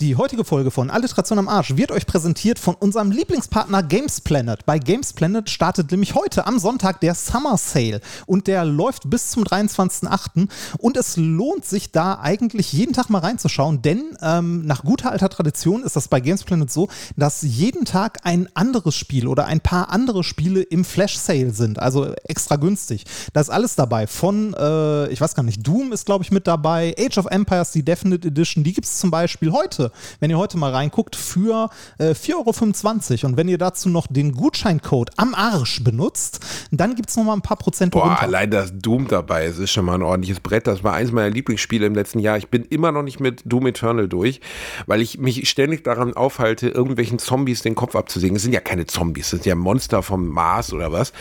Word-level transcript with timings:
Die 0.00 0.14
heutige 0.14 0.44
Folge 0.44 0.70
von 0.70 0.90
Alliteration 0.90 1.40
am 1.40 1.48
Arsch 1.48 1.74
wird 1.74 1.90
euch 1.90 2.06
präsentiert 2.06 2.60
von 2.60 2.76
unserem 2.76 3.10
Lieblingspartner 3.10 3.82
Games 3.82 4.20
Planet. 4.20 4.64
Bei 4.64 4.78
Games 4.78 5.12
Planet 5.12 5.50
startet 5.50 5.90
nämlich 5.90 6.14
heute 6.14 6.46
am 6.46 6.60
Sonntag 6.60 7.00
der 7.00 7.16
Summer 7.16 7.56
Sale 7.56 8.00
und 8.24 8.46
der 8.46 8.64
läuft 8.64 9.10
bis 9.10 9.30
zum 9.30 9.42
23.08. 9.42 10.50
Und 10.78 10.96
es 10.96 11.16
lohnt 11.16 11.64
sich 11.64 11.90
da 11.90 12.20
eigentlich 12.20 12.72
jeden 12.72 12.92
Tag 12.92 13.10
mal 13.10 13.18
reinzuschauen, 13.18 13.82
denn 13.82 14.16
ähm, 14.22 14.64
nach 14.66 14.84
guter 14.84 15.10
alter 15.10 15.30
Tradition 15.30 15.82
ist 15.82 15.96
das 15.96 16.06
bei 16.06 16.20
Games 16.20 16.44
Planet 16.44 16.70
so, 16.70 16.86
dass 17.16 17.42
jeden 17.42 17.84
Tag 17.84 18.20
ein 18.22 18.48
anderes 18.54 18.94
Spiel 18.94 19.26
oder 19.26 19.46
ein 19.46 19.58
paar 19.58 19.90
andere 19.90 20.22
Spiele 20.22 20.62
im 20.62 20.84
Flash 20.84 21.18
Sale 21.18 21.50
sind, 21.50 21.80
also 21.80 22.14
extra 22.22 22.54
günstig. 22.54 23.02
Da 23.32 23.40
ist 23.40 23.50
alles 23.50 23.74
dabei. 23.74 24.06
Von, 24.06 24.54
äh, 24.54 25.08
ich 25.08 25.20
weiß 25.20 25.34
gar 25.34 25.42
nicht, 25.42 25.66
Doom 25.66 25.92
ist 25.92 26.06
glaube 26.06 26.22
ich 26.22 26.30
mit 26.30 26.46
dabei, 26.46 26.94
Age 26.96 27.18
of 27.18 27.26
Empires, 27.26 27.72
die 27.72 27.84
Definite 27.84 28.28
Edition, 28.28 28.62
die 28.62 28.74
gibt 28.74 28.86
es 28.86 29.00
zum 29.00 29.10
Beispiel 29.10 29.50
heute 29.50 29.87
wenn 30.20 30.30
ihr 30.30 30.38
heute 30.38 30.58
mal 30.58 30.72
reinguckt, 30.72 31.16
für 31.16 31.70
äh, 31.98 32.10
4,25 32.10 33.10
Euro. 33.22 33.26
Und 33.28 33.36
wenn 33.36 33.48
ihr 33.48 33.58
dazu 33.58 33.88
noch 33.88 34.06
den 34.06 34.32
Gutscheincode 34.32 35.10
am 35.16 35.34
Arsch 35.34 35.82
benutzt, 35.82 36.40
dann 36.70 36.94
gibt 36.94 37.10
es 37.10 37.16
noch 37.16 37.24
mal 37.24 37.34
ein 37.34 37.42
paar 37.42 37.56
Prozent 37.56 37.92
Boah, 37.92 38.04
runter. 38.04 38.22
allein 38.22 38.50
das 38.50 38.72
Doom 38.74 39.08
dabei, 39.08 39.46
es 39.46 39.58
ist 39.58 39.70
schon 39.70 39.84
mal 39.84 39.94
ein 39.94 40.02
ordentliches 40.02 40.40
Brett. 40.40 40.66
Das 40.66 40.84
war 40.84 40.94
eins 40.94 41.12
meiner 41.12 41.30
Lieblingsspiele 41.30 41.86
im 41.86 41.94
letzten 41.94 42.18
Jahr. 42.18 42.38
Ich 42.38 42.48
bin 42.48 42.64
immer 42.64 42.92
noch 42.92 43.02
nicht 43.02 43.20
mit 43.20 43.42
Doom 43.44 43.66
Eternal 43.66 44.08
durch, 44.08 44.40
weil 44.86 45.00
ich 45.00 45.18
mich 45.18 45.48
ständig 45.48 45.84
daran 45.84 46.14
aufhalte, 46.14 46.68
irgendwelchen 46.68 47.18
Zombies 47.18 47.62
den 47.62 47.74
Kopf 47.74 47.96
abzusägen. 47.96 48.36
Es 48.36 48.42
sind 48.42 48.52
ja 48.52 48.60
keine 48.60 48.86
Zombies, 48.86 49.26
es 49.26 49.30
sind 49.30 49.46
ja 49.46 49.54
Monster 49.54 50.02
vom 50.02 50.28
Mars 50.28 50.72
oder 50.72 50.92
was. 50.92 51.12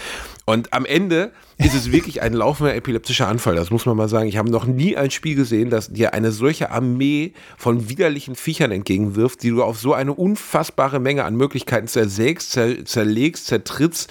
Und 0.49 0.71
am 0.71 0.85
Ende 0.85 1.33
ist 1.57 1.75
es 1.75 1.91
wirklich 1.91 2.21
ein 2.21 2.31
laufender 2.31 2.73
epileptischer 2.73 3.27
Anfall. 3.27 3.55
Das 3.55 3.69
muss 3.69 3.85
man 3.85 3.97
mal 3.97 4.07
sagen. 4.07 4.29
Ich 4.29 4.37
habe 4.37 4.49
noch 4.49 4.65
nie 4.65 4.95
ein 4.95 5.11
Spiel 5.11 5.35
gesehen, 5.35 5.69
das 5.69 5.91
dir 5.91 6.13
eine 6.13 6.31
solche 6.31 6.71
Armee 6.71 7.33
von 7.57 7.89
widerlichen 7.89 8.33
Viechern 8.35 8.71
entgegenwirft, 8.71 9.43
die 9.43 9.49
du 9.49 9.61
auf 9.61 9.77
so 9.77 9.93
eine 9.93 10.13
unfassbare 10.13 11.01
Menge 11.01 11.25
an 11.25 11.35
Möglichkeiten 11.35 11.89
zersägst, 11.89 12.51
zer 12.51 12.85
zerlegst, 12.85 13.47
zertrittst. 13.47 14.09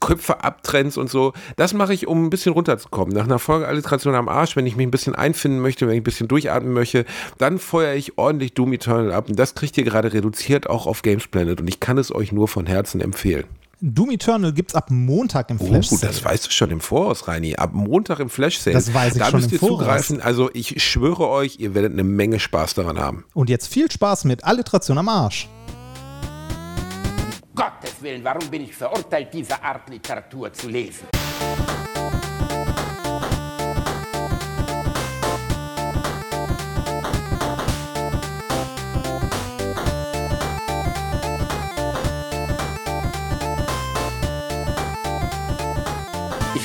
Köpfe 0.00 0.44
abtrennst 0.44 0.98
und 0.98 1.08
so. 1.08 1.32
Das 1.56 1.72
mache 1.72 1.94
ich, 1.94 2.06
um 2.06 2.24
ein 2.24 2.30
bisschen 2.30 2.52
runterzukommen. 2.52 3.14
Nach 3.14 3.24
einer 3.24 3.38
Folge 3.38 3.66
Alliteration 3.66 4.14
am 4.14 4.28
Arsch, 4.28 4.56
wenn 4.56 4.66
ich 4.66 4.76
mich 4.76 4.86
ein 4.86 4.90
bisschen 4.90 5.14
einfinden 5.14 5.60
möchte, 5.60 5.86
wenn 5.86 5.94
ich 5.94 6.00
ein 6.00 6.04
bisschen 6.04 6.28
durchatmen 6.28 6.72
möchte, 6.72 7.04
dann 7.38 7.58
feuere 7.58 7.94
ich 7.94 8.18
ordentlich 8.18 8.52
Doom 8.52 8.74
Eternal 8.74 9.12
ab. 9.12 9.28
Und 9.28 9.38
das 9.38 9.54
kriegt 9.54 9.76
ihr 9.78 9.84
gerade 9.84 10.12
reduziert 10.12 10.68
auch 10.68 10.86
auf 10.86 11.02
Games 11.02 11.26
Planet. 11.26 11.60
Und 11.60 11.68
ich 11.68 11.80
kann 11.80 11.98
es 11.98 12.14
euch 12.14 12.32
nur 12.32 12.48
von 12.48 12.66
Herzen 12.66 13.00
empfehlen. 13.00 13.44
Doom 13.82 14.10
Eternal 14.10 14.52
gibt 14.52 14.72
es 14.72 14.74
ab 14.74 14.90
Montag 14.90 15.48
im 15.50 15.58
Flash 15.58 15.88
Sale. 15.88 16.00
Oh, 16.02 16.06
das 16.06 16.22
weißt 16.22 16.46
du 16.46 16.50
schon 16.50 16.70
im 16.70 16.80
Voraus, 16.80 17.26
Reini. 17.28 17.56
Ab 17.56 17.70
Montag 17.72 18.20
im 18.20 18.28
Flash 18.28 18.58
Sale. 18.58 18.74
Das 18.74 18.92
weiß 18.92 19.14
ich 19.14 19.18
da 19.18 19.30
schon 19.30 19.40
müsst 19.40 19.52
im 19.52 19.54
ihr 19.54 19.58
Voraus. 19.58 19.78
zugreifen. 19.78 20.20
Also 20.20 20.50
ich 20.52 20.82
schwöre 20.82 21.28
euch, 21.28 21.58
ihr 21.60 21.74
werdet 21.74 21.92
eine 21.92 22.04
Menge 22.04 22.38
Spaß 22.40 22.74
daran 22.74 22.98
haben. 22.98 23.24
Und 23.32 23.48
jetzt 23.48 23.68
viel 23.68 23.90
Spaß 23.90 24.24
mit 24.24 24.44
Alliteration 24.44 24.98
am 24.98 25.08
Arsch. 25.08 25.48
Gottes 27.54 27.94
Willen, 28.02 28.22
warum 28.22 28.46
bin 28.50 28.64
ich 28.64 28.74
verurteilt, 28.74 29.28
diese 29.32 29.62
Art 29.62 29.88
Literatur 29.88 30.52
zu 30.52 30.68
lesen? 30.68 31.06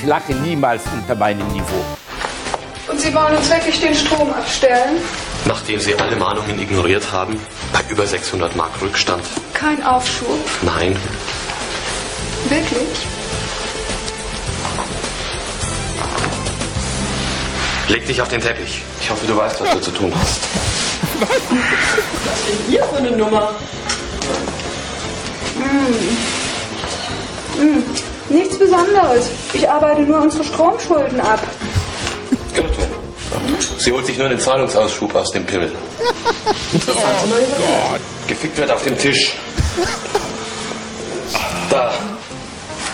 Lache 0.06 0.32
niemals 0.34 0.82
unter 0.92 1.14
meinem 1.14 1.46
Niveau. 1.48 1.84
Und 2.88 3.00
Sie 3.00 3.12
wollen 3.12 3.36
uns 3.36 3.50
wirklich 3.50 3.80
den 3.80 3.94
Strom 3.94 4.32
abstellen? 4.32 5.00
Nachdem 5.44 5.80
Sie 5.80 5.94
alle 5.96 6.16
Mahnungen 6.16 6.58
ignoriert 6.60 7.12
haben, 7.12 7.38
bei 7.72 7.80
über 7.88 8.06
600 8.06 8.54
Mark 8.56 8.80
Rückstand. 8.80 9.22
Kein 9.54 9.84
Aufschub? 9.84 10.38
Nein. 10.62 10.96
Wirklich? 12.48 13.06
Leg 17.88 18.06
dich 18.06 18.20
auf 18.22 18.28
den 18.28 18.40
Teppich. 18.40 18.82
Ich 19.00 19.10
hoffe, 19.10 19.26
du 19.26 19.36
weißt, 19.36 19.60
was 19.60 19.70
du 19.70 19.80
zu 19.80 19.90
tun 19.92 20.12
hast. 20.18 20.40
Was 21.20 21.30
ist 21.30 21.50
denn 21.50 22.68
hier 22.68 22.84
für 22.84 22.96
eine 22.96 23.12
Nummer? 23.12 23.54
Hm. 25.56 26.35
Nichts 28.46 28.60
Besonderes. 28.60 29.26
Ich 29.54 29.68
arbeite 29.68 30.02
nur 30.02 30.20
unsere 30.20 30.44
Stromschulden 30.44 31.20
ab. 31.20 31.40
Gut. 32.54 32.64
Sie 33.78 33.90
holt 33.90 34.06
sich 34.06 34.18
nur 34.18 34.28
den 34.28 34.38
Zahlungsausschub 34.38 35.12
aus 35.16 35.32
dem 35.32 35.44
Pimmel. 35.44 35.72
Oh 36.06 36.78
Gott. 36.86 38.00
Gefickt 38.28 38.56
wird 38.56 38.70
auf 38.70 38.84
dem 38.84 38.96
Tisch. 38.96 39.34
Da. 41.70 41.92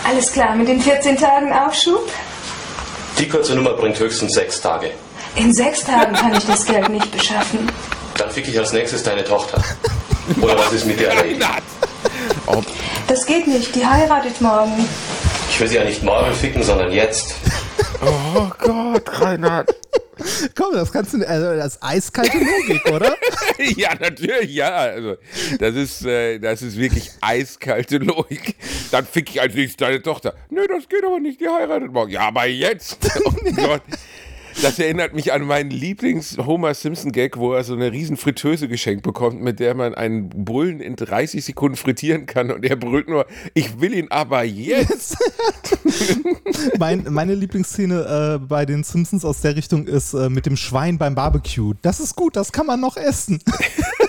Alles 0.03 0.31
klar, 0.31 0.55
mit 0.55 0.67
den 0.67 0.81
14 0.81 1.17
Tagen 1.17 1.53
Aufschub? 1.53 2.09
Die 3.19 3.29
kurze 3.29 3.53
Nummer 3.53 3.73
bringt 3.73 3.99
höchstens 3.99 4.33
sechs 4.33 4.59
Tage. 4.59 4.89
In 5.35 5.53
sechs 5.53 5.83
Tagen 5.83 6.13
kann 6.13 6.33
ich 6.33 6.45
das 6.47 6.65
Geld 6.65 6.89
nicht 6.89 7.11
beschaffen. 7.11 7.71
Dann 8.17 8.31
fick 8.31 8.47
ich 8.47 8.57
als 8.57 8.73
nächstes 8.73 9.03
deine 9.03 9.23
Tochter. 9.23 9.61
Oder 10.41 10.57
was 10.57 10.73
ist 10.73 10.87
mit 10.87 10.99
der 10.99 11.11
erledigt? 11.11 11.45
Das 13.07 13.23
geht 13.27 13.45
nicht, 13.45 13.75
die 13.75 13.85
heiratet 13.85 14.41
morgen. 14.41 14.89
Ich 15.53 15.59
will 15.59 15.67
sie 15.67 15.75
ja 15.75 15.83
nicht 15.83 16.01
morgen 16.01 16.33
ficken, 16.33 16.63
sondern 16.63 16.91
jetzt. 16.91 17.35
Oh 18.05 18.49
Gott, 18.59 19.21
Reinhard. 19.21 19.73
Komm, 20.57 20.73
das 20.73 20.91
kannst 20.91 21.13
du, 21.13 21.25
also 21.25 21.55
das 21.55 21.75
ist 21.75 21.83
eiskalte 21.83 22.37
Logik, 22.37 22.85
oder? 22.91 23.15
ja, 23.77 23.91
natürlich, 23.97 24.53
ja. 24.53 24.75
Also, 24.75 25.15
das 25.57 25.75
ist, 25.75 26.05
äh, 26.05 26.39
das 26.39 26.61
ist 26.63 26.77
wirklich 26.77 27.11
eiskalte 27.21 27.99
Logik. 27.99 28.55
Dann 28.91 29.05
fick 29.05 29.29
ich 29.29 29.39
als 29.39 29.53
nächstes 29.53 29.77
deine 29.77 30.01
Tochter. 30.01 30.33
Nö, 30.49 30.67
das 30.67 30.89
geht 30.89 31.05
aber 31.05 31.21
nicht, 31.21 31.39
die 31.39 31.47
heiratet 31.47 31.93
morgen. 31.93 32.11
Ja, 32.11 32.27
aber 32.27 32.45
jetzt. 32.45 32.97
Oh 33.23 33.31
Gott. 33.55 33.83
Das 34.61 34.79
erinnert 34.79 35.13
mich 35.13 35.33
an 35.33 35.45
meinen 35.45 35.69
Lieblings-Homer 35.69 36.73
Simpson-Gag, 36.73 37.37
wo 37.37 37.53
er 37.53 37.63
so 37.63 37.73
eine 37.73 37.91
riesen 37.91 38.17
Fritteuse 38.17 38.67
geschenkt 38.67 39.03
bekommt, 39.03 39.41
mit 39.41 39.59
der 39.59 39.75
man 39.75 39.93
einen 39.93 40.29
Bullen 40.29 40.79
in 40.79 40.95
30 40.95 41.43
Sekunden 41.43 41.75
frittieren 41.75 42.25
kann 42.25 42.51
und 42.51 42.63
er 42.63 42.75
brüllt 42.75 43.07
nur, 43.07 43.25
ich 43.53 43.79
will 43.79 43.93
ihn 43.93 44.07
aber 44.09 44.43
jetzt. 44.43 45.17
mein, 46.79 47.05
meine 47.09 47.35
Lieblingsszene 47.35 48.39
äh, 48.41 48.45
bei 48.45 48.65
den 48.65 48.83
Simpsons 48.83 49.25
aus 49.25 49.41
der 49.41 49.55
Richtung 49.55 49.87
ist 49.87 50.13
äh, 50.13 50.29
mit 50.29 50.45
dem 50.45 50.57
Schwein 50.57 50.97
beim 50.97 51.15
Barbecue. 51.15 51.73
Das 51.81 51.99
ist 51.99 52.15
gut, 52.15 52.35
das 52.35 52.51
kann 52.51 52.65
man 52.65 52.79
noch 52.79 52.97
essen. 52.97 53.39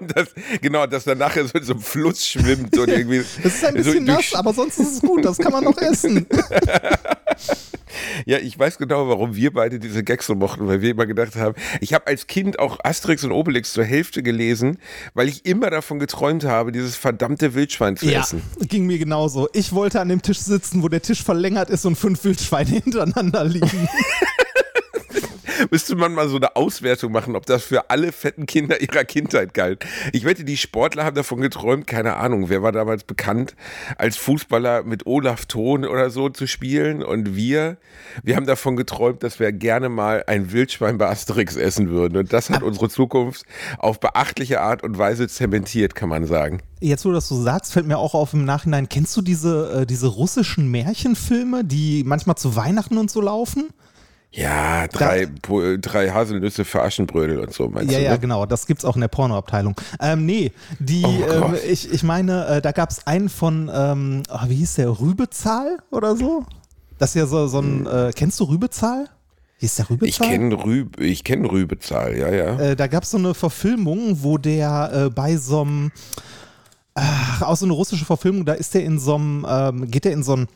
Und 0.00 0.16
das, 0.16 0.28
genau, 0.60 0.86
dass 0.86 1.04
dann 1.04 1.18
nachher 1.18 1.44
so 1.46 1.58
in 1.58 1.64
so 1.64 1.72
einem 1.72 1.82
Fluss 1.82 2.26
schwimmt 2.26 2.76
und 2.76 2.88
irgendwie. 2.88 3.22
Das 3.42 3.54
ist 3.54 3.64
ein 3.64 3.74
bisschen 3.74 4.06
so 4.06 4.12
nass, 4.12 4.34
aber 4.34 4.52
sonst 4.52 4.78
ist 4.78 4.94
es 4.94 5.00
gut, 5.00 5.24
das 5.24 5.38
kann 5.38 5.52
man 5.52 5.64
noch 5.64 5.78
essen. 5.78 6.26
Ja, 8.26 8.38
ich 8.38 8.58
weiß 8.58 8.78
genau, 8.78 9.08
warum 9.08 9.34
wir 9.34 9.52
beide 9.52 9.78
diese 9.78 10.04
Gags 10.04 10.26
so 10.26 10.34
mochten, 10.34 10.66
weil 10.68 10.82
wir 10.82 10.90
immer 10.90 11.06
gedacht 11.06 11.36
haben, 11.36 11.54
ich 11.80 11.94
habe 11.94 12.06
als 12.06 12.26
Kind 12.26 12.58
auch 12.58 12.78
Asterix 12.82 13.24
und 13.24 13.32
Obelix 13.32 13.72
zur 13.72 13.84
Hälfte 13.84 14.22
gelesen, 14.22 14.78
weil 15.14 15.28
ich 15.28 15.46
immer 15.46 15.70
davon 15.70 15.98
geträumt 15.98 16.44
habe, 16.44 16.72
dieses 16.72 16.96
verdammte 16.96 17.54
Wildschwein 17.54 17.96
zu 17.96 18.06
ja, 18.06 18.20
essen. 18.20 18.42
ging 18.60 18.86
mir 18.86 18.98
genauso. 18.98 19.48
Ich 19.52 19.72
wollte 19.72 20.00
an 20.00 20.08
dem 20.08 20.22
Tisch 20.22 20.38
sitzen, 20.38 20.82
wo 20.82 20.88
der 20.88 21.02
Tisch 21.02 21.22
verlängert 21.22 21.70
ist 21.70 21.86
und 21.86 21.96
fünf 21.96 22.22
Wildschweine 22.24 22.70
hintereinander 22.84 23.44
liegen. 23.44 23.88
müsste 25.70 25.96
man 25.96 26.14
mal 26.14 26.28
so 26.28 26.36
eine 26.36 26.56
Auswertung 26.56 27.12
machen, 27.12 27.36
ob 27.36 27.46
das 27.46 27.64
für 27.64 27.90
alle 27.90 28.12
fetten 28.12 28.46
Kinder 28.46 28.80
ihrer 28.80 29.04
Kindheit 29.04 29.54
galt. 29.54 29.84
Ich 30.12 30.24
wette, 30.24 30.44
die 30.44 30.56
Sportler 30.56 31.04
haben 31.04 31.16
davon 31.16 31.40
geträumt, 31.40 31.86
keine 31.86 32.16
Ahnung, 32.16 32.48
wer 32.48 32.62
war 32.62 32.72
damals 32.72 33.04
bekannt, 33.04 33.54
als 33.96 34.16
Fußballer 34.16 34.82
mit 34.82 35.06
Olaf 35.06 35.46
Thon 35.46 35.84
oder 35.84 36.10
so 36.10 36.28
zu 36.28 36.46
spielen 36.46 37.02
und 37.02 37.36
wir, 37.36 37.76
wir 38.22 38.36
haben 38.36 38.46
davon 38.46 38.76
geträumt, 38.76 39.22
dass 39.22 39.40
wir 39.40 39.52
gerne 39.52 39.88
mal 39.88 40.24
ein 40.26 40.52
Wildschwein 40.52 40.98
bei 40.98 41.08
Asterix 41.08 41.56
essen 41.56 41.90
würden 41.90 42.16
und 42.18 42.32
das 42.32 42.50
hat 42.50 42.62
unsere 42.68 42.88
Zukunft 42.88 43.44
auf 43.78 44.00
beachtliche 44.00 44.60
Art 44.60 44.82
und 44.82 44.98
Weise 44.98 45.28
zementiert, 45.28 45.94
kann 45.94 46.08
man 46.08 46.26
sagen. 46.26 46.62
Jetzt, 46.80 47.04
wo 47.04 47.08
du 47.08 47.16
das 47.16 47.28
so 47.28 47.40
sagst, 47.42 47.72
fällt 47.72 47.86
mir 47.86 47.98
auch 47.98 48.14
auf 48.14 48.34
im 48.34 48.44
Nachhinein, 48.44 48.88
kennst 48.88 49.16
du 49.16 49.22
diese, 49.22 49.80
äh, 49.80 49.86
diese 49.86 50.06
russischen 50.06 50.70
Märchenfilme, 50.70 51.64
die 51.64 52.04
manchmal 52.04 52.36
zu 52.36 52.54
Weihnachten 52.54 52.98
und 52.98 53.10
so 53.10 53.20
laufen? 53.20 53.70
Ja, 54.30 54.86
drei, 54.88 55.26
da, 55.26 55.76
drei 55.80 56.10
Haselnüsse 56.10 56.64
für 56.64 56.82
Aschenbrödel 56.82 57.38
und 57.38 57.52
so, 57.52 57.68
meinst 57.68 57.92
ja, 57.92 57.98
du? 57.98 58.04
Ja, 58.04 58.10
ne? 58.12 58.18
genau, 58.18 58.46
das 58.46 58.66
gibt's 58.66 58.84
auch 58.84 58.94
in 58.94 59.00
der 59.00 59.08
Pornoabteilung. 59.08 59.74
Ähm, 60.00 60.26
nee, 60.26 60.52
die, 60.78 61.02
oh 61.04 61.46
ähm, 61.46 61.56
ich, 61.66 61.90
ich 61.90 62.02
meine, 62.02 62.46
äh, 62.46 62.60
da 62.60 62.72
gab's 62.72 63.06
einen 63.06 63.30
von, 63.30 63.70
ähm, 63.72 64.22
oh, 64.30 64.48
wie 64.48 64.56
hieß 64.56 64.74
der, 64.74 65.00
Rübezahl 65.00 65.78
oder 65.90 66.14
so? 66.14 66.44
Das 66.98 67.10
ist 67.10 67.14
ja 67.14 67.26
so, 67.26 67.46
so 67.46 67.60
ein, 67.60 67.86
hm. 67.86 68.08
äh, 68.08 68.12
kennst 68.12 68.38
du 68.40 68.44
Rübezahl? 68.44 69.08
Wie 69.60 69.66
ist 69.66 69.78
der 69.78 69.88
Rübezahl? 69.88 70.08
Ich 70.08 70.18
kenne 70.18 70.54
Rübe, 70.62 71.04
ich 71.04 71.24
kenn 71.24 71.46
Rübezahl, 71.46 72.16
ja, 72.16 72.28
ja. 72.28 72.58
Äh, 72.58 72.76
da 72.76 72.86
gab's 72.86 73.10
so 73.10 73.18
eine 73.18 73.32
Verfilmung, 73.32 74.22
wo 74.22 74.36
der 74.36 75.06
äh, 75.06 75.10
bei 75.10 75.36
so 75.38 75.62
einem, 75.62 75.90
auch 77.40 77.56
so 77.56 77.64
eine 77.64 77.72
russische 77.72 78.04
Verfilmung, 78.04 78.44
da 78.44 78.52
ist 78.52 78.74
der 78.74 78.84
in 78.84 78.98
so 78.98 79.14
einem, 79.14 79.46
ähm, 79.48 79.90
geht 79.90 80.04
der 80.04 80.12
in 80.12 80.22
so 80.22 80.36
ein 80.36 80.42
äh, 80.42 80.46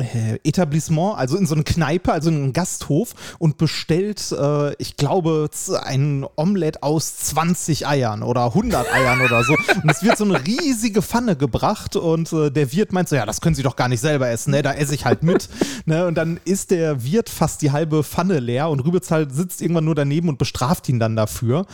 Etablissement, 0.00 1.16
also 1.16 1.36
in 1.36 1.46
so 1.46 1.54
eine 1.54 1.64
Kneipe, 1.64 2.12
also 2.12 2.30
in 2.30 2.36
einen 2.36 2.52
Gasthof 2.52 3.14
und 3.38 3.58
bestellt, 3.58 4.32
äh, 4.32 4.74
ich 4.76 4.96
glaube, 4.96 5.48
ein 5.82 6.26
Omelett 6.36 6.82
aus 6.82 7.16
20 7.16 7.86
Eiern 7.86 8.22
oder 8.22 8.46
100 8.46 8.92
Eiern 8.92 9.20
oder 9.20 9.44
so. 9.44 9.54
Und 9.82 9.90
es 9.90 10.02
wird 10.02 10.18
so 10.18 10.24
eine 10.24 10.44
riesige 10.44 11.02
Pfanne 11.02 11.36
gebracht 11.36 11.96
und 11.96 12.32
äh, 12.32 12.50
der 12.50 12.72
Wirt 12.72 12.92
meint 12.92 13.08
so, 13.08 13.16
ja, 13.16 13.26
das 13.26 13.40
können 13.40 13.54
Sie 13.54 13.62
doch 13.62 13.76
gar 13.76 13.88
nicht 13.88 14.00
selber 14.00 14.28
essen, 14.28 14.52
ne? 14.52 14.62
da 14.62 14.72
esse 14.72 14.94
ich 14.94 15.04
halt 15.04 15.22
mit. 15.22 15.48
ne? 15.86 16.06
Und 16.06 16.14
dann 16.16 16.40
ist 16.44 16.70
der 16.70 17.04
Wirt 17.04 17.28
fast 17.28 17.62
die 17.62 17.70
halbe 17.70 18.02
Pfanne 18.02 18.40
leer 18.40 18.68
und 18.68 18.80
Rübezahl 18.80 19.30
sitzt 19.30 19.62
irgendwann 19.62 19.84
nur 19.84 19.94
daneben 19.94 20.28
und 20.28 20.38
bestraft 20.38 20.88
ihn 20.88 20.98
dann 20.98 21.16
dafür. 21.16 21.66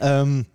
Ähm, 0.00 0.46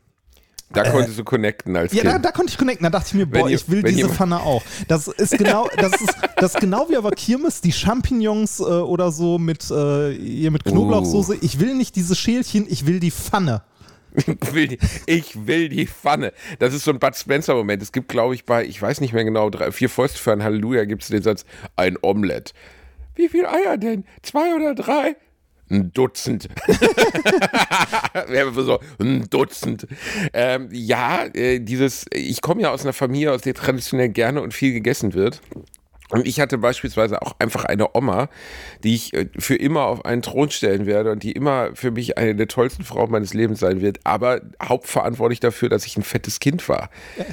Da 0.73 0.89
konntest 0.89 1.17
du 1.19 1.23
connecten 1.23 1.75
als 1.75 1.93
ja, 1.93 2.03
da, 2.03 2.13
Kind. 2.13 2.25
da 2.25 2.31
konnte 2.31 2.51
ich 2.51 2.57
connecten. 2.57 2.83
Da 2.83 2.89
dachte 2.89 3.07
ich 3.09 3.13
mir, 3.13 3.25
boah, 3.25 3.49
ihr- 3.49 3.55
ich 3.55 3.69
will 3.69 3.83
diese 3.83 4.09
Pfanne 4.09 4.39
auch. 4.41 4.63
Das 4.87 5.07
ist 5.07 5.37
genau, 5.37 5.67
das 5.77 5.93
ist, 5.99 6.15
das 6.37 6.53
ist 6.55 6.61
genau 6.61 6.87
wie 6.89 6.97
aber 6.97 7.11
Kirmes, 7.11 7.61
die 7.61 7.71
Champignons 7.71 8.59
äh, 8.59 8.63
oder 8.63 9.11
so 9.11 9.37
mit, 9.37 9.69
äh, 9.69 10.11
hier 10.13 10.51
mit 10.51 10.63
Knoblauchsoße. 10.63 11.35
Ich 11.41 11.59
will 11.59 11.75
nicht 11.75 11.95
diese 11.95 12.15
Schälchen, 12.15 12.65
ich 12.69 12.85
will 12.85 12.99
die 12.99 13.11
Pfanne. 13.11 13.63
Ich 14.13 14.27
will, 14.53 14.67
die, 14.67 14.79
ich 15.05 15.47
will 15.47 15.69
die 15.69 15.87
Pfanne. 15.87 16.33
Das 16.59 16.73
ist 16.73 16.83
so 16.83 16.91
ein 16.91 16.99
Bud 16.99 17.15
Spencer-Moment. 17.15 17.81
Es 17.81 17.93
gibt, 17.93 18.09
glaube 18.09 18.35
ich, 18.35 18.45
bei, 18.45 18.65
ich 18.65 18.81
weiß 18.81 18.99
nicht 18.99 19.13
mehr 19.13 19.23
genau, 19.23 19.49
drei, 19.49 19.71
vier 19.71 19.87
Fäuste 19.89 20.19
für 20.19 20.33
ein 20.33 20.43
Halleluja 20.43 20.83
gibt 20.83 21.03
es 21.03 21.07
den 21.07 21.21
Satz, 21.21 21.45
ein 21.77 21.97
Omelett. 22.01 22.53
Wie 23.15 23.29
viel 23.29 23.45
Eier 23.45 23.77
denn? 23.77 24.03
Zwei 24.21 24.53
oder 24.53 24.75
drei? 24.75 25.15
Ein 25.71 25.91
Dutzend. 25.93 26.49
So, 28.53 28.79
ein 28.99 29.29
Dutzend. 29.29 29.87
Ähm, 30.33 30.69
ja, 30.71 31.25
äh, 31.33 31.59
dieses, 31.59 32.05
ich 32.13 32.41
komme 32.41 32.61
ja 32.61 32.71
aus 32.71 32.83
einer 32.83 32.93
Familie, 32.93 33.31
aus 33.31 33.41
der 33.41 33.53
traditionell 33.53 34.09
gerne 34.09 34.41
und 34.41 34.53
viel 34.53 34.73
gegessen 34.73 35.13
wird. 35.13 35.41
Und 36.11 36.27
ich 36.27 36.39
hatte 36.39 36.57
beispielsweise 36.57 37.21
auch 37.21 37.35
einfach 37.39 37.65
eine 37.65 37.95
Oma, 37.95 38.29
die 38.83 38.95
ich 38.95 39.13
äh, 39.13 39.29
für 39.37 39.55
immer 39.55 39.85
auf 39.85 40.05
einen 40.05 40.21
Thron 40.21 40.51
stellen 40.51 40.85
werde 40.85 41.11
und 41.11 41.23
die 41.23 41.31
immer 41.31 41.69
für 41.73 41.91
mich 41.91 42.17
eine 42.17 42.35
der 42.35 42.47
tollsten 42.47 42.83
Frauen 42.83 43.11
meines 43.11 43.33
Lebens 43.33 43.59
sein 43.59 43.81
wird, 43.81 43.99
aber 44.03 44.41
hauptverantwortlich 44.61 45.39
dafür, 45.39 45.69
dass 45.69 45.85
ich 45.85 45.97
ein 45.97 46.03
fettes 46.03 46.39
Kind 46.39 46.67
war. 46.67 46.89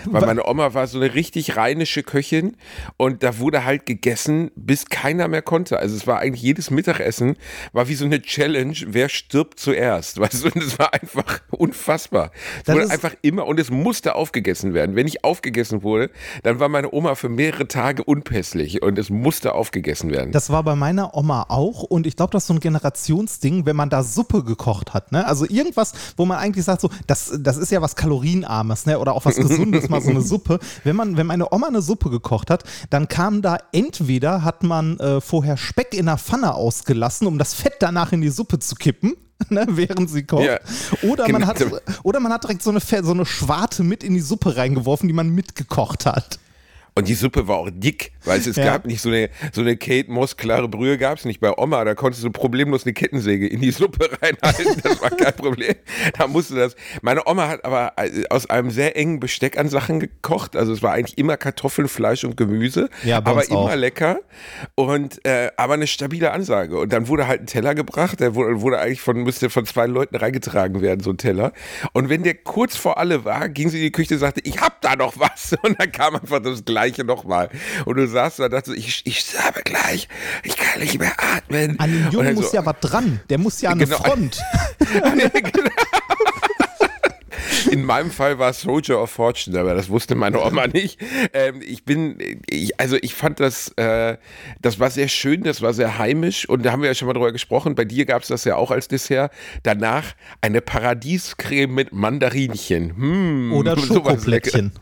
Weil 0.07 0.27
meine 0.27 0.47
Oma 0.47 0.75
war 0.75 0.87
so 0.87 0.99
eine 0.99 1.15
richtig 1.15 1.57
rheinische 1.57 2.03
Köchin 2.03 2.57
und 2.97 3.23
da 3.23 3.39
wurde 3.39 3.65
halt 3.65 3.87
gegessen, 3.87 4.51
bis 4.55 4.87
keiner 4.87 5.29
mehr 5.29 5.43
konnte. 5.43 5.79
Also 5.79 5.97
es 5.97 6.07
war 6.07 6.21
eigentlich 6.21 6.43
jedes 6.43 6.71
Mittagessen, 6.71 7.37
war 7.73 7.89
wie 7.89 7.95
so 7.95 8.05
eine 8.05 8.23
Challenge, 8.23 8.77
wer 8.87 9.09
stirbt 9.09 9.59
zuerst. 9.59 10.21
Weißt 10.21 10.45
du, 10.45 10.49
und 10.49 10.63
es 10.63 10.79
war 10.79 10.95
einfach 10.95 11.41
unfassbar. 11.51 12.31
Es 12.59 12.65
Das 12.65 12.77
wurde 12.77 12.91
einfach 12.91 13.15
immer 13.23 13.47
und 13.47 13.59
es 13.59 13.71
musste 13.71 14.15
aufgegessen 14.15 14.73
werden. 14.73 14.95
Wenn 14.95 15.05
nicht 15.05 15.25
aufgegessen 15.25 15.83
wurde, 15.83 16.11
dann 16.43 16.61
war 16.61 16.69
meine 16.69 16.93
Oma 16.93 17.15
für 17.15 17.29
mehrere 17.29 17.67
Tage 17.67 18.05
unpässlich 18.05 18.68
und 18.83 18.99
es 18.99 19.11
musste 19.11 19.55
aufgegessen 19.55 20.11
werden. 20.11 20.33
Das 20.33 20.51
war 20.51 20.63
bei 20.63 20.75
meiner 20.75 21.17
Oma 21.17 21.47
auch 21.49 21.83
und 21.83 22.07
ich 22.07 22.17
glaube, 22.17 22.33
das 22.33 22.45
ist 22.45 22.49
so 22.49 22.55
ein 22.55 22.61
Generationsding, 22.61 23.67
wenn 23.67 23.77
man 23.77 23.91
da 23.91 24.03
Suppe 24.03 24.45
gekocht 24.45 24.95
hat. 24.95 25.13
Ne? 25.13 25.27
Also 25.27 25.47
irgendwas, 25.49 25.93
wo 26.17 26.25
man 26.25 26.39
eigentlich 26.39 26.65
sagt, 26.65 26.81
so, 26.81 26.91
das, 27.07 27.33
das 27.39 27.57
ist 27.57 27.73
ja 27.73 27.83
was 27.83 27.97
Kalorienarmes 27.97 28.87
ne? 28.87 28.99
oder 28.99 29.15
auch 29.15 29.25
was 29.25 29.37
Gesundes, 29.37 29.89
mal 29.89 30.01
so 30.01 30.11
eine 30.11 30.21
Suppe. 30.21 30.59
Wenn, 30.85 30.97
man, 30.97 31.17
wenn 31.17 31.27
meine 31.27 31.53
Oma 31.53 31.69
eine 31.69 31.83
Suppe 31.83 32.11
gekocht 32.11 32.51
hat, 32.51 32.65
dann 32.91 33.09
kam 33.09 33.43
da 33.43 33.59
entweder 33.73 34.45
hat 34.45 34.63
man 34.63 34.99
äh, 35.01 35.21
vorher 35.21 35.57
Speck 35.57 35.95
in 35.95 36.07
der 36.07 36.19
Pfanne 36.19 36.55
ausgelassen, 36.55 37.27
um 37.27 37.39
das 37.39 37.55
Fett 37.55 37.75
danach 37.81 38.13
in 38.13 38.21
die 38.21 38.29
Suppe 38.29 38.59
zu 38.59 38.75
kippen. 38.75 39.15
Ne, 39.51 39.65
während 39.69 40.11
sie 40.11 40.25
kocht. 40.25 40.43
Ja, 40.43 40.59
oder, 41.09 41.29
man 41.29 41.43
genau. 41.43 41.47
hat, 41.47 41.83
oder 42.03 42.19
man 42.19 42.33
hat 42.33 42.43
direkt 42.43 42.61
so 42.61 42.71
eine, 42.71 42.81
so 42.81 43.13
eine 43.13 43.25
Schwarte 43.25 43.85
mit 43.85 44.03
in 44.03 44.15
die 44.15 44.21
Suppe 44.21 44.57
reingeworfen, 44.57 45.07
die 45.07 45.15
man 45.15 45.31
mitgekocht 45.31 46.07
hat. 46.07 46.41
Und 46.99 47.09
die 47.09 47.15
Suppe 47.15 47.49
war 47.49 47.57
auch 47.57 47.71
dick, 47.73 48.13
weil 48.25 48.39
es, 48.39 48.47
es 48.47 48.57
Ja. 48.57 48.65
gab 48.65 48.87
nicht 48.87 49.01
so 49.01 49.09
eine, 49.09 49.31
so 49.53 49.61
eine 49.61 49.77
Kate 49.77 50.11
Moss 50.11 50.37
klare 50.37 50.69
Brühe 50.69 50.99
gab 50.99 51.19
es 51.19 51.25
nicht 51.25 51.41
bei 51.41 51.57
Oma. 51.57 51.85
Da 51.85 51.95
konntest 51.95 52.25
du 52.25 52.31
problemlos 52.31 52.85
eine 52.85 52.93
Kettensäge 52.93 53.47
in 53.47 53.61
die 53.61 53.71
Suppe 53.71 54.09
reinhalten. 54.23 54.81
Das 54.83 55.01
war 55.01 55.11
kein 55.11 55.35
Problem. 55.35 55.75
Da 56.19 56.27
musste 56.27 56.55
das. 56.57 56.75
Meine 57.03 57.27
Oma 57.27 57.49
hat 57.49 57.65
aber 57.65 57.93
äh, 57.97 58.25
aus 58.31 58.49
einem 58.51 58.71
sehr 58.71 58.97
engen 58.97 59.21
Besteck 59.21 59.59
an 59.59 59.69
Sachen 59.69 60.01
gekocht. 60.01 60.57
Also 60.57 60.73
es 60.73 60.83
war 60.83 60.93
eigentlich 60.93 61.19
immer 61.19 61.37
Kartoffeln, 61.37 61.89
Fleisch 61.89 62.25
und 62.25 62.37
Gemüse. 62.37 62.89
Ja, 63.05 63.19
aber 63.19 63.47
immer 63.49 63.59
auch. 63.59 63.75
lecker. 63.75 64.21
Und 64.75 65.25
äh, 65.25 65.51
aber 65.57 65.75
eine 65.75 65.87
stabile 65.87 66.33
Ansage. 66.33 66.79
Und 66.79 66.93
dann 66.93 67.09
wurde 67.09 67.27
halt 67.27 67.41
ein 67.43 67.47
Teller 67.47 67.75
gebracht. 67.75 68.21
Der 68.21 68.35
wurde, 68.35 68.61
wurde 68.61 68.79
eigentlich 68.79 69.01
von, 69.01 69.17
müsste 69.23 69.51
von 69.51 69.67
zwei 69.67 69.87
Leuten 69.87 70.17
reingetragen 70.17 70.81
werden, 70.81 71.01
so 71.01 71.11
ein 71.11 71.19
Teller. 71.19 71.53
Und 71.93 72.09
wenn 72.09 72.23
der 72.23 72.35
kurz 72.35 72.77
vor 72.77 72.99
alle 72.99 73.25
war, 73.25 73.49
ging 73.49 73.69
sie 73.69 73.79
in 73.79 73.85
die 73.85 73.93
Küche 73.93 74.15
und 74.15 74.21
sagte, 74.21 74.41
ich 74.45 74.61
hab 74.61 74.81
da 74.81 74.97
noch 74.97 75.19
was. 75.19 75.55
Und 75.63 75.79
dann 75.81 75.93
kam 75.93 76.17
einfach 76.17 76.41
das 76.41 76.65
Gleiche 76.65 76.88
nochmal. 76.97 77.51
Und 77.85 77.97
du 77.97 78.09
saßt 78.09 78.39
da 78.39 78.45
und 78.47 78.53
dachtest, 78.53 78.79
ich, 78.79 79.03
ich 79.05 79.21
sterbe 79.21 79.61
gleich. 79.63 80.09
Ich 80.43 80.57
kann 80.57 80.81
nicht 80.81 80.99
mehr 80.99 81.13
atmen. 81.19 81.79
An 81.79 81.93
dem 81.93 82.11
Jungen 82.11 82.35
muss 82.35 82.51
so, 82.53 82.57
ja 82.57 82.65
was 82.65 82.77
dran. 82.81 83.21
Der 83.29 83.39
muss 83.39 83.61
ja 83.61 83.71
an 83.71 83.79
Genau. 83.79 83.99
eine 83.99 84.11
Front. 84.11 84.41
In 87.67 87.85
meinem 87.85 88.11
Fall 88.11 88.39
war 88.39 88.51
es 88.51 88.61
Soldier 88.61 89.01
of 89.01 89.11
Fortune, 89.11 89.59
aber 89.59 89.75
das 89.75 89.89
wusste 89.89 90.15
meine 90.15 90.41
Oma 90.43 90.67
nicht. 90.67 91.01
Ähm, 91.33 91.61
ich 91.67 91.85
bin, 91.85 92.19
ich, 92.49 92.79
also 92.81 92.97
ich 93.01 93.15
fand 93.15 93.41
das, 93.41 93.69
äh, 93.77 94.17
das 94.61 94.79
war 94.81 94.91
sehr 94.91 95.09
schön, 95.09 95.43
das 95.43 95.63
war 95.63 95.73
sehr 95.73 95.99
heimisch 95.99 96.49
und 96.49 96.65
da 96.65 96.73
haben 96.73 96.83
wir 96.83 96.89
ja 96.89 96.95
schon 96.95 97.07
mal 97.07 97.15
drüber 97.15 97.33
gesprochen. 97.33 97.75
Bei 97.75 97.85
dir 97.85 98.05
gab 98.07 98.23
es 98.23 98.29
das 98.29 98.45
ja 98.45 98.57
auch 98.57 98.71
als 98.71 98.89
Dessert. 98.89 99.33
Danach 99.63 100.15
eine 100.41 100.61
Paradiescreme 100.61 101.75
mit 101.75 101.93
Mandarinchen. 101.93 102.97
Hm, 102.97 103.53
Oder 103.53 103.77
Schokoplättchen. 103.79 104.73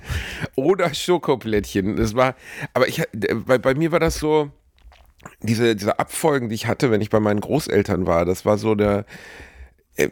Oder 0.54 0.94
Schokoplättchen. 0.94 1.96
Das 1.96 2.14
war, 2.14 2.34
aber 2.74 2.88
ich, 2.88 3.02
bei, 3.46 3.58
bei 3.58 3.74
mir 3.74 3.92
war 3.92 4.00
das 4.00 4.16
so, 4.16 4.50
diese, 5.42 5.74
diese 5.74 5.98
Abfolgen, 5.98 6.48
die 6.48 6.54
ich 6.54 6.66
hatte, 6.66 6.90
wenn 6.90 7.00
ich 7.00 7.10
bei 7.10 7.20
meinen 7.20 7.40
Großeltern 7.40 8.06
war, 8.06 8.24
das 8.24 8.44
war 8.44 8.58
so 8.58 8.74
der, 8.74 9.04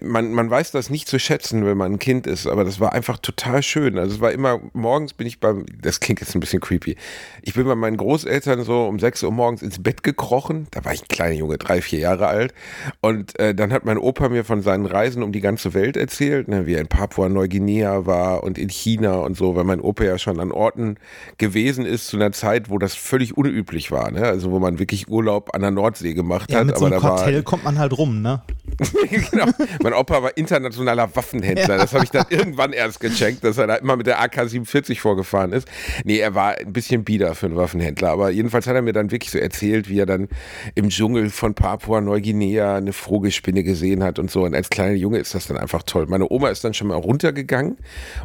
man, 0.01 0.33
man 0.33 0.49
weiß 0.49 0.71
das 0.71 0.89
nicht 0.89 1.09
zu 1.09 1.19
schätzen, 1.19 1.67
wenn 1.67 1.77
man 1.77 1.93
ein 1.93 1.99
Kind 1.99 2.27
ist, 2.27 2.47
aber 2.47 2.65
das 2.65 2.81
war 2.81 2.93
einfach 2.93 3.19
total 3.19 3.63
schön. 3.63 3.99
Also 3.99 4.15
es 4.15 4.21
war 4.21 4.33
immer, 4.33 4.61
morgens 4.73 5.13
bin 5.13 5.27
ich 5.27 5.41
beim, 5.41 5.67
das 5.83 6.01
klingt 6.01 6.21
jetzt 6.21 6.35
ein 6.35 6.41
bisschen 6.41 6.61
creepy, 6.61 6.97
ich 7.43 7.55
bin 7.55 7.67
bei 7.67 7.75
meinen 7.75 7.97
Großeltern 7.99 8.65
so 8.65 8.87
um 8.87 8.99
6 8.99 9.23
Uhr 9.25 9.31
morgens 9.31 9.63
ins 9.63 9.83
Bett 9.83 10.03
gekrochen, 10.03 10.69
da 10.71 10.85
war 10.85 10.95
ich 10.95 11.03
ein 11.03 11.09
kleiner 11.09 11.35
Junge, 11.35 11.59
drei, 11.59 11.83
vier 11.83 11.99
Jahre 11.99 12.29
alt 12.29 12.55
und 13.01 13.39
äh, 13.39 13.55
dann 13.55 13.73
hat 13.73 13.85
mein 13.85 13.99
Opa 13.99 14.29
mir 14.31 14.45
von 14.45 14.63
seinen 14.63 14.87
Reisen 14.87 15.23
um 15.23 15.33
die 15.33 15.41
ganze 15.41 15.75
Welt 15.75 15.97
erzählt, 15.97 16.49
ne, 16.49 16.67
wie 16.67 16.75
er 16.75 16.81
in 16.81 16.89
Papua-Neuguinea 16.89 18.07
war 18.07 18.43
und 18.43 18.57
in 18.59 18.69
China 18.71 19.17
und 19.17 19.37
so, 19.37 19.55
weil 19.55 19.65
mein 19.65 19.81
Opa 19.81 20.05
ja 20.05 20.19
schon 20.19 20.41
an 20.41 20.51
Orten 20.51 20.97
gewesen 21.39 21.85
ist 21.85 22.07
zu 22.09 22.17
einer 22.17 22.33
Zeit, 22.33 22.71
wo 22.71 22.79
das 22.79 22.95
völlig 22.95 23.37
unüblich 23.37 23.91
war, 23.91 24.11
ne? 24.11 24.23
also 24.23 24.51
wo 24.51 24.59
man 24.59 24.79
wirklich 24.79 25.09
Urlaub 25.09 25.55
an 25.55 25.61
der 25.61 25.71
Nordsee 25.71 26.15
gemacht 26.15 26.51
Ja, 26.51 26.61
hat. 26.61 26.67
mit 26.67 26.79
so 26.79 26.87
einem 26.87 27.01
Kartell 27.01 27.43
kommt 27.43 27.65
man 27.65 27.79
halt 27.79 27.97
rum, 27.97 28.23
ne? 28.23 28.43
genau. 29.31 29.47
Mein 29.83 29.93
Opa 29.93 30.23
war 30.23 30.37
internationaler 30.37 31.15
Waffenhändler. 31.15 31.77
Das 31.77 31.93
habe 31.93 32.05
ich 32.05 32.11
dann 32.11 32.27
irgendwann 32.31 32.73
erst 32.73 33.01
gecheckt, 33.01 33.45
dass 33.45 33.59
er 33.59 33.67
da 33.67 33.77
immer 33.77 33.97
mit 33.97 34.07
der 34.07 34.21
AK-47 34.21 34.99
vorgefahren 35.01 35.53
ist. 35.53 35.69
Nee, 36.05 36.19
er 36.19 36.35
war 36.35 36.59
ein 36.59 36.73
bisschen 36.73 37.05
bieder 37.05 37.35
für 37.35 37.47
einen 37.47 37.57
Waffenhändler. 37.57 38.11
Aber 38.11 38.31
jedenfalls 38.31 38.67
hat 38.67 38.75
er 38.75 38.83
mir 38.83 38.93
dann 38.93 39.11
wirklich 39.11 39.31
so 39.31 39.39
erzählt, 39.39 39.89
wie 39.89 39.99
er 39.99 40.07
dann 40.07 40.29
im 40.75 40.89
Dschungel 40.89 41.31
von 41.31 41.55
Papua-Neuguinea 41.55 42.77
eine 42.77 42.93
Vogelspinne 42.93 43.63
gesehen 43.63 44.03
hat 44.03 44.19
und 44.19 44.31
so. 44.31 44.45
Und 44.45 44.55
als 44.55 44.71
kleiner 44.71 44.95
Junge 44.95 45.19
ist 45.19 45.35
das 45.35 45.47
dann 45.47 45.57
einfach 45.57 45.83
toll. 45.83 46.07
Meine 46.09 46.31
Oma 46.31 46.49
ist 46.49 46.65
dann 46.65 46.75
schon 46.75 46.89
mal 46.89 46.97
runtergegangen 46.97 47.79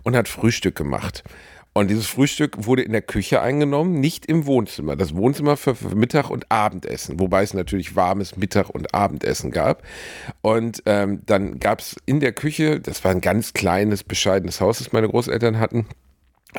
und 0.03 0.15
hat 0.15 0.27
Frühstück 0.27 0.75
gemacht. 0.75 1.23
Und 1.79 1.87
dieses 1.87 2.07
Frühstück 2.07 2.65
wurde 2.65 2.81
in 2.81 2.91
der 2.91 3.01
Küche 3.01 3.41
eingenommen, 3.41 4.01
nicht 4.01 4.25
im 4.25 4.45
Wohnzimmer. 4.45 4.97
Das 4.97 5.15
Wohnzimmer 5.15 5.55
für, 5.55 5.75
Mittag 5.95 6.29
und 6.29 6.51
Abendessen, 6.51 7.21
wobei 7.21 7.41
es 7.41 7.53
natürlich 7.53 7.95
warmes 7.95 8.35
Mittag- 8.35 8.69
und 8.69 8.93
Abendessen 8.93 9.49
gab. 9.49 9.83
Und 10.41 10.83
ähm, 10.85 11.21
dann 11.25 11.57
gab 11.57 11.79
es 11.79 11.95
in 12.05 12.19
der 12.19 12.33
Küche, 12.33 12.81
das 12.81 13.05
war 13.05 13.11
ein 13.11 13.21
ganz 13.21 13.53
kleines, 13.53 14.03
bescheidenes 14.03 14.59
Haus, 14.59 14.79
das 14.79 14.91
meine 14.91 15.07
Großeltern 15.07 15.57
hatten, 15.57 15.85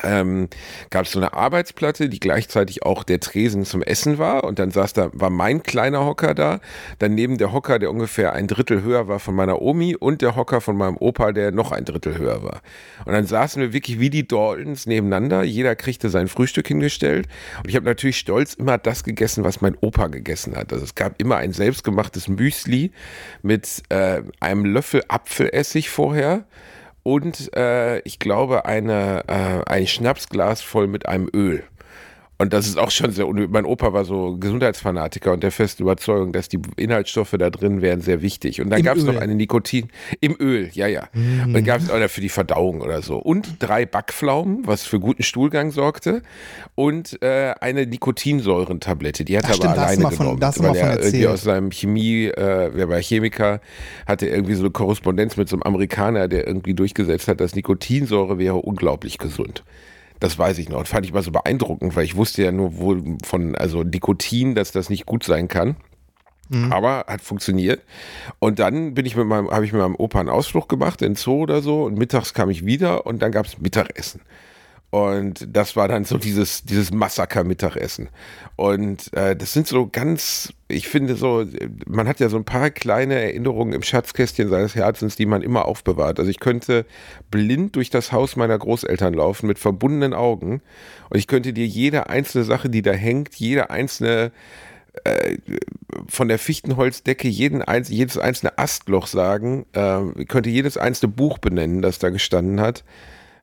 ähm, 0.04 0.48
gab 0.90 1.06
es 1.06 1.12
so 1.12 1.18
eine 1.18 1.32
Arbeitsplatte, 1.32 2.08
die 2.08 2.20
gleichzeitig 2.20 2.84
auch 2.84 3.02
der 3.02 3.18
Tresen 3.18 3.64
zum 3.64 3.82
Essen 3.82 4.18
war. 4.18 4.44
Und 4.44 4.60
dann 4.60 4.70
saß 4.70 4.92
da, 4.92 5.10
war 5.12 5.30
mein 5.30 5.62
kleiner 5.62 6.04
Hocker 6.04 6.34
da, 6.34 6.60
daneben 7.00 7.38
der 7.38 7.52
Hocker, 7.52 7.78
der 7.80 7.90
ungefähr 7.90 8.32
ein 8.32 8.46
Drittel 8.46 8.82
höher 8.82 9.08
war 9.08 9.18
von 9.18 9.34
meiner 9.34 9.60
Omi 9.60 9.96
und 9.96 10.22
der 10.22 10.36
Hocker 10.36 10.60
von 10.60 10.76
meinem 10.76 10.96
Opa, 10.96 11.32
der 11.32 11.50
noch 11.50 11.72
ein 11.72 11.84
Drittel 11.84 12.18
höher 12.18 12.42
war. 12.42 12.62
Und 13.04 13.14
dann 13.14 13.26
saßen 13.26 13.60
wir 13.60 13.72
wirklich 13.72 13.98
wie 13.98 14.10
die 14.10 14.28
Daltons 14.28 14.86
nebeneinander. 14.86 15.42
Jeder 15.42 15.74
kriegte 15.74 16.08
sein 16.08 16.28
Frühstück 16.28 16.68
hingestellt. 16.68 17.26
Und 17.58 17.68
ich 17.68 17.74
habe 17.74 17.86
natürlich 17.86 18.18
stolz 18.18 18.54
immer 18.54 18.78
das 18.78 19.02
gegessen, 19.02 19.42
was 19.42 19.60
mein 19.60 19.76
Opa 19.80 20.06
gegessen 20.06 20.54
hat. 20.54 20.72
Also 20.72 20.84
es 20.84 20.94
gab 20.94 21.20
immer 21.20 21.36
ein 21.38 21.52
selbstgemachtes 21.52 22.28
Müsli 22.28 22.92
mit 23.42 23.82
äh, 23.88 24.22
einem 24.38 24.64
Löffel 24.64 25.02
Apfelessig 25.08 25.90
vorher 25.90 26.44
und 27.02 27.54
äh, 27.56 28.00
ich 28.00 28.18
glaube 28.18 28.64
eine, 28.64 29.24
äh, 29.26 29.70
ein 29.70 29.86
Schnapsglas 29.86 30.62
voll 30.62 30.86
mit 30.86 31.06
einem 31.06 31.28
Öl. 31.34 31.64
Und 32.40 32.54
das 32.54 32.66
ist 32.66 32.78
auch 32.78 32.90
schon 32.90 33.12
sehr. 33.12 33.26
Mein 33.26 33.66
Opa 33.66 33.92
war 33.92 34.06
so 34.06 34.38
Gesundheitsfanatiker 34.38 35.30
und 35.30 35.42
der 35.42 35.52
festen 35.52 35.82
Überzeugung, 35.82 36.32
dass 36.32 36.48
die 36.48 36.58
Inhaltsstoffe 36.76 37.34
da 37.38 37.50
drin 37.50 37.82
wären 37.82 38.00
sehr 38.00 38.22
wichtig. 38.22 38.62
Und 38.62 38.70
dann 38.70 38.82
gab 38.82 38.96
es 38.96 39.04
noch 39.04 39.16
eine 39.16 39.34
Nikotin 39.34 39.88
im 40.22 40.36
Öl, 40.40 40.70
ja, 40.72 40.86
ja. 40.86 41.08
Und 41.44 41.52
dann 41.52 41.64
gab 41.64 41.82
es 41.82 41.90
auch 41.90 41.98
für 42.08 42.22
die 42.22 42.30
Verdauung 42.30 42.80
oder 42.80 43.02
so. 43.02 43.18
Und 43.18 43.56
drei 43.58 43.84
Backpflaumen, 43.84 44.66
was 44.66 44.84
für 44.84 44.98
guten 45.00 45.22
Stuhlgang 45.22 45.70
sorgte. 45.70 46.22
Und 46.76 47.20
äh, 47.22 47.52
eine 47.60 47.84
Nikotinsäurentablette. 47.84 49.26
Die 49.26 49.36
hat 49.36 49.46
er 49.46 49.56
aber 49.56 49.82
alleine 49.82 50.02
von- 50.04 50.16
genommen. 50.16 50.40
da 50.40 50.46
hast 50.46 50.60
du 50.60 50.62
weil 50.62 50.76
er 50.76 50.98
irgendwie 50.98 51.26
aus 51.26 51.42
seinem 51.42 51.68
Chemie, 51.68 52.24
äh, 52.24 52.70
wer 52.72 52.88
war 52.88 53.02
Chemiker, 53.02 53.60
hatte 54.06 54.26
irgendwie 54.26 54.54
so 54.54 54.62
eine 54.62 54.70
Korrespondenz 54.70 55.36
mit 55.36 55.50
so 55.50 55.56
einem 55.56 55.62
Amerikaner, 55.64 56.26
der 56.26 56.46
irgendwie 56.46 56.72
durchgesetzt 56.72 57.28
hat, 57.28 57.38
dass 57.40 57.54
Nikotinsäure 57.54 58.38
wäre 58.38 58.56
unglaublich 58.56 59.18
gesund. 59.18 59.62
Das 60.20 60.38
weiß 60.38 60.58
ich 60.58 60.68
noch. 60.68 60.78
Und 60.78 60.88
fand 60.88 61.06
ich 61.06 61.12
mal 61.12 61.22
so 61.22 61.32
beeindruckend, 61.32 61.96
weil 61.96 62.04
ich 62.04 62.14
wusste 62.14 62.44
ja 62.44 62.52
nur 62.52 62.76
wohl 62.76 63.16
von, 63.24 63.56
also 63.56 63.82
Nikotin, 63.82 64.54
dass 64.54 64.70
das 64.70 64.90
nicht 64.90 65.06
gut 65.06 65.24
sein 65.24 65.48
kann. 65.48 65.76
Aber 66.72 67.04
hat 67.06 67.20
funktioniert. 67.20 67.80
Und 68.38 68.58
dann 68.58 68.94
bin 68.94 69.06
ich 69.06 69.16
mit 69.16 69.26
meinem, 69.26 69.50
habe 69.50 69.64
ich 69.64 69.72
mit 69.72 69.80
meinem 69.80 69.94
Opa 69.94 70.20
einen 70.20 70.28
Ausflug 70.28 70.68
gemacht 70.68 71.00
in 71.00 71.12
den 71.12 71.16
Zoo 71.16 71.42
oder 71.42 71.62
so 71.62 71.84
und 71.84 71.96
mittags 71.96 72.34
kam 72.34 72.50
ich 72.50 72.66
wieder 72.66 73.06
und 73.06 73.22
dann 73.22 73.30
gab 73.32 73.46
es 73.46 73.58
Mittagessen. 73.60 74.20
Und 74.90 75.46
das 75.48 75.76
war 75.76 75.86
dann 75.86 76.04
so 76.04 76.18
dieses, 76.18 76.64
dieses 76.64 76.90
Massaker-Mittagessen. 76.92 78.08
Und 78.56 79.12
äh, 79.14 79.36
das 79.36 79.52
sind 79.52 79.68
so 79.68 79.86
ganz, 79.86 80.52
ich 80.66 80.88
finde 80.88 81.14
so, 81.14 81.46
man 81.86 82.08
hat 82.08 82.18
ja 82.18 82.28
so 82.28 82.36
ein 82.36 82.44
paar 82.44 82.70
kleine 82.70 83.14
Erinnerungen 83.14 83.72
im 83.72 83.82
Schatzkästchen 83.82 84.48
seines 84.48 84.74
Herzens, 84.74 85.14
die 85.14 85.26
man 85.26 85.42
immer 85.42 85.66
aufbewahrt. 85.66 86.18
Also 86.18 86.28
ich 86.28 86.40
könnte 86.40 86.86
blind 87.30 87.76
durch 87.76 87.90
das 87.90 88.10
Haus 88.10 88.34
meiner 88.34 88.58
Großeltern 88.58 89.14
laufen 89.14 89.46
mit 89.46 89.60
verbundenen 89.60 90.12
Augen 90.12 90.60
und 91.08 91.18
ich 91.18 91.28
könnte 91.28 91.52
dir 91.52 91.66
jede 91.66 92.08
einzelne 92.08 92.44
Sache, 92.44 92.68
die 92.68 92.82
da 92.82 92.92
hängt, 92.92 93.36
jede 93.36 93.70
einzelne 93.70 94.32
äh, 95.04 95.38
von 96.08 96.26
der 96.26 96.40
Fichtenholzdecke 96.40 97.28
jeden 97.28 97.62
einz 97.62 97.90
jedes 97.90 98.18
einzelne 98.18 98.58
Astloch 98.58 99.06
sagen, 99.06 99.66
äh, 99.72 100.24
könnte 100.24 100.50
jedes 100.50 100.76
einzelne 100.76 101.12
Buch 101.12 101.38
benennen, 101.38 101.80
das 101.80 102.00
da 102.00 102.10
gestanden 102.10 102.60
hat. 102.60 102.82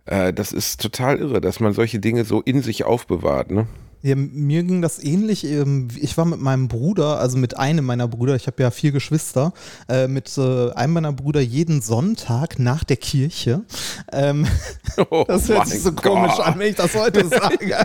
Äh, 0.08 0.34
das 0.34 0.52
ist 0.52 0.82
total 0.82 1.18
irre, 1.20 1.42
dass 1.42 1.60
man 1.60 1.74
solche 1.74 2.00
Dinge 2.00 2.26
so 2.26 2.42
in 2.42 2.62
sich 2.62 2.84
aufbewahrt. 2.86 3.52
Ne? 3.52 3.68
Ja, 4.04 4.16
mir 4.16 4.62
ging 4.64 4.82
das 4.84 5.04
ähnlich. 5.04 5.44
ähm, 5.44 5.88
Ich 6.00 6.18
war 6.18 6.26
mit 6.26 6.40
meinem 6.40 6.68
Bruder, 6.68 7.20
also 7.20 7.36
mit 7.38 7.58
einem 7.58 7.84
meiner 7.84 8.08
Brüder, 8.08 8.36
ich 8.36 8.46
habe 8.46 8.62
ja 8.62 8.70
vier 8.70 8.92
Geschwister, 8.92 9.54
äh, 9.90 10.08
mit 10.08 10.38
äh, 10.38 10.72
einem 10.74 10.94
meiner 10.94 11.12
Brüder 11.12 11.42
jeden 11.42 11.82
Sonntag 11.82 12.60
nach 12.60 12.84
der 12.84 12.98
Kirche. 12.98 13.64
Ähm, 14.14 14.46
Oh 15.12 15.26
das 15.28 15.48
hört 15.50 15.68
sich 15.68 15.82
so 15.84 15.92
Gott. 15.92 16.04
komisch 16.06 16.40
an, 16.40 16.58
wenn 16.58 16.70
ich 16.70 16.76
das 16.76 16.96
heute 16.96 17.28
sage. 17.28 17.76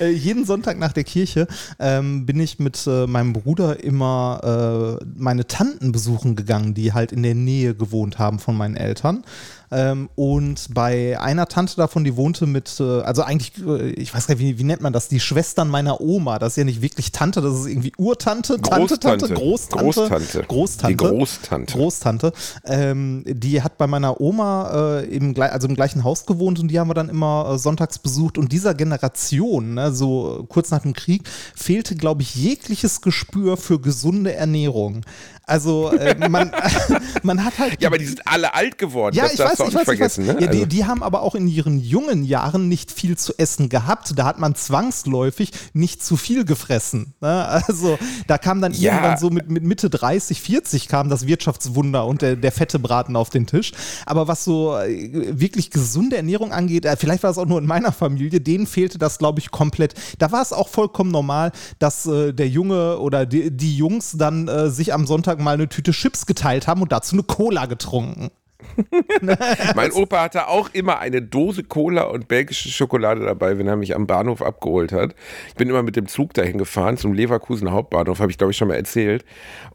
äh, 0.00 0.08
jeden 0.10 0.46
Sonntag 0.46 0.78
nach 0.78 0.92
der 0.94 1.04
Kirche 1.04 1.46
ähm, 1.78 2.24
bin 2.24 2.40
ich 2.40 2.58
mit 2.58 2.86
äh, 2.86 3.06
meinem 3.06 3.34
Bruder 3.34 3.82
immer 3.84 4.98
äh, 5.00 5.04
meine 5.18 5.46
Tanten 5.46 5.92
besuchen 5.92 6.34
gegangen, 6.34 6.72
die 6.72 6.92
halt 6.94 7.12
in 7.12 7.22
der 7.22 7.34
Nähe 7.34 7.74
gewohnt 7.74 8.18
haben 8.18 8.38
von 8.38 8.56
meinen 8.56 8.76
Eltern. 8.76 9.22
Ähm, 9.70 10.08
und 10.14 10.72
bei 10.72 11.18
einer 11.20 11.46
Tante 11.46 11.76
davon, 11.76 12.04
die 12.04 12.16
wohnte 12.16 12.46
mit, 12.46 12.78
äh, 12.80 13.00
also 13.00 13.22
eigentlich, 13.22 13.52
äh, 13.66 13.90
ich 13.90 14.14
weiß 14.14 14.26
gar 14.26 14.34
nicht, 14.34 14.44
wie, 14.44 14.58
wie 14.58 14.64
nennt 14.64 14.82
man 14.82 14.92
das, 14.92 15.08
die 15.08 15.20
Schwestern 15.20 15.68
meiner 15.68 16.00
Oma. 16.00 16.38
Das 16.38 16.52
ist 16.52 16.56
ja 16.56 16.64
nicht 16.64 16.82
wirklich 16.82 17.12
Tante, 17.12 17.40
das 17.40 17.60
ist 17.60 17.66
irgendwie 17.66 17.92
Urtante, 17.96 18.60
Tante, 18.60 18.98
Tante, 18.98 19.28
Großtante. 19.28 19.84
Großtante. 19.84 20.42
Großtante. 20.42 20.46
Großtante. 20.46 20.88
Die 20.88 20.96
Großtante. 20.96 21.76
Großtante. 21.76 22.32
Ähm, 22.64 23.24
die 23.26 23.62
hat 23.62 23.78
bei 23.78 23.86
meiner 23.86 24.20
Oma 24.20 25.00
äh, 25.00 25.04
im, 25.06 25.34
also 25.40 25.68
im 25.68 25.74
gleichen 25.74 26.04
Haus 26.04 26.26
gewohnt 26.26 26.60
und 26.60 26.68
die 26.68 26.78
haben 26.78 26.88
wir 26.88 26.94
dann 26.94 27.08
immer 27.08 27.52
äh, 27.54 27.58
sonntags 27.58 27.98
besucht. 27.98 28.38
Und 28.38 28.52
dieser 28.52 28.74
Generation, 28.74 29.74
ne, 29.74 29.92
so 29.92 30.44
kurz 30.48 30.70
nach 30.70 30.82
dem 30.82 30.92
Krieg, 30.92 31.28
fehlte, 31.54 31.96
glaube 31.96 32.22
ich, 32.22 32.34
jegliches 32.34 33.00
Gespür 33.00 33.56
für 33.56 33.80
gesunde 33.80 34.34
Ernährung. 34.34 35.04
Also 35.46 35.90
äh, 35.92 36.28
man, 36.28 36.50
man 37.22 37.44
hat 37.44 37.58
halt 37.58 37.80
Ja, 37.82 37.88
aber 37.88 37.98
die 37.98 38.06
sind 38.06 38.26
alle 38.26 38.54
alt 38.54 38.78
geworden. 38.78 39.14
ja, 39.14 39.24
das 39.24 39.34
ich 39.34 39.38
weiß, 39.40 39.68
ich 39.68 39.74
weiß. 39.74 39.84
vergessen. 39.84 40.26
Ne? 40.26 40.32
Ja, 40.40 40.46
die, 40.46 40.58
Also- 40.58 40.66
die 40.66 40.84
haben 40.86 41.02
aber 41.02 41.22
auch 41.22 41.34
in 41.34 41.46
ihren 41.48 41.78
jungen 41.78 42.24
Jahren 42.24 42.68
nicht 42.68 42.90
viel 42.90 43.16
zu 43.18 43.34
essen 43.38 43.68
gehabt. 43.68 44.12
Da 44.18 44.24
hat 44.24 44.38
man 44.38 44.54
zwangsläufig 44.54 45.50
nicht 45.72 46.02
zu 46.04 46.16
viel 46.16 46.44
gefressen. 46.44 47.14
Ne? 47.20 47.44
Also 47.64 47.98
da 48.26 48.38
kam 48.38 48.60
dann 48.60 48.72
Ja. 48.72 48.92
irgendwann 48.94 49.18
so 49.18 49.30
mit, 49.30 49.50
mit 49.50 49.62
Mitte 49.64 49.90
30, 49.90 50.40
40 50.40 50.88
kam 50.88 51.08
das 51.08 51.26
Wirtschaftswunder 51.26 52.06
und 52.06 52.22
der, 52.22 52.36
der 52.36 52.52
fette 52.52 52.78
Braten 52.78 53.16
auf 53.16 53.30
den 53.30 53.46
Tisch. 53.46 53.72
Aber 54.06 54.28
was 54.28 54.44
so 54.44 54.76
äh, 54.76 55.10
wirklich 55.40 55.70
gesunde 55.70 56.16
Ernährung 56.16 56.52
angeht, 56.52 56.84
äh, 56.84 56.96
vielleicht 56.96 57.22
war 57.22 57.30
es 57.30 57.38
auch 57.38 57.46
nur 57.46 57.58
in 57.58 57.66
meiner 57.66 57.92
Familie, 57.92 58.40
denen 58.40 58.66
fehlte 58.66 58.98
das, 58.98 59.18
glaube 59.18 59.40
ich, 59.40 59.50
komplett. 59.50 59.94
Da 60.18 60.32
war 60.32 60.42
es 60.42 60.52
auch 60.52 60.68
vollkommen 60.68 61.10
normal, 61.10 61.52
dass 61.78 62.06
äh, 62.06 62.32
der 62.32 62.48
Junge 62.48 62.98
oder 62.98 63.26
die, 63.26 63.50
die 63.50 63.76
Jungs 63.76 64.12
dann 64.16 64.48
äh, 64.48 64.70
sich 64.70 64.92
am 64.94 65.06
Sonntag 65.06 65.33
mal 65.42 65.54
eine 65.54 65.68
Tüte 65.68 65.92
Chips 65.92 66.26
geteilt 66.26 66.66
haben 66.66 66.82
und 66.82 66.92
dazu 66.92 67.14
eine 67.14 67.22
Cola 67.22 67.66
getrunken. 67.66 68.30
Mein 69.74 69.92
Opa 69.92 70.22
hatte 70.22 70.48
auch 70.48 70.68
immer 70.72 70.98
eine 70.98 71.22
Dose 71.22 71.62
Cola 71.64 72.02
und 72.04 72.28
belgische 72.28 72.68
Schokolade 72.68 73.24
dabei, 73.24 73.58
wenn 73.58 73.66
er 73.66 73.76
mich 73.76 73.94
am 73.94 74.06
Bahnhof 74.06 74.42
abgeholt 74.42 74.92
hat. 74.92 75.14
Ich 75.48 75.54
bin 75.54 75.68
immer 75.68 75.82
mit 75.82 75.96
dem 75.96 76.06
Zug 76.08 76.34
dahin 76.34 76.58
gefahren 76.58 76.96
zum 76.96 77.12
Leverkusen 77.12 77.70
Hauptbahnhof, 77.70 78.18
habe 78.20 78.30
ich 78.30 78.38
glaube 78.38 78.50
ich 78.52 78.56
schon 78.56 78.68
mal 78.68 78.74
erzählt. 78.74 79.24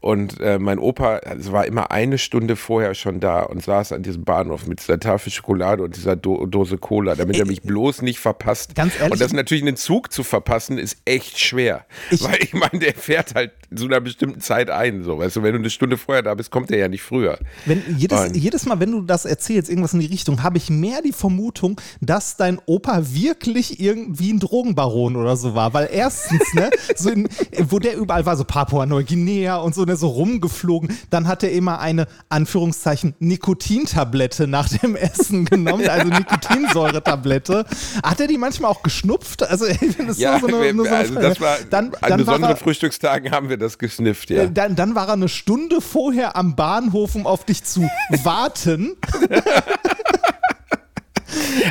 Und 0.00 0.40
äh, 0.40 0.58
mein 0.58 0.78
Opa 0.78 1.16
also 1.18 1.52
war 1.52 1.66
immer 1.66 1.90
eine 1.90 2.18
Stunde 2.18 2.56
vorher 2.56 2.94
schon 2.94 3.20
da 3.20 3.40
und 3.42 3.62
saß 3.62 3.92
an 3.92 4.02
diesem 4.02 4.24
Bahnhof 4.24 4.66
mit 4.66 4.80
dieser 4.80 4.98
Tafel 4.98 5.30
Schokolade 5.32 5.82
und 5.82 5.96
dieser 5.96 6.16
Do 6.16 6.46
Dose 6.46 6.78
Cola, 6.78 7.14
damit 7.14 7.38
er 7.38 7.46
mich 7.46 7.62
bloß 7.62 8.02
nicht 8.02 8.18
verpasst. 8.18 8.74
Ganz 8.74 8.94
ehrlich- 8.98 9.12
und 9.12 9.20
das 9.20 9.32
natürlich 9.32 9.62
einen 9.62 9.76
Zug 9.76 10.12
zu 10.12 10.22
verpassen 10.22 10.78
ist 10.78 10.98
echt 11.04 11.38
schwer, 11.38 11.84
Ich- 12.10 12.22
weil 12.22 12.38
ich 12.40 12.52
meine, 12.54 12.78
der 12.80 12.94
fährt 12.94 13.34
halt 13.34 13.52
zu 13.74 13.86
einer 13.86 14.00
bestimmten 14.00 14.40
Zeit 14.40 14.70
ein, 14.70 15.02
so 15.04 15.18
weißt 15.18 15.36
du, 15.36 15.42
wenn 15.42 15.52
du 15.52 15.58
eine 15.60 15.70
Stunde 15.70 15.96
vorher 15.96 16.22
da 16.22 16.34
bist, 16.34 16.50
kommt 16.50 16.70
der 16.70 16.78
ja 16.78 16.88
nicht 16.88 17.02
früher. 17.02 17.38
Wenn 17.66 17.82
jedes, 17.96 18.20
Und- 18.20 18.36
jedes 18.36 18.66
Mal, 18.66 18.79
wenn 18.80 18.90
du 18.90 19.02
das 19.02 19.24
erzählst, 19.24 19.68
irgendwas 19.68 19.92
in 19.92 20.00
die 20.00 20.06
Richtung, 20.06 20.42
habe 20.42 20.58
ich 20.58 20.70
mehr 20.70 21.02
die 21.02 21.12
Vermutung, 21.12 21.80
dass 22.00 22.36
dein 22.36 22.58
Opa 22.66 23.02
wirklich 23.12 23.78
irgendwie 23.80 24.32
ein 24.32 24.40
Drogenbaron 24.40 25.16
oder 25.16 25.36
so 25.36 25.54
war. 25.54 25.74
Weil 25.74 25.88
erstens, 25.92 26.42
ne, 26.54 26.70
so 26.96 27.10
in, 27.10 27.28
wo 27.68 27.78
der 27.78 27.96
überall 27.96 28.26
war, 28.26 28.36
so 28.36 28.44
Papua-Neuguinea 28.44 29.56
und 29.56 29.74
so, 29.74 29.84
ne, 29.84 29.96
so 29.96 30.08
rumgeflogen, 30.08 30.96
dann 31.10 31.28
hat 31.28 31.42
er 31.42 31.52
immer 31.52 31.78
eine, 31.78 32.06
Anführungszeichen, 32.28 33.14
Nikotintablette 33.18 34.46
nach 34.46 34.68
dem 34.68 34.96
Essen 34.96 35.44
genommen, 35.44 35.88
also 35.88 36.08
Nikotinsäuretablette. 36.12 37.66
Hat 38.02 38.20
er 38.20 38.26
die 38.26 38.38
manchmal 38.38 38.70
auch 38.70 38.82
geschnupft? 38.82 39.42
Also, 39.42 39.64
finde 39.78 40.06
das 40.06 40.18
Ja, 40.18 40.40
so 40.40 40.46
eine, 40.46 40.72
nur 40.72 40.86
so 40.86 40.90
eine 40.90 41.00
also 41.00 41.14
das 41.14 41.40
war 41.40 41.56
dann, 41.68 41.94
an 42.00 42.08
dann 42.08 42.18
besonderen 42.18 42.54
er, 42.54 42.56
Frühstückstagen 42.56 43.30
haben 43.30 43.50
wir 43.50 43.58
das 43.58 43.78
gesnifft, 43.78 44.30
ja. 44.30 44.44
äh, 44.44 44.50
dann, 44.50 44.74
dann 44.74 44.94
war 44.94 45.08
er 45.08 45.14
eine 45.14 45.28
Stunde 45.28 45.80
vorher 45.82 46.36
am 46.36 46.56
Bahnhof, 46.56 47.14
um 47.14 47.26
auf 47.26 47.44
dich 47.44 47.62
zu 47.64 47.82
warten. 48.22 48.59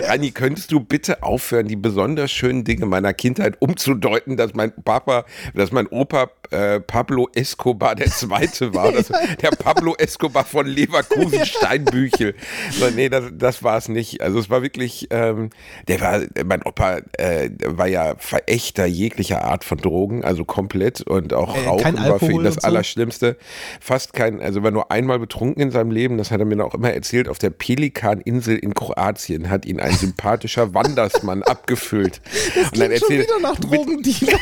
Rani, 0.08 0.32
könntest 0.32 0.72
du 0.72 0.80
bitte 0.80 1.22
aufhören, 1.24 1.68
die 1.68 1.76
besonders 1.76 2.32
schönen 2.32 2.64
Dinge 2.64 2.86
meiner 2.86 3.14
Kindheit 3.14 3.58
umzudeuten, 3.60 4.38
dass 4.38 4.54
mein 4.54 4.72
Papa, 4.84 5.26
dass 5.54 5.72
mein 5.72 5.88
Opa 5.88 6.30
äh, 6.52 6.80
Pablo 6.80 7.30
Escobar 7.34 7.96
der 7.96 8.08
Zweite 8.08 8.74
war, 8.74 8.92
das, 8.92 9.08
der 9.42 9.50
Pablo 9.52 9.96
Escobar 9.98 10.46
von 10.46 10.66
Leverkusen 10.66 11.46
Steinbüchel. 11.46 12.36
So, 12.72 12.90
nee, 12.90 13.10
das, 13.10 13.26
das 13.34 13.64
war 13.64 13.78
es 13.78 13.90
nicht. 13.90 14.22
Also 14.22 14.40
es 14.40 14.50
war 14.50 14.62
wirklich, 14.62 15.08
ähm, 15.12 15.50
der 15.88 16.02
war, 16.02 16.22
mein 16.46 16.64
Opa 16.64 17.00
äh, 17.18 17.50
war 17.66 17.88
ja 17.88 18.16
Verächter 18.18 18.86
jeglicher 18.86 19.44
Art 19.44 19.64
von 19.64 19.78
Drogen, 19.78 20.24
also 20.24 20.46
komplett 20.46 21.02
und 21.02 21.34
auch 21.34 21.56
Äh, 21.56 21.68
Rauchen 21.68 21.98
war 21.98 22.20
für 22.20 22.32
ihn 22.32 22.44
das 22.44 22.56
so? 22.56 22.62
Allerschlimmste. 22.62 23.38
Fast 23.80 24.14
kein, 24.14 24.42
also 24.42 24.64
war 24.64 24.72
nur 24.72 24.92
einmal 24.92 25.20
betrunken 25.20 25.62
in 25.62 25.72
seinem 25.72 25.92
Leben, 25.92 26.18
das 26.18 26.32
hat 26.32 26.40
er 26.40 26.46
mir 26.46 26.64
auch 26.64 26.74
immer 26.74 26.92
erzählt, 26.92 27.28
auf 27.28 27.38
der 27.40 27.50
Pelikaninsel 27.50 28.58
in 28.58 28.74
Kroatien 28.74 29.50
hat 29.50 29.66
ihn 29.66 29.80
ein 29.80 29.94
sympathischer 29.94 30.74
Wandersmann 30.74 31.44
abgefüllt. 31.44 32.22
und 32.56 32.80
dann 32.80 32.90
Klingt 32.90 33.00
schon 33.00 33.12
erzählt, 33.12 33.28
wieder 33.28 33.40
nach 33.40 33.60
Drogendealer. 33.60 34.40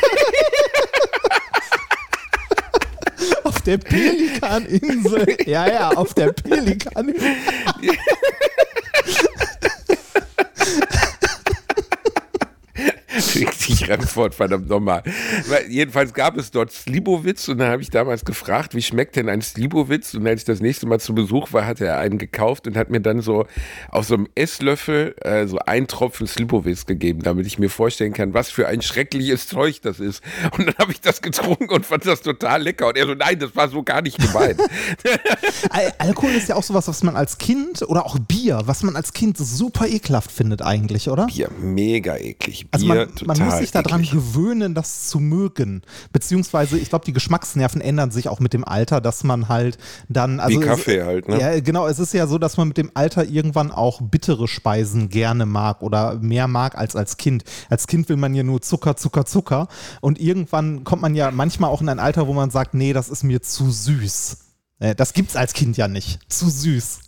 Der 3.68 3.78
Pelikaninsel. 3.78 5.36
Ja, 5.46 5.66
ja, 5.68 5.88
auf 5.90 6.14
der 6.14 6.32
Pelikaninsel. 6.32 7.36
richtig 13.88 14.08
Remford, 14.08 14.34
verdammt 14.34 14.68
nochmal. 14.68 15.02
Jedenfalls 15.68 16.14
gab 16.14 16.36
es 16.36 16.50
dort 16.50 16.72
Slibowitz 16.72 17.48
und 17.48 17.58
dann 17.58 17.70
habe 17.70 17.82
ich 17.82 17.90
damals 17.90 18.24
gefragt, 18.24 18.74
wie 18.74 18.82
schmeckt 18.82 19.16
denn 19.16 19.28
ein 19.28 19.42
Slibowitz? 19.42 20.14
Und 20.14 20.26
als 20.26 20.42
ich 20.42 20.44
das 20.44 20.60
nächste 20.60 20.86
Mal 20.86 21.00
zu 21.00 21.14
Besuch 21.14 21.52
war, 21.52 21.66
hatte 21.66 21.86
er 21.86 21.98
einen 21.98 22.18
gekauft 22.18 22.66
und 22.66 22.76
hat 22.76 22.90
mir 22.90 23.00
dann 23.00 23.20
so 23.20 23.46
auf 23.90 24.06
so 24.06 24.14
einem 24.14 24.28
Esslöffel 24.34 25.14
äh, 25.20 25.46
so 25.46 25.58
einen 25.58 25.86
Tropfen 25.86 26.26
Slibowitz 26.26 26.86
gegeben, 26.86 27.22
damit 27.22 27.46
ich 27.46 27.58
mir 27.58 27.70
vorstellen 27.70 28.12
kann, 28.12 28.34
was 28.34 28.50
für 28.50 28.68
ein 28.68 28.82
schreckliches 28.82 29.48
Zeug 29.48 29.80
das 29.82 30.00
ist. 30.00 30.22
Und 30.56 30.66
dann 30.66 30.74
habe 30.78 30.92
ich 30.92 31.00
das 31.00 31.22
getrunken 31.22 31.70
und 31.70 31.86
fand 31.86 32.06
das 32.06 32.22
total 32.22 32.62
lecker. 32.62 32.88
Und 32.88 32.96
er 32.96 33.06
so, 33.06 33.14
nein, 33.14 33.38
das 33.38 33.54
war 33.56 33.68
so 33.68 33.82
gar 33.82 34.02
nicht 34.02 34.18
gemeint. 34.18 34.60
Al 35.70 35.92
Alkohol 35.98 36.30
ist 36.30 36.48
ja 36.48 36.56
auch 36.56 36.62
sowas, 36.62 36.88
was 36.88 37.02
man 37.02 37.16
als 37.16 37.38
Kind 37.38 37.82
oder 37.82 38.06
auch 38.06 38.18
Bier, 38.18 38.62
was 38.64 38.82
man 38.82 38.96
als 38.96 39.12
Kind 39.12 39.36
super 39.38 39.86
ekelhaft 39.86 40.30
findet 40.30 40.62
eigentlich, 40.62 41.08
oder? 41.08 41.26
Bier, 41.26 41.50
mega 41.60 42.16
eklig. 42.16 42.60
Bier, 42.60 42.68
Also 42.72 42.86
man, 42.86 43.14
total 43.14 43.26
man 43.26 43.46
muss 43.46 43.58
sich 43.58 43.70
daran 43.82 44.00
eklig. 44.02 44.12
gewöhnen, 44.12 44.74
das 44.74 45.08
zu 45.08 45.20
mögen. 45.20 45.82
Beziehungsweise, 46.12 46.78
ich 46.78 46.88
glaube, 46.88 47.04
die 47.04 47.12
Geschmacksnerven 47.12 47.80
ändern 47.80 48.10
sich 48.10 48.28
auch 48.28 48.40
mit 48.40 48.52
dem 48.52 48.64
Alter, 48.64 49.00
dass 49.00 49.24
man 49.24 49.48
halt 49.48 49.78
dann. 50.08 50.40
Also 50.40 50.60
Wie 50.60 50.64
Kaffee 50.64 50.98
es, 50.98 51.06
halt, 51.06 51.28
ne? 51.28 51.40
Ja, 51.40 51.60
genau. 51.60 51.86
Es 51.86 51.98
ist 51.98 52.12
ja 52.14 52.26
so, 52.26 52.38
dass 52.38 52.56
man 52.56 52.68
mit 52.68 52.76
dem 52.76 52.90
Alter 52.94 53.24
irgendwann 53.28 53.70
auch 53.70 54.00
bittere 54.02 54.48
Speisen 54.48 55.08
gerne 55.08 55.46
mag 55.46 55.82
oder 55.82 56.14
mehr 56.20 56.48
mag 56.48 56.76
als 56.76 56.96
als 56.96 57.16
Kind. 57.16 57.44
Als 57.70 57.86
Kind 57.86 58.08
will 58.08 58.16
man 58.16 58.34
ja 58.34 58.42
nur 58.42 58.60
Zucker, 58.62 58.96
Zucker, 58.96 59.24
Zucker. 59.24 59.68
Und 60.00 60.20
irgendwann 60.20 60.84
kommt 60.84 61.02
man 61.02 61.14
ja 61.14 61.30
manchmal 61.30 61.70
auch 61.70 61.80
in 61.80 61.88
ein 61.88 61.98
Alter, 61.98 62.26
wo 62.26 62.32
man 62.32 62.50
sagt, 62.50 62.74
nee, 62.74 62.92
das 62.92 63.08
ist 63.08 63.24
mir 63.24 63.42
zu 63.42 63.70
süß. 63.70 64.38
Äh, 64.80 64.94
Das 64.94 65.12
gibt's 65.12 65.36
als 65.36 65.52
Kind 65.52 65.76
ja 65.76 65.88
nicht. 65.88 66.20
Zu 66.28 66.48
süß. 66.50 67.00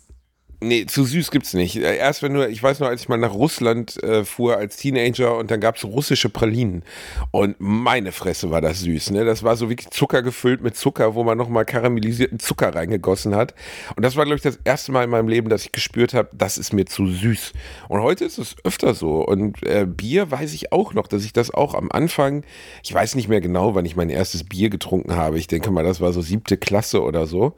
Nee, 0.63 0.85
zu 0.85 1.05
süß 1.05 1.31
gibt's 1.31 1.55
nicht. 1.55 1.77
Äh, 1.77 1.97
Erst 1.97 2.21
wenn 2.21 2.35
du, 2.35 2.47
ich 2.47 2.61
weiß 2.61 2.79
noch, 2.79 2.87
als 2.87 3.01
ich 3.01 3.09
mal 3.09 3.17
nach 3.17 3.33
Russland 3.33 4.01
äh, 4.03 4.23
fuhr 4.23 4.57
als 4.57 4.77
Teenager 4.77 5.35
und 5.37 5.49
dann 5.49 5.59
gab's 5.59 5.83
russische 5.83 6.29
Pralinen. 6.29 6.83
Und 7.31 7.55
meine 7.57 8.11
Fresse 8.11 8.51
war 8.51 8.61
das 8.61 8.81
süß, 8.81 9.09
ne? 9.09 9.25
Das 9.25 9.41
war 9.41 9.55
so 9.55 9.69
wirklich 9.69 9.89
Zucker 9.89 10.21
gefüllt 10.21 10.61
mit 10.61 10.75
Zucker, 10.75 11.15
wo 11.15 11.23
man 11.23 11.35
nochmal 11.35 11.65
karamellisierten 11.65 12.37
Zucker 12.37 12.75
reingegossen 12.75 13.33
hat. 13.33 13.55
Und 13.95 14.03
das 14.03 14.15
war, 14.15 14.25
glaube 14.25 14.35
ich, 14.35 14.43
das 14.43 14.59
erste 14.63 14.91
Mal 14.91 15.03
in 15.03 15.09
meinem 15.09 15.29
Leben, 15.29 15.49
dass 15.49 15.65
ich 15.65 15.71
gespürt 15.71 16.13
habe, 16.13 16.29
das 16.31 16.59
ist 16.59 16.73
mir 16.73 16.85
zu 16.85 17.07
süß. 17.07 17.53
Und 17.89 18.01
heute 18.01 18.23
ist 18.23 18.37
es 18.37 18.55
öfter 18.63 18.93
so. 18.93 19.25
Und 19.25 19.63
äh, 19.63 19.87
Bier 19.87 20.29
weiß 20.29 20.53
ich 20.53 20.71
auch 20.71 20.93
noch, 20.93 21.07
dass 21.07 21.25
ich 21.25 21.33
das 21.33 21.51
auch 21.51 21.73
am 21.73 21.91
Anfang, 21.91 22.43
ich 22.83 22.93
weiß 22.93 23.15
nicht 23.15 23.29
mehr 23.29 23.41
genau, 23.41 23.73
wann 23.73 23.85
ich 23.85 23.95
mein 23.95 24.11
erstes 24.11 24.43
Bier 24.43 24.69
getrunken 24.69 25.15
habe. 25.15 25.39
Ich 25.39 25.47
denke 25.47 25.71
mal, 25.71 25.83
das 25.83 26.01
war 26.01 26.13
so 26.13 26.21
siebte 26.21 26.57
Klasse 26.57 27.01
oder 27.01 27.25
so 27.25 27.55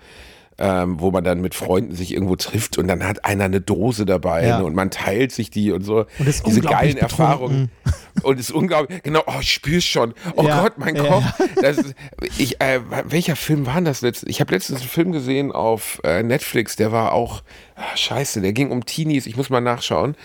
ähm, 0.57 0.99
wo 0.99 1.11
man 1.11 1.23
dann 1.23 1.41
mit 1.41 1.55
Freunden 1.55 1.95
sich 1.95 2.13
irgendwo 2.13 2.35
trifft 2.35 2.77
und 2.77 2.87
dann 2.87 3.03
hat 3.05 3.25
einer 3.25 3.45
eine 3.45 3.61
Dose 3.61 4.05
dabei 4.05 4.45
Ja. 4.45 4.59
ne, 4.59 4.65
und 4.65 4.75
man 4.75 4.91
teilt 4.91 5.31
sich 5.31 5.49
die 5.49 5.71
und 5.71 5.83
so. 5.83 6.05
Und 6.19 6.27
ist 6.27 6.45
Diese 6.45 6.61
geilen 6.61 6.97
Erfahrungen. 6.97 7.71
Und 8.21 8.39
ist 8.39 8.51
unglaublich, 8.51 9.01
genau, 9.01 9.23
oh, 9.25 9.39
ich 9.41 9.51
spür's 9.51 9.83
schon. 9.83 10.13
Oh 10.35 10.43
Ja, 10.43 10.61
Gott, 10.61 10.77
mein 10.77 10.95
ja, 10.95 11.03
Kopf. 11.03 11.23
Das 11.61 11.77
ist, 11.79 11.95
ich, 12.37 12.61
äh, 12.61 12.79
welcher 13.05 13.35
Film 13.35 13.65
war 13.65 13.81
das 13.81 14.01
letztens? 14.01 14.29
Ich 14.29 14.39
habe 14.39 14.53
letztens 14.53 14.81
einen 14.81 14.89
Film 14.89 15.11
gesehen 15.11 15.51
auf 15.51 15.99
äh, 16.03 16.21
Netflix, 16.21 16.75
der 16.75 16.91
war 16.91 17.11
auch, 17.13 17.41
ah, 17.75 17.97
scheiße, 17.97 18.41
der 18.41 18.53
ging 18.53 18.69
um 18.69 18.85
Teenies, 18.85 19.25
ich 19.25 19.35
muss 19.35 19.49
mal 19.49 19.61
nachschauen, 19.61 20.15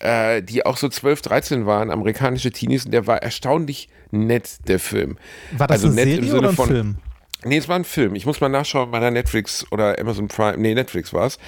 äh, 0.00 0.42
die 0.42 0.66
auch 0.66 0.76
so 0.76 0.88
12, 0.88 1.22
13 1.22 1.66
waren, 1.66 1.90
amerikanische 1.90 2.50
Teenies, 2.50 2.84
und 2.84 2.92
der 2.92 3.06
war 3.06 3.22
erstaunlich 3.22 3.88
nett, 4.10 4.68
der 4.68 4.78
Film. 4.78 5.16
War 5.56 5.66
das 5.66 5.84
also 5.84 5.86
eine 5.88 5.96
nett 5.96 6.18
im 6.18 6.24
Serie 6.24 6.28
Sinne 6.28 6.38
oder 6.40 6.48
ein 6.50 6.54
von, 6.54 6.68
Film? 6.68 6.96
Nee, 7.44 7.58
es 7.58 7.68
war 7.68 7.76
ein 7.76 7.84
Film. 7.84 8.16
Ich 8.16 8.26
muss 8.26 8.40
mal 8.40 8.48
nachschauen 8.48 8.90
bei 8.90 8.98
der 8.98 9.12
Netflix 9.12 9.64
oder 9.70 9.96
Amazon 9.98 10.26
Prime. 10.26 10.58
Nee, 10.58 10.74
Netflix 10.74 11.12
war 11.12 11.26
es. 11.26 11.38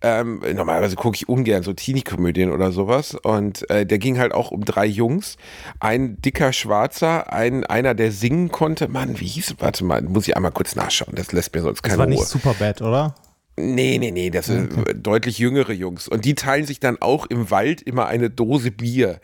Ähm, 0.00 0.40
normalerweise 0.54 0.94
gucke 0.94 1.16
ich 1.16 1.28
ungern 1.28 1.64
so 1.64 1.72
Teenie-Komödien 1.72 2.52
oder 2.52 2.70
sowas. 2.70 3.14
Und 3.14 3.68
äh, 3.68 3.84
der 3.84 3.98
ging 3.98 4.18
halt 4.18 4.32
auch 4.32 4.52
um 4.52 4.64
drei 4.64 4.86
Jungs. 4.86 5.36
Ein 5.80 6.20
dicker 6.22 6.52
Schwarzer, 6.52 7.32
ein, 7.32 7.64
einer, 7.64 7.94
der 7.94 8.12
singen 8.12 8.50
konnte. 8.52 8.86
Mann, 8.86 9.18
wie 9.18 9.26
hieß 9.26 9.56
Warte 9.58 9.84
mal, 9.84 10.02
muss 10.02 10.28
ich 10.28 10.36
einmal 10.36 10.52
kurz 10.52 10.76
nachschauen. 10.76 11.14
Das 11.16 11.32
lässt 11.32 11.52
mir 11.54 11.62
sonst 11.62 11.78
Das 11.82 11.88
keine 11.90 11.98
war 11.98 12.06
Ruhe. 12.06 12.14
nicht 12.14 12.26
Superbad, 12.26 12.80
oder? 12.82 13.14
Nee, 13.60 13.98
nee, 13.98 14.10
nee, 14.10 14.30
das 14.30 14.46
sind 14.46 14.72
deutlich 14.94 15.38
jüngere 15.38 15.72
Jungs. 15.72 16.08
Und 16.08 16.24
die 16.24 16.34
teilen 16.34 16.66
sich 16.66 16.80
dann 16.80 16.96
auch 17.00 17.26
im 17.26 17.50
Wald 17.50 17.82
immer 17.82 18.06
eine 18.06 18.30
Dose 18.30 18.70
Bier. 18.70 19.20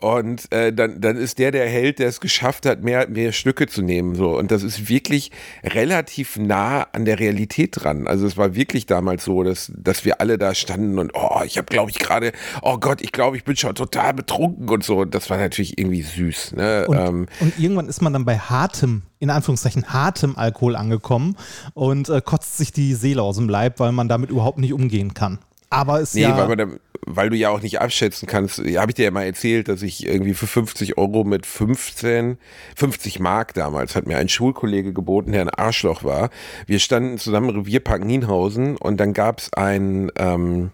Und 0.00 0.50
äh, 0.52 0.72
dann, 0.72 1.00
dann 1.00 1.16
ist 1.16 1.38
der 1.38 1.50
der 1.50 1.68
Held, 1.68 1.98
der 1.98 2.08
es 2.08 2.20
geschafft 2.20 2.66
hat, 2.66 2.82
mehr, 2.82 3.08
mehr 3.08 3.32
Stücke 3.32 3.66
zu 3.66 3.82
nehmen. 3.82 4.14
So. 4.14 4.36
Und 4.36 4.50
das 4.50 4.62
ist 4.62 4.88
wirklich 4.88 5.30
relativ 5.64 6.36
nah 6.36 6.82
an 6.92 7.04
der 7.04 7.18
Realität 7.18 7.70
dran. 7.72 8.06
Also 8.06 8.26
es 8.26 8.36
war 8.36 8.54
wirklich 8.54 8.86
damals 8.86 9.24
so, 9.24 9.42
dass, 9.42 9.72
dass 9.76 10.04
wir 10.04 10.20
alle 10.20 10.38
da 10.38 10.54
standen 10.54 10.98
und, 10.98 11.12
oh, 11.14 11.40
ich 11.44 11.58
habe, 11.58 11.66
glaube 11.66 11.90
ich, 11.90 11.98
gerade, 11.98 12.32
oh 12.62 12.78
Gott, 12.78 13.00
ich 13.00 13.12
glaube, 13.12 13.36
ich 13.36 13.44
bin 13.44 13.56
schon 13.56 13.74
total 13.74 14.14
betrunken 14.14 14.68
und 14.68 14.84
so. 14.84 14.98
Und 14.98 15.14
das 15.14 15.30
war 15.30 15.38
natürlich 15.38 15.78
irgendwie 15.78 16.02
süß. 16.02 16.54
Ne? 16.56 16.86
Und, 16.88 16.98
ähm, 16.98 17.26
und 17.40 17.58
irgendwann 17.58 17.88
ist 17.88 18.02
man 18.02 18.12
dann 18.12 18.24
bei 18.24 18.38
hartem, 18.38 19.02
in 19.18 19.30
Anführungszeichen 19.30 19.92
hartem 19.92 20.36
Alkohol 20.36 20.76
angekommen 20.76 21.36
und 21.74 22.08
äh, 22.08 22.20
kotzt 22.20 22.58
sich 22.58 22.72
die 22.72 22.94
Seele 22.94 23.22
aus 23.22 23.36
dem 23.36 23.48
Leib, 23.48 23.80
weil 23.80 23.92
man 23.92 24.08
damit 24.08 24.30
überhaupt 24.30 24.58
nicht 24.58 24.72
umgehen 24.72 25.14
kann. 25.14 25.38
Aber 25.70 26.00
es 26.00 26.14
Nee, 26.14 26.22
ja. 26.22 26.48
weil, 26.48 26.56
da, 26.56 26.66
weil 27.06 27.30
du 27.30 27.36
ja 27.36 27.50
auch 27.50 27.60
nicht 27.60 27.80
abschätzen 27.80 28.28
kannst. 28.28 28.58
Habe 28.58 28.90
ich 28.90 28.94
dir 28.94 29.04
ja 29.04 29.10
mal 29.10 29.24
erzählt, 29.24 29.68
dass 29.68 29.82
ich 29.82 30.06
irgendwie 30.06 30.34
für 30.34 30.46
50 30.46 30.96
Euro 30.96 31.24
mit 31.24 31.44
15, 31.44 32.38
50 32.76 33.20
Mark 33.20 33.54
damals, 33.54 33.96
hat 33.96 34.06
mir 34.06 34.18
ein 34.18 34.28
Schulkollege 34.28 34.92
geboten, 34.92 35.32
der 35.32 35.42
ein 35.42 35.50
Arschloch 35.50 36.04
war. 36.04 36.30
Wir 36.66 36.78
standen 36.78 37.18
zusammen 37.18 37.50
im 37.50 37.56
Revierpark 37.56 38.04
Nienhausen 38.04 38.76
und 38.76 38.98
dann 38.98 39.12
gab 39.12 39.40
es 39.40 39.52
ein, 39.54 40.12
ähm, 40.16 40.70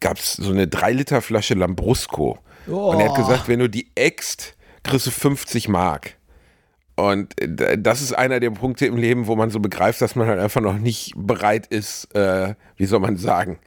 gab's 0.00 0.34
so 0.34 0.50
eine 0.50 0.66
3-Liter-Flasche 0.66 1.54
Lambrusco. 1.54 2.38
Und 2.66 3.00
er 3.00 3.10
hat 3.10 3.16
gesagt, 3.16 3.48
wenn 3.48 3.60
du 3.60 3.68
die 3.68 3.90
äxt, 3.94 4.56
kriegst 4.82 5.06
du 5.06 5.10
50 5.10 5.68
Mark. 5.68 6.16
Und 6.96 7.40
äh, 7.40 7.78
das 7.78 8.00
ist 8.00 8.14
einer 8.14 8.40
der 8.40 8.50
Punkte 8.50 8.86
im 8.86 8.96
Leben, 8.96 9.26
wo 9.26 9.36
man 9.36 9.50
so 9.50 9.60
begreift, 9.60 10.00
dass 10.00 10.16
man 10.16 10.26
halt 10.26 10.40
einfach 10.40 10.62
noch 10.62 10.78
nicht 10.78 11.12
bereit 11.14 11.66
ist, 11.66 12.14
äh, 12.14 12.54
wie 12.76 12.86
soll 12.86 13.00
man 13.00 13.18
sagen, 13.18 13.58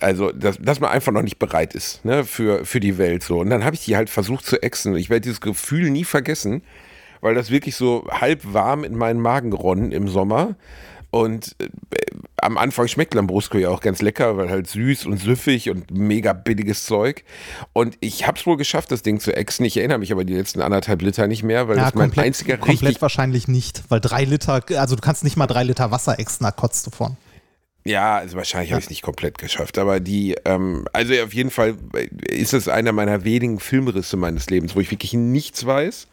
also 0.00 0.32
dass, 0.32 0.56
dass 0.58 0.80
man 0.80 0.90
einfach 0.90 1.12
noch 1.12 1.22
nicht 1.22 1.38
bereit 1.38 1.74
ist 1.74 2.04
ne, 2.04 2.24
für, 2.24 2.64
für 2.64 2.80
die 2.80 2.96
Welt 2.96 3.22
so. 3.22 3.40
Und 3.40 3.50
dann 3.50 3.64
habe 3.64 3.76
ich 3.76 3.84
die 3.84 3.94
halt 3.94 4.08
versucht 4.08 4.46
zu 4.46 4.62
exen. 4.62 4.96
Ich 4.96 5.10
werde 5.10 5.20
dieses 5.20 5.42
Gefühl 5.42 5.90
nie 5.90 6.04
vergessen, 6.04 6.62
weil 7.20 7.34
das 7.34 7.50
wirklich 7.50 7.76
so 7.76 8.06
halb 8.10 8.40
warm 8.52 8.84
in 8.84 8.96
meinen 8.96 9.20
Magen 9.20 9.50
geronnen 9.50 9.92
im 9.92 10.08
Sommer. 10.08 10.56
Und 11.12 11.54
äh, 11.58 11.68
am 12.38 12.56
Anfang 12.56 12.88
schmeckt 12.88 13.12
Lambrusco 13.12 13.58
ja 13.58 13.68
auch 13.68 13.82
ganz 13.82 14.00
lecker, 14.00 14.38
weil 14.38 14.48
halt 14.48 14.66
süß 14.66 15.04
und 15.04 15.18
süffig 15.18 15.68
und 15.68 15.90
mega 15.90 16.32
billiges 16.32 16.86
Zeug. 16.86 17.22
Und 17.74 17.98
ich 18.00 18.26
habe 18.26 18.38
es 18.38 18.46
wohl 18.46 18.56
geschafft, 18.56 18.90
das 18.90 19.02
Ding 19.02 19.20
zu 19.20 19.36
exen. 19.36 19.66
Ich 19.66 19.76
erinnere 19.76 19.98
mich 19.98 20.10
aber 20.10 20.24
die 20.24 20.34
letzten 20.34 20.62
anderthalb 20.62 21.02
Liter 21.02 21.26
nicht 21.26 21.42
mehr, 21.42 21.68
weil 21.68 21.76
ja, 21.76 21.84
das 21.84 21.94
mein 21.94 22.08
komplett, 22.08 22.26
einziger 22.26 22.56
komplett 22.56 22.82
richtig 22.82 23.02
wahrscheinlich 23.02 23.46
nicht, 23.46 23.82
weil 23.90 24.00
drei 24.00 24.24
Liter, 24.24 24.64
also 24.76 24.96
du 24.96 25.02
kannst 25.02 25.22
nicht 25.22 25.36
mal 25.36 25.46
drei 25.46 25.64
Liter 25.64 25.90
Wasser 25.90 26.18
exen, 26.18 26.44
da 26.44 26.50
kotzt 26.50 26.86
du 26.86 26.90
von. 26.90 27.18
Ja, 27.84 28.16
also 28.16 28.38
wahrscheinlich 28.38 28.70
habe 28.70 28.78
ich 28.78 28.86
es 28.86 28.90
nicht 28.90 29.02
komplett 29.02 29.36
geschafft, 29.36 29.76
aber 29.76 30.00
die, 30.00 30.34
ähm, 30.46 30.86
also 30.94 31.12
auf 31.22 31.34
jeden 31.34 31.50
Fall 31.50 31.76
ist 32.26 32.54
es 32.54 32.68
einer 32.68 32.92
meiner 32.92 33.24
wenigen 33.24 33.60
Filmrisse 33.60 34.16
meines 34.16 34.48
Lebens, 34.48 34.74
wo 34.74 34.80
ich 34.80 34.90
wirklich 34.90 35.12
nichts 35.12 35.66
weiß 35.66 36.06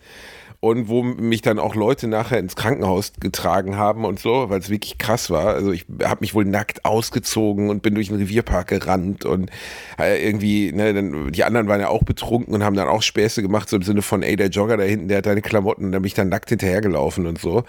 und 0.62 0.90
wo 0.90 1.04
mich 1.04 1.42
dann 1.42 1.58
auch 1.58 1.74
Leute 1.74 2.08
nachher 2.08 2.38
ins 2.38 2.58
Krankenhaus 2.58 3.14
getragen 3.18 3.78
haben 3.78 4.04
und 4.04 4.20
so, 4.20 4.50
weil 4.50 4.60
es 4.60 4.70
wirklich 4.70 4.98
krass 4.98 5.30
war. 5.30 5.54
Also 5.54 5.72
ich 5.72 5.86
habe 6.04 6.18
mich 6.20 6.34
wohl 6.34 6.44
nackt 6.44 6.84
ausgezogen 6.84 7.70
und 7.70 7.82
bin 7.82 7.96
durch 7.96 8.10
den 8.10 8.18
Revierpark 8.18 8.68
gerannt 8.68 9.24
und 9.24 9.50
äh, 9.98 10.22
irgendwie, 10.22 10.74
ne, 10.74 10.94
dann, 10.94 11.32
die 11.32 11.46
anderen 11.46 11.70
waren 11.70 11.80
ja 11.80 11.88
auch 11.88 12.04
betrunken 12.04 12.54
und 12.54 12.64
haben 12.64 12.76
dann 12.76 12.90
auch 12.90 13.02
Späße 13.02 13.42
gemacht, 13.42 13.70
so 13.70 13.78
im 13.78 13.84
Sinne 13.84 14.02
von, 14.02 14.22
ey, 14.22 14.36
der 14.36 14.50
Jogger 14.50 14.76
da 14.76 14.84
hinten, 14.84 15.08
der 15.08 15.20
hat 15.20 15.28
deine 15.28 15.42
Klamotten 15.42 15.86
und 15.86 15.92
dann 15.94 16.02
bin 16.02 16.08
ich 16.08 16.14
dann 16.14 16.28
nackt 16.28 16.50
hinterhergelaufen 16.50 17.26
und 17.26 17.40
so. 17.40 17.64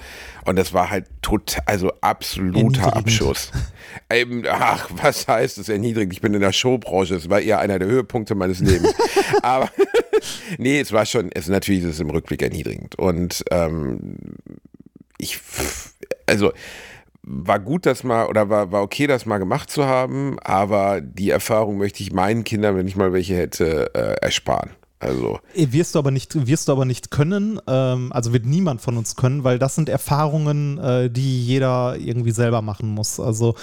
Und 0.44 0.56
das 0.56 0.72
war 0.72 0.90
halt 0.90 1.06
total, 1.22 1.62
also 1.66 1.92
absoluter. 2.00 2.96
Abschuss. 2.96 3.52
Eben, 4.12 4.42
ach, 4.50 4.90
was 5.00 5.28
heißt 5.28 5.58
das 5.58 5.68
erniedrigend? 5.68 6.12
Ich 6.12 6.20
bin 6.20 6.34
in 6.34 6.40
der 6.40 6.52
Showbranche, 6.52 7.14
es 7.14 7.30
war 7.30 7.40
eher 7.40 7.60
einer 7.60 7.78
der 7.78 7.86
Höhepunkte 7.86 8.34
meines 8.34 8.58
Lebens. 8.58 8.92
Aber 9.42 9.70
nee, 10.58 10.80
es 10.80 10.92
war 10.92 11.06
schon, 11.06 11.30
es 11.32 11.48
natürlich 11.48 11.82
ist 11.82 11.94
es 11.94 12.00
im 12.00 12.10
Rückblick 12.10 12.42
erniedrigend. 12.42 12.79
Und 12.96 13.44
ähm, 13.50 14.16
ich, 15.18 15.40
also 16.26 16.52
war 17.22 17.60
gut, 17.60 17.86
das 17.86 18.02
mal, 18.02 18.26
oder 18.26 18.48
war, 18.48 18.72
war 18.72 18.82
okay, 18.82 19.06
das 19.06 19.26
mal 19.26 19.38
gemacht 19.38 19.70
zu 19.70 19.86
haben, 19.86 20.38
aber 20.40 21.00
die 21.00 21.30
Erfahrung 21.30 21.78
möchte 21.78 22.02
ich 22.02 22.12
meinen 22.12 22.44
Kindern, 22.44 22.76
wenn 22.76 22.88
ich 22.88 22.96
mal 22.96 23.12
welche 23.12 23.36
hätte, 23.36 23.94
äh, 23.94 24.24
ersparen. 24.24 24.70
Also, 24.98 25.38
Äh, 25.54 25.72
Wirst 25.72 25.94
du 25.94 25.98
aber 25.98 26.10
nicht, 26.10 26.46
wirst 26.46 26.68
du 26.68 26.72
aber 26.72 26.84
nicht 26.84 27.10
können, 27.10 27.58
ähm, 27.66 28.12
also 28.12 28.32
wird 28.32 28.46
niemand 28.46 28.80
von 28.80 28.96
uns 28.96 29.16
können, 29.16 29.44
weil 29.44 29.58
das 29.58 29.74
sind 29.74 29.88
Erfahrungen, 29.88 30.78
äh, 30.78 31.10
die 31.10 31.44
jeder 31.44 31.96
irgendwie 31.96 32.32
selber 32.32 32.62
machen 32.62 32.88
muss. 32.88 33.18
Also 33.18 33.54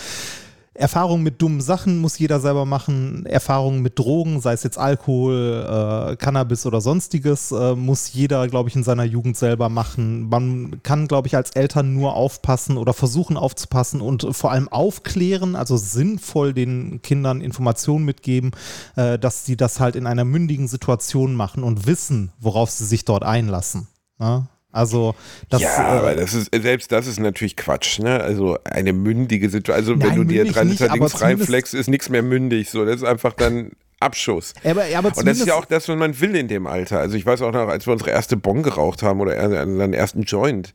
Erfahrungen 0.78 1.24
mit 1.24 1.42
dummen 1.42 1.60
Sachen 1.60 1.98
muss 1.98 2.20
jeder 2.20 2.40
selber 2.40 2.66
machen. 2.66 3.26
Erfahrungen 3.26 3.82
mit 3.82 3.98
Drogen, 3.98 4.42
sei 4.42 4.54
es 4.54 4.62
jetzt 4.62 4.78
Alkohol, 4.78 5.66
äh, 5.68 6.16
Cannabis 6.18 6.68
oder 6.68 6.82
sonstiges, 6.82 7.52
äh, 7.52 7.76
muss 7.76 8.13
jeder, 8.13 8.48
glaube 8.48 8.70
ich, 8.70 8.76
in 8.76 8.84
seiner 8.84 9.04
Jugend 9.04 9.38
selber 9.38 9.70
machen. 9.70 10.30
Man 10.30 10.84
kann, 10.84 11.08
glaube 11.08 11.28
ich, 11.28 11.36
als 11.36 11.50
Eltern 11.52 11.96
nur 11.96 12.13
aufpassen 12.13 12.78
oder 12.78 12.94
versuchen 12.94 13.38
aufzupassen 13.38 14.02
und 14.02 14.28
vor 14.36 14.52
allem 14.52 14.68
aufklären, 14.68 15.56
also 15.56 15.78
sinnvoll 15.78 16.54
den 16.54 17.02
Kindern 17.02 17.42
Informationen 17.42 18.06
mitgeben, 18.06 18.52
äh, 18.96 19.18
dass 19.18 19.46
sie 19.46 19.58
das 19.58 19.80
halt 19.80 19.96
in 19.96 20.06
einer 20.06 20.26
mündigen 20.26 20.68
Situation 20.68 21.34
machen 21.34 21.63
und 21.63 21.88
wissen, 21.88 22.32
worauf 22.40 22.70
sie 22.70 22.86
sich 22.86 23.04
dort 23.04 23.24
einlassen. 23.24 23.88
Ne? 24.20 24.48
Also 24.78 25.16
das, 25.50 25.62
ja, 25.62 25.70
äh, 25.76 25.98
aber 26.00 26.16
das 26.16 26.34
ist, 26.36 26.52
selbst 26.54 26.92
das 26.92 27.08
ist 27.08 27.20
natürlich 27.20 27.56
Quatsch, 27.56 28.00
ne? 28.00 28.22
Also 28.22 28.58
eine 28.63 28.94
mündige 28.94 29.50
Situation, 29.50 29.76
also 29.76 29.92
wenn 30.04 30.10
Nein, 30.10 30.18
du 30.20 30.24
dir 30.26 30.46
drei 30.46 30.63
Liter 30.63 30.88
zumindest- 30.88 31.22
reinfleckst, 31.22 31.74
ist 31.74 31.88
nichts 31.90 32.10
mehr 32.10 32.22
mündig, 32.22 32.70
so. 32.70 32.86
Das 32.86 32.98
ist 32.98 33.04
einfach 33.04 33.34
dann, 33.34 33.72
Abschuss. 33.99 34.53
Aber, 34.63 34.83
aber 34.95 35.12
und 35.17 35.27
das 35.27 35.39
ist 35.39 35.47
ja 35.47 35.55
auch 35.55 35.65
das, 35.65 35.89
was 35.89 35.95
man 35.95 36.19
will 36.19 36.36
in 36.36 36.47
dem 36.47 36.67
Alter. 36.67 36.99
Also 36.99 37.17
ich 37.17 37.25
weiß 37.25 37.41
auch 37.41 37.51
noch, 37.51 37.67
als 37.67 37.88
wir 37.88 37.93
unsere 37.93 38.12
erste 38.12 38.38
Bon 38.38 38.62
geraucht 38.62 39.01
haben 39.01 39.19
oder 39.21 39.41
unseren 39.63 39.93
ersten 39.93 40.21
Joint, 40.21 40.73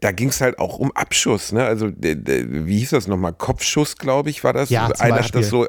da 0.00 0.10
ging 0.10 0.30
es 0.30 0.40
halt 0.40 0.58
auch 0.58 0.78
um 0.78 0.90
Abschuss. 0.92 1.52
Ne? 1.52 1.64
Also 1.64 1.90
wie 1.96 2.78
hieß 2.78 2.90
das 2.90 3.06
nochmal? 3.06 3.32
Kopfschuss, 3.32 3.96
glaube 3.96 4.30
ich, 4.30 4.42
war 4.42 4.52
das. 4.52 4.70
Ja, 4.70 4.88
Einer 4.98 5.22
hat 5.22 5.34
das 5.34 5.48
so 5.48 5.68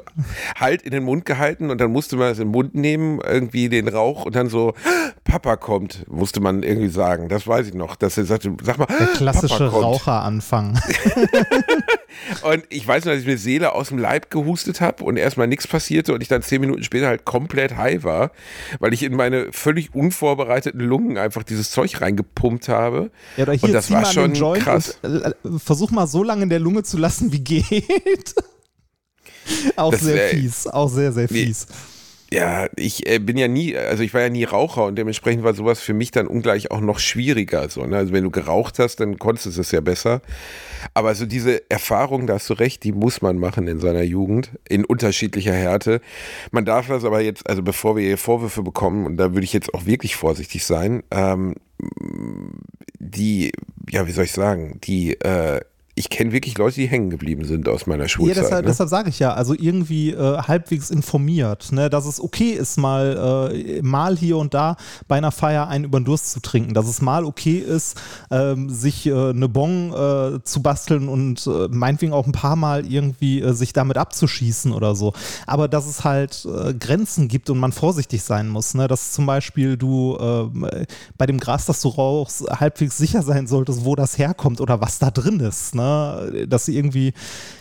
halt 0.58 0.82
in 0.82 0.90
den 0.90 1.04
Mund 1.04 1.24
gehalten 1.24 1.70
und 1.70 1.80
dann 1.80 1.92
musste 1.92 2.16
man 2.16 2.32
es 2.32 2.38
in 2.38 2.46
den 2.46 2.52
Mund 2.52 2.74
nehmen, 2.74 3.20
irgendwie 3.20 3.68
den 3.68 3.86
Rauch 3.86 4.24
und 4.24 4.34
dann 4.34 4.48
so, 4.48 4.74
Papa 5.22 5.56
kommt, 5.56 6.08
musste 6.08 6.40
man 6.40 6.64
irgendwie 6.64 6.88
sagen. 6.88 7.28
Das 7.28 7.46
weiß 7.46 7.68
ich 7.68 7.74
noch, 7.74 7.94
dass 7.94 8.18
er 8.18 8.24
sagte, 8.24 8.56
sag 8.62 8.78
mal, 8.78 8.86
der 8.86 9.06
klassische 9.08 9.66
Raucheranfang. 9.66 10.80
und 12.42 12.64
ich 12.68 12.86
weiß 12.86 13.04
noch, 13.04 13.12
dass 13.12 13.20
ich 13.20 13.26
mir 13.26 13.38
Seele 13.38 13.72
aus 13.72 13.88
dem 13.88 13.98
Leib 13.98 14.30
gehustet 14.30 14.80
habe 14.80 15.04
und 15.04 15.16
erstmal 15.16 15.46
nichts 15.46 15.66
passierte 15.66 16.12
und 16.14 16.20
ich 16.20 16.28
dann 16.28 16.42
zehn 16.42 16.60
Minuten 16.60 16.82
später 16.82 17.06
halt 17.08 17.24
komplett 17.24 17.76
high 17.76 18.04
war, 18.04 18.32
weil 18.78 18.92
ich 18.92 19.02
in 19.02 19.14
meine 19.14 19.52
völlig 19.52 19.94
unvorbereiteten 19.94 20.80
Lungen 20.80 21.18
einfach 21.18 21.42
dieses 21.42 21.70
Zeug 21.70 22.00
reingepumpt 22.00 22.68
habe. 22.68 23.10
Ja, 23.36 23.44
oder 23.44 23.52
hier 23.52 23.64
und 23.64 23.72
das 23.72 23.90
war 23.90 24.04
schon 24.04 24.32
krass. 24.32 24.98
Und, 25.02 25.22
äh, 25.22 25.32
versuch 25.58 25.90
mal 25.90 26.06
so 26.06 26.22
lange 26.22 26.44
in 26.44 26.50
der 26.50 26.60
Lunge 26.60 26.82
zu 26.82 26.98
lassen, 26.98 27.32
wie 27.32 27.40
geht. 27.44 28.34
auch 29.76 29.92
das, 29.92 30.00
sehr 30.00 30.32
äh, 30.32 30.36
fies, 30.36 30.66
auch 30.66 30.88
sehr, 30.88 31.12
sehr 31.12 31.28
fies. 31.28 31.66
Nee. 31.68 31.74
Ja, 32.32 32.66
ich 32.74 33.08
äh, 33.08 33.20
bin 33.20 33.36
ja 33.36 33.46
nie, 33.46 33.76
also 33.76 34.02
ich 34.02 34.12
war 34.12 34.20
ja 34.20 34.28
nie 34.28 34.42
Raucher 34.42 34.84
und 34.86 34.96
dementsprechend 34.96 35.44
war 35.44 35.54
sowas 35.54 35.80
für 35.80 35.94
mich 35.94 36.10
dann 36.10 36.26
ungleich 36.26 36.72
auch 36.72 36.80
noch 36.80 36.98
schwieriger. 36.98 37.68
So, 37.68 37.86
ne? 37.86 37.96
Also 37.96 38.12
wenn 38.12 38.24
du 38.24 38.30
geraucht 38.30 38.80
hast, 38.80 38.96
dann 38.96 39.18
konntest 39.18 39.56
du 39.56 39.60
es 39.60 39.70
ja 39.70 39.80
besser. 39.80 40.22
Aber 40.92 41.14
so 41.14 41.24
diese 41.24 41.70
Erfahrung, 41.70 42.26
da 42.26 42.34
hast 42.34 42.50
du 42.50 42.54
recht, 42.54 42.82
die 42.82 42.92
muss 42.92 43.22
man 43.22 43.38
machen 43.38 43.68
in 43.68 43.78
seiner 43.78 44.02
Jugend, 44.02 44.50
in 44.68 44.84
unterschiedlicher 44.84 45.52
Härte. 45.52 46.00
Man 46.50 46.64
darf 46.64 46.88
das 46.88 47.04
aber 47.04 47.20
jetzt, 47.20 47.48
also 47.48 47.62
bevor 47.62 47.96
wir 47.96 48.04
hier 48.04 48.18
Vorwürfe 48.18 48.62
bekommen, 48.64 49.06
und 49.06 49.16
da 49.18 49.32
würde 49.32 49.44
ich 49.44 49.52
jetzt 49.52 49.72
auch 49.72 49.86
wirklich 49.86 50.16
vorsichtig 50.16 50.64
sein, 50.64 51.04
ähm, 51.12 51.54
die, 52.98 53.52
ja, 53.88 54.08
wie 54.08 54.12
soll 54.12 54.24
ich 54.24 54.32
sagen, 54.32 54.80
die 54.82 55.12
äh, 55.20 55.60
ich 55.98 56.10
kenne 56.10 56.30
wirklich 56.30 56.58
Leute, 56.58 56.74
die 56.74 56.86
hängen 56.86 57.08
geblieben 57.08 57.46
sind 57.46 57.70
aus 57.70 57.86
meiner 57.86 58.06
Schulzeit. 58.06 58.36
Ja, 58.36 58.42
deshalb, 58.42 58.64
ne? 58.66 58.70
deshalb 58.70 58.90
sage 58.90 59.08
ich 59.08 59.18
ja, 59.18 59.32
also 59.32 59.54
irgendwie 59.54 60.10
äh, 60.10 60.38
halbwegs 60.42 60.90
informiert, 60.90 61.72
ne, 61.72 61.88
dass 61.88 62.04
es 62.04 62.20
okay 62.20 62.50
ist, 62.50 62.76
mal, 62.76 63.50
äh, 63.50 63.80
mal 63.80 64.14
hier 64.14 64.36
und 64.36 64.52
da 64.52 64.76
bei 65.08 65.16
einer 65.16 65.32
Feier 65.32 65.68
einen 65.68 65.84
über 65.86 65.98
den 65.98 66.04
Durst 66.04 66.32
zu 66.32 66.40
trinken, 66.40 66.74
dass 66.74 66.86
es 66.86 67.00
mal 67.00 67.24
okay 67.24 67.56
ist, 67.56 67.98
ähm, 68.30 68.68
sich 68.68 69.06
äh, 69.06 69.30
eine 69.30 69.48
Bon 69.48 69.90
äh, 69.90 70.44
zu 70.44 70.60
basteln 70.60 71.08
und 71.08 71.46
äh, 71.46 71.68
meinetwegen 71.70 72.12
auch 72.12 72.26
ein 72.26 72.32
paar 72.32 72.56
Mal 72.56 72.86
irgendwie 72.86 73.40
äh, 73.40 73.54
sich 73.54 73.72
damit 73.72 73.96
abzuschießen 73.96 74.72
oder 74.72 74.94
so. 74.94 75.14
Aber 75.46 75.66
dass 75.66 75.86
es 75.86 76.04
halt 76.04 76.46
Grenzen 76.78 77.28
gibt 77.28 77.48
und 77.48 77.58
man 77.58 77.72
vorsichtig 77.72 78.22
sein 78.22 78.48
muss, 78.50 78.74
ne, 78.74 78.86
dass 78.86 79.12
zum 79.12 79.24
Beispiel 79.24 79.78
du 79.78 80.18
ähm, 80.20 80.68
bei 81.16 81.24
dem 81.24 81.40
Gras, 81.40 81.64
das 81.64 81.80
du 81.80 81.88
rauchst, 81.88 82.42
halbwegs 82.50 82.98
sicher 82.98 83.22
sein 83.22 83.46
solltest, 83.46 83.86
wo 83.86 83.94
das 83.94 84.18
herkommt 84.18 84.60
oder 84.60 84.82
was 84.82 84.98
da 84.98 85.10
drin 85.10 85.40
ist. 85.40 85.74
Ne? 85.74 85.85
Dass 86.48 86.66
sie 86.66 86.76
irgendwie. 86.76 87.12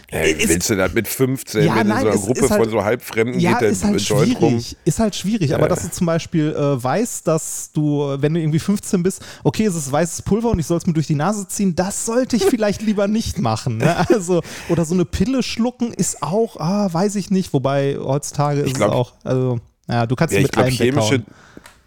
Hey, 0.08 0.34
ist, 0.34 0.50
willst 0.50 0.70
du 0.70 0.76
das 0.76 0.94
mit 0.94 1.08
15, 1.08 1.66
ja, 1.66 1.76
wenn 1.76 1.88
nein, 1.88 1.98
in 1.98 2.04
so 2.04 2.10
einer 2.10 2.26
Gruppe 2.26 2.50
halt, 2.50 2.62
von 2.62 2.70
so 2.70 2.84
Halbfremden 2.84 3.40
ja, 3.40 3.54
geht, 3.54 3.62
der 3.62 3.70
ist 3.70 3.84
halt 3.84 4.02
schwierig, 4.02 4.40
rum? 4.40 4.64
Ist 4.86 5.00
halt 5.00 5.16
schwierig, 5.16 5.54
aber 5.54 5.64
ja. 5.64 5.70
dass 5.70 5.82
du 5.82 5.92
zum 5.92 6.06
Beispiel 6.06 6.56
äh, 6.56 6.84
weißt, 6.84 7.28
dass 7.28 7.72
du, 7.74 8.16
wenn 8.20 8.36
du 8.36 8.40
irgendwie 8.40 8.60
15 8.60 9.02
bist, 9.02 9.26
okay, 9.44 9.66
es 9.66 9.76
ist 9.76 9.92
weißes 9.92 10.22
Pulver 10.22 10.52
und 10.52 10.60
ich 10.60 10.68
soll 10.68 10.78
es 10.78 10.86
mir 10.86 10.94
durch 10.94 11.08
die 11.08 11.16
Nase 11.16 11.48
ziehen, 11.48 11.76
das 11.76 12.06
sollte 12.06 12.36
ich 12.36 12.46
vielleicht 12.46 12.82
lieber 12.84 13.08
nicht 13.08 13.40
machen. 13.40 13.78
Ne? 13.78 13.96
Also, 14.10 14.42
oder 14.70 14.86
so 14.86 14.94
eine 14.94 15.06
Pille 15.06 15.42
schlucken 15.42 15.92
ist 15.92 16.22
auch, 16.22 16.58
ah, 16.58 16.88
weiß 16.92 17.16
ich 17.16 17.32
nicht, 17.32 17.52
wobei 17.52 17.98
heutzutage 17.98 18.62
ist 18.62 18.76
glaub, 18.76 18.90
es 18.92 18.96
auch, 18.96 19.14
also, 19.24 19.60
ja, 19.90 20.06
du 20.06 20.16
kannst 20.16 20.36
ja, 20.36 20.42
mit 20.42 20.52
glaub, 20.52 20.68
chemische, 20.68 21.24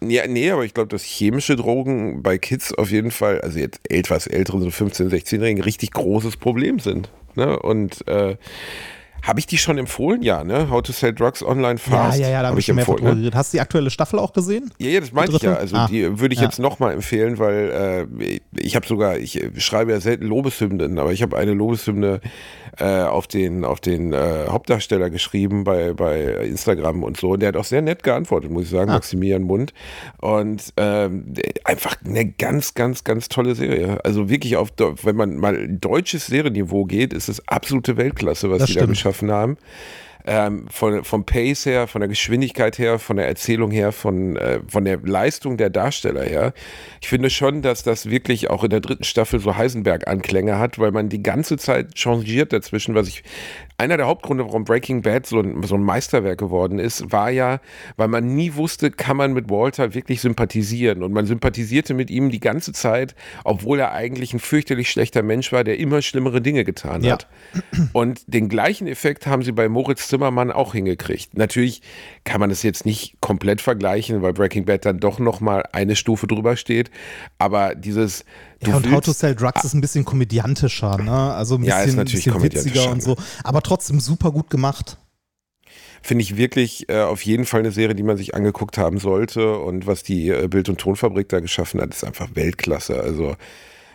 ja, 0.01 0.27
nee, 0.27 0.49
aber 0.51 0.63
ich 0.65 0.73
glaube, 0.73 0.89
dass 0.89 1.03
chemische 1.03 1.55
Drogen 1.55 2.23
bei 2.23 2.37
Kids 2.37 2.73
auf 2.73 2.91
jeden 2.91 3.11
Fall, 3.11 3.41
also 3.41 3.59
jetzt 3.59 3.79
etwas 3.89 4.27
älteren, 4.27 4.61
so 4.61 4.69
15-, 4.69 5.09
16-Jährigen, 5.09 5.63
richtig 5.63 5.91
großes 5.91 6.37
Problem 6.37 6.79
sind. 6.79 7.09
Ne? 7.35 7.59
Und 7.59 8.07
äh, 8.07 8.37
habe 9.21 9.39
ich 9.39 9.47
die 9.47 9.57
schon 9.57 9.77
empfohlen? 9.77 10.21
Ja, 10.21 10.43
ne? 10.43 10.69
How 10.69 10.81
to 10.81 10.93
Sell 10.93 11.13
Drugs 11.13 11.43
Online 11.43 11.77
Fast. 11.77 12.19
Ja, 12.19 12.27
ja, 12.27 12.31
ja, 12.33 12.41
da 12.41 12.49
habe 12.49 12.59
ich 12.59 12.65
schon 12.65 12.77
empfohlen, 12.77 13.03
mehr 13.03 13.15
ne? 13.15 13.31
Hast 13.33 13.53
du 13.53 13.57
die 13.57 13.61
aktuelle 13.61 13.89
Staffel 13.89 14.17
auch 14.17 14.31
gesehen? 14.31 14.71
Ja, 14.77 14.87
ja 14.89 14.99
das 15.01 15.11
meinte 15.11 15.35
ich 15.35 15.41
ja. 15.41 15.55
Also 15.55 15.75
ah, 15.75 15.87
die 15.89 16.19
würde 16.19 16.33
ich 16.33 16.39
ja. 16.39 16.45
jetzt 16.45 16.59
nochmal 16.59 16.93
empfehlen, 16.93 17.37
weil 17.37 18.07
äh, 18.21 18.39
ich 18.57 18.75
habe 18.75 18.87
sogar, 18.87 19.17
ich 19.17 19.41
schreibe 19.57 19.91
ja 19.91 19.99
selten 19.99 20.25
Lobeshymnen, 20.25 20.99
aber 20.99 21.11
ich 21.11 21.21
habe 21.21 21.37
eine 21.37 21.53
Lobeshymne 21.53 22.21
äh, 22.79 23.03
auf 23.03 23.27
den, 23.27 23.65
auf 23.65 23.79
den 23.79 24.13
äh, 24.13 24.45
Hauptdarsteller 24.47 25.09
geschrieben 25.09 25.63
bei, 25.63 25.93
bei 25.93 26.23
Instagram 26.45 27.03
und 27.03 27.17
so. 27.17 27.31
Und 27.31 27.41
der 27.41 27.49
hat 27.49 27.57
auch 27.57 27.65
sehr 27.65 27.81
nett 27.81 28.03
geantwortet, 28.03 28.51
muss 28.51 28.63
ich 28.63 28.69
sagen, 28.69 28.89
ah. 28.89 28.95
Maximilian 28.95 29.43
Mund. 29.43 29.73
Und 30.19 30.73
ähm, 30.77 31.33
einfach 31.63 31.95
eine 32.05 32.25
ganz, 32.25 32.73
ganz, 32.73 33.03
ganz 33.03 33.29
tolle 33.29 33.55
Serie. 33.55 34.03
Also 34.03 34.29
wirklich 34.29 34.57
auf, 34.57 34.69
wenn 35.03 35.15
man 35.15 35.37
mal 35.37 35.67
deutsches 35.67 36.27
Serienniveau 36.27 36.85
geht, 36.85 37.13
ist 37.13 37.29
es 37.29 37.47
absolute 37.47 37.97
Weltklasse, 37.97 38.49
was 38.49 38.59
das 38.59 38.67
die 38.67 38.73
stimmt. 38.73 38.87
da 38.87 38.91
geschaffen 38.91 39.31
haben 39.31 39.57
ähm, 40.29 40.67
von, 40.69 41.03
vom 41.03 41.25
Pace 41.25 41.65
her, 41.65 41.87
von 41.87 42.01
der 42.01 42.07
Geschwindigkeit 42.07 42.77
her, 42.77 42.99
von 42.99 43.17
der 43.17 43.27
Erzählung 43.27 43.71
her, 43.71 43.91
von, 43.91 44.35
äh, 44.37 44.59
von 44.67 44.85
der 44.85 44.97
Leistung 44.97 45.57
der 45.57 45.71
Darsteller 45.71 46.23
her. 46.23 46.53
Ich 47.01 47.09
finde 47.09 47.31
schon, 47.31 47.63
dass 47.63 47.81
das 47.81 48.11
wirklich 48.11 48.51
auch 48.51 48.63
in 48.63 48.69
der 48.69 48.79
dritten 48.79 49.03
Staffel 49.03 49.39
so 49.39 49.57
Heisenberg-Anklänge 49.57 50.59
hat, 50.59 50.77
weil 50.77 50.91
man 50.91 51.09
die 51.09 51.23
ganze 51.23 51.57
Zeit 51.57 51.95
changiert 51.95 52.53
dazwischen, 52.53 52.93
was 52.93 53.07
ich 53.07 53.23
einer 53.79 53.97
der 53.97 54.07
Hauptgründe, 54.07 54.45
warum 54.45 54.65
Breaking 54.65 55.01
Bad 55.01 55.25
so 55.25 55.39
ein, 55.39 55.63
so 55.63 55.75
ein 55.75 55.83
Meisterwerk 55.83 56.37
geworden 56.37 56.79
ist, 56.79 57.11
war 57.11 57.29
ja, 57.29 57.61
weil 57.95 58.09
man 58.09 58.35
nie 58.35 58.55
wusste, 58.55 58.91
kann 58.91 59.15
man 59.15 59.33
mit 59.33 59.49
Walter 59.49 59.93
wirklich 59.93 60.19
sympathisieren. 60.19 61.01
Und 61.01 61.13
man 61.13 61.25
sympathisierte 61.25 61.93
mit 61.93 62.11
ihm 62.11 62.29
die 62.29 62.41
ganze 62.41 62.73
Zeit, 62.73 63.15
obwohl 63.45 63.79
er 63.79 63.93
eigentlich 63.93 64.33
ein 64.33 64.39
fürchterlich 64.39 64.89
schlechter 64.89 65.23
Mensch 65.23 65.53
war, 65.53 65.63
der 65.63 65.79
immer 65.79 66.01
schlimmere 66.01 66.41
Dinge 66.41 66.65
getan 66.65 67.09
hat. 67.09 67.27
Ja. 67.53 67.59
Und 67.93 68.21
den 68.27 68.49
gleichen 68.49 68.85
Effekt 68.85 69.27
haben 69.27 69.43
sie 69.43 69.53
bei 69.53 69.69
Moritz 69.69 70.09
Zimmermann 70.09 70.51
auch 70.51 70.73
hingekriegt. 70.73 71.37
Natürlich 71.37 71.81
kann 72.29 72.39
man 72.39 72.51
es 72.51 72.61
jetzt 72.61 72.85
nicht 72.85 73.19
komplett 73.21 73.59
vergleichen, 73.59 74.21
weil 74.21 74.33
Breaking 74.33 74.63
Bad 74.65 74.85
dann 74.85 74.99
doch 74.99 75.17
noch 75.17 75.39
mal 75.39 75.63
eine 75.71 75.95
Stufe 75.95 76.27
drüber 76.27 76.57
steht. 76.57 76.91
Aber 77.39 77.73
dieses 77.73 78.23
ja, 78.63 78.75
und 78.75 78.91
How 78.91 79.01
to 79.01 79.13
Sell 79.13 79.33
Drugs 79.33 79.63
ist 79.63 79.73
ein 79.73 79.81
bisschen 79.81 80.05
komödiantischer, 80.05 80.99
ne? 80.99 81.33
Also 81.33 81.55
ein 81.55 81.61
bisschen, 81.61 81.97
ja, 81.97 82.03
bisschen 82.03 82.43
witziger 82.43 82.91
und 82.91 83.01
so. 83.01 83.15
Aber 83.43 83.63
trotzdem 83.63 83.99
super 83.99 84.31
gut 84.31 84.51
gemacht. 84.51 84.99
Finde 86.03 86.21
ich 86.21 86.37
wirklich 86.37 86.87
äh, 86.87 87.01
auf 87.01 87.23
jeden 87.23 87.45
Fall 87.45 87.61
eine 87.61 87.71
Serie, 87.71 87.95
die 87.95 88.03
man 88.03 88.15
sich 88.15 88.35
angeguckt 88.35 88.77
haben 88.77 88.99
sollte. 88.99 89.57
Und 89.57 89.87
was 89.87 90.03
die 90.03 90.29
äh, 90.29 90.47
Bild- 90.47 90.69
und 90.69 90.79
Tonfabrik 90.79 91.29
da 91.29 91.39
geschaffen 91.39 91.81
hat, 91.81 91.95
ist 91.95 92.03
einfach 92.03 92.35
Weltklasse. 92.35 93.01
Also 93.01 93.37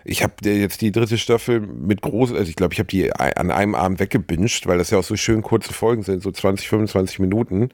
ich 0.05 0.25
habe 0.25 0.35
jetzt 0.43 0.81
die 0.81 0.91
dritte 0.91 1.19
Staffel 1.19 1.61
mit 1.61 2.03
groß, 2.03 2.33
also 2.33 2.49
ich 2.49 2.57
glaube, 2.57 2.75
ich 2.75 2.81
habe 2.81 2.89
die 2.89 3.13
an 3.15 3.53
einem 3.53 3.77
Abend 3.77 4.01
weggebinged, 4.01 4.67
weil 4.67 4.79
das 4.79 4.91
ja 4.91 4.99
auch 4.99 5.05
so 5.05 5.17
schön 5.17 5.41
kurze 5.41 5.73
Folgen 5.73 6.03
sind, 6.03 6.23
so 6.23 6.33
20, 6.33 6.69
25 6.69 7.21
Minuten. 7.21 7.71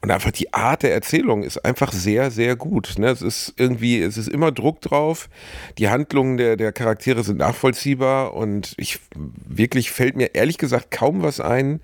Und 0.00 0.10
einfach 0.10 0.30
die 0.30 0.52
Art 0.52 0.82
der 0.82 0.92
Erzählung 0.92 1.42
ist 1.42 1.64
einfach 1.64 1.92
sehr, 1.92 2.30
sehr 2.30 2.56
gut. 2.56 2.94
Ne? 2.98 3.08
Es 3.08 3.22
ist 3.22 3.54
irgendwie, 3.56 4.00
es 4.00 4.16
ist 4.16 4.28
immer 4.28 4.52
Druck 4.52 4.80
drauf. 4.80 5.28
Die 5.78 5.88
Handlungen 5.88 6.36
der, 6.36 6.56
der 6.56 6.72
Charaktere 6.72 7.22
sind 7.24 7.38
nachvollziehbar 7.38 8.34
und 8.34 8.74
ich 8.76 9.00
wirklich 9.14 9.90
fällt 9.90 10.16
mir 10.16 10.34
ehrlich 10.34 10.58
gesagt 10.58 10.90
kaum 10.90 11.22
was 11.22 11.40
ein, 11.40 11.80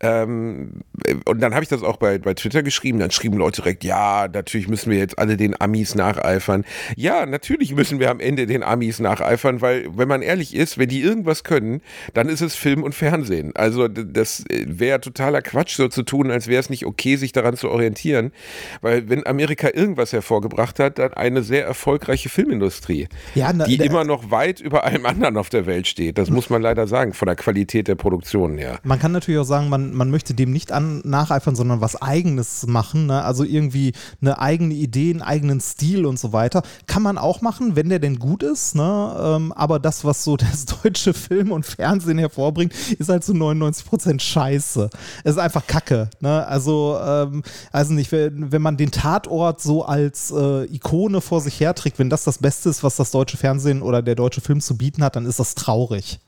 ähm, 0.00 0.82
und 1.24 1.40
dann 1.42 1.54
habe 1.54 1.64
ich 1.64 1.68
das 1.68 1.82
auch 1.82 1.96
bei, 1.96 2.18
bei 2.18 2.34
Twitter 2.34 2.62
geschrieben. 2.62 2.98
Dann 2.98 3.10
schrieben 3.10 3.38
Leute 3.38 3.62
direkt, 3.62 3.84
ja, 3.84 4.28
natürlich 4.32 4.68
müssen 4.68 4.90
wir 4.90 4.98
jetzt 4.98 5.18
alle 5.18 5.36
den 5.36 5.60
Amis 5.60 5.94
nacheifern. 5.94 6.64
Ja, 6.96 7.26
natürlich 7.26 7.74
müssen 7.74 7.98
wir 7.98 8.10
am 8.10 8.20
Ende 8.20 8.46
den 8.46 8.62
Amis 8.62 9.00
nacheifern, 9.00 9.60
weil, 9.60 9.86
wenn 9.96 10.08
man 10.08 10.22
ehrlich 10.22 10.54
ist, 10.54 10.78
wenn 10.78 10.88
die 10.88 11.00
irgendwas 11.00 11.42
können, 11.42 11.80
dann 12.14 12.28
ist 12.28 12.42
es 12.42 12.54
Film 12.54 12.82
und 12.82 12.94
Fernsehen. 12.94 13.52
Also, 13.56 13.88
das 13.88 14.44
wäre 14.48 15.00
totaler 15.00 15.42
Quatsch, 15.42 15.76
so 15.76 15.88
zu 15.88 16.04
tun, 16.04 16.30
als 16.30 16.46
wäre 16.46 16.60
es 16.60 16.70
nicht 16.70 16.86
okay, 16.86 17.16
sich 17.16 17.32
daran 17.32 17.47
zu 17.56 17.70
orientieren. 17.70 18.32
Weil, 18.80 19.08
wenn 19.08 19.26
Amerika 19.26 19.68
irgendwas 19.72 20.12
hervorgebracht 20.12 20.78
hat, 20.78 20.98
dann 20.98 21.14
eine 21.14 21.42
sehr 21.42 21.64
erfolgreiche 21.64 22.28
Filmindustrie, 22.28 23.08
ja, 23.34 23.52
na, 23.52 23.64
die 23.64 23.76
immer 23.76 24.04
noch 24.04 24.30
weit 24.30 24.60
über 24.60 24.84
allem 24.84 25.06
anderen 25.06 25.36
auf 25.36 25.48
der 25.48 25.66
Welt 25.66 25.86
steht. 25.86 26.18
Das 26.18 26.30
muss 26.30 26.50
man 26.50 26.62
leider 26.62 26.86
sagen, 26.86 27.12
von 27.14 27.26
der 27.26 27.36
Qualität 27.36 27.88
der 27.88 27.94
Produktion 27.94 28.58
her. 28.58 28.78
Man 28.84 28.98
kann 28.98 29.12
natürlich 29.12 29.40
auch 29.40 29.44
sagen, 29.44 29.68
man 29.68 29.88
man, 29.94 30.10
möchte 30.10 30.34
dem 30.34 30.52
nicht 30.52 30.72
an, 30.72 31.00
nacheifern, 31.04 31.56
sondern 31.56 31.80
was 31.80 32.00
Eigenes 32.00 32.66
machen. 32.66 33.06
Ne? 33.06 33.22
Also 33.22 33.44
irgendwie 33.44 33.92
eine 34.20 34.38
eigene 34.40 34.74
Idee, 34.74 35.10
einen 35.10 35.22
eigenen 35.22 35.60
Stil 35.60 36.06
und 36.06 36.18
so 36.18 36.32
weiter. 36.32 36.62
Kann 36.86 37.02
man 37.02 37.18
auch 37.18 37.40
machen, 37.40 37.76
wenn 37.76 37.88
der 37.88 37.98
denn 37.98 38.18
gut 38.18 38.42
ist. 38.42 38.74
Ne? 38.74 39.16
Ähm, 39.20 39.52
aber 39.52 39.78
das, 39.78 40.04
was 40.04 40.24
so 40.24 40.36
das 40.38 40.66
deutsche 40.66 41.14
Film 41.14 41.52
und 41.52 41.66
Fernsehen 41.66 42.18
hervorbringt, 42.18 42.74
ist 42.98 43.08
halt 43.08 43.24
zu 43.24 43.32
so 43.32 43.38
99 43.38 43.86
Prozent 43.86 44.22
Scheiße. 44.22 44.90
Es 45.24 45.32
ist 45.32 45.38
einfach 45.38 45.66
Kacke. 45.66 46.10
Ne? 46.20 46.46
Also, 46.46 46.98
ähm, 47.02 47.37
also 47.72 47.92
nicht, 47.92 48.12
wenn, 48.12 48.62
man 48.62 48.76
den 48.76 48.90
Tatort 48.90 49.60
so 49.60 49.84
als 49.84 50.30
äh, 50.30 50.64
Ikone 50.74 51.20
vor 51.20 51.40
sich 51.40 51.60
herträgt, 51.60 51.98
wenn 51.98 52.10
das 52.10 52.24
das 52.24 52.38
Beste 52.38 52.68
ist, 52.68 52.82
was 52.82 52.96
das 52.96 53.10
deutsche 53.10 53.36
Fernsehen 53.36 53.82
oder 53.82 54.02
der 54.02 54.14
deutsche 54.14 54.40
Film 54.40 54.60
zu 54.60 54.76
bieten 54.76 55.02
hat, 55.02 55.16
dann 55.16 55.26
ist 55.26 55.38
das 55.38 55.54
traurig. 55.54 56.20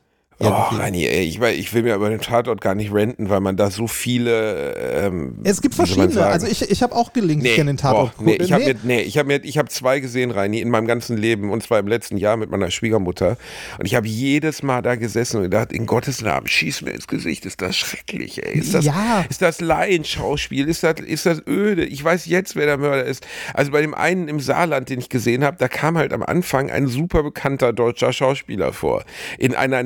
Oh, 0.42 0.48
Rani, 0.48 1.05
ey, 1.07 1.24
ich, 1.24 1.38
ich 1.38 1.74
will 1.74 1.83
mir 1.83 1.94
über 1.94 2.09
den 2.09 2.20
Tatort 2.20 2.62
gar 2.62 2.74
nicht 2.74 2.94
renten, 2.94 3.29
weil 3.29 3.40
man 3.40 3.57
da 3.57 3.70
so 3.70 3.87
viele. 3.87 4.74
Ähm, 4.74 5.35
es 5.44 5.61
gibt 5.61 5.74
verschiedene. 5.74 6.24
Also 6.24 6.46
ich, 6.46 6.62
ich 6.70 6.83
habe 6.83 6.94
auch 6.94 7.12
gelegentlich 7.12 7.59
nee, 7.59 7.64
den 7.64 7.76
Tatort. 7.76 8.16
Boah, 8.16 8.24
nee, 8.24 8.37
ich 8.37 8.50
habe 8.50 8.64
nee. 8.64 8.74
nee, 8.83 9.00
ich 9.03 9.18
hab 9.18 9.26
mir, 9.26 9.44
ich 9.44 9.59
hab 9.59 9.70
zwei 9.70 10.00
gesehen, 10.00 10.31
Reini, 10.31 10.61
in 10.61 10.70
meinem 10.70 10.87
ganzen 10.87 11.18
Leben 11.18 11.50
und 11.50 11.62
zwar 11.62 11.79
im 11.79 11.88
letzten 11.88 12.16
Jahr 12.16 12.38
mit 12.38 12.50
meiner 12.50 12.70
Schwiegermutter. 12.70 13.37
Und 13.79 13.85
ich 13.85 13.94
habe 13.94 14.09
jedes 14.09 14.62
Mal 14.62 14.81
da 14.81 14.94
gesessen 14.94 15.37
und 15.37 15.42
gedacht, 15.42 15.72
in 15.72 15.85
Gottes 15.85 16.22
Namen, 16.22 16.46
schieß 16.46 16.83
mir 16.83 16.92
ins 16.92 17.07
Gesicht, 17.07 17.44
ist 17.44 17.61
das 17.61 17.76
schrecklich, 17.76 18.42
ey. 18.42 18.59
Ist 18.59 18.72
das, 18.72 18.87
ja. 18.87 19.26
ist 19.29 19.42
das 19.42 19.61
Laienschauspiel? 19.61 20.68
Ist 20.68 20.83
das, 20.83 21.00
ist 21.00 21.26
das 21.26 21.42
öde? 21.46 21.85
Ich 21.85 22.03
weiß 22.03 22.24
jetzt, 22.24 22.57
wer 22.57 22.64
der 22.64 22.79
Mörder 22.79 23.05
ist. 23.05 23.26
Also 23.53 23.72
bei 23.72 23.83
dem 23.83 23.92
einen 23.92 24.26
im 24.29 24.40
Saarland, 24.40 24.88
den 24.88 25.00
ich 25.00 25.11
gesehen 25.11 25.44
habe, 25.44 25.59
da 25.59 25.68
kam 25.68 25.98
halt 25.98 26.14
am 26.14 26.22
Anfang 26.22 26.70
ein 26.70 26.87
super 26.87 27.22
bekannter 27.22 27.74
deutscher 27.74 28.14
Schauspieler 28.14 28.72
vor. 28.72 29.05
In 29.38 29.55
einer 29.55 29.83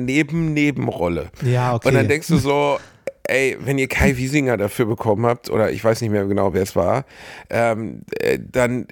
Neben-Nebenrolle. 0.53 1.31
Ja, 1.43 1.75
okay. 1.75 1.87
Und 1.87 1.93
dann 1.95 2.07
denkst 2.07 2.27
du 2.27 2.37
so, 2.37 2.77
ey, 3.23 3.57
wenn 3.59 3.77
ihr 3.77 3.87
Kai 3.87 4.17
Wiesinger 4.17 4.57
dafür 4.57 4.85
bekommen 4.85 5.25
habt, 5.25 5.49
oder 5.49 5.71
ich 5.71 5.83
weiß 5.83 6.01
nicht 6.01 6.11
mehr 6.11 6.25
genau, 6.25 6.53
wer 6.53 6.63
es 6.63 6.75
war, 6.75 7.05
ähm, 7.49 8.01
äh, 8.19 8.39
dann, 8.39 8.87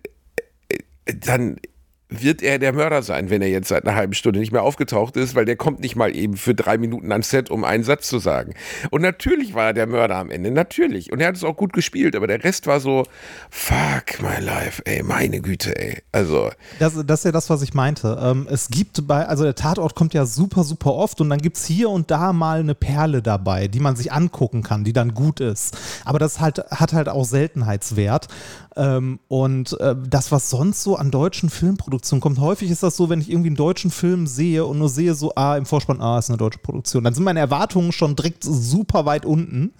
äh, 0.70 1.14
dann 1.14 1.58
wird 2.22 2.42
er 2.42 2.60
der 2.60 2.74
Mörder 2.74 3.02
sein, 3.02 3.30
wenn 3.30 3.42
er 3.42 3.50
jetzt 3.50 3.70
seit 3.70 3.86
einer 3.86 3.96
halben 3.96 4.14
Stunde 4.14 4.40
nicht 4.40 4.52
mehr 4.52 4.64
aufgetaucht 4.64 5.18
ist, 5.18 5.36
weil 5.36 5.46
der 5.46 5.56
kommt 5.56 5.80
nicht 5.80 5.96
mal 5.96 6.16
eben 6.16 6.38
für 6.38 6.54
drei 6.54 6.78
Minuten 6.78 7.12
ans 7.12 7.30
Set, 7.30 7.50
um 7.50 7.64
einen 7.64 7.84
Satz 7.84 8.08
zu 8.08 8.20
sagen. 8.20 8.54
Und 8.92 9.02
natürlich 9.02 9.54
war 9.54 9.68
er 9.68 9.74
der 9.74 9.88
Mörder 9.88 10.16
am 10.16 10.30
Ende, 10.30 10.52
natürlich. 10.52 11.12
Und 11.12 11.20
er 11.20 11.28
hat 11.28 11.36
es 11.36 11.44
auch 11.44 11.56
gut 11.56 11.74
gespielt, 11.74 12.16
aber 12.16 12.28
der 12.28 12.44
Rest 12.44 12.68
war 12.68 12.80
so, 12.80 13.06
fuck 13.50 14.22
my 14.22 14.44
life, 14.44 14.82
ey, 14.86 15.04
meine 15.04 15.42
Güte, 15.42 15.78
ey. 15.78 16.02
Also. 16.12 16.52
Das, 16.80 16.94
das 17.06 17.20
ist 17.22 17.26
ja 17.26 17.32
das, 17.32 17.50
was 17.50 17.62
ich 17.62 17.74
meinte. 17.74 18.18
Ähm, 18.22 18.48
es 18.50 18.70
gibt 18.70 19.08
bei, 19.08 19.26
also 19.26 19.44
der 19.44 19.56
Tatort 19.56 19.96
kommt 19.96 20.14
ja 20.14 20.26
super, 20.26 20.64
super 20.64 20.94
oft 20.94 21.22
und 21.22 21.30
dann 21.30 21.40
gibt 21.40 21.58
es 21.58 21.66
hier 21.66 21.90
und 21.90 22.12
da 22.12 22.34
mal 22.34 22.60
eine 22.60 22.76
Perle 22.76 23.22
dabei, 23.22 23.68
die 23.68 23.80
man 23.80 23.96
sich 23.96 24.12
angucken 24.12 24.64
kann, 24.64 24.84
die 24.84 24.94
dann 24.94 25.14
gut 25.14 25.40
ist. 25.40 25.78
Aber 26.06 26.20
das 26.20 26.40
halt, 26.40 26.60
hat 26.70 26.94
halt 26.94 27.10
auch 27.10 27.26
Seltenheitswert. 27.26 28.28
Ähm, 28.76 29.20
und 29.28 29.80
äh, 29.80 29.96
das, 30.10 30.32
was 30.32 30.50
sonst 30.50 30.84
so 30.84 30.96
an 30.96 31.12
deutschen 31.12 31.50
Filmproduktionen 31.50 32.22
kommt, 32.22 32.40
häufig 32.40 32.72
ist 32.72 32.84
das 32.84 32.98
so, 32.98 33.10
wenn 33.10 33.22
ich 33.22 33.30
irgendwie 33.30 33.50
einen 33.50 33.56
deutschen 33.56 33.92
Film 33.92 34.26
sehe 34.26 34.66
und 34.66 34.80
nur 34.80 34.90
sehe 34.90 35.14
so, 35.14 35.34
ah, 35.36 35.58
im 35.58 35.66
Vorspann, 35.66 36.02
ah, 36.02 36.18
ist 36.18 36.30
eine 36.30 36.38
deutsche 36.38 36.60
Produktion, 36.60 37.04
dann 37.04 37.14
sind 37.14 37.24
meine 37.24 37.40
Erwartungen 37.40 37.92
schon 37.92 38.16
direkt 38.16 38.44
super 38.44 39.06
weit 39.06 39.26
unten. 39.26 39.74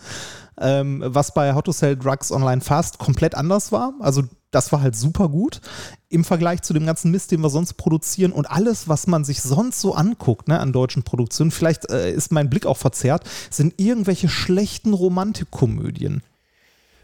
Ähm, 0.62 1.04
was 1.04 1.34
bei 1.34 1.56
How 1.56 1.64
to 1.64 1.72
Sell 1.72 1.98
Drugs 1.98 2.32
Online 2.32 2.62
Fast 2.62 3.00
komplett 3.00 3.34
anders 3.34 3.72
war. 3.72 3.94
Also 4.00 4.22
das 4.52 4.72
war 4.72 4.82
halt 4.82 4.96
super 4.96 5.30
gut 5.30 5.62
im 6.10 6.24
Vergleich 6.24 6.62
zu 6.62 6.74
dem 6.74 6.86
ganzen 6.86 7.10
Mist, 7.10 7.32
den 7.32 7.42
wir 7.42 7.50
sonst 7.50 7.74
produzieren 7.74 8.32
und 8.32 8.46
alles, 8.46 8.88
was 8.88 9.08
man 9.08 9.24
sich 9.24 9.42
sonst 9.42 9.82
so 9.82 9.96
anguckt 9.96 10.48
ne, 10.48 10.60
an 10.60 10.72
deutschen 10.72 11.02
Produktionen. 11.02 11.50
Vielleicht 11.50 11.90
äh, 11.90 12.14
ist 12.14 12.32
mein 12.32 12.52
Blick 12.52 12.68
auch 12.68 12.78
verzerrt, 12.78 13.28
sind 13.50 13.74
irgendwelche 13.78 14.30
schlechten 14.30 14.94
Romantikkomödien. 14.94 16.22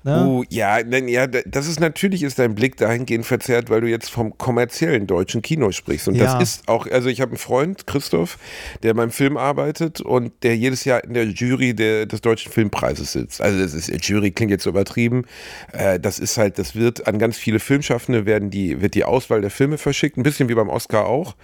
Ne? 0.04 0.26
Uh, 0.26 0.44
ja, 0.50 0.82
denn, 0.82 1.10
ja, 1.10 1.28
das 1.28 1.68
ist 1.68 1.80
natürlich 1.80 2.24
ist 2.24 2.40
dein 2.40 2.56
Blick 2.56 2.78
dahingehend 2.78 3.26
verzerrt, 3.26 3.70
weil 3.70 3.82
du 3.82 3.88
jetzt 3.88 4.10
vom 4.10 4.38
kommerziellen 4.38 5.08
deutschen 5.08 5.42
Kino 5.42 5.72
sprichst. 5.72 6.08
Und 6.08 6.16
ja. 6.16 6.38
das 6.38 6.42
ist 6.42 6.68
auch, 6.70 6.88
also 6.88 7.10
ich 7.10 7.20
habe 7.20 7.32
einen 7.32 7.38
Freund, 7.38 7.86
Christoph, 7.86 8.38
der 8.82 8.94
beim 8.94 9.12
Film 9.12 9.36
arbeitet 9.36 10.00
und 10.00 10.32
der 10.44 10.56
jedes 10.56 10.86
Jahr 10.86 11.04
in 11.04 11.14
der 11.14 11.26
Jury 11.26 11.74
der, 11.74 12.06
des 12.06 12.22
Deutschen 12.22 12.52
Filmpreises 12.52 13.12
sitzt. 13.12 13.42
Also 13.42 13.60
das 13.60 13.74
ist, 13.74 13.90
Jury 14.08 14.32
klingt 14.32 14.52
jetzt 14.52 14.64
so 14.64 14.70
übertrieben. 14.70 15.26
Äh, 15.74 16.00
das 16.00 16.20
ist 16.20 16.38
halt, 16.38 16.60
das 16.60 16.76
wird 16.76 17.06
an 17.08 17.20
ganz 17.20 17.38
viele 17.38 17.60
Filmschaffende 17.60 18.26
werden 18.26 18.50
die, 18.50 18.82
wird 18.82 18.96
die 18.96 19.04
Auswahl 19.04 19.42
der 19.42 19.52
Filme 19.52 19.78
verschickt, 19.78 20.18
ein 20.18 20.24
bisschen 20.24 20.48
wie 20.48 20.56
beim 20.56 20.70
Oscar 20.70 21.08
auch, 21.08 21.36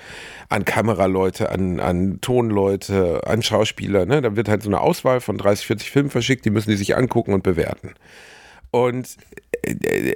an 0.48 0.64
Kameraleute, 0.64 1.50
an, 1.50 1.82
an 1.82 2.20
Tonleute, 2.22 3.22
an 3.28 3.44
Schauspieler. 3.44 4.06
Ne? 4.06 4.22
Da 4.22 4.38
wird 4.38 4.48
halt 4.48 4.64
so 4.64 4.70
eine 4.70 4.80
Auswahl 4.80 5.20
von 5.20 5.38
30, 5.38 5.68
40 5.68 5.92
Filmen 5.92 6.10
verschickt, 6.10 6.46
die 6.46 6.52
müssen 6.52 6.70
die 6.70 6.78
sich 6.78 6.96
angucken 6.96 7.34
und 7.34 7.44
bewerten. 7.44 7.94
Und 8.76 9.16
äh, 9.62 10.10
äh, 10.10 10.16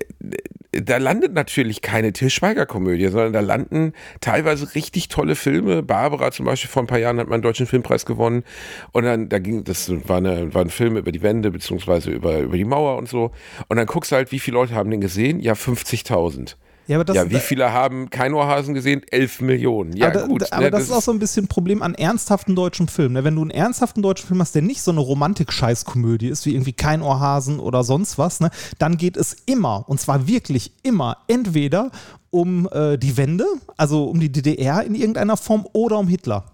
da 0.72 0.98
landet 0.98 1.34
natürlich 1.34 1.82
keine 1.82 2.12
Til 2.12 2.30
Schweiger-Komödie, 2.30 3.08
sondern 3.08 3.32
da 3.32 3.40
landen 3.40 3.94
teilweise 4.20 4.76
richtig 4.76 5.08
tolle 5.08 5.36
Filme. 5.36 5.82
Barbara 5.82 6.32
zum 6.32 6.46
Beispiel 6.46 6.70
vor 6.70 6.84
ein 6.84 6.88
paar 6.88 7.00
Jahren 7.00 7.20
hat 7.20 7.28
man 7.28 7.36
einen 7.36 7.44
deutschen 7.44 7.68
Filmpreis 7.68 8.06
gewonnen. 8.06 8.44
Und 8.92 9.06
dann, 9.06 9.30
da 9.30 9.40
ging, 9.40 9.64
das 9.64 9.90
war, 10.10 10.18
eine, 10.18 10.54
war 10.54 10.62
ein 10.62 10.70
Film 10.70 10.98
über 10.98 11.14
die 11.14 11.22
Wende, 11.22 11.52
beziehungsweise 11.52 12.12
über, 12.12 12.40
über 12.40 12.58
die 12.58 12.66
Mauer 12.66 12.98
und 12.98 13.08
so. 13.08 13.32
Und 13.70 13.78
dann 13.78 13.88
guckst 13.88 14.12
du 14.12 14.18
halt, 14.18 14.34
wie 14.34 14.40
viele 14.40 14.56
Leute 14.56 14.76
haben 14.76 14.92
den 14.92 15.00
gesehen? 15.00 15.40
Ja, 15.40 15.54
50.000. 15.54 16.56
Ja, 16.90 16.98
aber 16.98 17.06
das, 17.06 17.18
ja, 17.18 17.30
wie 17.30 17.38
viele 17.38 17.72
haben 17.72 18.10
kein 18.10 18.34
Ohrhasen 18.34 18.74
gesehen? 18.74 19.04
Elf 19.12 19.42
Millionen. 19.42 19.96
Ja, 19.96 20.08
aber 20.08 20.28
gut. 20.28 20.42
Da, 20.42 20.48
aber 20.50 20.64
ne, 20.64 20.72
das, 20.72 20.80
das, 20.80 20.90
ist 20.90 20.96
auch 20.96 21.04
so 21.04 21.12
ein 21.12 21.20
bisschen 21.20 21.46
ein 21.46 21.48
Problem 21.48 21.84
an 21.84 21.94
ernsthaften 21.94 22.56
deutschen 22.56 22.88
Filmen. 22.88 23.14
Ne? 23.14 23.24
Wenn 23.24 23.36
du 23.36 23.44
einen 23.44 23.52
ernsthaften 23.52 24.02
deutschen 24.02 24.26
Film 24.26 24.42
hast, 24.42 24.56
der 24.56 24.64
nicht 24.64 24.82
so 24.82 24.90
eine 24.90 25.00
Romantik-Scheißkomödie 25.00 26.30
ist, 26.30 26.48
wie 26.48 26.56
irgendwie 26.56 26.74
kein 26.74 27.04
Ohrhasen 27.04 27.60
oder 27.60 27.84
sonst 27.84 28.18
was, 28.18 28.40
ne? 28.40 28.50
dann 28.80 28.98
geht 28.98 29.18
es 29.18 29.38
immer, 29.46 29.88
und 29.88 30.02
zwar 30.02 30.28
wirklich 30.28 30.72
immer, 30.82 31.18
entweder 31.28 31.92
um 32.32 32.68
äh, 32.72 32.98
die 32.98 33.18
Wende, 33.18 33.46
also 33.78 34.06
um 34.06 34.20
die 34.20 34.32
DDR 34.32 34.84
in 34.84 34.96
irgendeiner 34.96 35.38
Form, 35.38 35.68
oder 35.74 36.00
um 36.00 36.08
Hitler. 36.08 36.46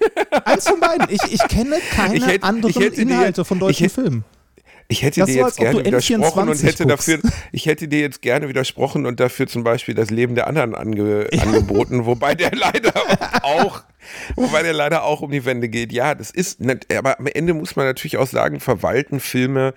Eins 0.46 0.66
von 0.66 0.80
beiden. 0.80 1.08
Ich, 1.10 1.22
ich 1.30 1.46
kenne 1.48 1.76
keine 1.90 2.24
hätte, 2.26 2.42
anderen 2.42 2.74
Inhalte 2.94 3.44
von 3.44 3.58
deutschen 3.58 3.84
hätte, 3.84 3.94
Filmen. 4.00 4.24
Ich 4.90 5.02
hätte 5.02 5.20
das 5.20 5.28
dir 5.28 5.36
jetzt 5.36 5.56
gerne 5.56 5.84
widersprochen 5.84 6.48
und 6.48 6.62
hätte 6.62 6.84
guckst. 6.84 7.08
dafür, 7.08 7.20
ich 7.52 7.66
hätte 7.66 7.86
dir 7.86 8.00
jetzt 8.00 8.22
gerne 8.22 8.48
widersprochen 8.48 9.06
und 9.06 9.20
dafür 9.20 9.46
zum 9.46 9.62
Beispiel 9.62 9.94
das 9.94 10.10
Leben 10.10 10.34
der 10.34 10.48
anderen 10.48 10.74
ange, 10.74 11.28
angeboten, 11.40 12.06
wobei 12.06 12.34
der 12.34 12.50
leider 12.52 12.92
auch, 13.42 13.84
wobei 14.34 14.62
der 14.62 14.72
leider 14.72 15.04
auch 15.04 15.20
um 15.20 15.30
die 15.30 15.44
Wände 15.44 15.68
geht. 15.68 15.92
Ja, 15.92 16.16
das 16.16 16.30
ist, 16.32 16.58
aber 16.92 17.20
am 17.20 17.26
Ende 17.28 17.54
muss 17.54 17.76
man 17.76 17.86
natürlich 17.86 18.16
auch 18.16 18.26
sagen, 18.26 18.58
verwalten 18.58 19.20
Filme 19.20 19.74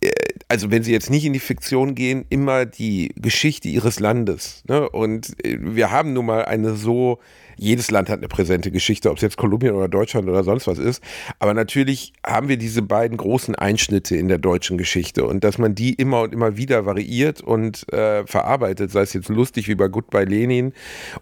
äh, 0.00 0.10
also 0.48 0.70
wenn 0.70 0.82
sie 0.82 0.92
jetzt 0.92 1.10
nicht 1.10 1.24
in 1.24 1.32
die 1.32 1.40
Fiktion 1.40 1.94
gehen, 1.94 2.24
immer 2.28 2.66
die 2.66 3.12
Geschichte 3.16 3.68
ihres 3.68 3.98
Landes. 3.98 4.62
Ne? 4.68 4.88
Und 4.88 5.44
äh, 5.44 5.58
wir 5.60 5.90
haben 5.90 6.12
nun 6.12 6.26
mal 6.26 6.44
eine 6.44 6.74
so 6.74 7.18
jedes 7.58 7.90
Land 7.90 8.08
hat 8.08 8.18
eine 8.18 8.28
präsente 8.28 8.70
Geschichte, 8.70 9.10
ob 9.10 9.16
es 9.16 9.22
jetzt 9.22 9.36
Kolumbien 9.36 9.74
oder 9.74 9.88
Deutschland 9.88 10.28
oder 10.28 10.44
sonst 10.44 10.66
was 10.66 10.78
ist. 10.78 11.02
Aber 11.38 11.54
natürlich 11.54 12.12
haben 12.24 12.48
wir 12.48 12.56
diese 12.56 12.82
beiden 12.82 13.16
großen 13.16 13.54
Einschnitte 13.54 14.16
in 14.16 14.28
der 14.28 14.38
deutschen 14.38 14.78
Geschichte 14.78 15.24
und 15.24 15.44
dass 15.44 15.58
man 15.58 15.74
die 15.74 15.92
immer 15.94 16.22
und 16.22 16.32
immer 16.32 16.56
wieder 16.56 16.86
variiert 16.86 17.40
und 17.40 17.92
äh, 17.92 18.26
verarbeitet, 18.26 18.90
sei 18.90 19.02
es 19.02 19.12
jetzt 19.12 19.28
lustig 19.28 19.68
wie 19.68 19.74
bei 19.74 19.88
Goodbye 19.88 20.24
Lenin 20.24 20.72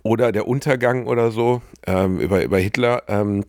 oder 0.03 0.33
der 0.33 0.47
Untergang 0.47 1.07
oder 1.07 1.31
so 1.31 1.63
ähm, 1.87 2.21
über, 2.21 2.45
über 2.45 2.59
Hitler. 2.59 3.03
Ähm, 3.09 3.45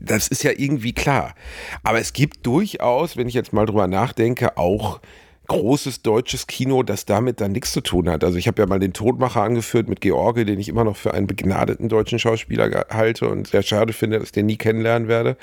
das 0.00 0.28
ist 0.28 0.42
ja 0.42 0.50
irgendwie 0.56 0.92
klar. 0.92 1.34
Aber 1.82 2.00
es 2.00 2.12
gibt 2.12 2.44
durchaus, 2.46 3.16
wenn 3.16 3.28
ich 3.28 3.34
jetzt 3.34 3.52
mal 3.52 3.66
drüber 3.66 3.86
nachdenke, 3.86 4.56
auch 4.56 5.00
großes 5.46 6.02
deutsches 6.02 6.46
Kino, 6.46 6.82
das 6.82 7.04
damit 7.04 7.40
dann 7.40 7.52
nichts 7.52 7.72
zu 7.72 7.80
tun 7.80 8.08
hat. 8.08 8.24
Also 8.24 8.38
ich 8.38 8.46
habe 8.46 8.62
ja 8.62 8.66
mal 8.66 8.78
den 8.78 8.92
Todmacher 8.92 9.42
angeführt 9.42 9.88
mit 9.88 10.00
George, 10.00 10.44
den 10.44 10.58
ich 10.58 10.68
immer 10.68 10.84
noch 10.84 10.96
für 10.96 11.12
einen 11.12 11.26
begnadeten 11.26 11.88
deutschen 11.88 12.18
Schauspieler 12.18 12.86
halte 12.90 13.28
und 13.28 13.48
sehr 13.48 13.62
schade 13.62 13.92
finde, 13.92 14.18
dass 14.18 14.28
ich 14.28 14.32
den 14.32 14.46
nie 14.46 14.56
kennenlernen 14.56 15.08
werde 15.08 15.36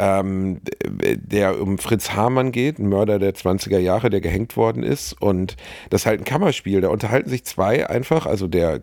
ähm, 0.00 0.62
der 0.86 1.60
um 1.60 1.76
Fritz 1.76 2.12
Hamann 2.12 2.52
geht, 2.52 2.78
ein 2.78 2.88
Mörder 2.88 3.18
der 3.18 3.34
20er 3.34 3.78
Jahre, 3.78 4.08
der 4.08 4.22
gehängt 4.22 4.56
worden 4.56 4.82
ist. 4.82 5.12
Und 5.20 5.56
das 5.90 6.02
ist 6.02 6.06
halt 6.06 6.22
ein 6.22 6.24
Kammerspiel. 6.24 6.80
Da 6.80 6.88
unterhalten 6.88 7.28
sich 7.28 7.44
zwei 7.44 7.88
einfach, 7.88 8.24
also 8.24 8.48
der 8.48 8.80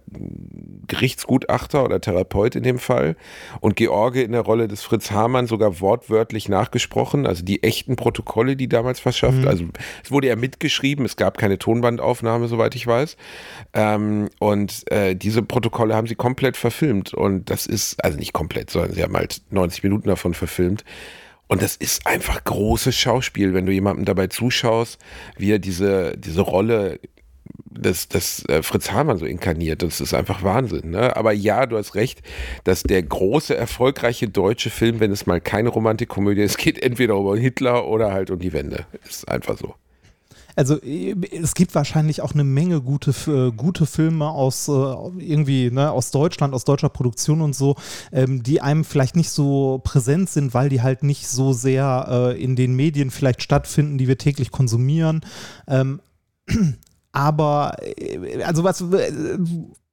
Gerichtsgutachter 0.86 1.84
oder 1.84 2.00
Therapeut 2.00 2.56
in 2.56 2.62
dem 2.62 2.78
Fall 2.78 3.16
und 3.62 3.76
George 3.76 4.22
in 4.22 4.32
der 4.32 4.42
Rolle 4.42 4.68
des 4.68 4.84
Fritz 4.84 5.10
Hamann 5.10 5.48
sogar 5.48 5.82
wortwörtlich 5.82 6.50
nachgesprochen, 6.50 7.26
also 7.26 7.44
die 7.44 7.64
echten 7.64 7.96
Protokolle, 7.96 8.56
die 8.56 8.70
damals 8.70 9.00
verschafft. 9.00 9.40
Mhm. 9.40 9.48
Also 9.48 9.66
es 10.04 10.12
wurde 10.12 10.28
ja 10.28 10.36
mitgeschrieben, 10.36 11.04
es 11.04 11.16
gab 11.16 11.40
keine 11.40 11.58
Tonbandaufnahme, 11.58 12.48
soweit 12.48 12.76
ich 12.76 12.86
weiß. 12.86 13.18
Ähm, 13.74 14.30
und 14.40 14.90
äh, 14.92 15.16
diese 15.16 15.42
Protokolle 15.42 15.96
haben 15.96 16.08
sie 16.08 16.16
komplett 16.16 16.58
verfilmt. 16.58 17.14
Und 17.14 17.50
das 17.50 17.66
ist, 17.66 18.04
also 18.04 18.18
nicht 18.20 18.34
komplett, 18.34 18.70
sondern 18.70 18.94
sie 18.94 19.02
haben 19.02 19.18
halt 19.18 19.42
90 19.50 19.82
Minuten 19.84 20.10
davon 20.10 20.36
verfilmt. 20.36 20.86
Und 21.48 21.62
das 21.62 21.76
ist 21.76 22.06
einfach 22.06 22.44
großes 22.44 22.96
Schauspiel, 22.96 23.54
wenn 23.54 23.66
du 23.66 23.72
jemandem 23.72 24.06
dabei 24.06 24.28
zuschaust, 24.28 25.00
wie 25.38 25.52
er 25.52 25.60
diese, 25.60 26.18
diese 26.18 26.42
Rolle 26.42 27.00
des, 27.70 28.10
des 28.10 28.44
äh, 28.50 28.64
Fritz 28.64 28.92
Hamann 28.92 29.18
so 29.18 29.26
inkarniert. 29.26 29.82
Das 29.82 30.02
ist 30.02 30.14
einfach 30.14 30.44
Wahnsinn. 30.44 30.92
Ne? 30.92 31.16
Aber 31.16 31.32
ja, 31.32 31.66
du 31.66 31.78
hast 31.78 31.96
recht, 31.96 32.22
dass 32.64 32.84
der 32.84 33.02
große, 33.04 33.56
erfolgreiche 33.56 34.28
deutsche 34.28 34.70
Film, 34.70 35.00
wenn 35.00 35.12
es 35.12 35.26
mal 35.26 35.40
keine 35.40 35.70
Romantikkomödie 35.70 36.42
ist, 36.42 36.58
geht 36.58 36.82
entweder 36.82 37.18
um 37.18 37.36
Hitler 37.38 37.88
oder 37.88 38.12
halt 38.12 38.32
um 38.32 38.40
die 38.40 38.54
Wende. 38.54 38.86
Ist 39.08 39.28
einfach 39.30 39.58
so. 39.58 39.76
Also 40.58 40.82
äh, 40.82 41.16
es 41.32 41.54
gibt 41.54 41.76
wahrscheinlich 41.76 42.22
auch 42.22 42.34
eine 42.34 42.44
Menge 42.44 42.82
gute, 42.82 43.12
äh, 43.32 43.52
gute 43.52 43.86
Filme 43.86 44.28
aus 44.30 44.68
äh, 44.68 44.72
irgendwie 44.72 45.72
ne, 45.72 45.92
aus 45.92 46.12
Deutschland, 46.12 46.54
aus 46.54 46.66
deutscher 46.66 46.90
Produktion 46.90 47.42
und 47.42 47.56
so, 47.56 47.76
ähm, 48.12 48.44
die 48.44 48.60
einem 48.60 48.84
vielleicht 48.84 49.16
nicht 49.16 49.30
so 49.30 49.80
präsent 49.84 50.30
sind, 50.30 50.54
weil 50.54 50.70
die 50.70 50.82
halt 50.82 51.04
nicht 51.04 51.28
so 51.28 51.54
sehr 51.54 52.08
äh, 52.10 52.44
in 52.44 52.56
den 52.56 52.76
Medien 52.76 53.12
vielleicht 53.12 53.44
stattfinden, 53.44 53.98
die 53.98 54.08
wir 54.08 54.18
täglich 54.18 54.52
konsumieren. 54.52 55.22
Ähm, 55.68 56.02
aber 57.12 57.78
also 58.44 58.64
was, 58.64 58.84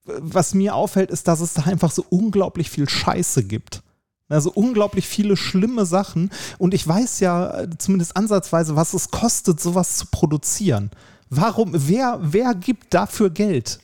was 0.04 0.54
mir 0.54 0.74
auffällt, 0.74 1.10
ist, 1.10 1.28
dass 1.28 1.40
es 1.40 1.54
da 1.54 1.62
einfach 1.62 1.90
so 1.90 2.04
unglaublich 2.08 2.70
viel 2.70 2.88
Scheiße 2.88 3.44
gibt. 3.44 3.83
Also 4.28 4.50
unglaublich 4.52 5.06
viele 5.06 5.36
schlimme 5.36 5.84
Sachen. 5.86 6.30
Und 6.58 6.72
ich 6.74 6.86
weiß 6.86 7.20
ja 7.20 7.60
äh, 7.60 7.68
zumindest 7.78 8.16
ansatzweise, 8.16 8.74
was 8.76 8.94
es 8.94 9.10
kostet, 9.10 9.60
sowas 9.60 9.96
zu 9.98 10.06
produzieren. 10.10 10.90
Warum, 11.30 11.70
wer, 11.74 12.18
wer 12.22 12.54
gibt 12.54 12.94
dafür 12.94 13.30
Geld? 13.30 13.78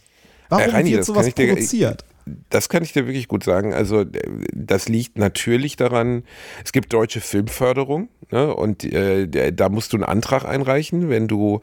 Warum 0.48 0.64
Äh, 0.66 0.70
Reini, 0.70 0.92
wird 0.92 1.05
sowas 1.05 1.26
dir- 1.35 1.46
produziert? 1.48 2.05
Das 2.50 2.68
kann 2.68 2.83
ich 2.83 2.92
dir 2.92 3.06
wirklich 3.06 3.28
gut 3.28 3.44
sagen. 3.44 3.72
Also 3.74 4.04
das 4.52 4.88
liegt 4.88 5.18
natürlich 5.18 5.76
daran, 5.76 6.22
es 6.64 6.72
gibt 6.72 6.92
deutsche 6.92 7.20
Filmförderung 7.20 8.09
ne? 8.30 8.54
und 8.54 8.85
äh, 8.85 9.26
der- 9.26 9.52
da 9.52 9.68
musst 9.68 9.92
du 9.92 9.96
einen 9.96 10.04
Antrag 10.04 10.44
einreichen, 10.44 11.09
wenn 11.09 11.26
du, 11.28 11.61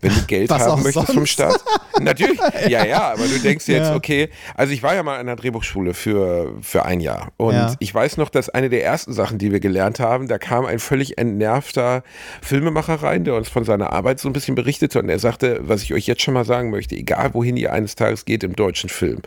wenn 0.00 0.14
du 0.14 0.22
Geld 0.26 0.50
Was 0.50 0.62
haben 0.62 0.82
möchtest 0.82 1.06
vom 1.06 1.14
sonst. 1.16 1.30
Staat. 1.30 1.62
Natürlich, 2.00 2.38
ja, 2.68 2.84
ja, 2.86 3.12
aber 3.12 3.24
du 3.26 3.38
denkst 3.38 3.68
jetzt, 3.68 3.88
Ja. 3.88 3.94
okay, 3.96 4.28
also 4.54 4.72
ich 4.72 4.82
war 4.82 4.94
ja 4.94 5.02
mal 5.02 5.14
an 5.14 5.20
einer 5.20 5.36
Drehbuchschule 5.36 5.94
für, 5.94 6.54
für 6.62 6.84
ein 6.84 7.00
Jahr 7.00 7.32
und 7.36 7.54
Ja. 7.54 7.74
ich 7.78 7.94
weiß 7.94 8.16
noch, 8.16 8.28
dass 8.30 8.48
eine 8.48 8.68
der 8.70 8.84
ersten 8.84 9.12
Sachen, 9.12 9.38
die 9.38 9.52
wir 9.52 9.60
gelernt 9.60 10.00
haben, 10.00 10.26
da 10.28 10.38
kam 10.38 10.64
ein 10.66 10.78
völlig 10.78 11.18
entnervter 11.18 12.02
Filmemacher 12.42 13.02
rein, 13.02 13.24
der 13.24 13.34
uns 13.34 13.48
von 13.48 13.64
seiner 13.64 13.92
Arbeit 13.92 14.20
so 14.20 14.28
ein 14.28 14.32
bisschen 14.32 14.54
berichtete 14.54 14.98
und 15.00 15.08
er 15.08 15.18
sagte, 15.18 15.60
was 15.62 15.82
ich 15.82 15.94
euch 15.94 16.06
jetzt 16.06 16.22
schon 16.22 16.34
mal 16.34 16.44
sagen 16.44 16.70
möchte, 16.70 16.96
egal 16.96 17.34
wohin 17.34 17.56
ihr 17.56 17.72
eines 17.72 17.94
Tages 17.94 18.24
geht 18.24 18.42
im 18.44 18.56
deutschen 18.56 18.88
Film, 18.88 19.20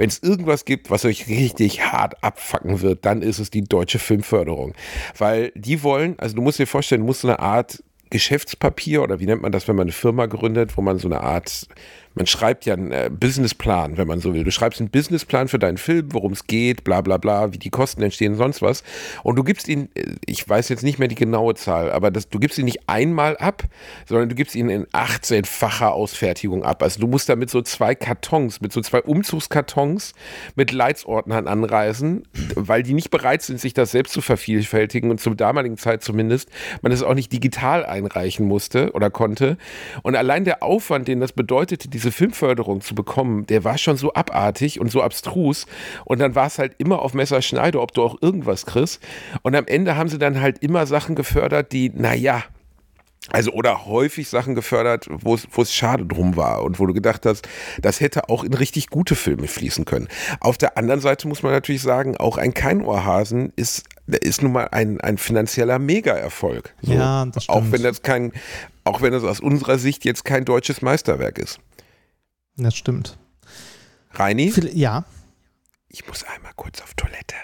wenn 0.00 0.08
es 0.08 0.22
irgendwas 0.22 0.64
gibt, 0.64 0.90
was 0.90 1.04
euch 1.04 1.28
richtig 1.28 1.92
hart 1.92 2.24
abfacken 2.24 2.80
wird, 2.80 3.04
dann 3.04 3.20
ist 3.20 3.38
es 3.38 3.50
die 3.50 3.60
deutsche 3.60 3.98
Filmförderung. 3.98 4.72
Weil 5.18 5.52
die 5.54 5.82
wollen, 5.82 6.18
also 6.18 6.36
du 6.36 6.40
musst 6.40 6.58
dir 6.58 6.66
vorstellen, 6.66 7.02
du 7.02 7.06
musst 7.06 7.20
so 7.20 7.28
eine 7.28 7.38
Art 7.38 7.84
Geschäftspapier 8.08 9.02
oder 9.02 9.20
wie 9.20 9.26
nennt 9.26 9.42
man 9.42 9.52
das, 9.52 9.68
wenn 9.68 9.76
man 9.76 9.84
eine 9.84 9.92
Firma 9.92 10.24
gründet, 10.24 10.78
wo 10.78 10.80
man 10.80 10.98
so 10.98 11.06
eine 11.06 11.20
Art, 11.20 11.68
man 12.14 12.26
schreibt 12.26 12.66
ja 12.66 12.74
einen 12.74 12.92
äh, 12.92 13.10
Businessplan, 13.12 13.96
wenn 13.96 14.08
man 14.08 14.20
so 14.20 14.34
will. 14.34 14.42
Du 14.42 14.50
schreibst 14.50 14.80
einen 14.80 14.90
Businessplan 14.90 15.48
für 15.48 15.58
deinen 15.58 15.78
Film, 15.78 16.12
worum 16.12 16.32
es 16.32 16.46
geht, 16.46 16.82
bla 16.82 17.00
bla 17.00 17.18
bla, 17.18 17.52
wie 17.52 17.58
die 17.58 17.70
Kosten 17.70 18.02
entstehen, 18.02 18.34
sonst 18.34 18.62
was. 18.62 18.82
Und 19.22 19.36
du 19.36 19.44
gibst 19.44 19.68
ihn, 19.68 19.88
äh, 19.94 20.14
ich 20.26 20.46
weiß 20.48 20.68
jetzt 20.68 20.82
nicht 20.82 20.98
mehr 20.98 21.08
die 21.08 21.14
genaue 21.14 21.54
Zahl, 21.54 21.92
aber 21.92 22.10
das, 22.10 22.28
du 22.28 22.38
gibst 22.40 22.58
ihn 22.58 22.64
nicht 22.64 22.88
einmal 22.88 23.36
ab, 23.36 23.62
sondern 24.06 24.28
du 24.28 24.34
gibst 24.34 24.56
ihn 24.56 24.68
in 24.70 24.86
18-facher 24.86 25.92
Ausfertigung 25.92 26.64
ab. 26.64 26.82
Also 26.82 27.00
du 27.00 27.06
musst 27.06 27.28
damit 27.28 27.50
so 27.50 27.62
zwei 27.62 27.94
Kartons, 27.94 28.60
mit 28.60 28.72
so 28.72 28.80
zwei 28.80 29.02
Umzugskartons 29.02 30.14
mit 30.56 30.72
Leitsordnern 30.72 31.46
anreisen, 31.46 32.24
weil 32.56 32.82
die 32.82 32.94
nicht 32.94 33.10
bereit 33.10 33.42
sind, 33.42 33.60
sich 33.60 33.74
das 33.74 33.92
selbst 33.92 34.12
zu 34.12 34.20
vervielfältigen 34.20 35.10
und 35.10 35.20
zur 35.20 35.36
damaligen 35.36 35.78
Zeit 35.78 36.02
zumindest 36.02 36.50
man 36.82 36.90
es 36.90 37.02
auch 37.02 37.14
nicht 37.14 37.32
digital 37.32 37.86
einreichen 37.86 38.46
musste 38.46 38.92
oder 38.92 39.10
konnte. 39.10 39.56
Und 40.02 40.16
allein 40.16 40.44
der 40.44 40.62
Aufwand, 40.62 41.06
den 41.06 41.20
das 41.20 41.32
bedeutete, 41.32 41.88
diese 42.00 42.12
Filmförderung 42.12 42.80
zu 42.80 42.94
bekommen, 42.94 43.46
der 43.46 43.62
war 43.62 43.76
schon 43.76 43.96
so 43.98 44.14
abartig 44.14 44.80
und 44.80 44.90
so 44.90 45.02
abstrus. 45.02 45.66
Und 46.06 46.18
dann 46.18 46.34
war 46.34 46.46
es 46.46 46.58
halt 46.58 46.74
immer 46.78 47.02
auf 47.02 47.12
Messerschneide, 47.12 47.80
ob 47.80 47.92
du 47.92 48.02
auch 48.02 48.16
irgendwas 48.22 48.64
kriegst. 48.64 49.02
Und 49.42 49.54
am 49.54 49.66
Ende 49.66 49.96
haben 49.96 50.08
sie 50.08 50.18
dann 50.18 50.40
halt 50.40 50.58
immer 50.62 50.86
Sachen 50.86 51.14
gefördert, 51.14 51.72
die, 51.72 51.90
naja, 51.90 52.42
also 53.28 53.52
oder 53.52 53.84
häufig 53.84 54.30
Sachen 54.30 54.54
gefördert, 54.54 55.06
wo 55.10 55.34
es 55.34 55.74
schade 55.74 56.06
drum 56.06 56.36
war 56.36 56.62
und 56.62 56.80
wo 56.80 56.86
du 56.86 56.94
gedacht 56.94 57.26
hast, 57.26 57.46
das 57.80 58.00
hätte 58.00 58.30
auch 58.30 58.44
in 58.44 58.54
richtig 58.54 58.88
gute 58.88 59.14
Filme 59.14 59.46
fließen 59.46 59.84
können. 59.84 60.08
Auf 60.40 60.56
der 60.56 60.78
anderen 60.78 61.00
Seite 61.00 61.28
muss 61.28 61.42
man 61.42 61.52
natürlich 61.52 61.82
sagen, 61.82 62.16
auch 62.16 62.38
ein 62.38 62.54
Keinohrhasen 62.54 63.52
ist 63.56 63.84
ist 64.06 64.42
nun 64.42 64.52
mal 64.52 64.68
ein, 64.72 65.00
ein 65.00 65.18
finanzieller 65.18 65.78
Mega-Erfolg. 65.78 66.74
So. 66.82 66.92
Ja, 66.92 67.26
das 67.26 67.48
Auch 67.48 67.58
stimmt. 67.58 67.72
wenn 67.72 67.82
das 67.82 68.02
kein, 68.02 68.32
auch 68.84 69.02
wenn 69.02 69.12
das 69.12 69.24
aus 69.24 69.40
unserer 69.40 69.78
Sicht 69.78 70.04
jetzt 70.04 70.24
kein 70.24 70.44
deutsches 70.44 70.82
Meisterwerk 70.82 71.38
ist. 71.38 71.60
Das 72.56 72.74
stimmt. 72.76 73.16
Reini, 74.12 74.50
Viel- 74.50 74.76
Ja, 74.76 75.04
ich 75.88 76.06
muss 76.06 76.24
einmal 76.24 76.52
kurz 76.56 76.80
auf 76.82 76.94
Toilette. 76.94 77.34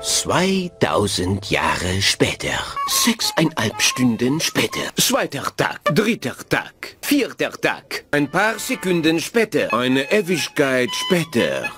2000 0.00 1.50
Jahre 1.50 2.00
später. 2.00 2.50
Sechseinhalb 2.88 3.80
Stunden 3.82 4.40
später. 4.40 4.80
Zweiter 4.96 5.42
Tag, 5.56 5.80
dritter 5.94 6.36
Tag, 6.48 6.96
vierter 7.02 7.50
Tag. 7.50 8.04
Ein 8.12 8.30
paar 8.30 8.58
Sekunden 8.58 9.18
später. 9.20 9.72
Eine 9.74 10.10
Ewigkeit 10.12 10.88
später. 10.92 11.70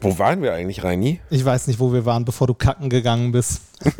Wo 0.00 0.16
waren 0.18 0.42
wir 0.42 0.52
eigentlich, 0.54 0.84
Reini? 0.84 1.20
ich 1.30 1.44
weiß 1.44 1.66
nicht, 1.66 1.80
wo 1.80 1.92
wir 1.92 2.04
waren, 2.06 2.24
bevor 2.24 2.46
du 2.46 2.54
kacken 2.54 2.88
gegangen 2.88 3.32
bist. 3.32 3.62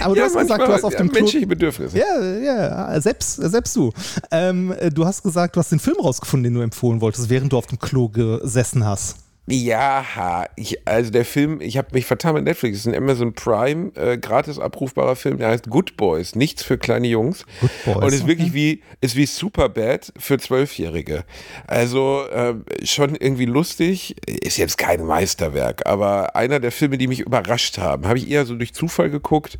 Aber 0.00 0.14
du 0.14 0.22
hast 0.22 0.36
gesagt, 0.36 0.66
du 0.66 0.72
hast 0.72 0.84
auf 0.84 0.92
ja, 0.92 0.98
dem 0.98 1.10
Klo 1.10 1.20
menschliche 1.20 1.46
Bedürfnisse. 1.46 1.98
Ja, 1.98 2.36
ja, 2.38 3.00
selbst, 3.00 3.36
selbst 3.36 3.74
du. 3.76 3.92
Ähm, 4.30 4.74
du 4.92 5.04
hast 5.04 5.22
gesagt, 5.22 5.56
du 5.56 5.60
hast 5.60 5.72
den 5.72 5.78
Film 5.78 5.96
rausgefunden, 6.00 6.44
den 6.44 6.54
du 6.54 6.60
empfohlen 6.60 7.00
wolltest, 7.00 7.30
während 7.30 7.52
du 7.52 7.58
auf 7.58 7.66
dem 7.66 7.78
Klo 7.78 8.08
gesessen 8.08 8.84
hast. 8.84 9.16
Ja, 9.50 10.46
ich, 10.56 10.86
also 10.86 11.10
der 11.10 11.24
Film, 11.24 11.60
ich 11.62 11.78
habe 11.78 11.88
mich 11.92 12.04
vertan 12.04 12.34
mit 12.34 12.44
Netflix, 12.44 12.78
es 12.78 12.86
ist 12.86 12.92
ein 12.92 12.94
Amazon 12.94 13.32
Prime, 13.32 13.92
äh, 13.96 14.18
gratis 14.18 14.58
abrufbarer 14.58 15.16
Film, 15.16 15.38
der 15.38 15.48
heißt 15.48 15.70
Good 15.70 15.96
Boys, 15.96 16.34
nichts 16.34 16.62
für 16.62 16.76
kleine 16.76 17.08
Jungs. 17.08 17.46
Good 17.60 17.70
Boys, 17.86 17.96
Und 17.96 18.12
ist 18.12 18.26
wirklich 18.26 18.50
okay. 18.50 18.54
wie, 18.54 18.82
ist 19.00 19.16
wie 19.16 19.24
Superbad 19.26 20.12
für 20.18 20.38
Zwölfjährige. 20.38 21.24
Also 21.66 22.24
äh, 22.30 22.54
schon 22.84 23.14
irgendwie 23.14 23.46
lustig, 23.46 24.16
ist 24.26 24.58
jetzt 24.58 24.76
kein 24.76 25.04
Meisterwerk, 25.06 25.86
aber 25.86 26.36
einer 26.36 26.60
der 26.60 26.70
Filme, 26.72 26.98
die 26.98 27.06
mich 27.06 27.20
überrascht 27.20 27.78
haben, 27.78 28.06
habe 28.06 28.18
ich 28.18 28.30
eher 28.30 28.44
so 28.44 28.54
durch 28.54 28.74
Zufall 28.74 29.08
geguckt 29.08 29.58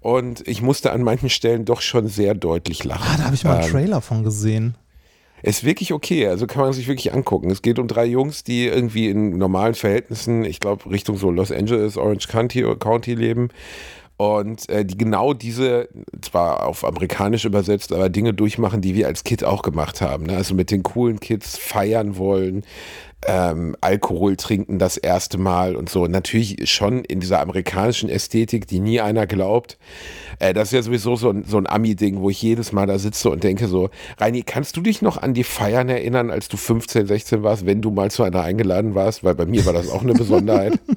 und 0.00 0.46
ich 0.48 0.62
musste 0.62 0.92
an 0.92 1.02
manchen 1.02 1.28
Stellen 1.28 1.66
doch 1.66 1.82
schon 1.82 2.08
sehr 2.08 2.34
deutlich 2.34 2.84
lachen. 2.84 3.06
Ah, 3.06 3.16
da 3.18 3.24
habe 3.24 3.34
ich 3.34 3.44
mal 3.44 3.56
einen 3.56 3.64
Ähm, 3.64 3.70
Trailer 3.70 4.00
von 4.00 4.24
gesehen. 4.24 4.76
Ist 5.46 5.62
wirklich 5.62 5.92
okay, 5.92 6.26
also 6.26 6.46
kann 6.48 6.62
man 6.62 6.72
sich 6.72 6.88
wirklich 6.88 7.14
angucken. 7.14 7.50
Es 7.50 7.62
geht 7.62 7.78
um 7.78 7.86
drei 7.86 8.04
Jungs, 8.04 8.42
die 8.42 8.66
irgendwie 8.66 9.08
in 9.08 9.38
normalen 9.38 9.74
Verhältnissen, 9.74 10.44
ich 10.44 10.58
glaube 10.58 10.90
Richtung 10.90 11.16
so 11.16 11.30
Los 11.30 11.52
Angeles, 11.52 11.96
Orange 11.96 12.26
County, 12.26 12.64
County 12.80 13.14
leben 13.14 13.50
und 14.16 14.68
äh, 14.68 14.84
die 14.84 14.96
genau 14.96 15.34
diese, 15.34 15.88
zwar 16.20 16.66
auf 16.66 16.84
amerikanisch 16.84 17.44
übersetzt, 17.44 17.92
aber 17.92 18.08
Dinge 18.08 18.34
durchmachen, 18.34 18.80
die 18.80 18.96
wir 18.96 19.06
als 19.06 19.22
Kid 19.22 19.44
auch 19.44 19.62
gemacht 19.62 20.00
haben. 20.00 20.24
Ne? 20.24 20.36
Also 20.36 20.54
mit 20.54 20.72
den 20.72 20.82
coolen 20.82 21.20
Kids 21.20 21.56
feiern 21.56 22.16
wollen, 22.16 22.64
ähm, 23.26 23.76
Alkohol 23.80 24.36
trinken 24.36 24.78
das 24.78 24.96
erste 24.96 25.38
Mal 25.38 25.74
und 25.74 25.88
so. 25.88 26.06
Natürlich 26.06 26.70
schon 26.70 27.04
in 27.04 27.20
dieser 27.20 27.40
amerikanischen 27.40 28.08
Ästhetik, 28.08 28.66
die 28.66 28.80
nie 28.80 29.00
einer 29.00 29.26
glaubt. 29.26 29.78
Äh, 30.38 30.52
das 30.52 30.68
ist 30.68 30.72
ja 30.72 30.82
sowieso 30.82 31.16
so 31.16 31.30
ein, 31.30 31.44
so 31.44 31.56
ein 31.56 31.66
Ami-Ding, 31.66 32.20
wo 32.20 32.30
ich 32.30 32.40
jedes 32.42 32.72
Mal 32.72 32.86
da 32.86 32.98
sitze 32.98 33.30
und 33.30 33.42
denke 33.42 33.68
so, 33.68 33.90
Reini, 34.18 34.42
kannst 34.42 34.76
du 34.76 34.80
dich 34.80 35.02
noch 35.02 35.16
an 35.16 35.34
die 35.34 35.44
Feiern 35.44 35.88
erinnern, 35.88 36.30
als 36.30 36.48
du 36.48 36.56
15, 36.56 37.06
16 37.06 37.42
warst, 37.42 37.66
wenn 37.66 37.80
du 37.80 37.90
mal 37.90 38.10
zu 38.10 38.22
einer 38.22 38.42
eingeladen 38.42 38.94
warst? 38.94 39.24
Weil 39.24 39.34
bei 39.34 39.46
mir 39.46 39.64
war 39.64 39.72
das 39.72 39.88
auch 39.88 40.02
eine 40.02 40.14
Besonderheit. 40.14 40.78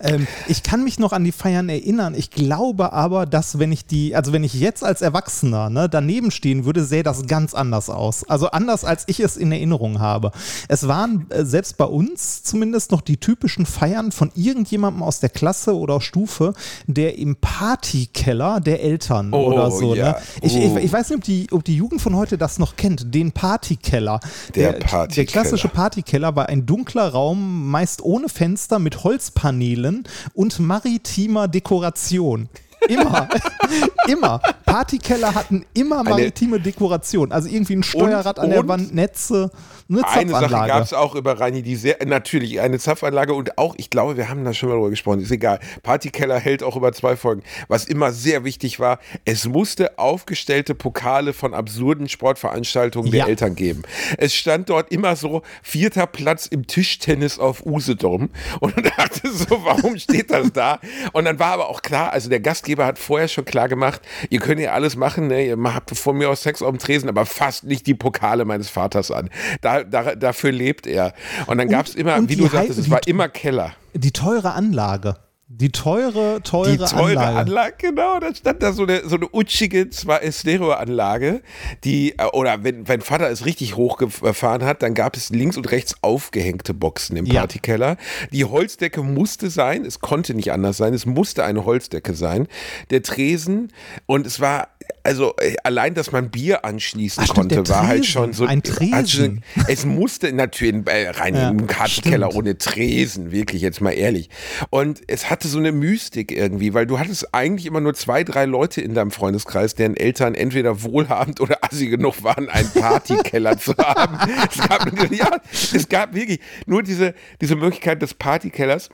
Ähm, 0.00 0.26
ich 0.48 0.64
kann 0.64 0.82
mich 0.82 0.98
noch 0.98 1.12
an 1.12 1.22
die 1.22 1.32
Feiern 1.32 1.68
erinnern. 1.68 2.14
Ich 2.16 2.30
glaube 2.30 2.92
aber, 2.92 3.24
dass 3.24 3.60
wenn 3.60 3.70
ich 3.70 3.86
die, 3.86 4.16
also 4.16 4.32
wenn 4.32 4.42
ich 4.42 4.52
jetzt 4.54 4.82
als 4.82 5.00
Erwachsener 5.00 5.70
ne, 5.70 5.88
daneben 5.88 6.32
stehen 6.32 6.64
würde, 6.64 6.84
sähe 6.84 7.04
das 7.04 7.26
ganz 7.26 7.54
anders 7.54 7.88
aus. 7.88 8.28
Also 8.28 8.50
anders, 8.50 8.84
als 8.84 9.04
ich 9.06 9.20
es 9.20 9.36
in 9.36 9.52
Erinnerung 9.52 10.00
habe. 10.00 10.32
Es 10.68 10.88
waren 10.88 11.26
äh, 11.30 11.44
selbst 11.54 11.76
bei 11.76 11.84
uns 11.84 12.42
zumindest 12.42 12.90
noch 12.90 13.00
die 13.00 13.16
typischen 13.16 13.64
Feiern 13.64 14.10
von 14.10 14.32
irgendjemandem 14.34 15.04
aus 15.04 15.20
der 15.20 15.28
Klasse 15.28 15.76
oder 15.78 16.00
Stufe, 16.00 16.52
der 16.88 17.16
im 17.16 17.36
Partykeller 17.36 18.58
der 18.58 18.82
Eltern 18.82 19.32
Oh, 19.32 19.52
oder 19.52 19.70
so. 19.70 19.94
ja. 19.94 20.08
Ne? 20.12 20.16
Ich, 20.42 20.56
Oh. 20.56 20.58
ich, 20.78 20.84
ich 20.86 20.92
weiß 20.92 21.10
nicht, 21.10 21.18
ob 21.18 21.22
die, 21.22 21.46
ob 21.52 21.62
die 21.64 21.76
Jugend 21.76 22.02
von 22.02 22.16
heute 22.16 22.38
das 22.38 22.58
noch 22.58 22.74
kennt, 22.74 23.14
den 23.14 23.30
Partykeller. 23.30 24.18
Der 24.56 24.72
der 24.72 24.80
Partykeller. 24.80 25.26
klassische 25.26 25.68
Partykeller 25.68 26.34
war 26.34 26.48
ein 26.48 26.66
dunkler 26.66 27.10
Raum, 27.10 27.70
meist 27.70 28.02
ohne 28.02 28.28
Fenster, 28.28 28.80
mit 28.80 29.04
Holzpanelen 29.04 30.02
und 30.34 30.58
maritimer 30.58 31.46
Dekoration. 31.46 32.48
Immer, 32.88 33.28
immer. 34.08 34.40
Partykeller 34.64 35.34
hatten 35.34 35.64
immer 35.74 36.02
maritime 36.02 36.60
Dekoration. 36.60 37.32
Also 37.32 37.48
irgendwie 37.48 37.76
ein 37.76 37.82
Steuerrad 37.82 38.38
an 38.38 38.50
der 38.50 38.60
und? 38.60 38.68
Wand, 38.68 38.94
Netze, 38.94 39.50
eine 39.88 40.06
Eine 40.08 40.30
Sache 40.30 40.48
gab 40.48 40.82
es 40.82 40.92
auch 40.94 41.14
über 41.14 41.38
Reini, 41.38 41.62
die 41.62 41.76
sehr, 41.76 41.98
natürlich 42.06 42.60
eine 42.60 42.78
Zapfanlage 42.78 43.34
und 43.34 43.58
auch, 43.58 43.74
ich 43.76 43.90
glaube, 43.90 44.16
wir 44.16 44.30
haben 44.30 44.42
da 44.44 44.54
schon 44.54 44.70
mal 44.70 44.76
drüber 44.76 44.90
gesprochen, 44.90 45.20
ist 45.20 45.30
egal. 45.30 45.60
Partykeller 45.82 46.38
hält 46.38 46.62
auch 46.62 46.74
über 46.76 46.92
zwei 46.92 47.16
Folgen. 47.16 47.42
Was 47.68 47.84
immer 47.84 48.12
sehr 48.12 48.44
wichtig 48.44 48.80
war, 48.80 48.98
es 49.26 49.46
musste 49.46 49.98
aufgestellte 49.98 50.74
Pokale 50.74 51.34
von 51.34 51.52
absurden 51.52 52.08
Sportveranstaltungen 52.08 53.10
der 53.10 53.20
Ja. 53.20 53.26
Eltern 53.28 53.54
geben. 53.54 53.82
Es 54.16 54.34
stand 54.34 54.70
dort 54.70 54.90
immer 54.90 55.16
so 55.16 55.42
vierter 55.62 56.06
Platz 56.06 56.46
im 56.46 56.66
Tischtennis 56.66 57.38
auf 57.38 57.64
Usedom 57.66 58.30
und 58.60 58.76
man 58.76 58.84
dachte 58.96 59.30
so, 59.30 59.64
warum 59.64 59.98
steht 59.98 60.30
das 60.30 60.50
da? 60.52 60.80
Und 61.12 61.26
dann 61.26 61.38
war 61.38 61.52
aber 61.52 61.68
auch 61.68 61.82
klar, 61.82 62.12
also 62.12 62.30
der 62.30 62.40
Gastgeber 62.40 62.73
hat 62.78 62.98
vorher 62.98 63.28
schon 63.28 63.44
klar 63.44 63.68
gemacht, 63.68 64.00
ihr 64.30 64.40
könnt 64.40 64.60
ja 64.60 64.72
alles 64.72 64.96
machen, 64.96 65.28
ne? 65.28 65.46
ihr 65.46 65.56
habt 65.62 65.96
von 65.96 66.16
mir 66.16 66.28
aus 66.30 66.42
Sex 66.42 66.62
auf 66.62 66.70
dem 66.70 66.78
Tresen, 66.78 67.08
aber 67.08 67.26
fasst 67.26 67.64
nicht 67.64 67.86
die 67.86 67.94
Pokale 67.94 68.44
meines 68.44 68.68
Vaters 68.70 69.10
an. 69.10 69.30
Da, 69.60 69.84
da, 69.84 70.14
dafür 70.14 70.52
lebt 70.52 70.86
er. 70.86 71.14
Und 71.46 71.58
dann 71.58 71.68
gab 71.68 71.86
es 71.86 71.94
immer, 71.94 72.28
wie 72.28 72.36
du 72.36 72.46
sagtest, 72.46 72.78
es 72.78 72.90
war 72.90 73.00
immer 73.06 73.28
Keller. 73.28 73.72
Die 73.94 74.12
teure 74.12 74.52
Anlage. 74.52 75.16
Die 75.46 75.70
teure, 75.70 76.40
teure, 76.42 76.70
die 76.72 76.78
teure 76.78 77.18
Anlage. 77.20 77.36
Anlage. 77.38 77.74
genau. 77.78 78.18
Da 78.18 78.34
stand 78.34 78.62
da 78.62 78.72
so 78.72 78.84
eine, 78.84 79.06
so 79.06 79.16
eine 79.16 79.28
utschige 79.30 79.90
zwei- 79.90 80.30
Stereoanlage, 80.32 81.42
die, 81.84 82.18
äh, 82.18 82.24
oder 82.32 82.64
wenn, 82.64 82.88
wenn 82.88 83.02
Vater 83.02 83.28
es 83.30 83.44
richtig 83.44 83.76
hochgefahren 83.76 84.64
hat, 84.64 84.82
dann 84.82 84.94
gab 84.94 85.16
es 85.16 85.28
links 85.30 85.56
und 85.58 85.70
rechts 85.70 85.96
aufgehängte 86.02 86.72
Boxen 86.72 87.16
im 87.18 87.26
Ja. 87.26 87.40
Partykeller. 87.40 87.98
Die 88.32 88.46
Holzdecke 88.46 89.02
musste 89.02 89.50
sein, 89.50 89.84
es 89.84 90.00
konnte 90.00 90.32
nicht 90.34 90.50
anders 90.50 90.78
sein, 90.78 90.94
es 90.94 91.04
musste 91.04 91.44
eine 91.44 91.66
Holzdecke 91.66 92.14
sein. 92.14 92.48
Der 92.90 93.02
Tresen 93.02 93.70
und 94.06 94.26
es 94.26 94.40
war, 94.40 94.68
also 95.02 95.34
äh, 95.38 95.54
allein, 95.64 95.94
dass 95.94 96.12
man 96.12 96.30
Bier 96.30 96.64
anschließen 96.64 97.22
Ach, 97.22 97.26
stimmt, 97.26 97.38
konnte, 97.52 97.54
der 97.62 97.68
war 97.68 97.86
halt 97.86 97.98
Tresen. 98.00 98.12
schon 98.12 98.32
so 98.32 98.46
Ein 98.46 98.62
Tresen. 98.62 99.44
Es 99.68 99.84
musste 99.84 100.32
natürlich 100.32 100.86
äh, 100.86 101.10
rein 101.10 101.34
Ja, 101.34 101.50
im 101.50 101.66
Partykeller 101.66 102.28
stimmt. 102.30 102.42
ohne 102.44 102.58
Tresen, 102.58 103.30
wirklich 103.32 103.62
jetzt 103.62 103.80
mal 103.80 103.92
ehrlich. 103.92 104.30
Und 104.70 105.02
es 105.06 105.28
hatte 105.30 105.48
so 105.48 105.58
eine 105.58 105.72
Mystik 105.72 106.32
irgendwie, 106.32 106.72
weil 106.74 106.86
du 106.86 106.98
hattest 106.98 107.34
eigentlich 107.34 107.66
immer 107.66 107.80
nur 107.80 107.94
zwei, 107.94 108.24
drei 108.24 108.44
Leute 108.46 108.80
in 108.80 108.94
deinem 108.94 109.10
Freundeskreis, 109.10 109.74
deren 109.74 109.96
Eltern 109.96 110.34
entweder 110.34 110.82
wohlhabend 110.82 111.40
oder 111.40 111.58
assi 111.62 111.88
genug 111.88 112.22
waren, 112.22 112.48
einen 112.48 112.70
Partykeller 112.70 113.58
zu 113.58 113.76
haben. 113.76 114.18
Es 114.50 114.68
gab, 114.68 115.10
ja, 115.12 115.40
es 115.74 115.88
gab 115.88 116.14
wirklich 116.14 116.40
nur 116.66 116.82
diese, 116.82 117.14
diese 117.40 117.56
Möglichkeit 117.56 118.02
des 118.02 118.14
Partykellers. 118.14 118.88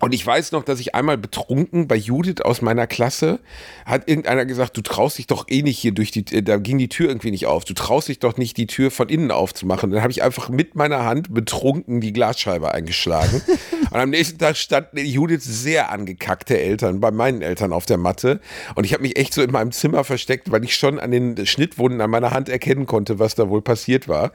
Und 0.00 0.14
ich 0.14 0.26
weiß 0.26 0.52
noch, 0.52 0.64
dass 0.64 0.80
ich 0.80 0.94
einmal 0.94 1.18
betrunken 1.18 1.86
bei 1.86 1.94
Judith 1.94 2.40
aus 2.42 2.62
meiner 2.62 2.86
Klasse 2.86 3.38
hat 3.84 4.08
irgendeiner 4.08 4.46
gesagt, 4.46 4.76
du 4.76 4.80
traust 4.80 5.18
dich 5.18 5.26
doch 5.26 5.44
eh 5.48 5.62
nicht 5.62 5.78
hier 5.78 5.92
durch 5.92 6.10
die, 6.10 6.24
da 6.24 6.56
ging 6.56 6.78
die 6.78 6.88
Tür 6.88 7.08
irgendwie 7.08 7.30
nicht 7.30 7.46
auf. 7.46 7.64
Du 7.66 7.74
traust 7.74 8.08
dich 8.08 8.18
doch 8.18 8.38
nicht, 8.38 8.56
die 8.56 8.66
Tür 8.66 8.90
von 8.90 9.10
innen 9.10 9.30
aufzumachen. 9.30 9.90
Dann 9.90 10.00
habe 10.00 10.10
ich 10.10 10.22
einfach 10.22 10.48
mit 10.48 10.74
meiner 10.74 11.04
Hand 11.04 11.32
betrunken 11.32 12.00
die 12.00 12.14
Glasscheibe 12.14 12.72
eingeschlagen. 12.72 13.42
Und 13.90 13.98
am 13.98 14.10
nächsten 14.10 14.38
Tag 14.38 14.56
standen 14.56 14.98
Judiths 14.98 15.44
sehr 15.44 15.90
angekackte 15.90 16.58
Eltern 16.58 17.00
bei 17.00 17.10
meinen 17.10 17.42
Eltern 17.42 17.72
auf 17.72 17.86
der 17.86 17.98
Matte. 17.98 18.40
Und 18.76 18.84
ich 18.84 18.92
habe 18.92 19.02
mich 19.02 19.18
echt 19.18 19.34
so 19.34 19.42
in 19.42 19.50
meinem 19.50 19.72
Zimmer 19.72 20.04
versteckt, 20.04 20.50
weil 20.50 20.64
ich 20.64 20.76
schon 20.76 21.00
an 21.00 21.10
den 21.10 21.44
Schnittwunden 21.44 22.00
an 22.00 22.08
meiner 22.08 22.30
Hand 22.30 22.48
erkennen 22.48 22.86
konnte, 22.86 23.18
was 23.18 23.34
da 23.34 23.48
wohl 23.50 23.62
passiert 23.62 24.06
war. 24.06 24.32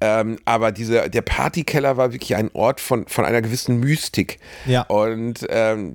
Ähm, 0.00 0.38
aber 0.44 0.72
diese, 0.72 1.10
der 1.10 1.22
Partykeller 1.22 1.96
war 1.96 2.12
wirklich 2.12 2.34
ein 2.36 2.50
Ort 2.54 2.80
von, 2.80 3.06
von 3.06 3.24
einer 3.24 3.42
gewissen 3.42 3.80
Mystik. 3.80 4.38
Ja. 4.66 4.82
Und 4.82 5.46
ähm, 5.50 5.94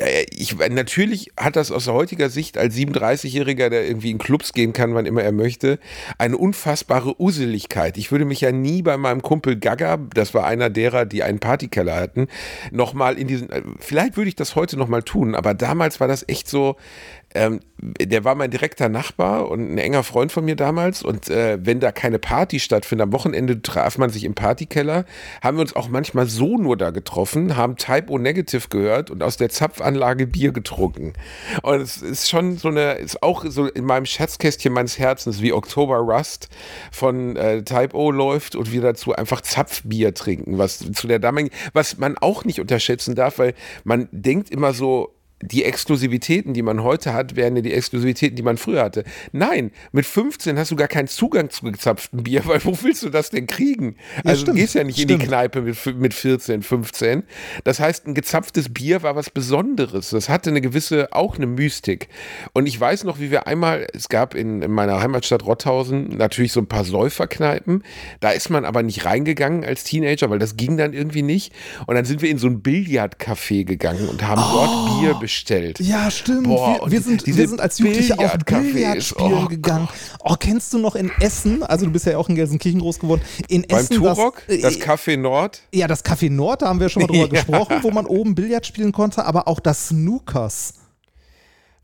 äh, 0.00 0.24
ich, 0.30 0.56
natürlich 0.56 1.30
hat 1.36 1.56
das 1.56 1.70
aus 1.70 1.86
heutiger 1.88 2.30
Sicht 2.30 2.56
als 2.56 2.74
37-Jähriger, 2.76 3.68
der 3.68 3.86
irgendwie 3.86 4.10
in 4.10 4.18
Clubs 4.18 4.52
gehen 4.52 4.72
kann, 4.72 4.94
wann 4.94 5.06
immer 5.06 5.22
er 5.22 5.32
möchte, 5.32 5.78
eine 6.18 6.36
unfassbare 6.36 7.20
Useligkeit. 7.20 7.98
Ich 7.98 8.10
würde 8.10 8.24
mich 8.24 8.40
ja 8.40 8.52
nie 8.52 8.82
bei 8.82 8.96
meinem 8.96 9.22
Kumpel 9.22 9.56
Gaga, 9.56 9.98
das 10.14 10.34
war 10.34 10.46
einer 10.46 10.70
derer, 10.70 11.04
die 11.04 11.22
einen 11.22 11.40
Partykeller 11.40 11.96
hatten, 11.96 12.28
nochmal 12.70 13.18
in 13.18 13.26
diesen, 13.26 13.50
äh, 13.50 13.62
vielleicht 13.78 14.16
würde 14.16 14.28
ich 14.28 14.36
das 14.36 14.56
heute 14.56 14.76
nochmal 14.76 15.02
tun, 15.02 15.34
aber 15.34 15.54
damals 15.54 16.00
war 16.00 16.08
das 16.08 16.24
echt 16.28 16.48
so, 16.48 16.76
ähm, 17.34 17.60
der 17.78 18.24
war 18.24 18.34
mein 18.34 18.50
direkter 18.50 18.88
Nachbar 18.88 19.48
und 19.48 19.72
ein 19.72 19.78
enger 19.78 20.02
Freund 20.02 20.32
von 20.32 20.44
mir 20.44 20.56
damals. 20.56 21.02
Und 21.02 21.30
äh, 21.30 21.58
wenn 21.62 21.80
da 21.80 21.92
keine 21.92 22.18
Party 22.18 22.58
stattfindet, 22.58 23.04
am 23.04 23.12
Wochenende 23.12 23.62
traf 23.62 23.98
man 23.98 24.10
sich 24.10 24.24
im 24.24 24.34
Partykeller, 24.34 25.04
haben 25.42 25.56
wir 25.56 25.62
uns 25.62 25.76
auch 25.76 25.88
manchmal 25.88 26.26
so 26.26 26.58
nur 26.58 26.76
da 26.76 26.90
getroffen, 26.90 27.56
haben 27.56 27.76
Type 27.76 28.10
O 28.10 28.18
Negative 28.18 28.68
gehört 28.68 29.10
und 29.10 29.22
aus 29.22 29.36
der 29.36 29.48
Zapfanlage 29.48 30.26
Bier 30.26 30.52
getrunken. 30.52 31.12
Und 31.62 31.80
es 31.80 32.02
ist 32.02 32.28
schon 32.28 32.56
so 32.56 32.68
eine, 32.68 32.94
ist 32.94 33.22
auch 33.22 33.44
so 33.46 33.66
in 33.66 33.84
meinem 33.84 34.06
Schatzkästchen 34.06 34.72
meines 34.72 34.98
Herzens, 34.98 35.40
wie 35.40 35.52
Oktober 35.52 35.98
Rust 35.98 36.48
von 36.90 37.36
äh, 37.36 37.62
Type 37.62 37.94
O 37.94 38.10
läuft 38.10 38.56
und 38.56 38.72
wir 38.72 38.82
dazu 38.82 39.14
einfach 39.14 39.40
Zapfbier 39.40 40.14
trinken, 40.14 40.58
was 40.58 40.78
zu 40.78 41.06
der 41.06 41.20
damaligen, 41.20 41.54
was 41.72 41.98
man 41.98 42.18
auch 42.18 42.44
nicht 42.44 42.60
unterschätzen 42.60 43.14
darf, 43.14 43.38
weil 43.38 43.54
man 43.84 44.08
denkt 44.10 44.50
immer 44.50 44.74
so, 44.74 45.14
die 45.42 45.64
Exklusivitäten, 45.64 46.52
die 46.52 46.62
man 46.62 46.82
heute 46.82 47.14
hat, 47.14 47.34
wären 47.34 47.56
ja 47.56 47.62
die 47.62 47.72
Exklusivitäten, 47.72 48.36
die 48.36 48.42
man 48.42 48.58
früher 48.58 48.82
hatte. 48.82 49.04
Nein, 49.32 49.70
mit 49.90 50.04
15 50.04 50.58
hast 50.58 50.70
du 50.70 50.76
gar 50.76 50.88
keinen 50.88 51.08
Zugang 51.08 51.48
zu 51.48 51.64
gezapftem 51.64 52.22
Bier, 52.22 52.42
weil 52.46 52.62
wo 52.64 52.76
willst 52.82 53.02
du 53.02 53.08
das 53.08 53.30
denn 53.30 53.46
kriegen? 53.46 53.96
Also 54.24 54.42
stimmt, 54.42 54.58
du 54.58 54.60
gehst 54.60 54.74
ja 54.74 54.84
nicht 54.84 54.98
in 54.98 55.08
die 55.08 55.14
stimmt. 55.14 55.28
Kneipe 55.28 55.62
mit, 55.62 55.98
mit 55.98 56.14
14, 56.14 56.62
15. 56.62 57.22
Das 57.64 57.80
heißt, 57.80 58.06
ein 58.06 58.14
gezapftes 58.14 58.72
Bier 58.72 59.02
war 59.02 59.16
was 59.16 59.30
Besonderes. 59.30 60.10
Das 60.10 60.28
hatte 60.28 60.50
eine 60.50 60.60
gewisse, 60.60 61.12
auch 61.12 61.36
eine 61.36 61.46
Mystik. 61.46 62.08
Und 62.52 62.66
ich 62.66 62.78
weiß 62.78 63.04
noch, 63.04 63.18
wie 63.18 63.30
wir 63.30 63.46
einmal, 63.46 63.86
es 63.94 64.08
gab 64.08 64.34
in, 64.34 64.60
in 64.60 64.70
meiner 64.70 65.00
Heimatstadt 65.00 65.46
Rotthausen 65.46 66.16
natürlich 66.16 66.52
so 66.52 66.60
ein 66.60 66.66
paar 66.66 66.84
Säuferkneipen. 66.84 67.82
Da 68.20 68.30
ist 68.30 68.50
man 68.50 68.66
aber 68.66 68.82
nicht 68.82 69.06
reingegangen 69.06 69.64
als 69.64 69.84
Teenager, 69.84 70.28
weil 70.28 70.38
das 70.38 70.56
ging 70.56 70.76
dann 70.76 70.92
irgendwie 70.92 71.22
nicht. 71.22 71.54
Und 71.86 71.94
dann 71.94 72.04
sind 72.04 72.20
wir 72.20 72.28
in 72.28 72.36
so 72.36 72.46
ein 72.46 72.62
Billardcafé 72.62 73.64
gegangen 73.64 74.08
und 74.08 74.22
haben 74.22 74.42
dort 74.42 75.00
Bier 75.00 75.14
bestellt. 75.14 75.29
Ja, 75.80 76.10
stimmt. 76.10 76.44
Boah, 76.44 76.80
wir, 76.84 76.92
wir, 76.92 77.00
sind, 77.00 77.26
wir 77.26 77.48
sind 77.48 77.60
als 77.60 77.78
Jugendliche 77.78 78.18
auch 78.18 78.22
Billardcafés, 78.22 78.72
Billard 78.72 79.02
spielen 79.02 79.44
oh 79.44 79.48
gegangen. 79.48 79.88
Oh, 80.24 80.34
kennst 80.38 80.72
du 80.72 80.78
noch 80.78 80.94
in 80.94 81.10
Essen, 81.20 81.62
also 81.62 81.86
du 81.86 81.92
bist 81.92 82.06
ja 82.06 82.18
auch 82.18 82.28
in 82.28 82.34
Gelsenkirchen 82.34 82.80
groß 82.80 82.98
geworden, 82.98 83.22
in 83.48 83.62
Beim 83.62 83.78
Essen 83.80 83.96
Turok, 83.96 84.42
das, 84.48 84.60
das 84.60 84.76
äh, 84.76 84.80
Café 84.80 85.16
Nord. 85.16 85.62
ja, 85.72 85.86
das 85.86 86.04
Café 86.04 86.30
Nord, 86.30 86.62
da 86.62 86.68
haben 86.68 86.80
wir 86.80 86.88
schon 86.88 87.02
mal 87.02 87.06
drüber 87.06 87.24
Ja. 87.24 87.28
gesprochen, 87.42 87.78
wo 87.82 87.90
man 87.90 88.06
oben 88.06 88.34
Billard 88.34 88.66
spielen 88.66 88.92
konnte, 88.92 89.24
aber 89.24 89.48
auch 89.48 89.60
das 89.60 89.88
Snookers. 89.88 90.74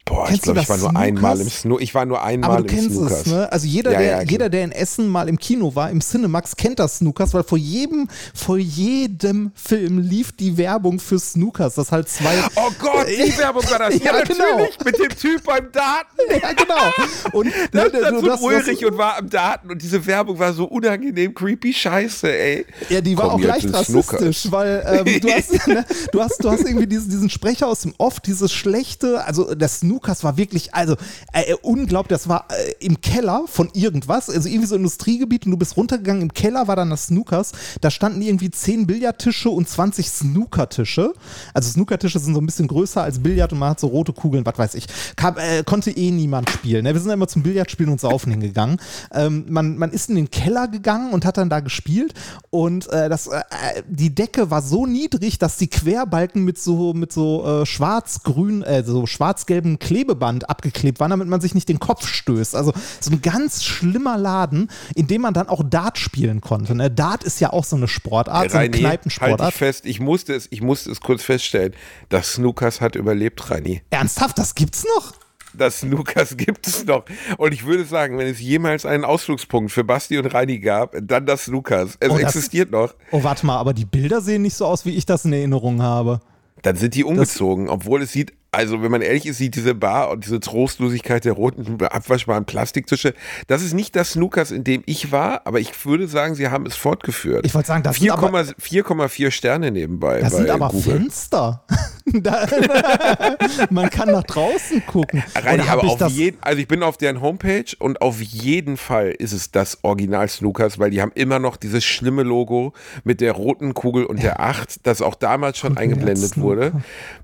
Boah, 0.08 0.26
Kennst 0.26 0.36
ich 0.36 0.42
glaube, 0.42 0.60
ich 0.60 0.68
war 0.68 0.76
das 0.76 0.82
nur 0.92 0.96
einmal 1.00 1.32
im 1.32 1.38
Snookers? 1.48 1.60
Snoo 1.62 1.78
ich 1.80 1.92
war 1.94 2.06
nur 2.06 2.22
einmal 2.22 2.50
Aber 2.50 2.62
du 2.62 2.68
im 2.68 2.74
kennst 2.80 2.94
Snookers. 2.96 3.20
es, 3.22 3.26
ne? 3.26 3.50
Also 3.52 3.66
jeder, 3.66 3.90
Ja, 3.90 3.98
der, 3.98 4.08
ja, 4.08 4.22
jeder, 4.22 4.48
der 4.48 4.62
in 4.62 4.70
Essen 4.70 5.08
mal 5.08 5.28
im 5.28 5.36
Kino 5.36 5.74
war, 5.74 5.90
im 5.90 6.00
Cinemax, 6.00 6.54
kennt 6.54 6.78
das 6.78 6.98
Snookers, 6.98 7.34
weil 7.34 7.42
vor 7.42 7.58
jedem, 7.58 8.06
vor 8.32 8.56
jedem 8.56 9.50
Film 9.56 9.98
lief 9.98 10.30
die 10.30 10.56
Werbung 10.56 11.00
für 11.00 11.18
Snookers. 11.18 11.74
Das 11.74 11.90
halt 11.90 12.08
zwei. 12.08 12.36
Oh 12.54 12.70
Gott, 12.78 13.08
die 13.08 13.36
Werbung 13.38 13.64
war 13.68 13.78
das. 13.80 13.94
Ja, 13.98 14.16
Ja, 14.18 14.22
genau. 14.24 14.44
mit 14.84 14.96
dem 14.96 15.08
Typ 15.08 15.42
beim 15.44 15.72
Daten. 15.72 16.16
ja, 16.40 16.52
genau. 16.52 17.32
Und 17.32 17.52
Da 17.72 17.84
ne, 17.86 17.90
hast- 17.92 18.22
du 18.40 18.44
Ulrich 18.46 18.82
hast- 18.82 18.84
und 18.84 18.98
war 18.98 19.18
am 19.18 19.28
Daten 19.28 19.70
und 19.72 19.82
diese 19.82 20.06
Werbung 20.06 20.38
war 20.38 20.52
so 20.52 20.66
unangenehm, 20.66 21.34
creepy 21.34 21.72
Scheiße, 21.72 22.30
ey. 22.32 22.64
Ja, 22.90 23.00
die 23.00 23.18
war 23.18 23.30
Komm 23.30 23.42
auch 23.42 23.46
leicht 23.48 23.74
rassistisch, 23.74 24.38
Snookers. 24.42 24.52
weil 24.52 25.04
ähm, 25.04 25.20
du, 25.20 25.28
hast, 25.32 25.66
ne, 25.66 25.84
du, 26.12 26.22
hast, 26.22 26.44
du 26.44 26.48
hast 26.50 26.60
irgendwie 26.64 26.86
diesen, 26.86 27.10
diesen 27.10 27.28
Sprecher 27.28 27.66
aus 27.66 27.80
dem 27.80 27.92
Off, 27.98 28.20
dieses 28.20 28.52
schlechte, 28.52 29.24
also 29.24 29.52
der 29.52 29.66
Snookers 29.96 30.24
war 30.24 30.36
wirklich, 30.36 30.74
also 30.74 30.96
äh, 31.32 31.54
unglaublich, 31.62 32.08
das 32.08 32.28
war 32.28 32.46
äh, 32.50 32.84
im 32.84 33.00
Keller 33.00 33.44
von 33.46 33.70
irgendwas, 33.72 34.28
also 34.28 34.48
irgendwie 34.48 34.66
so 34.66 34.76
Industriegebiet 34.76 35.46
und 35.46 35.52
du 35.52 35.56
bist 35.56 35.76
runtergegangen, 35.76 36.22
im 36.22 36.34
Keller 36.34 36.68
war 36.68 36.76
dann 36.76 36.90
das 36.90 37.06
Snookers, 37.06 37.52
da 37.80 37.90
standen 37.90 38.20
irgendwie 38.20 38.50
10 38.50 38.86
Billardtische 38.86 39.48
und 39.48 39.68
20 39.68 40.08
Snookertische, 40.10 41.14
also 41.54 41.70
Snookertische 41.70 42.18
sind 42.18 42.34
so 42.34 42.40
ein 42.40 42.46
bisschen 42.46 42.68
größer 42.68 43.02
als 43.02 43.20
Billard 43.20 43.52
und 43.52 43.58
man 43.58 43.70
hat 43.70 43.80
so 43.80 43.86
rote 43.86 44.12
Kugeln, 44.12 44.44
was 44.44 44.58
weiß 44.58 44.74
ich, 44.74 44.86
Kam, 45.16 45.36
äh, 45.38 45.64
konnte 45.64 45.90
eh 45.90 46.10
niemand 46.10 46.50
spielen, 46.50 46.84
ne? 46.84 46.92
wir 46.92 47.00
sind 47.00 47.10
immer 47.10 47.28
zum 47.28 47.42
Billardspielen 47.42 47.92
und 47.92 48.00
Saufen 48.00 48.30
hingegangen, 48.32 48.78
ähm, 49.14 49.46
man, 49.48 49.78
man 49.78 49.92
ist 49.92 50.10
in 50.10 50.16
den 50.16 50.30
Keller 50.30 50.68
gegangen 50.68 51.12
und 51.12 51.24
hat 51.24 51.38
dann 51.38 51.48
da 51.48 51.60
gespielt 51.60 52.12
und 52.50 52.86
äh, 52.90 53.08
das, 53.08 53.28
äh, 53.28 53.40
die 53.88 54.14
Decke 54.14 54.50
war 54.50 54.60
so 54.60 54.84
niedrig, 54.84 55.38
dass 55.38 55.56
die 55.56 55.68
Querbalken 55.68 56.44
mit 56.44 56.58
so, 56.58 56.92
mit 56.92 57.12
so 57.12 57.62
äh, 57.62 57.66
schwarz-grün, 57.66 58.62
äh, 58.62 58.84
so 58.84 59.06
schwarz-gelbem 59.06 59.78
Klebeband 59.86 60.50
abgeklebt 60.50 60.98
waren, 60.98 61.10
damit 61.10 61.28
man 61.28 61.40
sich 61.40 61.54
nicht 61.54 61.68
den 61.68 61.78
Kopf 61.78 62.08
stößt. 62.08 62.56
Also 62.56 62.72
so 63.00 63.10
ein 63.12 63.22
ganz 63.22 63.62
schlimmer 63.62 64.18
Laden, 64.18 64.68
in 64.96 65.06
dem 65.06 65.22
man 65.22 65.32
dann 65.32 65.48
auch 65.48 65.62
Dart 65.64 65.96
spielen 65.98 66.40
konnte. 66.40 66.74
Ne? 66.74 66.90
Dart 66.90 67.22
ist 67.22 67.40
ja 67.40 67.52
auch 67.52 67.64
so 67.64 67.76
eine 67.76 67.86
Sportart, 67.86 68.50
so 68.50 68.58
eine 68.58 68.64
Reini, 68.66 68.72
halt 68.78 68.80
Kneipensportart. 68.82 69.52
dich 69.52 69.58
fest, 69.58 69.86
ich 69.86 70.00
musste 70.00 70.34
es, 70.34 70.48
ich 70.50 70.60
musste 70.60 70.90
es 70.90 71.00
kurz 71.00 71.22
feststellen. 71.22 71.72
Das 72.08 72.32
Snookers 72.32 72.80
hat 72.80 72.96
überlebt, 72.96 73.48
Reini. 73.50 73.82
Ernsthaft, 73.90 74.38
das 74.38 74.56
gibt's 74.56 74.84
noch? 74.96 75.12
Das 75.54 75.80
Snookers 75.80 76.36
gibt 76.36 76.66
es 76.66 76.84
noch. 76.84 77.04
Und 77.38 77.54
ich 77.54 77.64
würde 77.64 77.84
sagen, 77.84 78.18
wenn 78.18 78.26
es 78.26 78.40
jemals 78.40 78.84
einen 78.84 79.04
Ausflugspunkt 79.04 79.70
für 79.70 79.84
Basti 79.84 80.18
und 80.18 80.26
Reini 80.26 80.58
gab, 80.58 80.96
dann 81.00 81.24
das 81.26 81.44
Snookers. 81.44 81.96
Es 82.00 82.10
Oh, 82.10 82.14
das- 82.18 82.34
existiert 82.34 82.70
noch. 82.72 82.92
Oh, 83.12 83.22
warte 83.22 83.46
mal, 83.46 83.56
aber 83.56 83.72
die 83.72 83.84
Bilder 83.86 84.20
sehen 84.20 84.42
nicht 84.42 84.56
so 84.56 84.66
aus, 84.66 84.84
wie 84.84 84.96
ich 84.96 85.06
das 85.06 85.24
in 85.24 85.32
Erinnerung 85.32 85.80
habe. 85.80 86.20
Dann 86.62 86.74
sind 86.76 86.94
die 86.94 87.04
umgezogen, 87.04 87.68
obwohl 87.68 88.02
es 88.02 88.12
sieht, 88.12 88.32
also 88.56 88.82
wenn 88.82 88.90
man 88.90 89.02
ehrlich 89.02 89.26
ist, 89.26 89.36
sieht 89.38 89.54
diese 89.54 89.74
Bar 89.74 90.10
und 90.10 90.24
diese 90.24 90.40
Trostlosigkeit 90.40 91.24
der 91.26 91.34
roten 91.34 91.80
abwaschbaren 91.84 92.46
Plastiktische, 92.46 93.12
das 93.46 93.62
ist 93.62 93.74
nicht 93.74 93.94
das 93.94 94.12
Snookers, 94.12 94.50
in 94.50 94.64
dem 94.64 94.82
ich 94.86 95.12
war, 95.12 95.42
aber 95.44 95.60
ich 95.60 95.84
würde 95.84 96.08
sagen, 96.08 96.34
sie 96.34 96.48
haben 96.48 96.64
es 96.64 96.74
fortgeführt. 96.74 97.44
Ich 97.44 97.54
wollte 97.54 97.68
sagen, 97.68 97.82
das 97.82 97.96
sind 97.96 98.10
aber- 98.10 98.28
4,4 98.58 98.82
4,4 98.84 99.30
Sterne 99.30 99.70
nebenbei. 99.70 100.20
Das 100.20 100.34
sind 100.34 100.48
aber 100.48 100.68
Google. 100.68 101.00
Fenster. 101.00 101.64
man 103.70 103.90
kann 103.90 104.10
nach 104.10 104.22
draußen 104.22 104.84
gucken. 104.86 105.24
Reini, 105.34 105.64
aber 105.68 105.84
ich 105.84 106.00
auf 106.00 106.10
jeden, 106.12 106.38
also 106.40 106.60
ich 106.60 106.68
bin 106.68 106.82
auf 106.82 106.96
deren 106.96 107.20
Homepage 107.20 107.64
und 107.78 108.00
auf 108.00 108.20
jeden 108.20 108.76
Fall 108.76 109.10
ist 109.10 109.32
es 109.32 109.50
das 109.50 109.82
Original 109.82 110.28
Snookers, 110.28 110.78
weil 110.78 110.90
die 110.90 111.02
haben 111.02 111.12
immer 111.14 111.38
noch 111.38 111.56
dieses 111.56 111.84
schlimme 111.84 112.22
Logo 112.22 112.72
mit 113.04 113.20
der 113.20 113.32
roten 113.32 113.74
Kugel 113.74 114.04
und 114.04 114.22
der 114.22 114.40
Acht, 114.40 114.86
das 114.86 115.02
auch 115.02 115.16
damals 115.16 115.58
schon 115.58 115.76
eingeblendet 115.76 116.38
wurde. 116.38 116.72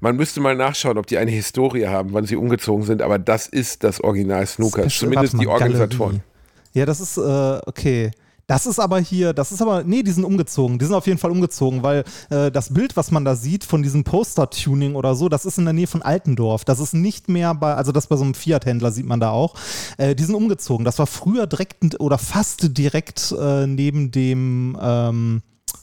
Man 0.01 0.16
müsste 0.16 0.41
mal 0.41 0.57
nachschauen, 0.57 0.99
ob 0.99 1.07
die 1.07 1.18
eine 1.18 1.30
Historie 1.30 1.87
haben, 1.87 2.12
wann 2.12 2.26
sie 2.26 2.37
umgezogen 2.37 2.85
sind, 2.85 3.03
aber 3.03 3.18
das 3.18 3.47
ist 3.47 3.85
das 3.85 4.01
Original 4.01 4.47
Snookers, 4.47 4.99
zumindest 4.99 5.41
die 5.41 5.47
Organisatoren. 5.47 6.22
Galerie. 6.22 6.33
Ja, 6.74 6.87
das 6.87 7.01
ist, 7.01 7.18
äh, 7.18 7.61
okay. 7.66 8.11
Das 8.47 8.66
ist 8.66 8.78
aber 8.78 8.99
hier, 8.99 9.32
das 9.32 9.53
ist 9.53 9.62
aber, 9.62 9.84
nee, 9.84 10.03
die 10.03 10.11
sind 10.11 10.24
umgezogen. 10.24 10.78
Die 10.78 10.84
sind 10.84 10.95
auf 10.95 11.07
jeden 11.07 11.18
Fall 11.18 11.30
umgezogen, 11.30 11.82
weil 11.82 12.05
äh, 12.30 12.51
das 12.51 12.74
Bild, 12.74 12.97
was 12.97 13.11
man 13.11 13.24
da 13.24 13.36
sieht 13.36 13.64
von 13.64 13.82
diesem 13.82 14.05
Poster-Tuning 14.05 14.95
oder 14.95 15.14
so, 15.14 15.28
das 15.28 15.45
ist 15.45 15.59
in 15.59 15.64
der 15.64 15.72
Nähe 15.72 15.86
von 15.86 16.03
Altendorf. 16.03 16.64
Das 16.64 16.80
ist 16.80 16.93
nicht 16.93 17.28
mehr 17.28 17.55
bei, 17.55 17.74
also 17.74 17.93
das 17.93 18.09
bei 18.09 18.16
so 18.16 18.24
einem 18.24 18.34
Fiat-Händler 18.34 18.90
sieht 18.90 19.07
man 19.07 19.20
da 19.20 19.30
auch. 19.30 19.55
Äh, 19.97 20.14
die 20.14 20.24
sind 20.24 20.34
umgezogen. 20.34 20.84
Das 20.84 20.99
war 20.99 21.07
früher 21.07 21.47
direkt 21.47 22.01
oder 22.01 22.18
fast 22.18 22.76
direkt 22.76 23.32
äh, 23.38 23.66
neben 23.66 24.11
dem, 24.11 24.76
ähm, 24.80 25.43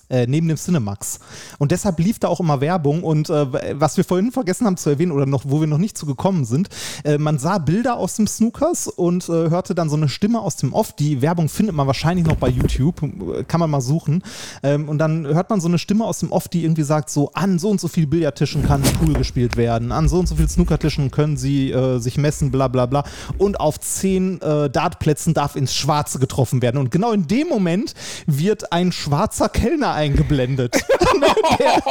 äh, 0.09 0.27
neben 0.27 0.47
dem 0.47 0.57
Cinemax. 0.57 1.19
Und 1.57 1.71
deshalb 1.71 1.99
lief 1.99 2.19
da 2.19 2.27
auch 2.27 2.39
immer 2.39 2.61
Werbung. 2.61 3.03
Und 3.03 3.29
äh, 3.29 3.79
was 3.79 3.97
wir 3.97 4.03
vorhin 4.03 4.31
vergessen 4.31 4.65
haben 4.65 4.77
zu 4.77 4.89
erwähnen 4.89 5.11
oder 5.11 5.25
noch, 5.25 5.43
wo 5.45 5.59
wir 5.59 5.67
noch 5.67 5.77
nicht 5.77 5.97
zu 5.97 6.05
gekommen 6.05 6.45
sind, 6.45 6.69
äh, 7.03 7.17
man 7.17 7.39
sah 7.39 7.57
Bilder 7.57 7.97
aus 7.97 8.15
dem 8.15 8.27
Snookers 8.27 8.87
und 8.87 9.29
äh, 9.29 9.49
hörte 9.49 9.75
dann 9.75 9.89
so 9.89 9.95
eine 9.95 10.09
Stimme 10.09 10.39
aus 10.39 10.55
dem 10.55 10.73
Off. 10.73 10.93
Die 10.93 11.21
Werbung 11.21 11.49
findet 11.49 11.75
man 11.75 11.87
wahrscheinlich 11.87 12.25
noch 12.25 12.35
bei 12.35 12.49
YouTube, 12.49 13.01
äh, 13.03 13.43
kann 13.43 13.59
man 13.59 13.69
mal 13.69 13.81
suchen. 13.81 14.23
Ähm, 14.63 14.89
und 14.89 14.97
dann 14.97 15.27
hört 15.27 15.49
man 15.49 15.61
so 15.61 15.67
eine 15.67 15.77
Stimme 15.77 16.05
aus 16.05 16.19
dem 16.19 16.31
Off, 16.31 16.47
die 16.47 16.63
irgendwie 16.63 16.83
sagt: 16.83 17.09
so 17.09 17.31
an 17.33 17.59
so 17.59 17.69
und 17.69 17.79
so 17.79 17.87
viel 17.87 18.07
Billardtischen 18.07 18.63
kann 18.63 18.81
Pool 18.81 19.13
gespielt 19.13 19.57
werden, 19.57 19.91
an 19.91 20.07
so 20.07 20.19
und 20.19 20.27
so 20.27 20.35
viel 20.35 20.49
Snookertischen 20.49 21.11
können 21.11 21.37
sie 21.37 21.73
sich 21.97 22.17
messen, 22.17 22.51
bla 22.51 22.67
bla 22.67 22.85
bla. 22.85 23.03
Und 23.37 23.59
auf 23.59 23.79
zehn 23.79 24.39
Dartplätzen 24.39 25.33
darf 25.33 25.55
ins 25.55 25.75
Schwarze 25.75 26.19
getroffen 26.19 26.61
werden. 26.61 26.77
Und 26.77 26.91
genau 26.91 27.11
in 27.11 27.27
dem 27.27 27.47
Moment 27.47 27.93
wird 28.25 28.71
ein 28.71 28.91
schwarzer 28.91 29.49
Kellner 29.49 29.98
eingeblendet, 29.99 30.73
der, 31.59 31.81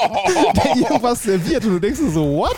der 0.53 0.77
irgendwas 0.77 1.23
serviert 1.23 1.65
und 1.65 1.73
du 1.75 1.79
denkst 1.79 2.01
so, 2.13 2.37
what? 2.37 2.57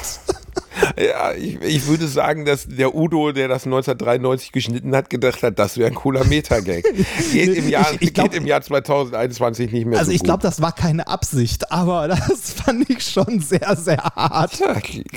Ja, 0.98 1.32
ich, 1.32 1.60
ich 1.62 1.86
würde 1.86 2.06
sagen, 2.08 2.44
dass 2.44 2.66
der 2.66 2.94
Udo, 2.94 3.32
der 3.32 3.48
das 3.48 3.64
1993 3.64 4.52
geschnitten 4.52 4.94
hat, 4.94 5.10
gedacht 5.10 5.42
hat, 5.42 5.58
das 5.58 5.76
wäre 5.78 5.88
ein 5.88 5.94
cooler 5.94 6.24
Metagag. 6.24 6.84
Geht 7.32 7.54
im 7.56 7.68
Jahr, 7.68 7.86
Ich- 7.94 8.02
ich 8.02 8.14
glaub- 8.14 8.30
geht 8.30 8.40
im 8.40 8.46
Jahr 8.46 8.62
2021 8.62 9.72
nicht 9.72 9.86
mehr 9.86 9.98
Also 9.98 10.10
so 10.10 10.14
ich 10.14 10.22
glaube, 10.22 10.42
das 10.42 10.60
war 10.60 10.72
keine 10.72 11.06
Absicht, 11.06 11.70
aber 11.72 12.08
das 12.28 12.52
fand 12.52 12.88
ich 12.90 13.02
schon 13.04 13.40
sehr, 13.40 13.76
sehr 13.76 13.98
hart. 13.98 14.58
Ja, 14.58 14.74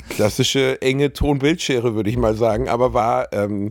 klassische 0.08 0.80
enge 0.82 1.12
Tonbildschere, 1.12 1.94
würde 1.94 2.10
ich 2.10 2.16
mal 2.16 2.34
sagen, 2.36 2.68
aber 2.68 2.94
war, 2.94 3.32
ähm, 3.32 3.68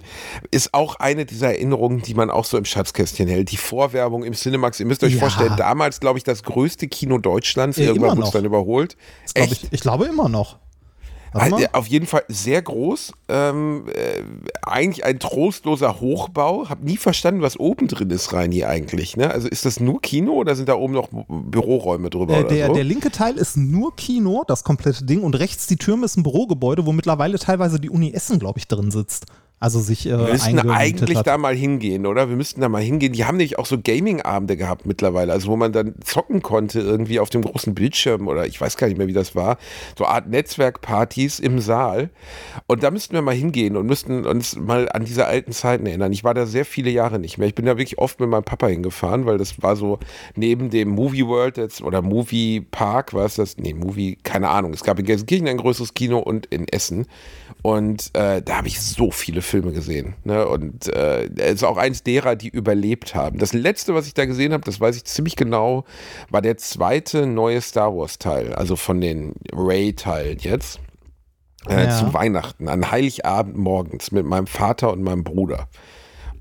ist 0.51 0.73
auch 0.73 0.95
eine 0.95 1.25
dieser 1.25 1.49
Erinnerungen, 1.49 2.01
die 2.01 2.13
man 2.13 2.29
auch 2.29 2.45
so 2.45 2.57
im 2.57 2.65
Schatzkästchen 2.65 3.27
hält. 3.27 3.51
Die 3.51 3.57
Vorwerbung 3.57 4.23
im 4.23 4.33
Cinemax, 4.33 4.79
ihr 4.79 4.85
müsst 4.85 5.03
euch 5.03 5.13
Ja. 5.13 5.19
vorstellen, 5.19 5.53
damals, 5.57 5.99
glaube 5.99 6.17
ich, 6.17 6.23
das 6.23 6.43
größte 6.43 6.87
Kino 6.87 7.17
Deutschlands, 7.17 7.77
Ja, 7.77 7.85
irgendwann 7.85 8.17
wurde 8.17 8.27
es 8.27 8.31
dann 8.31 8.45
überholt. 8.45 8.95
Glaub 9.33 9.51
ich, 9.51 9.67
ich 9.71 9.81
glaube 9.81 10.05
immer 10.05 10.29
noch. 10.29 10.57
Warte 11.34 11.51
mal. 11.51 11.69
Auf 11.73 11.88
jeden 11.88 12.05
Fall 12.05 12.23
sehr 12.27 12.61
groß. 12.61 13.13
Ähm, 13.27 13.86
äh, 13.93 14.23
eigentlich 14.61 15.03
ein 15.05 15.19
trostloser 15.19 15.99
Hochbau. 15.99 16.69
Hab 16.69 16.84
nie 16.84 16.97
verstanden, 16.97 17.41
was 17.41 17.59
oben 17.59 17.88
drin 17.88 18.09
ist, 18.09 18.31
Reini, 18.34 18.63
eigentlich. 18.65 19.17
Ne? 19.17 19.31
Also 19.31 19.47
ist 19.47 19.65
das 19.65 19.79
nur 19.79 20.01
Kino 20.01 20.34
oder 20.34 20.55
sind 20.55 20.69
da 20.69 20.75
oben 20.75 20.93
noch 20.93 21.09
Büroräume 21.27 22.09
drüber 22.09 22.36
Äh, 22.36 22.39
oder 22.41 22.49
der, 22.49 22.67
so? 22.67 22.73
der 22.73 22.84
linke 22.84 23.11
Teil 23.11 23.38
ist 23.38 23.57
nur 23.57 23.95
Kino, 23.95 24.43
das 24.47 24.63
komplette 24.63 25.05
Ding, 25.05 25.21
und 25.21 25.36
rechts 25.39 25.67
die 25.67 25.77
Türme 25.77 26.05
ist 26.05 26.17
ein 26.17 26.23
Bürogebäude, 26.23 26.86
wo 26.86 26.91
mittlerweile 26.91 27.39
teilweise 27.39 27.79
die 27.79 27.89
Uni 27.89 28.11
Essen, 28.13 28.39
glaube 28.39 28.59
ich, 28.59 28.67
drin 28.67 28.91
sitzt. 28.91 29.25
Also 29.64 29.80
sich 29.80 30.05
äh, 30.07 30.09
wir 30.09 30.34
müssten 30.34 30.70
eigentlich 30.72 31.20
hat. 31.20 31.28
da 31.28 31.38
mal 31.38 31.55
hingehen, 31.55 32.05
oder? 32.05 32.28
Wir 32.28 32.36
müssten 32.36 32.59
da 32.59 32.68
mal 32.68 32.82
hingehen. 32.82 33.14
Die 33.14 33.24
haben 33.24 33.38
nämlich 33.38 33.57
auch 33.57 33.66
so 33.66 33.78
Gaming-Abende 33.82 34.57
gehabt 34.57 34.86
mittlerweile, 34.86 35.32
also 35.32 35.47
wo 35.47 35.55
man 35.55 35.72
dann 35.72 35.95
zocken 36.03 36.41
konnte 36.41 36.82
irgendwie 36.82 37.22
auf 37.22 37.30
dem 37.30 37.43
großen 37.43 37.74
Bildschirm 37.74 38.28
oder 38.28 38.45
ich 38.45 38.59
weiß 38.59 38.76
gar 38.76 38.88
nicht 38.88 38.97
mehr, 38.97 39.07
wie 39.07 39.14
das 39.14 39.38
war. 39.38 39.57
So 39.97 40.05
Art 40.05 40.28
Netzwerkpartys 40.28 41.39
im 41.39 41.61
Saal. 41.61 42.09
Und 42.68 42.84
da 42.84 42.91
müssten 42.91 43.14
wir 43.14 43.22
mal 43.22 43.36
hingehen 43.36 43.78
und 43.78 43.86
müssten 43.86 44.26
uns 44.26 44.57
mal 44.57 44.89
an 44.89 45.05
diese 45.05 45.28
alten 45.28 45.53
Zeiten 45.53 45.86
erinnern. 45.86 46.11
Ich 46.11 46.26
war 46.26 46.34
da 46.34 46.45
sehr 46.45 46.66
viele 46.66 46.89
Jahre 46.89 47.18
nicht 47.18 47.38
mehr. 47.38 47.47
Ich 47.47 47.55
bin 47.55 47.66
da 47.66 47.78
wirklich 47.78 47.99
oft 47.99 48.20
mit 48.20 48.28
meinem 48.28 48.43
Papa 48.43 48.68
hingefahren, 48.68 49.26
weil 49.26 49.38
das 49.38 49.64
war 49.64 49.78
so 49.78 49.97
neben 50.36 50.72
dem 50.72 50.89
Movie 50.89 51.26
World 51.26 51.55
jetzt, 51.55 51.82
oder 51.82 52.01
Movie 52.01 52.59
Park, 52.59 53.14
war 53.14 53.24
es 53.24 53.36
das? 53.36 53.55
Nee, 53.55 53.74
Movie, 53.74 54.18
keine 54.24 54.49
Ahnung. 54.49 54.74
Es 54.74 54.84
gab 54.84 54.99
in 54.99 55.05
Gelsenkirchen 55.05 55.47
ein 55.47 55.55
größeres 55.55 55.93
Kino 55.93 56.20
und 56.20 56.47
in 56.47 56.68
Essen. 56.68 57.05
Und 57.64 58.11
äh, 58.14 58.41
da 58.41 58.57
habe 58.57 58.68
ich 58.68 58.82
so 58.82 59.09
viele 59.09 59.41
Filme 59.41 59.72
gesehen. 59.72 60.16
Ne? 60.26 60.45
Und 60.45 60.93
äh, 60.93 61.28
ist 61.51 61.64
auch 61.64 61.78
eins 61.78 62.03
derer, 62.03 62.36
die 62.36 62.49
überlebt 62.49 63.16
haben. 63.16 63.39
Das 63.39 63.53
letzte, 63.53 63.95
was 63.95 64.05
ich 64.05 64.14
da 64.14 64.26
gesehen 64.26 64.51
habe, 64.51 64.66
das 64.66 64.82
weiß 64.82 64.97
ich 64.97 65.05
ziemlich 65.05 65.38
genau, 65.38 65.86
war 66.30 66.41
der 66.41 66.57
zweite 66.57 67.26
neue 67.26 67.61
Star 67.61 67.95
Wars 67.95 68.20
Teil, 68.20 68.53
also 68.53 68.76
von 68.76 68.99
den 68.99 69.34
Ray-Teilen 69.53 70.39
jetzt. 70.39 70.82
Äh, 71.70 71.86
Ja. 71.86 71.97
Zu 71.97 72.14
Weihnachten, 72.14 72.68
an 72.68 72.91
Heiligabend 72.91 73.55
morgens 73.55 74.11
mit 74.11 74.26
meinem 74.26 74.47
Vater 74.47 74.91
und 74.91 75.01
meinem 75.01 75.24
Bruder. 75.24 75.70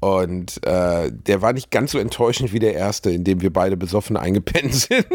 Und 0.01 0.67
äh, 0.67 1.13
der 1.13 1.43
war 1.43 1.53
nicht 1.53 1.71
ganz 1.71 1.93
so 1.93 1.99
enttäuschend 2.01 2.53
wie 2.53 2.59
der 2.59 2.75
erste, 2.75 3.13
in 3.13 3.23
dem 3.23 3.41
wir 3.41 3.53
beide 3.53 3.77
besoffen 3.77 4.17
eingepennt 4.17 4.75
sind. 4.91 5.07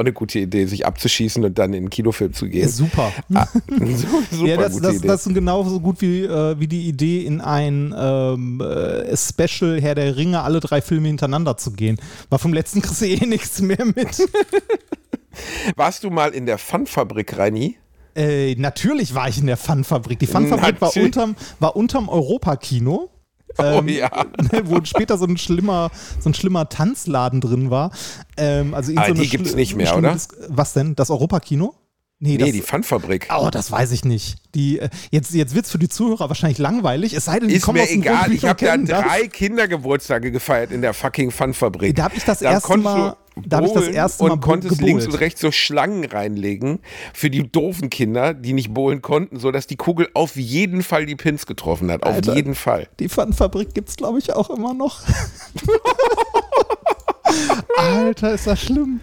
Auch 0.00 0.04
eine 0.04 0.14
gute 0.14 0.38
Idee, 0.38 0.64
sich 0.64 0.86
abzuschießen 0.86 1.44
und 1.44 1.58
dann 1.58 1.74
in 1.74 1.84
den 1.84 1.90
Kinofilm 1.90 2.32
zu 2.32 2.48
gehen. 2.48 2.70
Super. 2.70 3.12
Ah, 3.34 3.46
super 3.68 4.46
ja, 4.46 4.56
das, 4.56 4.80
das, 4.80 5.02
das 5.02 5.26
ist 5.26 5.34
genauso 5.34 5.78
gut 5.78 6.00
wie, 6.00 6.22
äh, 6.22 6.58
wie 6.58 6.68
die 6.68 6.88
Idee, 6.88 7.20
in 7.26 7.42
ein 7.42 7.94
ähm, 7.94 8.62
äh, 8.62 9.14
Special 9.14 9.78
Herr 9.78 9.94
der 9.94 10.16
Ringe 10.16 10.40
alle 10.40 10.60
drei 10.60 10.80
Filme 10.80 11.08
hintereinander 11.08 11.58
zu 11.58 11.72
gehen. 11.72 12.00
War 12.30 12.38
vom 12.38 12.54
letzten 12.54 12.80
kriegst 12.80 13.02
du 13.02 13.06
eh 13.08 13.16
nichts 13.26 13.60
mehr 13.60 13.84
mit. 13.84 14.26
Warst 15.76 16.02
du 16.02 16.08
mal 16.08 16.30
in 16.30 16.46
der 16.46 16.56
Fun-Fabrik, 16.56 17.36
Reini? 17.36 17.76
Äh, 18.16 18.54
natürlich 18.54 19.14
war 19.14 19.28
ich 19.28 19.36
in 19.36 19.48
der 19.48 19.58
Fun-Fabrik. 19.58 20.18
Die 20.18 20.26
Fun-Fabrik 20.26 20.80
war 20.80 20.96
unterm, 20.96 21.36
war 21.58 21.76
unterm 21.76 22.08
Europakino. 22.08 23.10
Oh 23.58 23.62
Ähm, 23.62 23.88
ja. 23.88 24.10
wo 24.64 24.78
später 24.84 25.18
so 25.18 25.26
ein 25.26 25.36
schlimmer, 25.36 25.90
so 26.20 26.30
ein 26.30 26.34
schlimmer 26.34 26.68
Tanzladen 26.68 27.40
drin 27.40 27.70
war. 27.70 27.90
Ähm, 28.36 28.74
also 28.74 28.92
Aber 28.96 29.08
so 29.08 29.14
die 29.14 29.28
gibt's 29.28 29.52
schli- 29.52 29.56
nicht 29.56 29.76
mehr, 29.76 29.96
oder? 29.96 30.12
Dis- 30.12 30.28
Was 30.48 30.72
denn? 30.72 30.94
Das 30.96 31.10
Europakino? 31.10 31.74
Nee, 32.22 32.32
Nee, 32.32 32.36
das, 32.36 32.52
die 32.52 32.60
Fun-Fabrik. 32.60 33.28
Oh, 33.34 33.48
das 33.50 33.72
weiß 33.72 33.92
ich 33.92 34.04
nicht. 34.04 34.36
Die, 34.54 34.78
äh, 34.78 34.90
jetzt 35.10 35.32
jetzt 35.32 35.54
wird 35.54 35.64
es 35.64 35.72
für 35.72 35.78
die 35.78 35.88
Zuhörer 35.88 36.28
wahrscheinlich 36.28 36.58
langweilig, 36.58 37.14
es 37.14 37.24
sei 37.24 37.38
denn, 37.40 37.48
die 37.48 37.54
Ist 37.54 37.62
kommen 37.64 37.78
mir 37.78 37.84
aus 37.84 37.88
dem 37.88 38.02
egal, 38.02 38.30
ich 38.32 38.44
habe 38.44 38.62
da 38.62 38.76
drei 38.76 39.26
Kindergeburtstage 39.26 40.30
gefeiert 40.30 40.70
in 40.70 40.82
der 40.82 40.92
fucking 40.92 41.30
Fun-Fabrik. 41.30 41.96
Da 41.96 42.04
hab 42.04 42.14
ich 42.16 42.24
das 42.24 42.40
Da 42.40 42.52
erste 42.52 42.76
Mal- 42.76 43.16
da 43.36 43.58
hab 43.58 43.64
ich 43.64 43.72
das 43.72 43.88
erste 43.88 44.24
Mal 44.24 44.32
und 44.32 44.40
konntest 44.40 44.78
gebohlt. 44.78 44.88
links 44.88 45.06
und 45.06 45.14
rechts 45.14 45.40
so 45.40 45.52
Schlangen 45.52 46.04
reinlegen 46.04 46.80
für 47.14 47.30
die 47.30 47.50
doofen 47.50 47.90
Kinder, 47.90 48.34
die 48.34 48.52
nicht 48.52 48.74
bowlen 48.74 49.02
konnten, 49.02 49.38
sodass 49.38 49.66
die 49.66 49.76
Kugel 49.76 50.08
auf 50.14 50.36
jeden 50.36 50.82
Fall 50.82 51.06
die 51.06 51.16
Pins 51.16 51.46
getroffen 51.46 51.90
hat. 51.90 52.02
Auf 52.02 52.16
Alter. 52.16 52.34
jeden 52.34 52.54
Fall. 52.54 52.88
Die 52.98 53.08
Fun-Fabrik 53.08 53.74
gibt 53.74 53.88
es, 53.88 53.96
glaube 53.96 54.18
ich, 54.18 54.32
auch 54.32 54.50
immer 54.50 54.74
noch. 54.74 55.00
Alter, 57.76 58.34
ist 58.34 58.46
das 58.46 58.60
schlimm. 58.60 59.00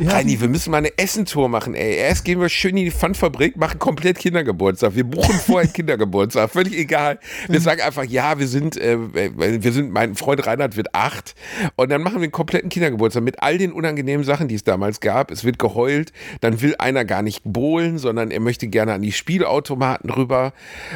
Ja, 0.00 0.12
Reini, 0.12 0.40
wir 0.40 0.48
müssen 0.48 0.70
mal 0.70 0.78
eine 0.78 0.96
Essentour 0.96 1.50
machen, 1.50 1.74
ey. 1.74 1.96
Erst 1.96 2.24
gehen 2.24 2.40
wir 2.40 2.48
schön 2.48 2.74
in 2.74 2.86
die 2.86 2.90
Fun-Fabrik, 2.90 3.58
machen 3.58 3.78
komplett 3.78 4.18
Kindergeburtstag. 4.18 4.94
Wir 4.94 5.04
buchen 5.04 5.34
vorher 5.46 5.68
Kindergeburtstag, 5.68 6.50
völlig 6.50 6.72
egal. 6.72 7.18
Wir 7.48 7.60
sagen 7.60 7.82
einfach, 7.82 8.04
ja, 8.04 8.38
wir 8.38 8.48
sind, 8.48 8.78
äh, 8.78 8.96
wir 8.98 9.72
sind, 9.72 9.92
mein 9.92 10.14
Freund 10.14 10.46
Reinhard 10.46 10.78
wird 10.78 10.94
acht. 10.94 11.34
Und 11.76 11.90
dann 11.90 12.02
machen 12.02 12.16
wir 12.16 12.22
einen 12.22 12.32
kompletten 12.32 12.70
Kindergeburtstag 12.70 13.22
mit 13.22 13.42
all 13.42 13.58
den 13.58 13.72
unangenehmen 13.72 14.24
Sachen, 14.24 14.48
die 14.48 14.54
es 14.54 14.64
damals 14.64 15.00
gab. 15.00 15.30
Es 15.30 15.44
wird 15.44 15.58
geheult, 15.58 16.14
dann 16.40 16.62
will 16.62 16.74
einer 16.78 17.04
gar 17.04 17.20
nicht 17.20 17.42
bohlen, 17.44 17.98
sondern 17.98 18.30
er 18.30 18.40
möchte 18.40 18.68
gerne 18.68 18.94
an 18.94 19.02
die 19.02 19.12
Spielautomaten 19.12 20.08
rüber. 20.08 20.54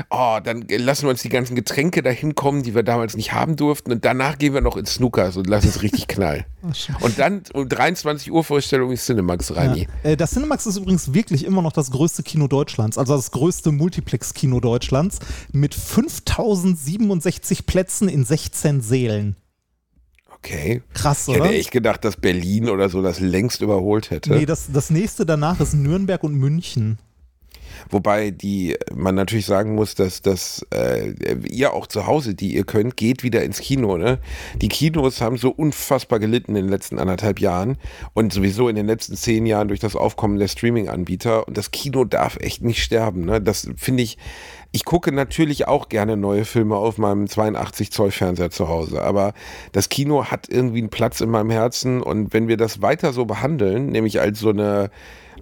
Oh, 0.09 0.39
dann 0.43 0.65
lassen 0.67 1.03
wir 1.03 1.11
uns 1.11 1.21
die 1.21 1.29
ganzen 1.29 1.57
Getränke 1.57 2.03
dahin 2.03 2.35
kommen, 2.35 2.63
die 2.63 2.75
wir 2.75 2.83
damals 2.83 3.19
nicht 3.19 3.35
haben 3.35 3.57
durften. 3.57 3.93
Und 3.93 4.07
danach 4.07 4.39
gehen 4.39 4.55
wir 4.55 4.63
noch 4.63 4.79
ins 4.79 4.95
Snookers 4.95 5.37
und 5.37 5.47
lassen 5.47 5.69
es 5.69 5.83
richtig 5.83 6.09
knallen. 6.09 6.45
Und 7.01 7.19
dann 7.19 7.43
um 7.53 7.69
23 7.69 8.33
Uhr 8.33 8.43
Vorstellung 8.43 8.94
ist 8.95 9.07
Cinemax, 9.07 9.55
Reini. 9.55 9.87
Ja. 10.03 10.11
Äh, 10.11 10.17
Das 10.17 10.31
Cinemax 10.33 10.67
ist 10.67 10.77
übrigens 10.77 11.13
wirklich 11.15 11.45
immer 11.45 11.63
noch 11.63 11.73
das 11.73 11.91
größte 11.91 12.23
Kino 12.23 12.49
Deutschlands, 12.49 12.97
also 12.99 13.15
das 13.17 13.31
größte 13.31 13.71
Multiplex-Kino 13.73 14.61
Deutschlands 14.61 15.19
mit 15.53 15.75
5067 15.75 17.67
Plätzen 17.67 18.09
in 18.09 18.25
16 18.25 18.81
Sälen. 18.81 19.37
Okay. 20.37 20.83
Krass, 20.93 21.27
Ich 21.29 21.35
hätte 21.35 21.45
oder? 21.45 21.53
echt 21.55 21.71
gedacht, 21.71 22.05
dass 22.05 22.17
Berlin 22.17 22.69
oder 22.69 22.89
so 22.91 23.01
das 23.01 23.19
längst 23.21 23.63
überholt 23.63 24.11
hätte. 24.11 24.31
Nee, 24.35 24.45
das, 24.47 24.67
das 24.73 24.91
nächste 24.91 25.25
danach 25.25 25.59
ist 25.61 25.73
Nürnberg 25.75 26.23
und 26.23 26.35
München. 26.35 26.99
Wobei 27.91 28.31
die 28.31 28.77
man 28.95 29.15
natürlich 29.15 29.47
sagen 29.47 29.75
muss, 29.75 29.95
dass, 29.95 30.23
dass 30.23 30.67
äh, 30.75 31.15
ihr 31.49 31.73
auch 31.73 31.87
zu 31.87 32.07
Hause, 32.07 32.35
die 32.35 32.55
ihr 32.55 32.65
könnt, 32.65 32.97
geht 32.97 33.23
wieder 33.23 33.43
ins 33.43 33.61
Kino. 33.61 33.97
Ne? 33.97 34.19
Die 34.61 34.69
Kinos 34.69 35.21
haben 35.21 35.37
so 35.37 35.51
unfassbar 35.51 36.19
gelitten 36.19 36.57
in 36.57 36.65
den 36.65 36.71
letzten 36.71 36.99
anderthalb 36.99 37.41
Jahren 37.41 37.77
und 38.13 38.33
sowieso 38.33 38.69
in 38.69 38.77
den 38.77 38.87
letzten 38.87 39.17
zehn 39.17 39.47
Jahren 39.47 39.69
durch 39.69 39.81
das 39.81 39.97
Aufkommen 39.97 40.39
der 40.39 40.49
Streaming-Anbieter. 40.49 41.47
Und 41.47 41.57
das 41.57 41.71
Kino 41.71 42.05
darf 42.05 42.37
echt 42.41 42.63
nicht 42.63 42.83
sterben. 42.83 43.25
Ne? 43.25 43.41
Das 43.41 43.69
finde 43.77 44.03
ich. 44.03 44.19
Ich 44.73 44.85
gucke 44.85 45.13
natürlich 45.13 45.69
auch 45.69 45.89
gerne 45.89 46.17
neue 46.17 46.45
Filme 46.45 46.75
auf 46.75 46.99
meinem 46.99 47.29
82 47.29 47.93
Zoll 47.93 48.11
Fernseher 48.11 48.51
zu 48.51 48.69
Hause, 48.69 49.03
aber 49.03 49.33
das 49.71 49.89
Kino 49.89 50.25
hat 50.25 50.49
irgendwie 50.49 50.81
einen 50.81 50.89
Platz 50.89 51.21
in 51.21 51.31
meinem 51.31 51.51
Herzen 51.51 52.03
und 52.03 52.35
wenn 52.35 52.49
wir 52.49 52.57
das 52.57 52.83
weiter 52.83 53.13
so 53.13 53.25
behandeln, 53.25 53.87
nämlich 53.87 54.21
als 54.21 54.41
so 54.41 54.49
eine 54.49 54.91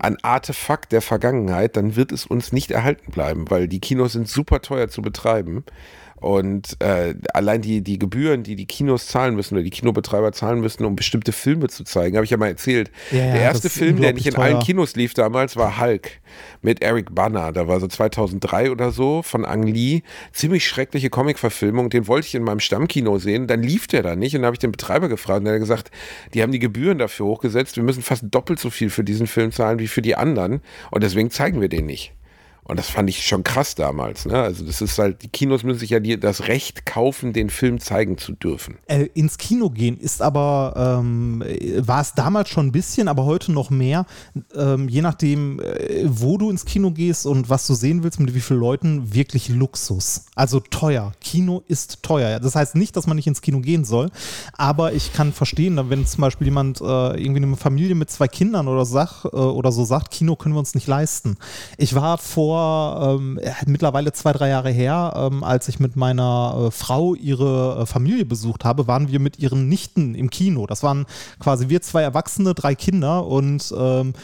ein 0.02 0.22
Artefakt 0.22 0.92
der 0.92 1.02
Vergangenheit, 1.02 1.76
dann 1.76 1.96
wird 1.96 2.12
es 2.12 2.26
uns 2.26 2.52
nicht 2.52 2.70
erhalten 2.70 3.12
bleiben, 3.12 3.50
weil 3.50 3.68
die 3.68 3.80
Kinos 3.80 4.12
sind 4.12 4.28
super 4.28 4.60
teuer 4.60 4.88
zu 4.88 5.02
betreiben. 5.02 5.64
Und 6.22 6.76
äh, 6.80 7.14
allein 7.34 7.62
die, 7.62 7.82
die 7.82 7.98
Gebühren, 7.98 8.44
die 8.44 8.54
die 8.54 8.66
Kinos 8.66 9.08
zahlen 9.08 9.34
müssen 9.34 9.54
oder 9.54 9.64
die 9.64 9.70
Kinobetreiber 9.70 10.30
zahlen 10.32 10.60
müssen, 10.60 10.84
um 10.84 10.94
bestimmte 10.94 11.32
Filme 11.32 11.68
zu 11.68 11.82
zeigen, 11.82 12.16
habe 12.16 12.24
ich 12.24 12.30
ja 12.30 12.36
mal 12.36 12.46
erzählt. 12.46 12.92
Ja, 13.10 13.18
der 13.18 13.40
erste 13.40 13.68
Film, 13.68 14.00
der 14.00 14.12
nicht 14.12 14.26
in 14.26 14.36
allen 14.36 14.54
teuer. 14.54 14.62
Kinos 14.62 14.94
lief 14.94 15.14
damals, 15.14 15.56
war 15.56 15.80
Hulk 15.80 16.20
mit 16.62 16.80
Eric 16.80 17.12
Banner. 17.12 17.50
Da 17.50 17.66
war 17.66 17.80
so 17.80 17.88
2003 17.88 18.70
oder 18.70 18.92
so 18.92 19.22
von 19.22 19.44
Ang 19.44 19.64
Lee. 19.64 20.02
Ziemlich 20.32 20.66
schreckliche 20.66 21.10
Comic-Verfilmung. 21.10 21.90
Den 21.90 22.06
wollte 22.06 22.28
ich 22.28 22.34
in 22.36 22.44
meinem 22.44 22.60
Stammkino 22.60 23.18
sehen. 23.18 23.48
Dann 23.48 23.62
lief 23.62 23.88
der 23.88 24.02
da 24.02 24.14
nicht. 24.14 24.36
Und 24.36 24.42
dann 24.42 24.46
habe 24.46 24.54
ich 24.54 24.60
den 24.60 24.72
Betreiber 24.72 25.08
gefragt. 25.08 25.40
Und 25.40 25.46
er 25.46 25.54
hat 25.54 25.60
gesagt, 25.60 25.90
die 26.34 26.42
haben 26.42 26.52
die 26.52 26.60
Gebühren 26.60 26.98
dafür 26.98 27.26
hochgesetzt. 27.26 27.76
Wir 27.76 27.82
müssen 27.82 28.02
fast 28.02 28.24
doppelt 28.30 28.60
so 28.60 28.70
viel 28.70 28.90
für 28.90 29.02
diesen 29.02 29.26
Film 29.26 29.50
zahlen 29.50 29.80
wie 29.80 29.88
für 29.88 30.02
die 30.02 30.14
anderen. 30.14 30.60
Und 30.92 31.02
deswegen 31.02 31.30
zeigen 31.30 31.60
wir 31.60 31.68
den 31.68 31.86
nicht. 31.86 32.14
Und 32.64 32.78
das 32.78 32.88
fand 32.88 33.08
ich 33.10 33.26
schon 33.26 33.42
krass 33.42 33.74
damals. 33.74 34.24
Ne? 34.24 34.40
Also 34.40 34.64
das 34.64 34.80
ist 34.80 34.96
halt, 34.96 35.22
die 35.22 35.28
Kinos 35.28 35.64
müssen 35.64 35.80
sich 35.80 35.90
ja 35.90 35.98
die, 35.98 36.18
das 36.18 36.46
Recht 36.46 36.86
kaufen, 36.86 37.32
den 37.32 37.50
Film 37.50 37.80
zeigen 37.80 38.18
zu 38.18 38.32
dürfen. 38.32 38.78
Äh, 38.86 39.08
ins 39.14 39.36
Kino 39.36 39.68
gehen 39.68 39.98
ist 39.98 40.22
aber, 40.22 41.00
ähm, 41.00 41.42
äh, 41.42 41.86
war 41.86 42.00
es 42.00 42.14
damals 42.14 42.50
schon 42.50 42.68
ein 42.68 42.72
bisschen, 42.72 43.08
aber 43.08 43.24
heute 43.24 43.50
noch 43.50 43.70
mehr. 43.70 44.06
Ähm, 44.54 44.88
je 44.88 45.02
nachdem, 45.02 45.58
äh, 45.58 46.04
wo 46.04 46.38
du 46.38 46.50
ins 46.50 46.64
Kino 46.64 46.92
gehst 46.92 47.26
und 47.26 47.50
was 47.50 47.66
du 47.66 47.74
sehen 47.74 48.04
willst, 48.04 48.20
mit 48.20 48.32
wie 48.32 48.40
vielen 48.40 48.60
Leuten, 48.60 49.12
wirklich 49.12 49.48
Luxus. 49.48 50.26
Also 50.36 50.60
teuer. 50.60 51.12
Kino 51.20 51.64
ist 51.66 52.04
teuer. 52.04 52.38
Das 52.38 52.54
heißt 52.54 52.76
nicht, 52.76 52.96
dass 52.96 53.08
man 53.08 53.16
nicht 53.16 53.26
ins 53.26 53.40
Kino 53.40 53.58
gehen 53.58 53.84
soll, 53.84 54.08
aber 54.52 54.92
ich 54.92 55.12
kann 55.12 55.32
verstehen, 55.32 55.80
wenn 55.90 56.06
zum 56.06 56.20
Beispiel 56.20 56.46
jemand 56.46 56.80
äh, 56.80 56.84
irgendwie 56.84 57.42
eine 57.42 57.56
Familie 57.56 57.96
mit 57.96 58.10
zwei 58.10 58.28
Kindern 58.28 58.68
oder, 58.68 58.84
sag, 58.84 59.24
äh, 59.24 59.28
oder 59.36 59.72
so 59.72 59.84
sagt, 59.84 60.12
Kino 60.12 60.36
können 60.36 60.54
wir 60.54 60.60
uns 60.60 60.76
nicht 60.76 60.86
leisten. 60.86 61.36
Ich 61.76 61.96
war 61.96 62.18
vor 62.18 62.51
ähm, 63.18 63.38
äh, 63.38 63.52
mittlerweile 63.66 64.12
zwei, 64.12 64.32
drei 64.32 64.48
Jahre 64.48 64.70
her, 64.70 65.14
ähm, 65.16 65.44
als 65.44 65.68
ich 65.68 65.80
mit 65.80 65.96
meiner 65.96 66.66
äh, 66.66 66.70
Frau 66.70 67.14
ihre 67.14 67.82
äh, 67.82 67.86
Familie 67.86 68.24
besucht 68.24 68.64
habe, 68.64 68.86
waren 68.86 69.10
wir 69.10 69.20
mit 69.20 69.38
ihren 69.38 69.68
Nichten 69.68 70.14
im 70.14 70.30
Kino. 70.30 70.66
Das 70.66 70.82
waren 70.82 71.06
quasi 71.38 71.68
wir 71.68 71.82
zwei 71.82 72.02
Erwachsene, 72.02 72.54
drei 72.54 72.74
Kinder 72.74 73.26
und 73.26 73.72
ähm, 73.76 74.14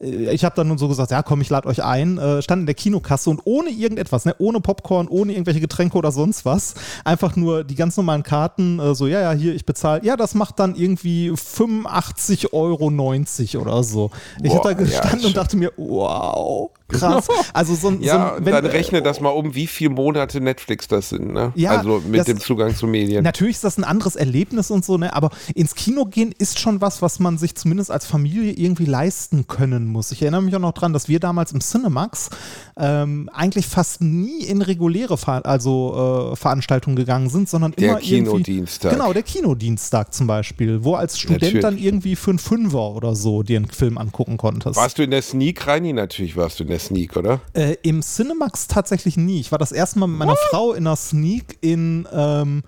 ich 0.00 0.44
habe 0.44 0.56
dann 0.56 0.68
nun 0.68 0.78
so 0.78 0.88
gesagt, 0.88 1.10
ja 1.10 1.22
komm, 1.22 1.42
ich 1.42 1.50
lade 1.50 1.68
euch 1.68 1.84
ein, 1.84 2.16
äh, 2.16 2.40
stand 2.40 2.60
in 2.60 2.66
der 2.66 2.74
Kinokasse 2.74 3.28
und 3.28 3.42
ohne 3.44 3.68
irgendetwas, 3.68 4.24
ne, 4.24 4.34
ohne 4.38 4.60
Popcorn, 4.60 5.08
ohne 5.08 5.32
irgendwelche 5.32 5.60
Getränke 5.60 5.98
oder 5.98 6.10
sonst 6.10 6.46
was, 6.46 6.74
einfach 7.04 7.36
nur 7.36 7.64
die 7.64 7.74
ganz 7.74 7.98
normalen 7.98 8.22
Karten, 8.22 8.78
äh, 8.80 8.94
so, 8.94 9.06
ja, 9.06 9.20
ja, 9.20 9.32
hier, 9.32 9.54
ich 9.54 9.66
bezahle, 9.66 10.02
ja, 10.02 10.16
das 10.16 10.34
macht 10.34 10.58
dann 10.58 10.74
irgendwie 10.74 11.30
85,90 11.30 12.52
Euro 12.54 13.62
oder 13.62 13.82
so. 13.82 14.10
ich 14.42 14.54
habe 14.54 14.62
da 14.62 14.70
ja, 14.70 14.76
gestanden 14.76 15.20
schon. 15.20 15.28
und 15.28 15.36
dachte 15.36 15.58
mir, 15.58 15.72
wow, 15.76 16.70
krass. 16.90 17.28
Also 17.52 17.74
so, 17.74 17.88
ein- 17.88 17.98
so 17.98 18.04
Ja, 18.04 18.34
ein- 18.36 18.44
dann 18.44 18.66
rechne 18.66 19.02
das 19.02 19.20
mal 19.20 19.30
um, 19.30 19.54
wie 19.54 19.66
viele 19.66 19.90
Monate 19.90 20.40
Netflix 20.40 20.88
das 20.88 21.08
sind. 21.10 21.32
Ne? 21.32 21.52
Ja, 21.54 21.72
also 21.78 22.00
mit 22.06 22.20
das- 22.20 22.26
dem 22.26 22.38
Zugang 22.40 22.74
zu 22.74 22.86
Medien. 22.86 23.24
Natürlich 23.24 23.56
ist 23.56 23.64
das 23.64 23.78
ein 23.78 23.84
anderes 23.84 24.16
Erlebnis 24.16 24.70
und 24.70 24.84
so, 24.84 24.98
ne? 24.98 25.14
aber 25.14 25.30
ins 25.54 25.74
Kino 25.74 26.04
gehen 26.06 26.34
ist 26.38 26.58
schon 26.58 26.80
was, 26.80 27.02
was 27.02 27.18
man 27.18 27.38
sich 27.38 27.54
zumindest 27.54 27.90
als 27.90 28.06
Familie 28.06 28.52
irgendwie 28.52 28.84
leisten 28.84 29.46
können 29.46 29.86
muss. 29.86 30.12
Ich 30.12 30.22
erinnere 30.22 30.42
mich 30.42 30.54
auch 30.54 30.60
noch 30.60 30.72
dran, 30.72 30.92
dass 30.92 31.08
wir 31.08 31.20
damals 31.20 31.52
im 31.52 31.60
Cinemax 31.60 32.30
ähm, 32.78 33.28
eigentlich 33.32 33.66
fast 33.66 34.00
nie 34.00 34.40
in 34.44 34.62
reguläre 34.62 35.16
Ver 35.18 35.44
also, 35.46 36.32
äh, 36.32 36.36
Veranstaltungen 36.36 36.96
gegangen 36.96 37.28
sind, 37.28 37.48
sondern 37.48 37.72
Der 37.72 37.90
immer 37.90 37.98
irgendwie. 38.00 38.16
Kinodienstag. 38.24 38.92
Genau, 38.92 39.12
der 39.12 39.22
Kinodienstag 39.22 40.12
zum 40.14 40.26
Beispiel, 40.26 40.82
wo 40.84 40.94
als 40.94 41.18
Student 41.18 41.42
Natürlich. 41.42 41.62
dann 41.62 41.78
irgendwie 41.78 42.16
für 42.16 42.30
einen 42.30 42.38
Fünfer 42.38 42.90
oder 42.92 43.14
so 43.14 43.42
dir 43.42 43.58
einen 43.58 43.68
Film 43.70 43.98
angucken 43.98 44.36
konntest. 44.36 44.76
Warst 44.76 44.98
du 44.98 45.02
in 45.02 45.10
der 45.10 45.22
Sneak, 45.22 45.66
Reini? 45.66 45.92
Natürlich 45.92 46.36
warst 46.36 46.58
du 46.60 46.64
in 46.64 46.70
der 46.70 46.78
Sneak, 46.80 47.16
oder? 47.16 47.40
Äh, 47.52 47.76
Im 47.82 48.02
Cinemax 48.02 48.66
tatsächlich 48.66 49.16
nie. 49.16 49.40
Ich 49.40 49.52
war 49.52 49.58
das 49.58 49.72
erste 49.72 49.98
Mal 49.98 50.06
mit 50.06 50.18
meiner 50.18 50.36
Frau 50.36 50.72
in 50.72 50.86
einer 50.86 50.96
Sneak 50.96 51.58
in, 51.60 52.08
ähm, 52.12 52.62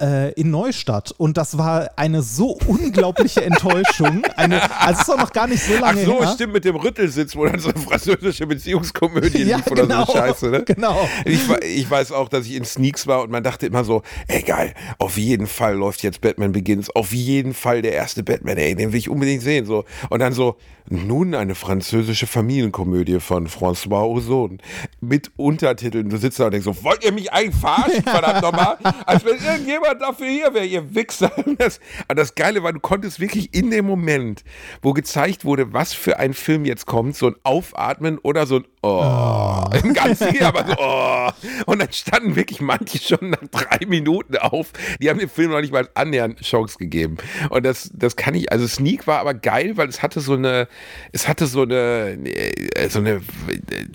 äh, 0.00 0.32
in 0.32 0.50
Neustadt 0.50 1.12
und 1.16 1.36
das 1.36 1.56
war 1.58 1.90
eine 1.96 2.22
so 2.22 2.58
unglaubliche 2.66 3.44
Enttäuschung. 3.44 4.22
Eine, 4.36 4.60
also 4.80 5.00
es 5.00 5.08
ist 5.08 5.14
auch 5.14 5.18
noch 5.18 5.32
gar 5.32 5.46
nicht 5.46 5.62
so 5.62 5.74
Ach 5.76 5.80
lange 5.82 6.04
so, 6.04 6.20
her. 6.20 6.32
stimmt, 6.34 6.52
mit 6.52 6.64
dem 6.64 6.76
Rüttelsitz, 6.76 7.36
wo 7.36 7.46
dann 7.46 7.58
so 7.60 7.70
eine 7.70 7.78
französische 7.78 8.46
Beziehungskomödie 8.46 9.42
Ja, 9.44 9.56
lief 9.58 9.66
oder 9.68 9.82
genau, 9.82 10.04
so 10.04 10.14
eine 10.14 10.28
Scheiße, 10.28 10.50
ne? 10.50 10.64
genau. 10.64 11.08
Ich, 11.24 11.48
ich 11.62 11.90
weiß 11.90 12.12
auch, 12.12 12.28
dass 12.28 12.46
ich 12.46 12.54
in 12.54 12.64
Sneaks 12.64 13.06
war 13.06 13.22
und 13.22 13.30
man 13.30 13.42
dachte 13.42 13.66
immer 13.66 13.84
so, 13.84 14.02
ey 14.28 14.42
geil, 14.42 14.74
auf 14.98 15.16
jeden 15.16 15.46
Fall 15.46 15.74
läuft 15.76 16.02
jetzt 16.02 16.20
Batman 16.20 16.52
Begins, 16.52 16.90
auf 16.90 17.12
jeden 17.12 17.54
Fall 17.54 17.82
der 17.82 17.92
erste 17.92 18.22
Batman, 18.22 18.56
ey, 18.56 18.74
den 18.74 18.92
will 18.92 18.98
ich 18.98 19.08
unbedingt 19.08 19.42
sehen, 19.42 19.66
so. 19.66 19.84
Und 20.10 20.20
dann 20.20 20.32
so, 20.32 20.56
nun 20.88 21.34
eine 21.34 21.54
französische 21.54 22.26
Familienkomödie 22.26 23.20
von 23.20 23.48
François 23.48 24.02
Ozon 24.04 24.58
mit 25.00 25.30
Untertiteln. 25.36 26.10
Du 26.10 26.18
sitzt 26.18 26.38
da 26.38 26.46
und 26.46 26.50
denkst 26.52 26.66
so, 26.66 26.84
wollt 26.84 27.02
ihr 27.04 27.12
mich 27.12 27.32
eigentlich 27.32 27.58
verarschen, 27.58 28.02
verdammt 28.04 28.42
nochmal? 28.42 28.76
Als 29.06 29.24
wenn 29.24 29.36
irgendjemand 29.42 29.83
dafür 29.92 30.28
hier 30.28 30.54
wäre, 30.54 30.66
ihr 30.66 30.94
Wichser. 30.94 31.32
Das, 31.56 31.78
aber 32.08 32.16
das 32.16 32.34
Geile 32.34 32.62
war, 32.62 32.72
du 32.72 32.80
konntest 32.80 33.20
wirklich 33.20 33.54
in 33.54 33.70
dem 33.70 33.86
Moment, 33.86 34.42
wo 34.82 34.92
gezeigt 34.92 35.44
wurde, 35.44 35.72
was 35.72 35.92
für 35.92 36.18
ein 36.18 36.34
Film 36.34 36.64
jetzt 36.64 36.86
kommt, 36.86 37.16
so 37.16 37.28
ein 37.28 37.36
Aufatmen 37.44 38.18
oder 38.18 38.46
so 38.46 38.56
ein 38.56 38.64
Oh. 38.86 39.64
Im 39.82 39.94
ganzen 39.94 40.28
Film, 40.28 40.44
aber 40.44 40.66
so 40.66 40.74
Oh. 40.78 41.30
Und 41.64 41.78
dann 41.78 41.90
standen 41.90 42.36
wirklich 42.36 42.60
manche 42.60 42.98
schon 42.98 43.30
nach 43.30 43.42
drei 43.50 43.86
Minuten 43.86 44.36
auf. 44.36 44.72
Die 45.00 45.08
haben 45.08 45.18
dem 45.18 45.30
Film 45.30 45.52
noch 45.52 45.62
nicht 45.62 45.72
mal 45.72 45.88
annähernd 45.94 46.40
Chance 46.42 46.76
gegeben. 46.76 47.16
Und 47.48 47.64
das, 47.64 47.90
das 47.94 48.16
kann 48.16 48.34
ich, 48.34 48.52
also 48.52 48.66
Sneak 48.66 49.06
war 49.06 49.20
aber 49.20 49.32
geil, 49.32 49.78
weil 49.78 49.88
es 49.88 50.02
hatte 50.02 50.20
so 50.20 50.34
eine, 50.34 50.68
es 51.12 51.28
hatte 51.28 51.46
so 51.46 51.62
eine, 51.62 52.18
äh, 52.26 52.88
so 52.90 52.98
eine, 52.98 53.22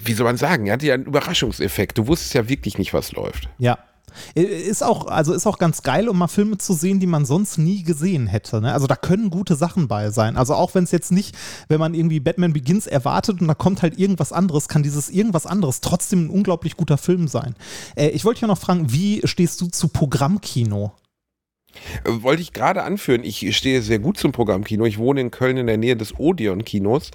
wie 0.04 0.14
soll 0.14 0.26
man 0.26 0.38
sagen, 0.38 0.66
er 0.66 0.74
hatte 0.74 0.88
ja 0.88 0.96
einen 0.96 1.06
Überraschungseffekt. 1.06 2.00
Du 2.00 2.08
wusstest 2.08 2.34
ja 2.34 2.50
wirklich 2.50 2.80
nicht, 2.80 2.92
was 2.92 3.12
läuft. 3.12 3.48
Ja. 3.60 3.78
Ist 4.36 4.84
auch, 4.84 5.08
also 5.08 5.34
ist 5.34 5.48
auch 5.48 5.58
ganz 5.58 5.84
geil, 5.84 6.10
um 6.10 6.18
mal 6.18 6.28
Filme 6.28 6.58
zu 6.58 6.74
sehen, 6.74 7.00
die 7.00 7.08
man 7.08 7.26
sonst 7.26 7.58
nie 7.58 7.84
gesehen 7.84 8.28
hätte. 8.28 8.62
Ne? 8.62 8.74
Also 8.74 8.88
da 8.88 8.96
können 8.96 9.30
gute 9.30 9.56
Sachen 9.56 9.88
bei 9.88 10.10
sein. 10.12 10.38
Also 10.38 10.56
auch 10.56 10.76
wenn 10.76 10.84
es 10.84 10.92
jetzt 10.92 11.12
nicht, 11.12 11.36
wenn 11.68 11.80
man 11.80 11.94
irgendwie 11.94 12.20
Batman 12.20 12.54
Begins 12.54 12.88
erwartet 12.88 13.42
und 13.42 13.48
da 13.48 13.54
kommt 13.54 13.82
halt 13.82 13.98
irgendwas 13.98 14.34
anderes, 14.34 14.68
kann 14.68 14.84
dieses 14.84 15.10
irgendwas 15.10 15.46
anderes 15.46 15.82
trotzdem 15.82 16.26
ein 16.26 16.30
unglaublich 16.30 16.78
guter 16.78 16.98
Film 16.98 17.28
sein. 17.28 17.56
Äh, 17.96 18.10
ich 18.10 18.26
wollte 18.26 18.40
dich 18.42 18.48
noch 18.48 18.58
fragen, 18.58 18.92
wie 18.92 19.22
stehst 19.26 19.62
du 19.62 19.68
zu 19.68 19.88
Programmkino? 19.90 20.92
Äh, 22.04 22.24
Wollte 22.24 22.42
ich 22.42 22.54
gerade 22.54 22.84
anführen, 22.84 23.24
ich 23.24 23.56
stehe 23.56 23.82
sehr 23.82 24.00
gut 24.00 24.18
zum 24.18 24.32
Programmkino. 24.32 24.86
Ich 24.86 24.98
wohne 24.98 25.22
in 25.22 25.32
Köln 25.32 25.58
in 25.58 25.68
der 25.68 25.78
Nähe 25.78 25.96
des 25.96 26.18
Odeon-Kinos, 26.18 27.12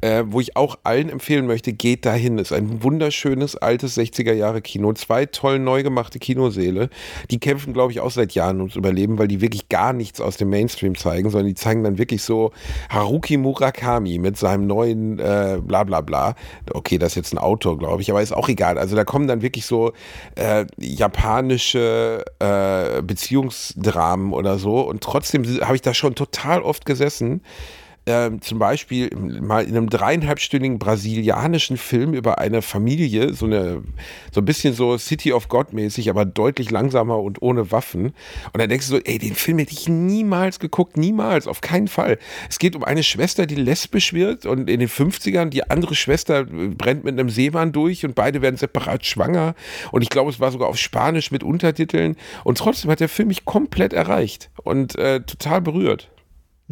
äh, 0.00 0.24
wo 0.26 0.40
ich 0.40 0.56
auch 0.56 0.78
allen 0.84 1.08
empfehlen 1.08 1.46
möchte, 1.46 1.72
geht 1.72 2.04
dahin. 2.06 2.38
Ist 2.38 2.52
ein 2.52 2.82
wunderschönes, 2.82 3.56
altes 3.56 3.96
60er-Jahre-Kino. 3.96 4.92
Zwei 4.94 5.26
toll 5.26 5.58
neu 5.58 5.82
gemachte 5.82 6.18
Kinosäle. 6.18 6.88
Die 7.30 7.38
kämpfen, 7.38 7.72
glaube 7.72 7.92
ich, 7.92 8.00
auch 8.00 8.10
seit 8.10 8.32
Jahren 8.32 8.58
ums 8.58 8.76
Überleben, 8.76 9.18
weil 9.18 9.28
die 9.28 9.40
wirklich 9.40 9.68
gar 9.68 9.92
nichts 9.92 10.20
aus 10.20 10.36
dem 10.36 10.50
Mainstream 10.50 10.96
zeigen, 10.96 11.30
sondern 11.30 11.48
die 11.48 11.54
zeigen 11.54 11.84
dann 11.84 11.98
wirklich 11.98 12.22
so 12.22 12.52
Haruki 12.90 13.36
Murakami 13.36 14.18
mit 14.18 14.36
seinem 14.36 14.66
neuen 14.66 15.18
äh, 15.18 15.58
bla 15.60 15.84
bla 15.84 16.00
bla. 16.00 16.34
Okay, 16.72 16.98
das 16.98 17.12
ist 17.12 17.16
jetzt 17.16 17.32
ein 17.32 17.38
Autor, 17.38 17.78
glaube 17.78 18.02
ich, 18.02 18.10
aber 18.10 18.22
ist 18.22 18.32
auch 18.32 18.48
egal. 18.48 18.78
Also 18.78 18.96
da 18.96 19.04
kommen 19.04 19.26
dann 19.26 19.42
wirklich 19.42 19.66
so 19.66 19.92
äh, 20.34 20.66
japanische 20.78 22.24
äh, 22.38 23.02
Beziehungsdramen 23.92 24.32
oder 24.32 24.58
so 24.58 24.80
und 24.80 25.02
trotzdem 25.02 25.44
habe 25.62 25.76
ich 25.76 25.82
da 25.82 25.94
schon 25.94 26.14
total 26.14 26.62
oft 26.62 26.84
gesessen. 26.86 27.42
Ähm, 28.04 28.40
zum 28.42 28.58
Beispiel 28.58 29.14
mal 29.14 29.62
in 29.64 29.76
einem 29.76 29.88
dreieinhalbstündigen 29.88 30.80
brasilianischen 30.80 31.76
Film 31.76 32.14
über 32.14 32.38
eine 32.38 32.60
Familie, 32.60 33.32
so 33.32 33.46
eine, 33.46 33.84
so 34.32 34.40
ein 34.40 34.44
bisschen 34.44 34.74
so 34.74 34.98
City 34.98 35.32
of 35.32 35.48
God 35.48 35.72
mäßig, 35.72 36.10
aber 36.10 36.24
deutlich 36.24 36.72
langsamer 36.72 37.20
und 37.20 37.40
ohne 37.42 37.70
Waffen. 37.70 38.06
Und 38.06 38.58
dann 38.58 38.68
denkst 38.68 38.88
du 38.88 38.96
so, 38.96 39.00
ey, 39.04 39.18
den 39.18 39.36
Film 39.36 39.58
hätte 39.58 39.72
ich 39.72 39.88
niemals 39.88 40.58
geguckt, 40.58 40.96
niemals, 40.96 41.46
auf 41.46 41.60
keinen 41.60 41.86
Fall. 41.86 42.18
Es 42.50 42.58
geht 42.58 42.74
um 42.74 42.82
eine 42.82 43.04
Schwester, 43.04 43.46
die 43.46 43.54
lesbisch 43.54 44.12
wird 44.12 44.46
und 44.46 44.68
in 44.68 44.80
den 44.80 44.88
50ern 44.88 45.50
die 45.50 45.70
andere 45.70 45.94
Schwester 45.94 46.44
brennt 46.44 47.04
mit 47.04 47.16
einem 47.16 47.30
Seemann 47.30 47.70
durch 47.70 48.04
und 48.04 48.16
beide 48.16 48.42
werden 48.42 48.56
separat 48.56 49.06
schwanger. 49.06 49.54
Und 49.92 50.02
ich 50.02 50.08
glaube, 50.08 50.30
es 50.30 50.40
war 50.40 50.50
sogar 50.50 50.68
auf 50.68 50.76
Spanisch 50.76 51.30
mit 51.30 51.44
Untertiteln. 51.44 52.16
Und 52.42 52.58
trotzdem 52.58 52.90
hat 52.90 52.98
der 52.98 53.08
Film 53.08 53.28
mich 53.28 53.44
komplett 53.44 53.92
erreicht 53.92 54.50
und 54.64 54.96
äh, 54.96 55.20
total 55.20 55.60
berührt. 55.60 56.08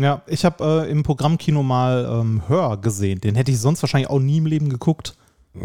Ja, 0.01 0.23
ich 0.27 0.47
habe 0.47 0.87
äh, 0.87 0.91
im 0.91 1.03
Programmkino 1.03 1.63
mal 1.63 2.09
ähm, 2.11 2.43
Hör 2.49 2.79
gesehen. 2.79 3.21
Den 3.21 3.35
hätte 3.35 3.51
ich 3.51 3.61
sonst 3.61 3.83
wahrscheinlich 3.83 4.09
auch 4.09 4.19
nie 4.19 4.39
im 4.39 4.47
Leben 4.47 4.71
geguckt. 4.71 5.15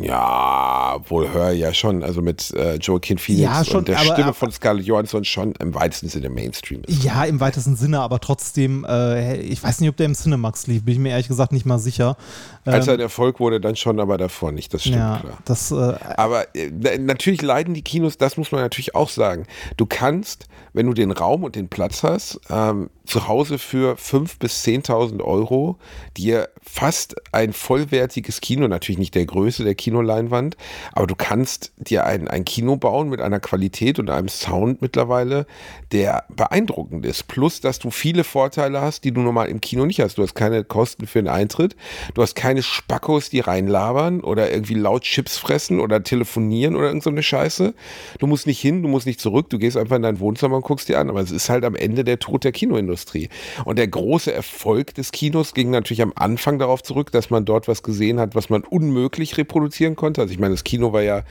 Ja, 0.01 0.97
wohl 1.09 1.31
hör 1.31 1.51
ja 1.51 1.71
schon, 1.71 2.01
also 2.03 2.21
mit 2.23 2.51
äh, 2.55 2.75
Joaquin 2.77 3.19
Phoenix 3.19 3.43
Ja, 3.43 3.63
schon, 3.63 3.77
und 3.77 3.87
der 3.87 3.97
aber- 3.97 4.05
Stimme 4.05 4.23
aber- 4.29 4.33
von 4.33 4.51
Scarlett 4.51 4.85
Johansson 4.85 5.23
schon 5.25 5.53
im 5.59 5.75
weitesten 5.75 6.09
Sinne 6.09 6.29
Mainstream 6.29 6.81
ist. 6.87 7.03
Ja, 7.03 7.23
im 7.25 7.39
weitesten 7.39 7.75
Sinne, 7.75 7.99
aber 8.01 8.19
trotzdem, 8.19 8.83
äh, 8.89 9.37
ich 9.37 9.63
weiß 9.63 9.81
nicht, 9.81 9.89
ob 9.89 9.97
der 9.97 10.07
im 10.07 10.15
Cinemax 10.15 10.65
lief, 10.65 10.83
bin 10.83 10.93
ich 10.95 10.99
mir 10.99 11.09
ehrlich 11.09 11.27
gesagt 11.27 11.51
nicht 11.51 11.67
mal 11.67 11.77
sicher. 11.77 12.17
Als 12.65 12.87
er 12.87 12.93
Ähm, 12.95 12.99
ein 12.99 13.03
Erfolg 13.03 13.39
wurde, 13.39 13.61
dann 13.61 13.75
schon, 13.75 13.99
aber 13.99 14.17
davor 14.17 14.51
nicht, 14.51 14.73
das 14.73 14.81
stimmt 14.81 14.95
ja, 14.97 15.19
klar. 15.19 15.37
das, 15.45 15.69
äh, 15.71 15.75
Aber 16.17 16.55
äh, 16.55 16.71
na- 16.73 16.97
natürlich 16.97 17.43
leiden 17.43 17.75
die 17.75 17.83
Kinos, 17.83 18.17
das 18.17 18.37
muss 18.37 18.51
man 18.51 18.61
natürlich 18.61 18.95
auch 18.95 19.09
sagen. 19.09 19.45
Du 19.77 19.85
kannst, 19.85 20.47
wenn 20.73 20.87
du 20.87 20.93
den 20.93 21.11
Raum 21.11 21.43
und 21.43 21.55
den 21.55 21.69
Platz 21.69 22.01
hast, 22.01 22.39
ähm, 22.49 22.89
zu 23.05 23.27
Hause 23.27 23.59
für 23.59 23.97
5.000 23.97 24.39
bis 24.39 24.63
10.000 24.63 25.21
Euro 25.21 25.77
dir 26.17 26.49
fast 26.63 27.15
ein 27.31 27.53
vollwertiges 27.53 28.41
Kino, 28.41 28.67
natürlich 28.67 28.97
nicht 28.97 29.13
der 29.13 29.27
Größe 29.27 29.63
der 29.63 29.74
der 29.75 29.83
Kinoleinwand. 29.83 30.57
Aber 30.93 31.07
du 31.07 31.15
kannst 31.15 31.73
dir 31.77 32.05
ein, 32.05 32.27
ein 32.27 32.45
Kino 32.45 32.77
bauen 32.77 33.09
mit 33.09 33.21
einer 33.21 33.39
Qualität 33.39 33.99
und 33.99 34.09
einem 34.09 34.29
Sound 34.29 34.81
mittlerweile, 34.81 35.45
der 35.91 36.23
beeindruckend 36.29 37.05
ist. 37.05 37.27
Plus, 37.27 37.61
dass 37.61 37.79
du 37.79 37.91
viele 37.91 38.23
Vorteile 38.23 38.81
hast, 38.81 39.03
die 39.03 39.11
du 39.11 39.21
normal 39.21 39.47
im 39.47 39.61
Kino 39.61 39.85
nicht 39.85 39.99
hast. 39.99 40.17
Du 40.17 40.23
hast 40.23 40.35
keine 40.35 40.63
Kosten 40.63 41.07
für 41.07 41.19
den 41.19 41.27
Eintritt. 41.27 41.75
Du 42.13 42.21
hast 42.21 42.35
keine 42.35 42.63
Spackos, 42.63 43.29
die 43.29 43.39
reinlabern 43.39 44.21
oder 44.21 44.51
irgendwie 44.51 44.75
laut 44.75 45.03
Chips 45.03 45.37
fressen 45.37 45.79
oder 45.79 46.03
telefonieren 46.03 46.75
oder 46.75 46.87
irgend 46.87 47.03
so 47.03 47.15
Scheiße. 47.15 47.73
Du 48.19 48.27
musst 48.27 48.47
nicht 48.47 48.59
hin, 48.59 48.81
du 48.81 48.89
musst 48.89 49.05
nicht 49.05 49.19
zurück. 49.19 49.49
Du 49.49 49.57
gehst 49.57 49.77
einfach 49.77 49.95
in 49.95 50.01
dein 50.01 50.19
Wohnzimmer 50.19 50.57
und 50.57 50.63
guckst 50.63 50.89
dir 50.89 50.99
an. 50.99 51.09
Aber 51.09 51.21
es 51.21 51.31
ist 51.31 51.49
halt 51.49 51.65
am 51.65 51.75
Ende 51.75 52.03
der 52.03 52.19
Tod 52.19 52.43
der 52.43 52.51
Kinoindustrie. 52.51 53.29
Und 53.65 53.77
der 53.77 53.87
große 53.87 54.33
Erfolg 54.33 54.93
des 54.95 55.11
Kinos 55.11 55.53
ging 55.53 55.69
natürlich 55.69 56.01
am 56.01 56.13
Anfang 56.15 56.59
darauf 56.59 56.83
zurück, 56.83 57.11
dass 57.11 57.29
man 57.29 57.45
dort 57.45 57.67
was 57.67 57.83
gesehen 57.83 58.19
hat, 58.19 58.35
was 58.35 58.49
man 58.49 58.63
unmöglich 58.63 59.37
reproduzieren 59.65 59.95
konnte. 59.95 60.21
Also 60.21 60.33
ich 60.33 60.39
meine, 60.39 60.53
das 60.53 60.63
Kino 60.63 60.93
war 60.93 61.01
ja 61.01 61.23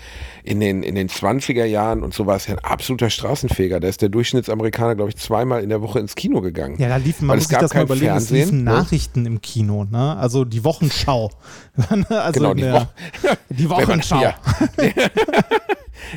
in 0.43 0.61
den, 0.61 0.83
in 0.83 0.95
den 0.95 1.09
20er 1.09 1.65
Jahren 1.65 2.03
und 2.03 2.15
so 2.15 2.27
war 2.27 2.37
es 2.37 2.47
ja 2.47 2.55
ein 2.55 2.65
absoluter 2.65 3.11
Straßenfeger. 3.11 3.81
Da 3.81 3.89
ist 3.89 4.03
der 4.03 4.09
Durchschnittsamerikaner, 4.09 4.95
glaube 4.95 5.11
ich, 5.11 5.17
zweimal 5.17 5.63
in 5.63 5.69
der 5.69 5.81
Woche 5.81 6.01
ins 6.01 6.15
Kino 6.15 6.41
gegangen. 6.41 6.77
Ja, 6.79 6.89
da 6.89 6.97
liefen, 6.97 7.27
man 7.27 7.39
muss 7.39 7.49
sich 7.49 7.57
das 7.57 7.73
mal 7.73 7.85
überlegen, 7.85 8.07
Fernsehen, 8.07 8.37
es 8.37 8.45
liefen 8.47 8.65
ne? 8.65 8.71
Nachrichten 8.71 9.27
im 9.27 9.41
Kino, 9.41 9.85
ne? 9.85 10.17
Also 10.17 10.45
die 10.45 10.65
Wochenschau. 10.65 11.31
also 12.09 12.33
genau, 12.33 12.55
die, 12.55 12.65
Wo 12.65 12.87
die 13.51 13.71
Wochenschau. 13.71 14.21
Ja. 14.21 14.35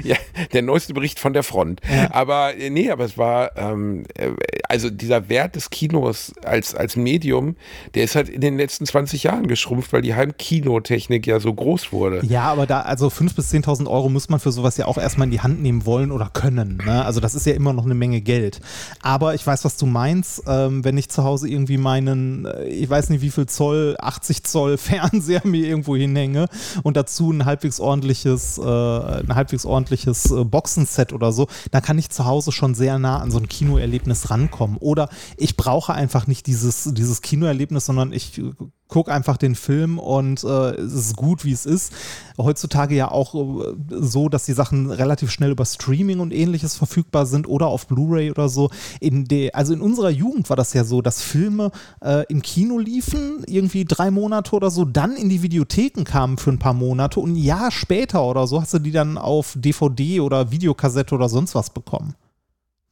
ja, 0.04 0.16
der 0.54 0.62
neueste 0.62 0.94
Bericht 0.94 1.20
von 1.20 1.34
der 1.34 1.44
Front. 1.44 1.82
Ja. 1.90 2.12
Aber 2.12 2.56
äh, 2.56 2.70
nee, 2.70 2.90
aber 2.92 3.06
es 3.06 3.18
war, 3.18 3.56
ähm, 3.58 4.04
äh, 4.16 4.32
also 4.68 4.90
dieser 4.90 5.30
Wert 5.30 5.56
des 5.56 5.70
Kinos 5.70 6.34
als, 6.44 6.76
als 6.76 6.96
Medium, 6.96 7.56
der 7.96 8.04
ist 8.04 8.16
halt 8.16 8.30
in 8.30 8.42
den 8.42 8.58
letzten 8.58 8.86
20 8.86 9.24
Jahren 9.24 9.48
geschrumpft, 9.48 9.94
weil 9.94 10.02
die 10.02 10.16
Heimkinotechnik 10.16 11.28
ja 11.28 11.40
so 11.40 11.54
groß 11.54 11.92
wurde. 11.92 12.26
Ja, 12.26 12.44
aber 12.44 12.66
da, 12.66 12.82
also 12.82 13.08
5.000 13.08 13.36
bis 13.36 13.54
10.000 13.54 13.88
Euro 13.90 14.10
muss 14.10 14.30
man 14.30 14.40
für 14.40 14.52
sowas 14.52 14.78
ja 14.78 14.86
auch 14.86 14.98
erstmal 14.98 15.26
in 15.28 15.32
die 15.32 15.42
Hand 15.42 15.62
nehmen 15.62 15.86
wollen 15.86 16.12
oder 16.12 16.30
können. 16.34 16.82
Ne? 16.86 17.06
Also 17.06 17.20
das 17.20 17.36
ist 17.36 17.46
ja 17.46 17.54
immer 17.54 17.74
noch 17.74 17.86
eine 17.86 17.96
Menge 17.96 18.22
Geld. 18.22 18.60
Aber 19.02 19.36
ich 19.36 19.46
weiß, 19.46 19.66
was 19.66 19.78
du 19.78 19.86
meinst, 19.86 20.44
ähm, 20.48 20.84
wenn 20.84 20.98
ich 20.98 21.10
zu 21.10 21.24
Hause 21.24 21.48
irgendwie 21.48 21.78
meinen, 21.78 22.46
äh, 22.46 22.66
ich 22.66 22.90
weiß 22.90 23.10
nicht 23.10 23.22
wie 23.22 23.30
viel 23.30 23.46
Zoll, 23.46 23.96
80 24.00 24.44
Zoll 24.44 24.78
Fernseher 24.78 25.42
mir 25.44 25.66
irgendwo 25.66 25.96
hinhänge 25.96 26.48
und 26.84 26.98
dazu 26.98 27.32
ein 27.32 27.46
halbwegs 27.46 27.80
ordentliches, 27.80 28.58
äh, 28.58 28.62
ein 28.62 29.36
halbwegs 29.36 29.66
ordentliches 29.68 30.32
äh, 30.32 30.44
Boxenset 30.44 31.14
oder 31.14 31.32
so, 31.32 31.48
dann 31.72 31.82
kann 31.82 31.98
ich 31.98 32.10
zu 32.10 32.26
Hause 32.26 32.52
schon 32.52 32.76
sehr 32.76 33.00
nah 33.00 33.20
an 33.20 33.32
so 33.32 33.38
ein 33.38 33.48
Kinoerlebnis 33.48 34.30
rankommen. 34.30 34.78
Oder 34.78 35.10
ich 35.38 35.58
brauche 35.58 35.94
einfach 35.94 36.28
nicht 36.28 36.48
dieses, 36.48 36.90
dieses 36.94 37.22
Kinoerlebnis, 37.22 37.86
sondern 37.86 38.12
ich 38.14 38.42
guck 38.88 39.10
einfach 39.10 39.38
den 39.38 39.56
Film 39.56 40.00
und 40.00 40.44
äh, 40.44 40.76
es 40.76 40.94
ist 40.94 41.16
gut, 41.16 41.44
wie 41.44 41.52
es 41.52 41.66
ist. 41.66 41.92
Heutzutage 42.38 42.96
ja 42.96 43.12
auch 43.12 43.36
äh, 43.36 43.76
so, 43.90 44.30
dass 44.30 44.46
die 44.46 44.54
Sachen 44.54 44.92
relativ 44.92 45.32
schnell 45.32 45.52
über 45.52 45.66
Streaming 45.66 46.20
und 46.20 46.34
ähnliches 46.34 46.76
verfügbar 46.76 47.26
sind 47.26 47.48
oder 47.48 47.68
auf 47.68 47.88
Blu-ray 47.88 48.32
oder 48.32 48.50
so. 48.50 48.70
In 49.00 49.26
de, 49.26 49.52
also 49.52 49.74
in 49.74 49.82
unserer 49.82 50.10
Jugend 50.10 50.50
war 50.50 50.56
das 50.56 50.74
ja 50.74 50.84
so, 50.84 51.02
dass 51.02 51.22
Filme 51.22 51.72
äh, 52.02 52.26
im 52.30 52.42
Kino 52.42 52.80
liefen, 52.80 53.44
irgendwie 53.48 53.86
drei 53.86 54.12
Monate 54.12 54.56
oder 54.56 54.72
so, 54.72 54.86
dann 54.86 55.16
in 55.16 55.30
die 55.30 55.42
Videotheken 55.42 56.04
kamen 56.04 56.38
für 56.38 56.52
ein 56.52 56.60
paar 56.60 56.74
Monate 56.74 57.20
und 57.20 57.34
ein 57.34 57.36
Jahr 57.36 57.72
später 57.72 58.24
oder 58.24 58.48
so 58.48 58.62
hast 58.62 58.74
du 58.74 58.80
die 58.80 58.92
dann 58.92 59.18
auf 59.18 59.54
DVD 59.56 60.22
oder 60.22 60.52
Videokassette 60.52 61.14
oder 61.16 61.30
sonst 61.30 61.56
was 61.56 61.70
bekommen. 61.70 62.16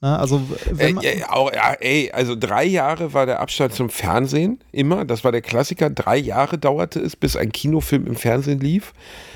Ne? 0.01 0.19
Also, 0.19 0.41
wenn 0.69 0.97
äh, 0.97 1.23
auch, 1.29 1.53
ja, 1.53 1.73
ey, 1.79 2.11
also 2.11 2.35
drei 2.35 2.65
Jahre 2.65 3.13
war 3.13 3.25
der 3.25 3.39
Abstand 3.39 3.73
zum 3.73 3.89
Fernsehen 3.89 4.59
immer. 4.73 5.05
Das 5.05 5.23
war 5.23 5.31
der 5.31 5.41
Klassiker. 5.41 5.89
Drei 5.89 6.17
Jahre 6.17 6.57
dauerte 6.57 6.99
es, 6.99 7.15
bis 7.15 7.37
ein 7.37 7.53
Kinofilm 7.53 8.05
im 8.05 8.17
Fernsehen 8.17 8.59
lief. 8.59 8.93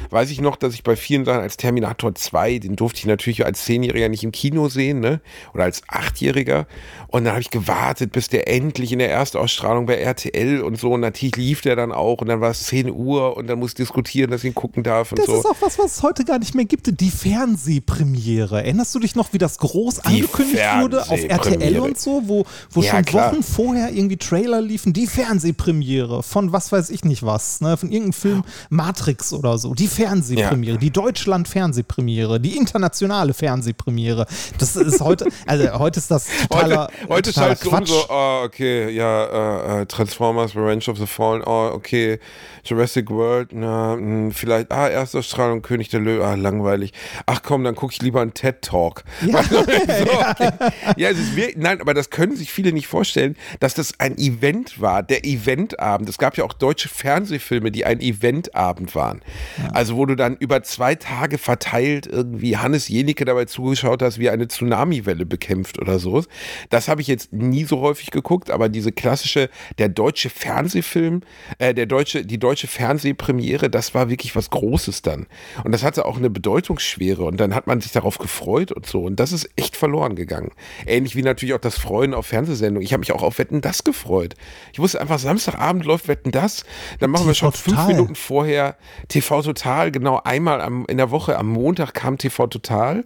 Weiß 0.10 0.30
ich 0.32 0.42
noch, 0.42 0.58
dass 0.58 0.74
ich 0.74 0.84
bei 0.84 0.98
vielen 0.98 1.24
Sachen 1.24 1.42
als 1.42 1.56
Terminator 1.56 2.14
2, 2.14 2.60
den 2.60 2.76
durfte 2.76 3.00
ich 3.00 3.06
natürlich 3.06 3.46
als 3.46 3.64
Zehnjähriger 3.64 4.10
nicht 4.10 4.24
im 4.24 4.34
Kino 4.34 4.68
sehen, 4.68 5.00
ne? 5.00 5.22
Oder 5.54 5.64
als 5.64 5.82
Achtjähriger. 5.88 6.68
Und 7.08 7.24
dann 7.24 7.34
habe 7.34 7.42
ich 7.42 7.52
gewartet, 7.52 8.12
bis 8.12 8.28
der 8.28 8.50
endlich 8.50 8.92
in 8.92 9.00
der 9.00 9.10
Erstausstrahlung 9.10 9.86
bei 9.86 9.96
RTL 9.96 10.62
und 10.62 10.78
so. 10.78 10.92
Und 10.92 11.00
natürlich 11.00 11.38
lief 11.38 11.62
der 11.62 11.78
dann 11.78 11.94
auch. 11.94 12.20
Und 12.20 12.28
dann 12.28 12.42
war 12.42 12.52
es 12.52 12.66
10 12.66 12.92
Uhr 12.92 13.38
und 13.38 13.48
dann 13.48 13.60
muss 13.60 13.76
diskutieren, 13.76 14.30
dass 14.30 14.44
ich 14.44 14.50
ihn 14.50 14.56
gucken 14.56 14.84
darf 14.84 15.14
und 15.14 15.20
das 15.20 15.26
so. 15.26 15.40
Ist 15.40 15.46
auch 15.46 15.62
was, 15.62 15.80
was 15.80 15.98
es 15.98 16.04
heute 16.04 16.26
gar 16.26 16.38
nicht 16.38 16.54
mehr 16.54 16.66
gibt. 16.66 17.00
Die 17.00 17.10
Fernsehpremiere. 17.10 18.58
Erinnerst 18.58 18.94
du 18.94 19.00
dich 19.00 19.16
noch, 19.16 19.32
wie 19.32 19.38
das 19.38 19.58
groß 19.58 20.02
die 20.02 20.20
angekündigt 20.58 20.82
wurde 20.82 21.02
auf 21.02 21.24
RTL 21.24 21.80
und 21.80 21.98
so, 22.00 22.22
wo, 22.26 22.46
wo 22.72 22.82
ja, 22.82 22.92
schon 22.92 23.06
klar. 23.06 23.32
Wochen 23.32 23.44
vorher 23.44 23.92
irgendwie 23.92 24.18
Trailer 24.18 24.62
liefen, 24.62 24.94
die 24.94 25.08
Fernsehpremiere 25.08 26.24
von 26.24 26.52
was 26.52 26.72
weiß 26.72 26.90
ich 26.90 27.04
nicht 27.04 27.24
was, 27.24 27.62
ne, 27.62 27.78
von 27.78 27.92
irgendeinem 27.92 28.14
Film 28.14 28.44
Matrix 28.70 29.34
oder 29.34 29.58
so, 29.58 29.74
die 29.74 29.88
Fernsehpremiere, 29.88 30.74
ja. 30.74 30.80
die 30.80 30.92
Deutschland-Fernsehpremiere, 30.92 32.40
die 32.40 32.58
internationale 32.58 33.34
Fernsehpremiere. 33.34 34.26
Das 34.58 34.76
ist 34.76 35.02
heute, 35.02 35.28
also 35.46 35.80
heute 35.80 36.00
ist 36.00 36.12
das 36.12 36.28
totaler 36.50 36.88
Heute, 36.88 37.10
heute 37.10 37.34
totaler 37.34 37.56
schaltest 37.56 37.74
um 37.74 37.86
so, 37.86 38.06
oh, 38.10 38.42
okay, 38.44 38.90
ja, 38.90 39.82
uh, 39.82 39.86
Transformers, 39.86 40.56
Revenge 40.56 40.86
of 40.88 40.98
the 40.98 41.08
Fallen, 41.08 41.44
oh, 41.46 41.72
okay, 41.74 42.20
Jurassic 42.64 43.10
World, 43.10 43.54
na, 43.54 43.96
mh, 43.96 44.02
hm, 44.02 44.32
vielleicht, 44.32 44.72
ah, 44.72 44.88
Erstausstrahlung, 44.88 45.62
König 45.62 45.90
der 45.90 46.00
Löwe, 46.00 46.26
ah, 46.26 46.36
langweilig. 46.36 46.94
Ach 47.26 47.42
komm, 47.44 47.64
dann 47.64 47.76
gucke 47.76 47.94
ich 47.94 48.02
lieber 48.02 48.22
einen 48.22 48.34
TED-Talk. 48.34 49.04
Ja. 49.26 49.44
so, 49.50 49.58
okay 49.58 50.50
ja, 50.98 51.10
es 51.10 51.20
ist 51.20 51.36
wirklich, 51.36 51.58
nein, 51.58 51.82
aber 51.82 51.94
das 51.94 52.10
können 52.10 52.36
sich 52.36 52.52
viele 52.52 52.72
nicht 52.72 52.88
vorstellen, 52.88 53.36
dass 53.60 53.74
das 53.74 54.00
ein 54.00 54.18
Event 54.18 54.82
war, 54.82 55.04
der 55.04 55.26
Eventabend. 55.26 56.10
Es 56.10 56.18
gab 56.18 56.38
ja 56.38 56.44
auch 56.44 56.54
deutsche 56.54 56.90
Fernsehfilme, 56.90 57.72
die 57.72 57.86
ein 57.86 58.02
Eventabend 58.02 58.96
waren. 58.96 59.22
Ja. 59.58 59.72
Also, 59.72 59.96
wo 59.96 60.06
du 60.06 60.16
dann 60.16 60.36
über 60.38 60.64
zwei 60.64 60.96
Tage 60.96 61.38
verteilt 61.38 62.08
irgendwie 62.08 62.58
Hannes 62.58 62.88
Jenicke 62.88 63.26
dabei 63.26 63.46
zugeschaut 63.46 64.02
hast, 64.02 64.20
wie 64.20 64.26
er 64.28 64.34
eine 64.34 64.48
Tsunamiwelle 64.48 65.26
bekämpft 65.26 65.80
oder 65.80 66.00
so. 66.00 66.24
Das 66.70 66.88
habe 66.88 67.02
ich 67.02 67.08
jetzt 67.08 67.34
nie 67.34 67.64
so 67.64 67.80
häufig 67.82 68.12
geguckt, 68.12 68.52
aber 68.52 68.70
diese 68.70 68.92
klassische, 68.92 69.50
der 69.78 69.90
deutsche 69.90 70.30
Fernsehfilm, 70.30 71.22
äh, 71.60 71.74
der 71.74 71.86
deutsche, 71.86 72.26
die 72.26 72.38
deutsche 72.38 72.49
Fernsehpremiere, 72.56 73.70
das 73.70 73.94
war 73.94 74.10
wirklich 74.10 74.36
was 74.36 74.50
Großes 74.50 75.02
dann. 75.02 75.28
Und 75.64 75.72
das 75.72 75.84
hatte 75.84 76.06
auch 76.06 76.18
eine 76.18 76.30
Bedeutungsschwere 76.30 77.24
und 77.24 77.40
dann 77.40 77.56
hat 77.56 77.68
man 77.68 77.82
sich 77.82 77.92
darauf 77.92 78.18
gefreut 78.18 78.72
und 78.72 78.86
so. 78.86 79.02
Und 79.02 79.20
das 79.20 79.32
ist 79.32 79.50
echt 79.56 79.76
verloren 79.76 80.16
gegangen. 80.16 80.52
Ähnlich 80.86 81.16
wie 81.16 81.22
natürlich 81.22 81.54
auch 81.54 81.60
das 81.60 81.78
Freuen 81.78 82.14
auf 82.14 82.28
Fernsehsendungen. 82.28 82.84
Ich 82.84 82.94
habe 82.94 83.00
mich 83.00 83.12
auch 83.12 83.24
auf 83.24 83.40
Wetten 83.40 83.62
das 83.62 83.84
gefreut. 83.84 84.36
Ich 84.74 84.80
wusste 84.80 85.02
einfach, 85.02 85.20
Samstagabend 85.20 85.86
läuft 85.86 86.08
Wetten 86.08 86.32
das. 86.32 86.64
Dann 87.00 87.12
machen 87.12 87.24
TV 87.24 87.30
wir 87.30 87.36
schon 87.36 87.52
fünf 87.52 87.78
Total. 87.78 87.94
Minuten 87.94 88.16
vorher 88.16 88.78
TV 89.08 89.42
Total. 89.42 89.92
Genau 89.92 90.22
einmal 90.24 90.62
am, 90.62 90.86
in 90.88 90.98
der 90.98 91.12
Woche. 91.12 91.38
Am 91.38 91.48
Montag 91.48 91.94
kam 91.94 92.18
TV 92.18 92.48
Total. 92.48 93.04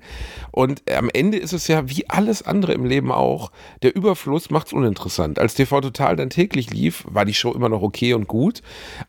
Und 0.51 0.83
am 0.91 1.09
Ende 1.11 1.37
ist 1.37 1.53
es 1.53 1.67
ja 1.67 1.89
wie 1.89 2.09
alles 2.09 2.41
andere 2.43 2.73
im 2.73 2.85
Leben 2.85 3.11
auch. 3.11 3.51
Der 3.81 3.95
Überfluss 3.95 4.49
macht 4.49 4.67
es 4.67 4.73
uninteressant. 4.73 5.39
Als 5.39 5.53
TV 5.53 5.81
Total 5.81 6.15
dann 6.15 6.29
täglich 6.29 6.69
lief, 6.71 7.03
war 7.07 7.25
die 7.25 7.33
Show 7.33 7.51
immer 7.51 7.69
noch 7.69 7.81
okay 7.81 8.13
und 8.13 8.27
gut. 8.27 8.61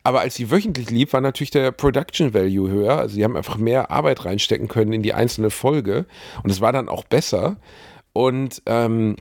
Aber 0.03 0.24
als 0.25 0.33
sie 0.33 0.49
wöchentlich 0.49 0.89
lief, 0.89 1.13
war 1.13 1.21
natürlich 1.21 1.51
der 1.51 1.71
Production 1.71 2.33
Value 2.33 2.67
höher. 2.67 2.97
Also 2.97 3.13
sie 3.13 3.23
haben 3.23 3.37
einfach 3.37 3.57
mehr 3.57 3.91
Arbeit 3.91 4.25
reinstecken 4.25 4.67
können 4.67 4.91
in 4.91 5.03
die 5.03 5.13
einzelne 5.13 5.51
Folge. 5.51 6.07
Und 6.41 6.49
es 6.49 6.61
war 6.61 6.73
dann 6.73 6.89
auch 6.89 7.03
besser. 7.03 7.57
Und 8.11 8.63
ähm, 8.65 9.17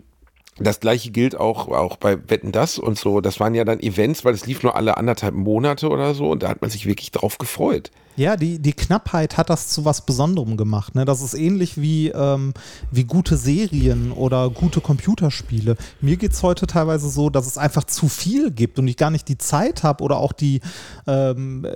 das 0.59 0.80
gleiche 0.80 1.11
gilt 1.11 1.36
auch, 1.36 1.68
auch 1.68 1.96
bei 1.96 2.30
Wetten 2.30 2.52
das 2.52 2.78
und 2.78 2.98
so. 2.98 3.20
Das 3.20 3.40
waren 3.40 3.55
ja 3.55 3.64
dann 3.64 3.80
Events, 3.80 4.24
weil 4.24 4.34
es 4.34 4.46
lief 4.46 4.62
nur 4.62 4.76
alle 4.76 4.96
anderthalb 4.96 5.34
Monate 5.34 5.88
oder 5.88 6.14
so 6.14 6.30
und 6.30 6.42
da 6.42 6.48
hat 6.48 6.61
man 6.61 6.70
sich 6.70 6.86
wirklich 6.86 7.11
drauf 7.11 7.38
gefreut. 7.38 7.90
Ja, 8.16 8.36
die, 8.36 8.61
die 8.61 8.72
Knappheit 8.72 9.36
hat 9.36 9.50
das 9.50 9.68
zu 9.70 9.84
was 9.84 10.07
Besonderem 10.07 10.57
gemacht. 10.57 10.94
Ne? 10.94 11.05
Das 11.05 11.20
ist 11.20 11.34
ähnlich 11.34 11.80
wie, 11.80 12.11
ähm, 12.11 12.55
wie 12.92 13.02
gute 13.02 13.36
Serien 13.36 14.12
oder 14.12 14.50
gute 14.50 14.80
Computerspiele. 14.80 15.76
Mir 16.00 16.16
geht 16.16 16.32
es 16.32 16.42
heute 16.44 16.68
teilweise 16.68 17.09
so, 17.09 17.28
dass 17.28 17.48
es 17.48 17.59
einfach 17.59 17.82
zu 17.84 18.09
viel 18.09 18.52
gibt 18.52 18.78
und 18.78 18.86
ich 18.86 18.96
gar 18.96 19.11
nicht 19.11 19.28
die 19.28 19.38
Zeit 19.38 19.82
habe 19.82 20.05
oder 20.05 20.18
auch 20.18 20.32
die 20.32 20.61
ähm, 21.09 21.66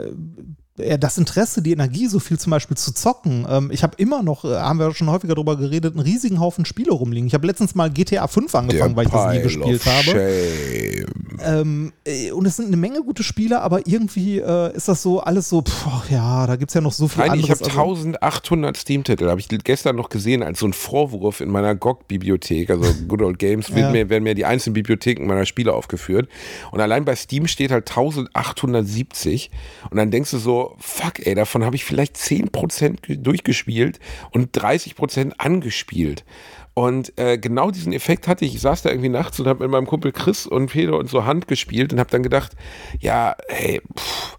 das 0.99 1.19
Interesse, 1.19 1.63
die 1.63 1.73
Energie, 1.73 2.07
so 2.07 2.21
viel 2.21 2.39
zum 2.39 2.51
Beispiel 2.51 2.77
zu 2.77 2.93
zocken. 2.93 3.47
Ähm, 3.49 3.71
ich 3.73 3.83
habe 3.83 3.95
immer 3.97 4.23
noch, 4.23 4.45
äh, 4.45 4.57
haben 4.57 4.79
wir 4.79 4.95
schon 4.95 5.11
häufiger 5.11 5.35
darüber 5.35 5.57
geredet, 5.57 5.95
einen 5.95 6.05
riesigen 6.05 6.41
Haufen 6.41 6.65
Spiele 6.65 6.93
rumliegen. 6.93 7.27
Ich 7.27 7.35
habe 7.35 7.47
letztens 7.47 7.75
mal 7.75 7.91
GTA 7.91 8.27
5 8.27 8.55
angefangen, 8.55 8.95
Der 8.95 8.97
weil 8.97 9.07
ich 9.07 9.13
das 9.13 9.35
nie 9.35 9.43
gespielt 9.43 9.87
habe. 9.87 11.07
Ähm, 11.41 11.93
äh, 12.05 12.31
und 12.33 12.47
es 12.47 12.57
sind 12.57 12.67
eine 12.67 12.77
Menge 12.77 13.03
gute 13.03 13.23
Spiele, 13.23 13.61
aber 13.61 13.87
irgendwie 13.87 14.39
äh, 14.39 14.75
ist 14.75 14.89
das 14.89 15.03
so 15.03 15.21
alles 15.21 15.49
so, 15.49 15.63
pff, 15.63 16.11
ja, 16.11 16.47
da 16.47 16.57
gibt 16.57 16.71
es 16.71 16.75
ja 16.75 16.81
noch 16.81 16.93
so 16.93 17.09
viel 17.09 17.23
Nein, 17.23 17.33
anderes. 17.33 17.61
Ich 17.61 17.67
habe 17.67 17.81
1800 17.81 18.77
Steam-Titel, 18.77 19.29
habe 19.29 19.41
ich 19.41 19.49
gestern 19.49 19.97
noch 19.97 20.09
gesehen, 20.09 20.43
als 20.43 20.59
so 20.61 20.67
ein 20.67 20.73
Vorwurf 20.73 21.41
in 21.41 21.51
meiner 21.51 21.75
GOG-Bibliothek, 21.75 22.71
also 22.71 22.93
Good 23.07 23.23
Old 23.23 23.39
Games, 23.39 23.69
ja. 23.75 23.91
mir, 23.91 24.09
werden 24.09 24.25
mir 24.25 24.35
die 24.35 24.45
einzelnen 24.45 24.75
Bibliotheken 24.75 25.27
meiner 25.27 25.47
Spiele 25.47 25.73
aufgeführt. 25.73 26.29
Und 26.71 26.81
allein 26.81 27.05
bei 27.05 27.15
Steam 27.15 27.47
steht 27.47 27.71
halt 27.71 27.89
1870. 27.89 29.51
Und 29.91 29.97
dann 29.97 30.11
denkst 30.11 30.31
du 30.33 30.39
so, 30.39 30.68
fuck, 30.79 31.27
ey, 31.27 31.35
davon 31.35 31.65
habe 31.65 31.77
ich 31.77 31.85
vielleicht 31.85 32.17
10% 32.17 33.17
durchgespielt 33.17 33.99
und 34.31 34.57
30% 34.57 35.33
angespielt. 35.39 36.25
Und 36.75 37.13
äh, 37.19 37.39
genau 37.39 37.73
diesen 37.73 37.93
Effekt 37.93 38.29
hatte 38.29 38.45
ich. 38.45 38.55
Ich 38.55 38.61
saß 38.61 38.83
da 38.83 38.91
irgendwie 38.91 39.09
nachts 39.09 39.41
und 39.41 39.49
habe 39.49 39.65
mit 39.65 39.73
meinem 39.73 39.87
Kumpel 39.87 40.13
Chris 40.13 40.47
und 40.47 40.71
Peter 40.71 40.97
und 40.97 41.11
so 41.11 41.25
Hand 41.25 41.49
gespielt 41.49 41.93
und 41.93 41.99
habe 41.99 42.11
dann 42.11 42.23
gedacht, 42.23 42.53
ja, 43.01 43.35
hey, 43.49 43.83
pff, 43.99 44.38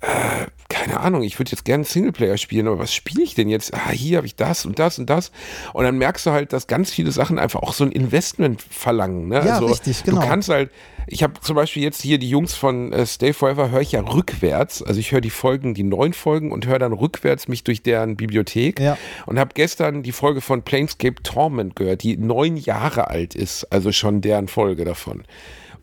äh, 0.00 0.46
keine 0.68 1.00
Ahnung, 1.00 1.22
ich 1.22 1.38
würde 1.38 1.50
jetzt 1.50 1.64
gerne 1.64 1.84
Singleplayer 1.84 2.36
spielen, 2.36 2.66
aber 2.66 2.78
was 2.78 2.94
spiele 2.94 3.22
ich 3.22 3.34
denn 3.34 3.48
jetzt? 3.48 3.72
Ah, 3.74 3.90
hier 3.90 4.18
habe 4.18 4.26
ich 4.26 4.36
das 4.36 4.66
und 4.66 4.78
das 4.78 4.98
und 4.98 5.08
das. 5.08 5.32
Und 5.72 5.84
dann 5.84 5.96
merkst 5.98 6.26
du 6.26 6.30
halt, 6.30 6.52
dass 6.52 6.66
ganz 6.66 6.90
viele 6.90 7.10
Sachen 7.12 7.38
einfach 7.38 7.62
auch 7.62 7.72
so 7.72 7.84
ein 7.84 7.92
Investment 7.92 8.62
verlangen. 8.62 9.28
Ne? 9.28 9.36
Ja, 9.36 9.54
also, 9.54 9.66
richtig, 9.66 10.04
genau. 10.04 10.20
Du 10.20 10.26
kannst 10.26 10.48
halt, 10.48 10.70
ich 11.06 11.22
habe 11.22 11.40
zum 11.40 11.56
Beispiel 11.56 11.82
jetzt 11.82 12.02
hier 12.02 12.18
die 12.18 12.28
Jungs 12.28 12.54
von 12.54 12.92
äh, 12.92 13.06
Stay 13.06 13.32
Forever, 13.32 13.70
höre 13.70 13.80
ich 13.80 13.92
ja 13.92 14.00
rückwärts. 14.00 14.82
Also 14.82 15.00
ich 15.00 15.12
höre 15.12 15.20
die 15.20 15.30
Folgen, 15.30 15.74
die 15.74 15.84
neuen 15.84 16.12
Folgen 16.12 16.52
und 16.52 16.66
höre 16.66 16.78
dann 16.78 16.92
rückwärts 16.92 17.48
mich 17.48 17.64
durch 17.64 17.82
deren 17.82 18.16
Bibliothek. 18.16 18.80
Ja. 18.80 18.98
Und 19.24 19.38
habe 19.38 19.50
gestern 19.54 20.02
die 20.02 20.12
Folge 20.12 20.40
von 20.40 20.62
Planescape 20.62 21.22
Torment 21.22 21.76
gehört, 21.76 22.02
die 22.02 22.16
neun 22.16 22.56
Jahre 22.56 23.08
alt 23.08 23.34
ist. 23.34 23.64
Also 23.72 23.92
schon 23.92 24.20
deren 24.20 24.48
Folge 24.48 24.84
davon. 24.84 25.24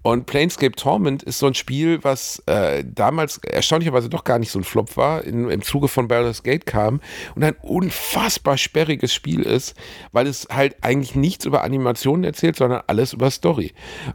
Und 0.04 0.26
Planescape 0.26 0.76
Torment 0.76 1.24
ist 1.24 1.39
so 1.39 1.47
ein 1.47 1.54
Spiel, 1.54 2.04
was 2.04 2.43
äh, 2.45 2.84
damals 2.86 3.38
erstaunlicherweise 3.39 4.10
doch 4.10 4.26
gar 4.26 4.38
nicht 4.38 4.51
so 4.51 4.60
ein 4.60 4.64
Flop 4.64 4.95
war, 4.97 5.24
in, 5.24 5.49
im 5.49 5.62
Zuge 5.62 5.88
von 5.88 6.08
Baldur's 6.08 6.43
Gate 6.43 6.66
kam 6.66 6.99
und 7.36 7.43
ein 7.43 7.56
unfassbar 7.62 8.58
sperriges 8.58 9.14
Spiel 9.14 9.41
ist, 9.41 9.76
weil 10.12 10.28
es 10.28 10.47
halt 10.51 10.76
eigentlich 10.82 11.16
nichts 11.16 11.45
über 11.45 11.64
Animationen 11.64 12.26
erzählt, 12.26 12.58
sondern 12.58 12.82
alles 12.88 13.14
über 13.14 13.32
Story. 13.32 13.72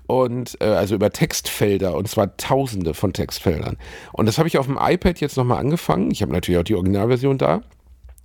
Und 0.06 0.58
äh, 0.60 0.66
also 0.66 0.94
über 0.94 1.10
Textfelder 1.10 1.94
und 1.94 2.06
zwar 2.06 2.36
tausende 2.36 2.92
von 2.92 3.14
Textfeldern. 3.14 3.78
Und 4.12 4.26
das 4.26 4.38
habe 4.38 4.46
ich 4.46 4.58
auf 4.58 4.66
dem 4.66 4.78
iPad 4.80 5.20
jetzt 5.20 5.38
nochmal 5.38 5.58
angefangen. 5.58 6.10
Ich 6.10 6.20
habe 6.20 6.32
natürlich 6.32 6.60
auch 6.60 6.64
die 6.64 6.74
Originalversion 6.74 7.38
da. 7.38 7.62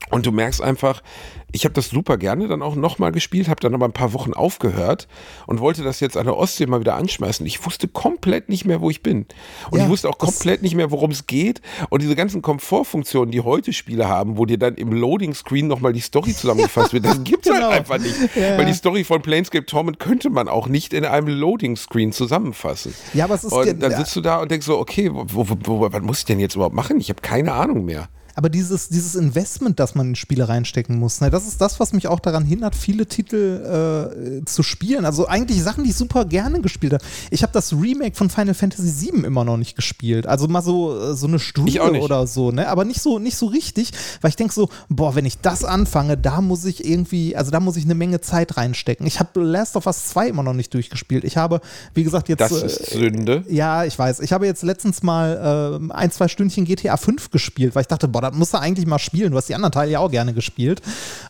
Und 0.09 0.25
du 0.25 0.31
merkst 0.31 0.61
einfach, 0.61 1.01
ich 1.51 1.65
habe 1.65 1.73
das 1.73 1.89
super 1.89 2.17
gerne 2.17 2.47
dann 2.47 2.61
auch 2.61 2.75
nochmal 2.75 3.11
gespielt, 3.11 3.47
habe 3.47 3.59
dann 3.61 3.73
aber 3.73 3.85
ein 3.85 3.93
paar 3.93 4.13
Wochen 4.13 4.33
aufgehört 4.33 5.07
und 5.47 5.59
wollte 5.59 5.83
das 5.83 5.99
jetzt 5.99 6.17
an 6.17 6.25
der 6.25 6.35
Ostsee 6.35 6.65
mal 6.65 6.79
wieder 6.79 6.95
anschmeißen. 6.95 7.45
Ich 7.45 7.65
wusste 7.65 7.87
komplett 7.87 8.49
nicht 8.49 8.65
mehr, 8.65 8.81
wo 8.81 8.89
ich 8.89 9.01
bin. 9.01 9.25
Und 9.71 9.77
Ja, 9.79 9.85
ich 9.85 9.89
wusste 9.89 10.09
auch 10.09 10.17
komplett 10.17 10.61
nicht 10.61 10.75
mehr, 10.75 10.91
worum 10.91 11.11
es 11.11 11.25
geht. 11.25 11.61
Und 11.89 12.01
diese 12.01 12.15
ganzen 12.15 12.41
Komfortfunktionen, 12.41 13.31
die 13.31 13.41
heute 13.41 13.71
Spiele 13.73 14.07
haben, 14.07 14.37
wo 14.37 14.45
dir 14.45 14.57
dann 14.57 14.75
im 14.75 14.91
Loading-Screen 14.93 15.67
nochmal 15.67 15.93
die 15.93 15.99
Story 16.01 16.33
zusammengefasst 16.33 16.93
wird, 16.93 17.05
das 17.05 17.23
gibt's 17.23 17.47
Genau. 17.47 17.67
halt 17.67 17.79
einfach 17.79 17.97
nicht. 17.99 18.15
Ja. 18.35 18.57
Weil 18.57 18.65
die 18.65 18.73
Story 18.73 19.03
von 19.03 19.21
Planescape 19.21 19.65
Torment 19.65 19.99
könnte 19.99 20.29
man 20.29 20.47
auch 20.47 20.67
nicht 20.67 20.93
in 20.93 21.05
einem 21.05 21.27
Loading-Screen 21.27 22.11
zusammenfassen. 22.11 22.93
Ja, 23.13 23.25
aber 23.25 23.35
es 23.35 23.43
ist 23.43 23.51
Und 23.53 23.81
dann 23.81 23.95
sitzt 23.95 24.15
du 24.15 24.21
da 24.21 24.41
und 24.41 24.49
denkst 24.51 24.65
so, 24.65 24.77
okay, 24.79 25.09
wo, 25.13 25.25
wo, 25.27 25.57
wo, 25.63 25.91
was 25.91 26.01
muss 26.01 26.19
ich 26.19 26.25
denn 26.25 26.39
jetzt 26.39 26.55
überhaupt 26.55 26.75
machen? 26.75 26.99
Ich 26.99 27.09
habe 27.09 27.21
keine 27.21 27.53
Ahnung 27.53 27.85
mehr. 27.85 28.09
Aber 28.35 28.49
dieses, 28.49 28.89
dieses 28.89 29.15
Investment, 29.15 29.79
das 29.79 29.95
man 29.95 30.09
in 30.09 30.15
Spiele 30.15 30.49
reinstecken 30.49 30.97
muss, 30.97 31.21
ne, 31.21 31.29
das 31.29 31.47
ist 31.47 31.61
das, 31.61 31.79
was 31.79 31.93
mich 31.93 32.07
auch 32.07 32.19
daran 32.19 32.45
hindert, 32.45 32.75
viele 32.75 33.05
Titel 33.05 34.41
äh, 34.41 34.45
zu 34.45 34.63
spielen. 34.63 35.05
Also 35.05 35.27
eigentlich 35.27 35.61
Sachen, 35.61 35.83
die 35.83 35.91
ich 35.91 35.95
super 35.95 36.25
gerne 36.25 36.61
gespielt 36.61 36.93
habe. 36.93 37.03
Ich 37.29 37.43
habe 37.43 37.53
das 37.53 37.73
Remake 37.73 38.15
von 38.15 38.29
Final 38.29 38.53
Fantasy 38.53 39.11
VII 39.11 39.25
immer 39.25 39.43
noch 39.43 39.57
nicht 39.57 39.75
gespielt. 39.75 40.25
Also 40.25 40.47
mal 40.47 40.61
so, 40.61 40.99
äh, 40.99 41.15
so 41.15 41.27
eine 41.27 41.39
Stunde 41.39 41.79
oder 41.99 42.25
so, 42.25 42.51
ne? 42.51 42.67
Aber 42.67 42.85
nicht 42.85 43.01
so, 43.01 43.19
nicht 43.19 43.37
so 43.37 43.47
richtig, 43.47 43.91
weil 44.21 44.29
ich 44.29 44.35
denke 44.35 44.53
so, 44.53 44.69
boah, 44.89 45.15
wenn 45.15 45.25
ich 45.25 45.39
das 45.39 45.63
anfange, 45.63 46.17
da 46.17 46.41
muss 46.41 46.65
ich 46.65 46.87
irgendwie, 46.87 47.35
also 47.35 47.51
da 47.51 47.59
muss 47.59 47.77
ich 47.77 47.85
eine 47.85 47.95
Menge 47.95 48.21
Zeit 48.21 48.57
reinstecken. 48.57 49.05
Ich 49.05 49.19
habe 49.19 49.41
Last 49.41 49.75
of 49.75 49.85
Us 49.85 50.07
2 50.09 50.29
immer 50.29 50.43
noch 50.43 50.53
nicht 50.53 50.73
durchgespielt. 50.73 51.23
Ich 51.23 51.37
habe, 51.37 51.61
wie 51.93 52.03
gesagt, 52.03 52.29
jetzt. 52.29 52.39
Das 52.39 52.51
äh, 52.51 52.65
ist 52.65 52.85
Sünde. 52.91 53.43
ja, 53.47 53.85
ich 53.85 53.97
weiß. 53.97 54.21
Ich 54.21 54.33
habe 54.33 54.45
jetzt 54.47 54.63
letztens 54.63 55.03
mal 55.03 55.79
äh, 55.89 55.93
ein, 55.93 56.11
zwei 56.11 56.27
Stündchen 56.27 56.65
GTA 56.65 56.97
5 56.97 57.29
gespielt, 57.29 57.75
weil 57.75 57.81
ich 57.81 57.87
dachte, 57.87 58.07
boah, 58.07 58.22
das 58.23 58.33
musst 58.33 58.53
du 58.53 58.59
eigentlich 58.59 58.85
mal 58.85 58.99
spielen. 58.99 59.31
Du 59.31 59.37
hast 59.37 59.49
die 59.49 59.55
anderen 59.55 59.71
Teile 59.71 59.91
ja 59.91 59.99
auch 59.99 60.11
gerne 60.11 60.33
gespielt. 60.33 60.81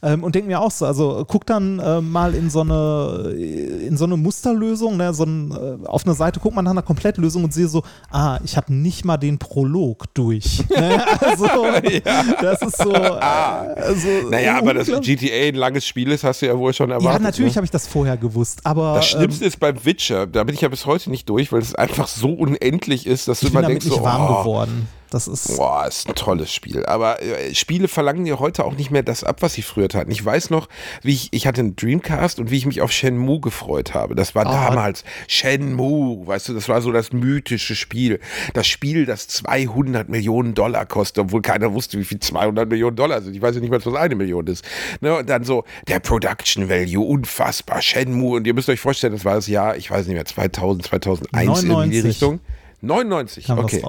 Ähm, 0.02 0.24
und 0.24 0.36
denke 0.36 0.48
mir 0.48 0.60
auch 0.60 0.72
so, 0.72 0.86
also 0.86 1.26
guck 1.28 1.46
dann 1.46 1.80
äh, 1.80 2.02
mal 2.02 2.34
in 2.36 2.50
so 2.50 2.62
eine, 2.62 3.34
in 3.34 3.98
so 3.98 4.06
eine 4.06 4.18
Musterlösung, 4.18 4.98
ne, 4.98 5.14
so 5.14 5.24
ein, 5.24 5.52
äh, 5.52 5.88
auf 5.88 6.06
eine 6.06 6.16
Seite 6.16 6.40
guckt 6.40 6.56
man 6.56 6.66
nach 6.66 6.72
einer 6.72 6.82
Komplettlösung 6.82 7.44
und 7.44 7.54
sehe 7.54 7.68
so, 7.68 7.84
ah, 8.12 8.40
ich 8.44 8.58
habe 8.58 8.74
nicht 8.74 9.06
mal 9.06 9.18
den 9.18 9.38
Prolog 9.38 10.14
durch. 10.14 10.64
ne? 10.70 11.04
Also, 11.20 11.48
das 12.42 12.62
ist 12.62 12.78
so. 12.78 12.94
Äh, 12.94 13.20
also, 13.20 14.08
Naja, 14.30 14.58
aber 14.58 14.74
das 14.74 14.88
unglaublich. 14.88 15.20
GTA 15.20 15.48
ein 15.48 15.56
langes 15.56 15.86
Spiel 15.86 16.12
ist, 16.12 16.24
hast 16.24 16.42
du 16.42 16.48
ja 16.48 16.58
wohl 16.58 16.74
schon 16.74 16.92
erwartet. 16.92 17.14
Ja, 17.14 17.20
natürlich 17.20 17.54
ne? 17.54 17.58
habe 17.58 17.66
ich 17.66 17.72
das 17.72 17.88
vorher 17.88 18.18
gewusst, 18.18 18.62
aber. 18.64 18.96
Das 18.96 19.14
ähm, 19.14 19.20
Schlimmste 19.20 19.46
ist 19.46 19.60
beim 19.60 19.84
Witcher, 19.86 20.28
da 20.28 20.44
bin 20.44 20.56
ich 20.56 20.62
ja 20.62 20.70
bis 20.70 20.86
heute 20.86 21.10
nicht 21.10 21.30
durch, 21.30 21.52
weil 21.52 21.62
es 21.62 21.76
einfach 21.76 22.08
so 22.08 22.30
unendlich 22.30 23.08
ist, 23.08 23.28
dass 23.28 23.40
du 23.40 23.48
ich 23.48 23.54
bin 23.54 23.60
immer 23.60 23.68
denkst, 23.68 23.86
nicht 23.86 23.96
so, 23.96 24.04
warm 24.04 24.28
oh, 24.30 24.40
geworden. 24.40 24.88
Das 25.14 25.28
ist. 25.28 25.58
Boah, 25.58 25.86
ist 25.88 26.08
ein 26.10 26.16
tolles 26.16 26.52
Spiel. 26.52 26.86
Aber 26.86 27.22
äh, 27.22 27.54
Spiele 27.54 27.88
verlangen 27.88 28.26
dir 28.26 28.40
heute 28.40 28.66
auch 28.66 28.76
nicht 28.76 28.90
mehr 28.92 29.04
das 29.04 29.24
ab, 29.24 29.42
was 29.42 29.54
sie 29.54 29.62
früher 29.62 29.88
taten. 29.90 30.10
Ich 30.12 30.24
weiß 30.26 30.50
noch, 30.50 30.68
wie 31.04 31.14
ich, 31.14 31.30
ich 31.32 31.46
hatte 31.48 31.62
einen 31.62 31.76
Dreamcast 31.76 32.40
und 32.40 32.50
wie 32.52 32.58
ich 32.58 32.66
mich 32.66 32.82
auf 32.82 32.92
Shenmue 32.92 33.40
gefreut 33.40 33.94
habe. 33.94 34.16
Das 34.16 34.34
war 34.36 34.46
Ah. 34.48 34.70
damals 34.70 35.04
Shenmue, 35.28 36.26
weißt 36.28 36.50
du, 36.50 36.54
das 36.54 36.68
war 36.68 36.82
so 36.82 36.92
das 36.92 37.12
mythische 37.14 37.76
Spiel. 37.76 38.20
Das 38.54 38.68
Spiel, 38.68 39.06
das 39.06 39.28
200 39.28 40.10
Millionen 40.10 40.54
Dollar 40.56 40.86
kostet, 40.86 41.24
obwohl 41.26 41.42
keiner 41.42 41.74
wusste, 41.74 42.00
wie 42.00 42.04
viel 42.04 42.20
200 42.20 42.68
Millionen 42.68 42.96
Dollar 42.96 43.22
sind. 43.22 43.36
Ich 43.36 43.42
weiß 43.42 43.56
ja 43.56 43.62
nicht 43.62 43.70
mal, 43.70 43.84
was 43.84 43.94
eine 43.96 44.16
Million 44.16 44.48
ist. 44.48 44.66
Ne? 45.02 45.16
Und 45.18 45.30
dann 45.30 45.44
so 45.44 45.64
der 45.88 46.00
Production 46.00 46.70
Value, 46.70 47.06
unfassbar, 47.06 47.82
Shenmue. 47.82 48.38
Und 48.38 48.48
ihr 48.48 48.54
müsst 48.54 48.70
euch 48.70 48.80
vorstellen, 48.80 49.14
das 49.14 49.26
war 49.26 49.36
das 49.36 49.48
Jahr, 49.48 49.76
ich 49.78 49.92
weiß 49.92 50.08
nicht 50.08 50.16
mehr, 50.16 50.26
2000, 50.26 50.86
2001 50.88 51.62
in 51.64 51.70
die 51.70 51.72
99. 51.74 52.04
Richtung. 52.04 52.40
99, 52.82 53.46
Kam 53.46 53.60
okay. 53.60 53.82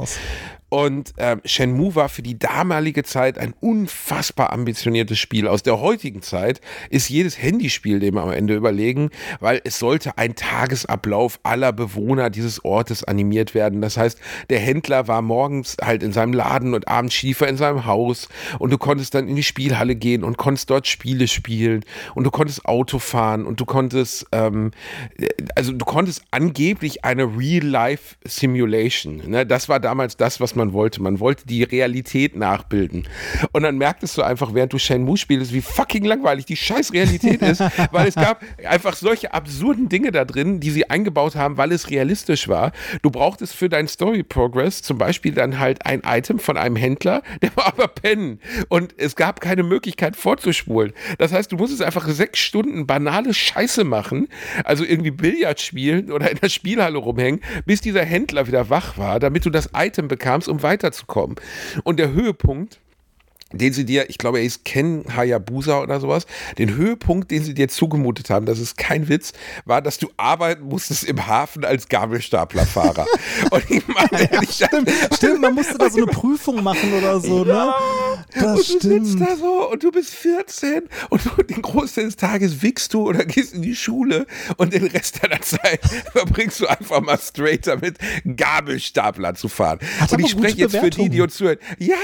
Und 0.74 1.14
ähm, 1.18 1.40
Shenmue 1.44 1.94
war 1.94 2.08
für 2.08 2.22
die 2.22 2.36
damalige 2.36 3.04
Zeit 3.04 3.38
ein 3.38 3.54
unfassbar 3.60 4.52
ambitioniertes 4.52 5.20
Spiel. 5.20 5.46
Aus 5.46 5.62
der 5.62 5.80
heutigen 5.80 6.20
Zeit 6.20 6.60
ist 6.90 7.08
jedes 7.08 7.40
Handyspiel 7.40 8.00
dem 8.00 8.18
am 8.18 8.32
Ende 8.32 8.56
überlegen, 8.56 9.10
weil 9.38 9.60
es 9.62 9.78
sollte 9.78 10.18
ein 10.18 10.34
Tagesablauf 10.34 11.38
aller 11.44 11.72
Bewohner 11.72 12.28
dieses 12.28 12.64
Ortes 12.64 13.04
animiert 13.04 13.54
werden. 13.54 13.82
Das 13.82 13.96
heißt, 13.96 14.18
der 14.50 14.58
Händler 14.58 15.06
war 15.06 15.22
morgens 15.22 15.76
halt 15.80 16.02
in 16.02 16.12
seinem 16.12 16.32
Laden 16.32 16.74
und 16.74 16.88
abends 16.88 17.14
Schiefer 17.14 17.46
in 17.46 17.56
seinem 17.56 17.86
Haus 17.86 18.28
und 18.58 18.72
du 18.72 18.76
konntest 18.76 19.14
dann 19.14 19.28
in 19.28 19.36
die 19.36 19.44
Spielhalle 19.44 19.94
gehen 19.94 20.24
und 20.24 20.38
konntest 20.38 20.70
dort 20.70 20.88
Spiele 20.88 21.28
spielen 21.28 21.84
und 22.16 22.24
du 22.24 22.32
konntest 22.32 22.66
Auto 22.66 22.98
fahren 22.98 23.46
und 23.46 23.60
du 23.60 23.64
konntest, 23.64 24.26
ähm, 24.32 24.72
also 25.54 25.70
du 25.70 25.84
konntest 25.84 26.24
angeblich 26.32 27.04
eine 27.04 27.38
Real-Life-Simulation. 27.38 29.22
Ne? 29.30 29.46
Das 29.46 29.68
war 29.68 29.78
damals 29.78 30.16
das, 30.16 30.40
was 30.40 30.56
man 30.56 30.63
wollte. 30.72 31.02
Man 31.02 31.20
wollte 31.20 31.46
die 31.46 31.62
Realität 31.62 32.36
nachbilden. 32.36 33.06
Und 33.52 33.62
dann 33.62 33.78
merktest 33.78 34.16
du 34.18 34.22
einfach, 34.22 34.54
während 34.54 34.72
du 34.72 34.78
Shenmue 34.78 35.16
spielst, 35.16 35.52
wie 35.52 35.60
fucking 35.60 36.04
langweilig 36.04 36.46
die 36.46 36.56
scheiß 36.56 36.92
Realität 36.92 37.42
ist, 37.42 37.60
weil 37.92 38.08
es 38.08 38.14
gab 38.14 38.42
einfach 38.66 38.94
solche 38.94 39.34
absurden 39.34 39.88
Dinge 39.88 40.10
da 40.12 40.24
drin, 40.24 40.60
die 40.60 40.70
sie 40.70 40.88
eingebaut 40.90 41.36
haben, 41.36 41.56
weil 41.56 41.72
es 41.72 41.90
realistisch 41.90 42.48
war. 42.48 42.72
Du 43.02 43.10
brauchtest 43.10 43.54
für 43.54 43.68
deinen 43.68 43.88
Story-Progress 43.88 44.82
zum 44.82 44.98
Beispiel 44.98 45.32
dann 45.32 45.58
halt 45.58 45.84
ein 45.86 46.02
Item 46.04 46.38
von 46.38 46.56
einem 46.56 46.76
Händler, 46.76 47.22
der 47.42 47.54
war 47.56 47.66
aber 47.66 47.88
pennen. 47.88 48.40
Und 48.68 48.94
es 48.98 49.16
gab 49.16 49.40
keine 49.40 49.62
Möglichkeit 49.62 50.16
vorzuspulen. 50.16 50.92
Das 51.18 51.32
heißt, 51.32 51.52
du 51.52 51.56
musstest 51.56 51.82
einfach 51.82 52.08
sechs 52.08 52.38
Stunden 52.40 52.86
banale 52.86 53.34
Scheiße 53.34 53.84
machen, 53.84 54.28
also 54.64 54.84
irgendwie 54.84 55.10
Billard 55.10 55.60
spielen 55.60 56.12
oder 56.12 56.30
in 56.30 56.38
der 56.38 56.48
Spielhalle 56.48 56.98
rumhängen, 56.98 57.40
bis 57.66 57.80
dieser 57.80 58.04
Händler 58.04 58.46
wieder 58.46 58.70
wach 58.70 58.98
war, 58.98 59.20
damit 59.20 59.44
du 59.44 59.50
das 59.50 59.70
Item 59.74 60.08
bekamst, 60.08 60.48
um 60.54 60.62
weiterzukommen. 60.62 61.36
Und 61.82 61.98
der 61.98 62.12
Höhepunkt, 62.12 62.80
den 63.52 63.72
sie 63.72 63.84
dir, 63.84 64.10
ich 64.10 64.18
glaube, 64.18 64.38
er 64.38 64.44
ist 64.44 64.64
Ken 64.64 65.04
Hayabusa 65.14 65.80
oder 65.80 66.00
sowas, 66.00 66.26
den 66.58 66.74
Höhepunkt, 66.74 67.30
den 67.30 67.44
sie 67.44 67.54
dir 67.54 67.68
zugemutet 67.68 68.30
haben, 68.30 68.46
das 68.46 68.58
ist 68.58 68.76
kein 68.76 69.08
Witz, 69.08 69.32
war, 69.64 69.80
dass 69.80 69.98
du 69.98 70.10
arbeiten 70.16 70.64
musstest 70.64 71.04
im 71.04 71.26
Hafen 71.26 71.64
als 71.64 71.88
Gabelstaplerfahrer. 71.88 73.06
Und 73.50 73.70
ich 73.70 73.86
meine, 73.86 74.30
ehrlich, 74.30 74.50
Stimmt, 74.50 74.90
stimmt, 75.14 75.40
man 75.40 75.54
musste 75.54 75.78
da 75.78 75.90
so 75.90 75.98
eine 75.98 76.06
Prüfung 76.12 76.62
machen 76.62 76.92
oder 76.94 77.20
so, 77.20 77.44
ne? 77.44 77.74
Das 78.34 78.44
und 78.44 78.56
du 78.56 78.88
sitzt 78.88 79.12
stimmt. 79.12 79.20
da 79.20 79.36
so 79.36 79.70
und 79.70 79.82
du 79.82 79.90
bist 79.90 80.14
14 80.14 80.82
und 81.10 81.22
du, 81.24 81.42
den 81.42 81.62
Großteil 81.62 82.06
des 82.06 82.16
Tages 82.16 82.62
wickst 82.62 82.94
du 82.94 83.08
oder 83.08 83.24
gehst 83.24 83.54
in 83.54 83.62
die 83.62 83.76
Schule 83.76 84.26
und 84.56 84.72
den 84.72 84.86
Rest 84.86 85.22
deiner 85.22 85.40
Zeit 85.40 85.80
verbringst 86.12 86.60
du 86.60 86.66
einfach 86.66 87.00
mal 87.00 87.18
straight 87.18 87.66
damit, 87.66 87.96
Gabelstapler 88.36 89.34
zu 89.34 89.48
fahren. 89.48 89.78
Hat 90.00 90.10
und 90.10 90.18
aber 90.18 90.24
ich 90.24 90.30
spreche 90.30 90.58
jetzt 90.58 90.76
für 90.76 90.90
die, 90.90 91.08
die 91.08 91.20
uns 91.20 91.36
zuhören. 91.36 91.58
Ja, 91.78 91.96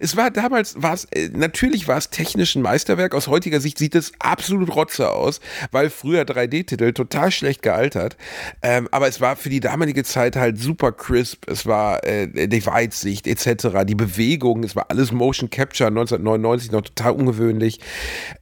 es 0.00 0.16
war 0.16 0.30
damals, 0.30 0.80
war 0.80 0.94
es, 0.94 1.04
äh, 1.06 1.28
natürlich 1.32 1.88
war 1.88 1.98
es 1.98 2.10
technisch 2.10 2.54
ein 2.54 2.62
Meisterwerk. 2.62 3.14
Aus 3.14 3.28
heutiger 3.28 3.60
Sicht 3.60 3.78
sieht 3.78 3.94
es 3.94 4.12
absolut 4.18 4.74
rotze 4.74 5.10
aus, 5.10 5.40
weil 5.70 5.90
früher 5.90 6.22
3D-Titel 6.22 6.92
total 6.92 7.30
schlecht 7.30 7.62
gealtert. 7.62 8.16
Ähm, 8.62 8.88
aber 8.90 9.08
es 9.08 9.20
war 9.20 9.36
für 9.36 9.50
die 9.50 9.60
damalige 9.60 10.04
Zeit 10.04 10.36
halt 10.36 10.58
super 10.58 10.92
crisp. 10.92 11.48
Es 11.48 11.66
war 11.66 12.04
äh, 12.04 12.48
die 12.48 12.66
Weitsicht 12.66 13.26
etc., 13.26 13.84
die 13.84 13.94
Bewegung, 13.94 14.64
es 14.64 14.76
war 14.76 14.86
alles 14.90 15.12
Motion 15.12 15.50
Capture 15.50 15.63
1999 15.66 16.72
noch 16.72 16.82
total 16.82 17.12
ungewöhnlich. 17.12 17.80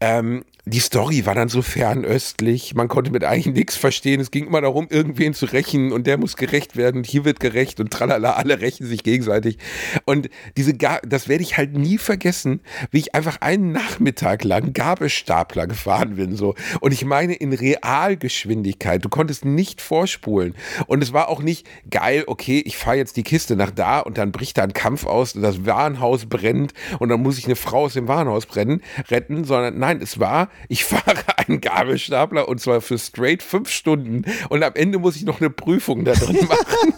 Ähm, 0.01 0.45
die 0.65 0.79
Story 0.79 1.27
war 1.27 1.35
dann 1.35 1.49
so 1.49 1.61
fernöstlich, 1.61 2.77
man 2.77 2.87
konnte 2.87 3.11
mit 3.11 3.25
eigentlich 3.25 3.53
nichts 3.53 3.75
verstehen. 3.75 4.21
Es 4.21 4.31
ging 4.31 4.47
immer 4.47 4.61
darum, 4.61 4.87
irgendwen 4.91 5.35
zu 5.35 5.47
rächen 5.47 5.91
und 5.91 6.07
der 6.07 6.19
muss 6.19 6.37
gerecht 6.37 6.77
werden 6.77 6.99
und 6.99 7.07
hier 7.07 7.25
wird 7.25 7.41
gerecht 7.41 7.81
und 7.81 7.91
tralala, 7.91 8.35
alle 8.35 8.61
rächen 8.61 8.87
sich 8.87 9.03
gegenseitig. 9.03 9.59
Und 10.05 10.31
diese, 10.57 10.75
Ga 10.75 11.01
das 11.05 11.29
werde 11.29 11.43
ich 11.43 11.57
halt 11.57 11.77
nie 11.77 11.99
vergessen, 11.99 12.61
wie 12.93 12.99
ich 12.99 13.15
einfach 13.17 13.41
einen 13.41 13.73
Nachmittag 13.73 14.45
lang 14.45 14.73
Gabelstapler 14.73 15.67
gefahren 15.67 16.15
bin. 16.15 16.37
So. 16.37 16.55
Und 16.81 16.93
ich 16.93 17.05
meine 17.05 17.35
in 17.35 17.53
Realgeschwindigkeit. 17.53 19.05
Du 19.05 19.09
konntest 19.09 19.45
nicht 19.45 19.81
vorspulen. 19.81 20.55
Und 20.87 21.03
es 21.03 21.13
war 21.13 21.29
auch 21.29 21.43
nicht 21.43 21.67
geil, 21.91 22.23
okay, 22.29 22.63
ich 22.65 22.77
fahre 22.77 22.99
jetzt 22.99 23.17
die 23.17 23.25
Kiste 23.25 23.57
nach 23.57 23.73
da 23.73 23.99
und 23.99 24.17
dann 24.17 24.31
bricht 24.31 24.59
da 24.59 24.63
ein 24.63 24.75
Kampf 24.75 25.07
aus 25.07 25.35
und 25.35 25.43
das 25.43 25.67
Warenhaus 25.67 26.27
brennt 26.27 26.73
und 27.01 27.09
dann 27.09 27.21
muss 27.21 27.39
ich 27.39 27.47
eine 27.47 27.57
Frau 27.57 27.87
aus 27.87 27.95
dem 27.95 28.07
Warenhaus 28.07 28.47
brennen, 28.47 28.81
retten, 29.11 29.43
sondern 29.43 29.77
nein, 29.79 30.01
es 30.01 30.21
war, 30.21 30.52
ich 30.69 30.85
fahre 30.85 31.23
einen 31.37 31.61
Gabelstapler 31.61 32.49
und 32.49 32.61
zwar 32.61 32.81
für 32.81 32.99
straight 32.99 33.43
fünf 33.43 33.71
Stunden 33.71 34.25
und 34.49 34.63
am 34.63 34.75
Ende 34.75 34.99
muss 34.99 35.17
ich 35.17 35.25
noch 35.25 35.41
eine 35.41 35.51
Prüfung 35.51 36.05
da 36.05 36.13
drin 36.13 36.37
machen. 36.49 36.95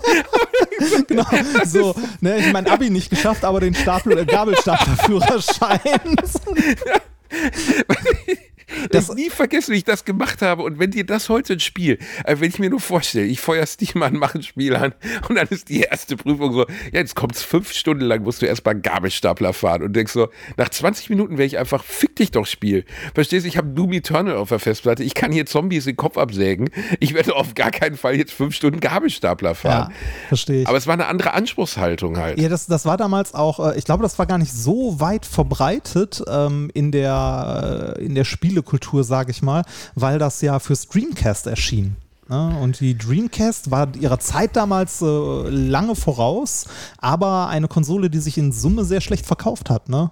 genau, 1.08 1.26
so, 1.64 1.94
ne, 2.20 2.38
ich 2.38 2.52
mein 2.52 2.66
Abi 2.66 2.90
nicht 2.90 3.10
geschafft, 3.10 3.44
aber 3.44 3.60
den 3.60 3.74
Stapel, 3.74 4.18
äh, 4.18 4.24
Gabelstaplerführerschein. 4.24 5.80
Das 8.90 9.08
ich 9.08 9.14
nie 9.14 9.30
vergessen, 9.30 9.72
wie 9.72 9.78
ich 9.78 9.84
das 9.84 10.04
gemacht 10.04 10.42
habe. 10.42 10.62
Und 10.62 10.78
wenn 10.78 10.90
dir 10.90 11.04
das 11.04 11.28
heute 11.28 11.54
ein 11.54 11.60
Spiel, 11.60 11.98
also 12.24 12.40
wenn 12.40 12.48
ich 12.48 12.58
mir 12.58 12.70
nur 12.70 12.80
vorstelle, 12.80 13.26
ich 13.26 13.40
feuer 13.40 13.66
Steam 13.66 14.02
an, 14.02 14.14
mache 14.14 14.38
ein 14.38 14.42
Spiel 14.42 14.74
an 14.76 14.94
und 15.28 15.36
dann 15.36 15.48
ist 15.48 15.68
die 15.68 15.80
erste 15.80 16.16
Prüfung 16.16 16.52
so, 16.52 16.66
ja, 16.92 17.00
jetzt 17.00 17.14
kommt 17.14 17.36
es 17.36 17.42
fünf 17.42 17.72
Stunden 17.72 18.04
lang, 18.04 18.22
musst 18.22 18.42
du 18.42 18.46
erstmal 18.46 18.74
Gabelstapler 18.74 19.52
fahren 19.52 19.82
und 19.82 19.94
denkst 19.94 20.12
so, 20.12 20.28
nach 20.56 20.68
20 20.68 21.10
Minuten 21.10 21.38
wäre 21.38 21.46
ich 21.46 21.58
einfach, 21.58 21.84
fick 21.84 22.16
dich 22.16 22.30
doch 22.30 22.46
Spiel. 22.46 22.84
Verstehst 23.14 23.44
du, 23.44 23.48
ich 23.48 23.56
habe 23.56 23.68
Doom 23.68 23.92
Eternal 23.92 24.36
auf 24.36 24.48
der 24.48 24.58
Festplatte, 24.58 25.02
ich 25.02 25.14
kann 25.14 25.32
hier 25.32 25.46
Zombies 25.46 25.84
den 25.84 25.96
Kopf 25.96 26.16
absägen. 26.18 26.70
Ich 27.00 27.14
werde 27.14 27.34
auf 27.36 27.54
gar 27.54 27.70
keinen 27.70 27.96
Fall 27.96 28.16
jetzt 28.16 28.32
fünf 28.32 28.54
Stunden 28.54 28.80
Gabelstapler 28.80 29.54
fahren. 29.54 29.90
Ja, 29.90 30.28
verstehe 30.28 30.62
ich. 30.62 30.68
Aber 30.68 30.76
es 30.76 30.86
war 30.86 30.94
eine 30.94 31.06
andere 31.06 31.34
Anspruchshaltung 31.34 32.18
halt. 32.18 32.38
Ja, 32.40 32.48
das, 32.48 32.66
das 32.66 32.86
war 32.86 32.96
damals 32.96 33.34
auch, 33.34 33.72
äh, 33.72 33.78
ich 33.78 33.84
glaube, 33.84 34.02
das 34.02 34.18
war 34.18 34.26
gar 34.26 34.38
nicht 34.38 34.52
so 34.52 35.00
weit 35.00 35.26
verbreitet 35.26 36.22
ähm, 36.28 36.70
in 36.74 36.92
der, 36.92 37.96
äh, 37.98 38.04
in 38.04 38.14
der 38.14 38.24
Spiel 38.24 38.53
Spielekultur, 38.54 39.02
sage 39.02 39.32
ich 39.32 39.42
mal, 39.42 39.64
weil 39.94 40.18
das 40.18 40.40
ja 40.40 40.58
für 40.60 40.76
Streamcast 40.76 41.46
erschien. 41.48 41.96
Ne? 42.28 42.56
Und 42.62 42.80
die 42.80 42.96
Dreamcast 42.96 43.70
war 43.70 43.88
ihrer 43.96 44.20
Zeit 44.20 44.54
damals 44.54 45.02
äh, 45.02 45.06
lange 45.48 45.96
voraus, 45.96 46.66
aber 46.98 47.48
eine 47.48 47.66
Konsole, 47.66 48.08
die 48.10 48.20
sich 48.20 48.38
in 48.38 48.52
Summe 48.52 48.84
sehr 48.84 49.00
schlecht 49.00 49.26
verkauft 49.26 49.70
hat. 49.70 49.88
Ne? 49.88 50.10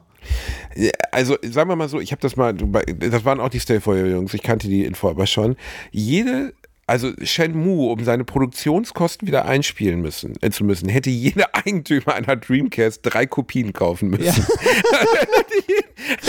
Also 1.12 1.36
sagen 1.42 1.70
wir 1.70 1.76
mal 1.76 1.88
so, 1.88 2.00
ich 2.00 2.10
habe 2.10 2.20
das 2.20 2.36
mal, 2.36 2.52
das 2.52 3.24
waren 3.24 3.40
auch 3.40 3.48
die 3.48 3.60
Stay 3.60 3.78
Jungs, 3.78 4.34
ich 4.34 4.42
kannte 4.42 4.66
die 4.66 4.84
Info 4.84 5.08
aber 5.08 5.26
schon. 5.26 5.56
Jede 5.92 6.52
also 6.86 7.12
Shenmue, 7.22 7.90
um 7.92 8.04
seine 8.04 8.24
Produktionskosten 8.24 9.26
wieder 9.26 9.44
einspielen 9.46 10.00
müssen, 10.00 10.34
äh, 10.42 10.50
zu 10.50 10.64
müssen, 10.64 10.88
hätte 10.88 11.10
jeder 11.10 11.54
Eigentümer 11.54 12.14
einer 12.14 12.36
Dreamcast 12.36 13.00
drei 13.02 13.24
Kopien 13.24 13.72
kaufen 13.72 14.10
müssen. 14.10 14.24
Ja. 14.24 14.32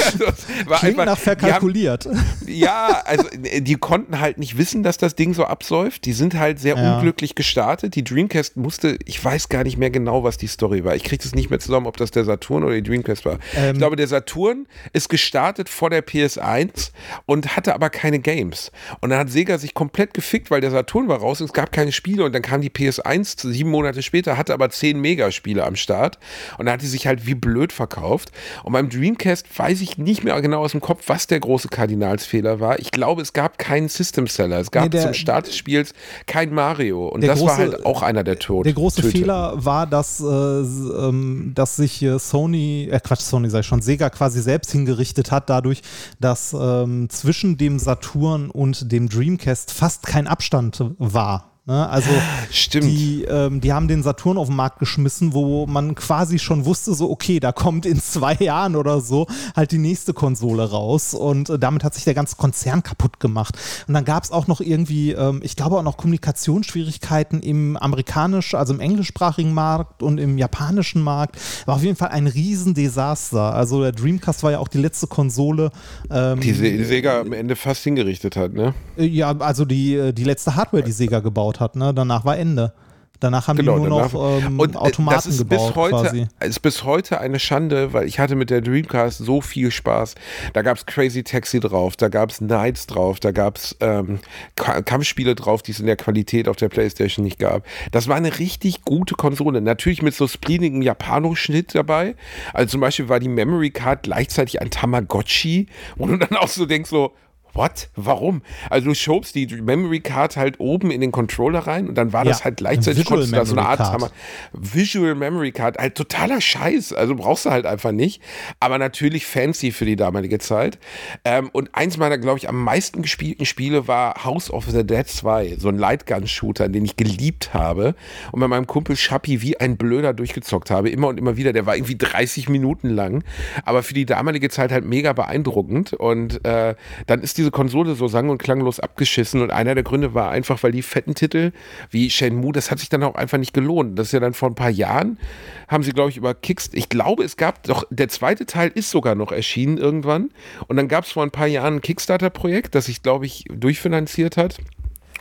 also, 0.05 0.26
war 0.65 0.80
Klingt 0.80 0.99
einfach, 0.99 1.05
nach 1.05 1.17
verkalkuliert. 1.17 2.05
Haben, 2.05 2.19
ja, 2.47 3.01
also 3.05 3.28
die 3.32 3.76
konnten 3.76 4.19
halt 4.19 4.38
nicht 4.38 4.57
wissen, 4.57 4.84
dass 4.84 4.97
das 4.97 5.15
Ding 5.15 5.34
so 5.34 5.45
absäuft. 5.45 6.05
Die 6.05 6.13
sind 6.13 6.36
halt 6.36 6.59
sehr 6.59 6.76
ja. 6.76 6.95
unglücklich 6.95 7.36
gestartet. 7.36 7.95
Die 7.95 8.03
Dreamcast 8.03 8.57
musste, 8.57 8.97
ich 9.05 9.24
weiß 9.24 9.49
gar 9.49 9.63
nicht 9.63 9.78
mehr 9.78 9.89
genau, 9.89 10.24
was 10.24 10.38
die 10.38 10.47
Story 10.47 10.84
war. 10.84 10.95
Ich 10.95 11.03
kriege 11.03 11.21
das 11.24 11.36
nicht 11.36 11.49
mehr 11.49 11.59
zusammen, 11.59 11.88
ob 11.88 11.97
das 11.97 12.11
der 12.11 12.26
Saturn 12.26 12.63
oder 12.63 12.76
die 12.76 12.84
Dreamcast 12.84 13.26
war. 13.26 13.39
Ähm. 13.55 13.74
Ich 13.74 13.78
glaube, 13.78 13.95
der 13.95 14.07
Saturn 14.07 14.67
ist 14.93 15.09
gestartet 15.09 15.69
vor 15.69 15.89
der 15.89 16.05
PS1 16.05 16.91
und 17.26 17.55
hatte 17.55 17.74
aber 17.74 17.89
keine 17.89 18.19
Games. 18.19 18.71
Und 19.01 19.09
dann 19.09 19.19
hat 19.19 19.30
Sega 19.30 19.57
sich 19.57 19.74
komplett 19.74 20.13
gefickt, 20.13 20.51
weil 20.51 20.61
der 20.61 20.71
Saturn 20.71 21.07
war 21.07 21.19
raus 21.19 21.41
und 21.41 21.47
es 21.47 21.53
gab 21.53 21.71
keine 21.71 21.91
Spiele 21.91 22.24
und 22.24 22.34
dann 22.34 22.41
kam 22.41 22.61
die 22.61 22.69
PS1 22.69 23.51
sieben 23.51 23.69
Monate 23.71 24.01
später, 24.01 24.38
hatte 24.38 24.53
aber 24.53 24.69
zehn 24.69 24.99
Megaspiele 24.99 25.63
am 25.63 25.76
Start 25.76 26.19
und 26.57 26.65
dann 26.65 26.74
hat 26.74 26.82
die 26.82 26.88
sich 26.88 27.07
halt 27.07 27.26
wie 27.26 27.36
blöd 27.36 27.74
verkauft. 27.74 28.32
Und 28.63 28.74
beim 28.74 28.89
Dreamcast 28.89 29.12
weiß 29.16 29.82
ich 29.82 29.97
nicht 29.97 30.24
mehr 30.24 30.39
genau 30.41 30.64
aus 30.64 30.72
dem 30.72 30.82
Kopf, 30.82 31.03
was 31.07 31.28
der 31.28 31.39
große 31.39 31.68
Kardinalsfehler 31.68 32.59
war. 32.59 32.80
Ich 32.80 32.91
glaube, 32.91 33.22
es 33.22 33.34
gab 33.34 33.57
keinen 33.57 33.89
System 33.89 34.28
Seller. 34.28 34.59
Es 34.59 34.72
gab 34.72 34.84
nee, 34.84 34.89
der, 34.89 35.01
zum 35.01 35.14
Start 35.14 35.47
des 35.47 35.55
Spiels 35.57 35.93
kein 36.26 36.53
Mario. 36.53 37.07
Und 37.07 37.24
das 37.24 37.39
große, 37.39 37.51
war 37.51 37.57
halt 37.57 37.86
auch 37.86 38.01
einer 38.01 38.24
der 38.24 38.39
Toten. 38.39 38.64
Der 38.64 38.74
große 38.74 39.01
Töte. 39.01 39.18
Fehler 39.18 39.53
war, 39.64 39.88
dass, 39.88 40.20
äh, 40.20 40.26
ähm, 40.26 41.51
dass 41.55 41.76
sich 41.76 42.01
äh, 42.01 42.20
Sony, 42.20 42.89
äh 42.91 42.99
Quatsch, 42.99 43.22
Sony 43.22 43.49
sei 43.49 43.64
schon, 43.64 43.82
Sega 43.82 44.09
quasi 44.09 44.41
selbst 44.41 44.72
hingerichtet 44.72 45.32
hat, 45.32 45.49
dadurch, 45.49 45.82
dass 46.20 46.53
ähm, 46.53 47.09
zwischen 47.09 47.57
dem 47.57 47.80
Saturn 47.80 48.49
und 48.49 48.91
dem 48.91 49.09
Dreamcast 49.09 49.72
fast 49.72 50.05
kein 50.05 50.28
Abstand 50.28 50.84
war. 50.97 51.53
Ne? 51.66 51.89
Also 51.89 52.09
Stimmt. 52.51 52.86
Die, 52.86 53.24
ähm, 53.24 53.61
die 53.61 53.72
haben 53.72 53.88
den 53.88 54.03
Saturn 54.03 54.38
auf 54.38 54.47
den 54.47 54.55
Markt 54.57 54.80
geschmissen, 54.80 55.34
wo 55.34 55.66
man 55.66 55.95
quasi 55.95 56.38
schon 56.38 56.66
wusste, 56.66 56.93
so 56.93 57.09
okay, 57.09 57.39
da 57.39 57.53
kommt 57.53 57.86
in 57.86 58.01
zwei 58.01 58.36
Jahren 58.36 58.76
oder 58.76 58.99
so 58.99 59.28
halt 59.55 59.72
die 59.72 59.78
nächste 59.78 60.14
Konsole 60.14 60.70
raus 60.70 61.14
und 61.14 61.49
äh, 61.49 61.57
damit 61.57 61.86
hat 61.86 61.93
sich 61.93 62.03
der 62.03 62.16
ganze 62.16 62.36
Konzern 62.36 62.84
kaputt 62.84 63.22
gemacht. 63.22 63.57
Und 63.88 63.93
dann 63.93 64.03
gab 64.03 64.24
es 64.24 64.32
auch 64.32 64.47
noch 64.47 64.59
irgendwie, 64.59 65.11
ähm, 65.11 65.39
ich 65.41 65.55
glaube 65.55 65.78
auch 65.78 65.84
noch 65.84 65.95
Kommunikationsschwierigkeiten 65.95 67.41
im 67.41 67.78
amerikanisch, 67.78 68.55
also 68.55 68.74
im 68.74 68.82
englischsprachigen 68.82 69.53
Markt 69.53 70.03
und 70.03 70.18
im 70.18 70.38
japanischen 70.38 71.01
Markt. 71.01 71.38
War 71.66 71.76
auf 71.76 71.84
jeden 71.84 71.95
Fall 71.95 72.09
ein 72.09 72.28
Riesendesaster. 72.28 73.53
Also 73.53 73.82
der 73.82 73.93
Dreamcast 73.93 74.43
war 74.43 74.51
ja 74.51 74.59
auch 74.59 74.68
die 74.68 74.80
letzte 74.80 75.07
Konsole. 75.07 75.72
Ähm, 76.11 76.41
die 76.41 76.53
Sega 76.84 77.22
am 77.22 77.32
Ende 77.32 77.55
fast 77.55 77.84
hingerichtet 77.84 78.36
hat, 78.36 78.53
ne? 78.53 78.74
Äh, 78.97 79.05
ja, 79.05 79.32
also 79.38 79.64
die, 79.64 79.95
äh, 79.95 80.11
die 80.11 80.26
letzte 80.26 80.55
Hardware, 80.55 80.84
die 80.84 80.91
Sega 80.91 81.22
gebaut 81.22 81.53
gebaut 81.54 81.60
hat. 81.60 81.76
Ne? 81.76 81.93
Danach 81.93 82.26
war 82.26 82.38
Ende. 82.38 82.74
Danach 83.20 83.47
haben 83.47 83.56
genau, 83.56 83.76
die 83.76 83.88
nur 83.88 83.99
danach, 83.99 84.12
noch 84.12 84.45
ähm, 84.45 84.60
und, 84.60 84.76
Automaten 84.76 85.16
das 85.16 85.26
ist 85.28 85.38
gebaut. 85.38 85.68
Bis 85.68 85.76
heute, 85.78 85.95
quasi. 85.95 86.28
ist 86.41 86.60
bis 86.62 86.84
heute 86.84 87.22
eine 87.22 87.39
Schande, 87.39 87.93
weil 87.93 88.06
ich 88.06 88.20
hatte 88.20 88.36
mit 88.36 88.49
der 88.49 88.60
Dreamcast 88.60 89.20
so 89.20 89.39
viel 89.39 89.72
Spaß. 89.72 90.16
Da 90.51 90.62
gab 90.62 90.76
es 90.76 90.86
Crazy 90.86 91.24
Taxi 91.24 91.62
drauf, 91.62 91.95
da 91.95 92.10
gab 92.10 92.32
es 92.32 92.41
Nights 92.41 92.86
drauf, 92.86 93.22
da 93.22 93.32
gab 93.32 93.56
es 93.56 93.78
ähm, 93.80 94.20
Kampfspiele 94.56 95.36
drauf, 95.36 95.62
die 95.62 95.72
es 95.72 95.80
in 95.80 95.86
der 95.86 95.95
Qualität 95.95 96.49
auf 96.49 96.58
der 96.58 96.68
Playstation 96.68 97.24
nicht 97.24 97.39
gab. 97.39 97.66
Das 97.93 98.10
war 98.10 98.18
eine 98.18 98.39
richtig 98.39 98.82
gute 98.82 99.16
Konsole. 99.16 99.62
Natürlich 99.62 100.01
mit 100.01 100.16
so 100.16 100.28
spleenigem 100.28 100.82
Japanoschnitt 100.82 101.74
dabei. 101.76 102.16
Also 102.51 102.72
zum 102.72 102.82
Beispiel 102.82 103.08
war 103.08 103.22
die 103.22 103.30
Memory 103.30 103.70
Card 103.70 104.04
gleichzeitig 104.04 104.62
ein 104.62 104.70
Tamagotchi, 104.70 105.68
wo 105.95 106.08
du 106.08 106.18
dann 106.18 106.36
auch 106.36 106.49
so 106.49 106.66
denkst 106.66 106.89
so, 106.89 107.14
What? 107.54 107.89
Warum? 107.95 108.41
Also 108.70 108.89
du 108.89 108.95
schobst 108.95 109.36
die 109.36 109.47
Memory 109.47 109.99
Card 109.99 110.38
halt 110.38 110.60
oben 110.60 110.89
in 110.89 111.01
den 111.01 111.12
Controller 111.12 111.60
rein 111.60 111.88
und 111.88 111.95
dann 111.95 112.12
war 112.12 112.26
ja, 112.26 112.32
das 112.32 112.43
halt 112.43 112.58
gleichzeitig 112.58 113.06
da 113.06 113.45
so 113.45 113.56
eine 113.56 113.68
Art 113.68 113.80
Hammer. 113.80 114.10
Visual 114.54 115.14
Memory 115.14 115.51
Card, 115.51 115.78
halt 115.78 115.95
totaler 115.95 116.41
Scheiß. 116.41 116.93
Also 116.93 117.16
brauchst 117.16 117.45
du 117.45 117.51
halt 117.51 117.66
einfach 117.66 117.91
nicht. 117.91 118.22
Aber 118.60 118.80
natürlich 118.80 119.26
fancy 119.26 119.72
für 119.72 119.86
die 119.86 119.95
damalige 119.95 120.39
Zeit. 120.39 120.80
Ähm, 121.26 121.49
und 121.54 121.70
eins 121.74 121.97
meiner, 121.97 122.18
glaube 122.18 122.39
ich, 122.39 122.49
am 122.49 122.64
meisten 122.64 123.04
gespielten 123.04 123.45
Spiele 123.45 123.88
war 123.88 124.24
House 124.24 124.49
of 124.49 124.66
the 124.70 124.86
Dead 124.86 125.08
2, 125.08 125.58
so 125.60 125.70
ein 125.70 125.78
Lightgun-Shooter, 125.78 126.70
den 126.70 126.86
ich 126.86 126.95
geliebt 126.95 127.54
habe 127.54 127.95
und 128.32 128.39
bei 128.39 128.47
meinem 128.47 128.68
Kumpel 128.68 128.95
Schappi 128.95 129.41
wie 129.41 129.60
ein 129.60 129.78
Blöder 129.78 130.14
durchgezockt 130.14 130.72
habe, 130.72 130.89
immer 130.89 131.08
und 131.08 131.20
immer 131.20 131.38
wieder. 131.38 131.54
Der 131.54 131.66
war 131.66 131.76
irgendwie 131.76 131.97
30 131.97 132.49
Minuten 132.49 132.89
lang, 132.89 133.24
aber 133.64 133.84
für 133.84 133.93
die 133.93 134.06
damalige 134.06 134.49
Zeit 134.49 134.72
halt 134.72 134.86
mega 134.86 135.14
beeindruckend. 135.14 135.93
Und 135.93 136.43
äh, 136.45 136.76
dann 137.06 137.22
ist 137.22 137.38
die 137.38 137.43
diese 137.44 137.52
Konsole 137.52 137.96
so 137.96 138.08
sang- 138.08 138.30
und 138.30 138.38
klanglos 138.38 138.80
abgeschissen 138.80 139.41
und 139.41 139.52
einer 139.52 139.76
der 139.76 139.84
Gründe 139.84 140.14
war 140.14 140.32
einfach, 140.32 140.64
weil 140.64 140.72
die 140.72 140.82
fetten 140.82 141.14
Titel 141.14 141.52
wie 141.91 142.10
Shenmue, 142.10 142.54
das 142.54 142.72
hat 142.72 142.80
sich 142.80 142.88
dann 142.88 143.04
auch 143.04 143.16
einfach 143.16 143.38
nicht 143.38 143.54
gelohnt. 143.54 144.00
Das 144.00 144.08
ist 144.08 144.14
ja 144.14 144.22
dann 144.22 144.34
vor 144.34 144.50
ein 144.50 144.56
paar 144.56 144.70
Jahren, 144.70 145.20
haben 145.68 145.84
sie, 145.84 145.91
glaube 145.91 146.10
ich, 146.10 146.18
über 146.18 146.34
Kickstarter, 146.34 146.78
ich 146.78 146.88
glaube, 146.88 147.24
es 147.24 147.36
gab 147.36 147.64
doch, 147.64 147.84
der 147.89 148.08
zweite 148.08 148.46
Teil 148.46 148.72
ist 148.74 148.91
sogar 148.91 149.16
noch 149.16 149.34
erschienen 149.34 149.78
irgendwann 149.78 150.30
und 150.68 150.78
dann 150.78 150.88
gab 150.88 151.04
es 151.04 151.12
vor 151.12 151.24
ein 151.24 151.32
paar 151.32 151.48
Jahren 151.48 151.76
ein 151.76 151.82
Kickstarter-Projekt, 151.82 152.76
das 152.76 152.86
sich, 152.86 153.04
glaube 153.04 153.26
ich, 153.26 153.44
durchfinanziert 153.50 154.38
hat. 154.38 154.58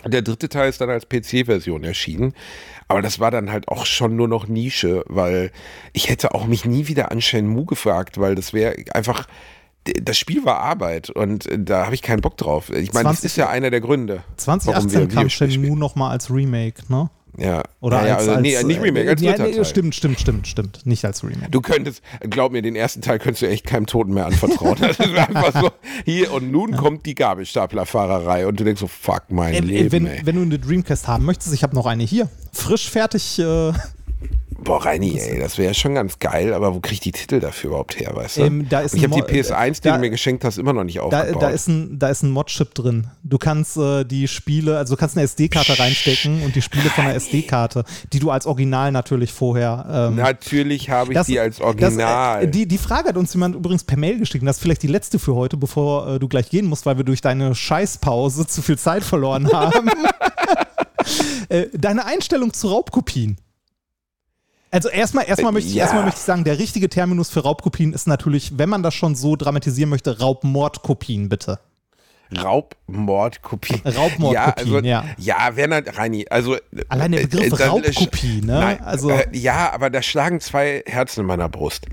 Der 0.04 0.22
dritte 0.22 0.48
Teil 0.48 0.68
ist 0.68 0.80
dann 0.80 0.90
als 0.90 1.08
PC-Version 1.08 1.84
erschienen. 1.84 2.34
Aber 2.88 3.02
das 3.02 3.20
war 3.20 3.30
dann 3.30 3.52
halt 3.52 3.68
auch 3.68 3.86
schon 3.86 4.16
nur 4.16 4.26
noch 4.26 4.48
Nische, 4.48 5.04
weil 5.06 5.52
ich 5.92 6.08
hätte 6.08 6.34
auch 6.34 6.46
mich 6.46 6.64
nie 6.64 6.88
wieder 6.88 7.12
an 7.12 7.20
Shenmue 7.20 7.66
gefragt, 7.66 8.18
weil 8.18 8.34
das 8.34 8.52
wäre 8.52 8.74
einfach 8.92 9.26
das 9.84 10.16
Spiel 10.16 10.44
war 10.44 10.58
Arbeit 10.58 11.10
und 11.10 11.46
äh, 11.46 11.58
da 11.58 11.86
habe 11.86 11.94
ich 11.94 12.02
keinen 12.02 12.20
Bock 12.20 12.36
drauf. 12.36 12.70
Ich 12.70 12.92
meine, 12.92 13.08
das 13.08 13.24
ist 13.24 13.36
ja 13.36 13.48
einer 13.48 13.70
der 13.70 13.80
Gründe. 13.80 14.22
2018 14.36 15.08
kam 15.08 15.28
Shenmue 15.28 15.76
nochmal 15.76 16.12
als 16.12 16.30
Remake, 16.30 16.82
ne? 16.88 17.10
Ja. 17.38 17.62
Oder 17.80 18.06
ja, 18.06 18.16
als, 18.16 18.28
also, 18.28 18.40
nee, 18.40 18.56
als, 18.56 18.66
nicht 18.66 18.82
Remake, 18.82 19.08
als 19.08 19.22
ja, 19.22 19.36
nee, 19.38 19.64
Stimmt, 19.64 19.94
stimmt, 19.94 20.20
stimmt, 20.20 20.46
stimmt. 20.46 20.84
Nicht 20.84 21.04
als 21.04 21.24
Remake. 21.24 21.50
Du 21.50 21.62
könntest, 21.62 22.02
glaub 22.20 22.52
mir, 22.52 22.60
den 22.60 22.76
ersten 22.76 23.00
Teil 23.00 23.18
könntest 23.18 23.42
du 23.42 23.48
echt 23.48 23.64
keinem 23.64 23.86
Toten 23.86 24.12
mehr 24.12 24.26
anvertrauen. 24.26 24.76
das 24.78 24.98
ist 24.98 25.16
einfach 25.16 25.60
so, 25.60 25.70
hier 26.04 26.32
und 26.32 26.52
nun 26.52 26.72
ja. 26.72 26.76
kommt 26.76 27.06
die 27.06 27.14
Gabelstaplerfahrerei 27.14 28.46
und 28.46 28.60
du 28.60 28.64
denkst 28.64 28.80
so, 28.80 28.86
fuck 28.86 29.24
mein 29.30 29.54
äh, 29.54 29.60
Leben, 29.60 29.92
wenn, 29.92 30.26
wenn 30.26 30.36
du 30.36 30.42
eine 30.42 30.58
Dreamcast 30.58 31.08
haben 31.08 31.24
möchtest, 31.24 31.54
ich 31.54 31.62
habe 31.62 31.74
noch 31.74 31.86
eine 31.86 32.04
hier. 32.04 32.28
Frisch 32.52 32.90
fertig 32.90 33.38
äh, 33.38 33.72
Boah, 34.64 34.84
Reini, 34.84 35.18
ey, 35.18 35.40
das 35.40 35.58
wäre 35.58 35.68
ja 35.68 35.74
schon 35.74 35.94
ganz 35.94 36.18
geil, 36.18 36.52
aber 36.54 36.74
wo 36.74 36.80
krieg 36.80 36.92
ich 36.94 37.00
die 37.00 37.12
Titel 37.12 37.40
dafür 37.40 37.70
überhaupt 37.70 37.98
her, 37.98 38.12
weißt 38.14 38.36
du? 38.38 38.42
Ähm, 38.42 38.66
ich 38.68 38.72
ein 38.72 38.82
habe 38.84 38.90
die 38.92 39.06
Mo- 39.08 39.16
PS1, 39.26 39.74
die 39.74 39.88
da- 39.88 39.94
du 39.94 40.00
mir 40.00 40.10
geschenkt 40.10 40.44
hast, 40.44 40.58
immer 40.58 40.72
noch 40.72 40.84
nicht 40.84 41.00
aufgebaut. 41.00 41.42
da, 41.42 41.48
ist 41.50 41.68
ein, 41.68 41.98
da 41.98 42.08
ist 42.08 42.22
ein 42.22 42.30
Mod-Chip 42.30 42.74
drin. 42.74 43.08
Du 43.24 43.38
kannst 43.38 43.76
äh, 43.76 44.04
die 44.04 44.28
Spiele, 44.28 44.78
also 44.78 44.94
du 44.94 45.00
kannst 45.00 45.16
eine 45.16 45.24
SD-Karte 45.24 45.78
reinstecken 45.78 46.42
und 46.42 46.54
die 46.54 46.62
Spiele 46.62 46.88
von 46.90 47.04
der 47.06 47.14
SD-Karte, 47.16 47.84
die 48.12 48.18
du 48.18 48.30
als 48.30 48.46
Original 48.46 48.92
natürlich 48.92 49.32
vorher. 49.32 49.86
Ähm, 50.10 50.16
Natürlich 50.16 50.90
habe 50.90 51.12
ich 51.12 51.16
das- 51.18 51.26
die 51.26 51.40
als 51.40 51.56
das, 51.56 51.66
Original. 51.66 52.44
äh, 52.44 52.48
die, 52.48 52.66
die 52.68 52.78
Frage 52.78 53.08
hat 53.08 53.16
uns 53.16 53.32
jemand 53.34 53.54
übrigens 53.56 53.84
per 53.84 53.98
Mail 53.98 54.18
geschickt. 54.18 54.46
Das 54.46 54.56
ist 54.56 54.62
vielleicht 54.62 54.82
die 54.82 54.88
letzte 54.88 55.18
für 55.18 55.34
heute, 55.34 55.56
bevor 55.56 56.06
äh, 56.06 56.18
du 56.18 56.28
gleich 56.28 56.48
gehen 56.50 56.66
musst, 56.66 56.86
weil 56.86 56.96
wir 56.96 57.04
durch 57.04 57.20
deine 57.20 57.54
Scheißpause 57.54 58.46
zu 58.46 58.62
viel 58.62 58.78
Zeit 58.78 59.02
verloren 59.04 59.50
haben. 59.52 59.90
äh, 61.48 61.66
deine 61.76 62.04
Einstellung 62.06 62.52
zu 62.52 62.68
Raubkopien. 62.68 63.36
Also 64.72 64.88
erstmal, 64.88 65.28
erstmal 65.28 65.52
möchte 65.52 65.68
ich, 65.68 65.74
ja. 65.76 65.82
erstmal 65.82 66.04
möchte 66.04 66.18
ich 66.18 66.24
sagen, 66.24 66.44
der 66.44 66.58
richtige 66.58 66.88
Terminus 66.88 67.28
für 67.28 67.40
Raubkopien 67.40 67.92
ist 67.92 68.08
natürlich, 68.08 68.58
wenn 68.58 68.70
man 68.70 68.82
das 68.82 68.94
schon 68.94 69.14
so 69.14 69.36
dramatisieren 69.36 69.90
möchte, 69.90 70.18
Raubmordkopien 70.18 71.28
bitte. 71.28 71.60
Raubmordkopie. 72.34 73.82
Raubmordkopien, 73.84 74.84
ja. 74.84 75.04
ja. 75.04 75.04
Also, 75.04 75.20
ja, 75.20 75.56
Werner, 75.56 75.82
Reini, 75.86 76.26
also. 76.30 76.56
Allein 76.88 77.12
der 77.12 77.20
äh, 77.20 77.26
Begriff 77.26 77.60
äh, 77.60 77.64
Raubkopie, 77.64 78.40
ne? 78.40 78.46
Nein, 78.60 78.80
Also- 78.82 79.10
äh, 79.10 79.26
ja, 79.32 79.70
aber 79.72 79.90
da 79.90 80.00
schlagen 80.00 80.40
zwei 80.40 80.82
Herzen 80.86 81.20
in 81.20 81.26
meiner 81.26 81.50
Brust. 81.50 81.86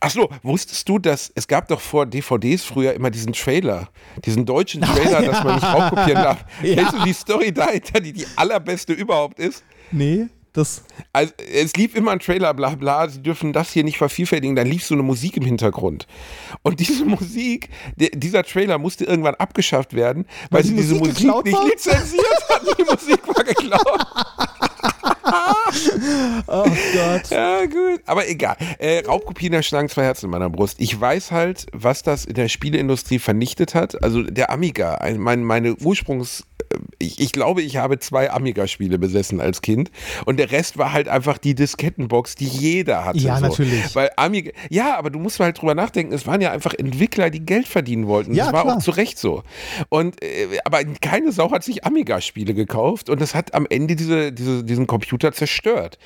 Achso, 0.00 0.28
wusstest 0.42 0.86
du, 0.88 0.98
dass 0.98 1.32
es 1.34 1.48
gab 1.48 1.66
doch 1.68 1.80
vor 1.80 2.04
DVDs 2.06 2.62
früher 2.62 2.92
immer 2.92 3.10
diesen 3.10 3.32
Trailer, 3.32 3.88
diesen 4.24 4.44
deutschen 4.44 4.82
Trailer, 4.82 5.22
dass 5.22 5.42
man 5.42 5.54
nicht 5.54 5.64
raubkopieren 5.64 6.22
darf. 6.22 6.44
Ja. 6.62 6.74
Kennst 6.74 6.92
du 6.92 7.04
die 7.04 7.12
Story 7.14 7.52
dahinter, 7.52 8.00
die 8.00 8.12
die 8.12 8.26
allerbeste 8.36 8.92
überhaupt 8.92 9.40
ist? 9.40 9.64
Nee, 9.90 10.26
das. 10.58 10.82
Also, 11.12 11.32
es 11.52 11.74
lief 11.74 11.94
immer 11.94 12.10
ein 12.12 12.18
Trailer, 12.18 12.52
bla 12.54 12.70
bla, 12.70 13.08
sie 13.08 13.22
dürfen 13.22 13.52
das 13.52 13.70
hier 13.72 13.84
nicht 13.84 13.98
vervielfältigen, 13.98 14.56
dann 14.56 14.66
lief 14.66 14.84
so 14.84 14.94
eine 14.94 15.02
Musik 15.02 15.36
im 15.36 15.44
Hintergrund. 15.44 16.06
Und 16.62 16.80
diese 16.80 17.04
Musik, 17.06 17.70
der, 17.96 18.10
dieser 18.10 18.42
Trailer 18.42 18.78
musste 18.78 19.04
irgendwann 19.04 19.36
abgeschafft 19.36 19.94
werden, 19.94 20.26
weil, 20.50 20.58
Weil 20.58 20.62
die 20.62 20.68
sie 20.68 20.74
diese 20.76 20.94
Musik 20.96 21.44
nicht 21.44 21.54
war? 21.56 21.64
lizenziert 21.66 22.48
hatten. 22.48 22.66
Die 22.78 22.84
Musik 22.84 23.26
war 23.28 23.44
geklaut. 23.44 24.06
Oh 26.46 26.64
Gott. 26.64 27.30
Ja, 27.30 27.66
gut. 27.66 28.00
Aber 28.06 28.26
egal. 28.28 28.56
Äh, 28.78 29.04
Raubkopien 29.06 29.52
der 29.52 29.62
schlagen 29.62 29.88
zwei 29.88 30.04
Herzen 30.04 30.26
in 30.26 30.30
meiner 30.30 30.48
Brust. 30.48 30.80
Ich 30.80 30.98
weiß 30.98 31.30
halt, 31.30 31.66
was 31.72 32.02
das 32.02 32.24
in 32.24 32.34
der 32.34 32.48
Spieleindustrie 32.48 33.18
vernichtet 33.18 33.74
hat. 33.74 34.02
Also 34.02 34.22
der 34.22 34.50
Amiga, 34.50 34.94
ein, 34.94 35.18
mein, 35.18 35.44
meine 35.44 35.74
Ursprungs... 35.76 36.44
Ich, 37.00 37.20
ich 37.20 37.32
glaube, 37.32 37.62
ich 37.62 37.76
habe 37.76 37.98
zwei 38.00 38.30
Amiga-Spiele 38.30 38.98
besessen 38.98 39.40
als 39.40 39.62
Kind 39.62 39.90
und 40.24 40.38
der 40.38 40.50
Rest 40.50 40.78
war 40.78 40.92
halt 40.92 41.08
einfach 41.08 41.38
die 41.38 41.54
Diskettenbox, 41.54 42.34
die 42.34 42.46
jeder 42.46 43.04
hatte. 43.04 43.18
Ja, 43.18 43.36
so. 43.36 43.46
natürlich. 43.46 43.94
Weil 43.94 44.10
Amiga, 44.16 44.50
ja, 44.68 44.98
aber 44.98 45.10
du 45.10 45.18
musst 45.20 45.38
mal 45.38 45.46
halt 45.46 45.60
drüber 45.60 45.74
nachdenken, 45.74 46.12
es 46.12 46.26
waren 46.26 46.40
ja 46.40 46.50
einfach 46.50 46.74
Entwickler, 46.74 47.30
die 47.30 47.40
Geld 47.44 47.68
verdienen 47.68 48.08
wollten. 48.08 48.34
Ja, 48.34 48.46
das 48.46 48.52
war 48.52 48.62
klar. 48.64 48.76
auch 48.76 48.82
zu 48.82 48.90
Recht 48.90 49.18
so. 49.18 49.44
Und, 49.90 50.20
äh, 50.22 50.58
aber 50.64 50.84
keine 51.00 51.30
Sau 51.30 51.52
hat 51.52 51.62
sich 51.62 51.84
Amiga-Spiele 51.84 52.52
gekauft 52.54 53.08
und 53.10 53.20
das 53.20 53.34
hat 53.34 53.54
am 53.54 53.66
Ende 53.70 53.94
diese, 53.94 54.32
diese, 54.32 54.64
diesen 54.64 54.86
Computer 54.88 55.32
zerstört. 55.32 55.98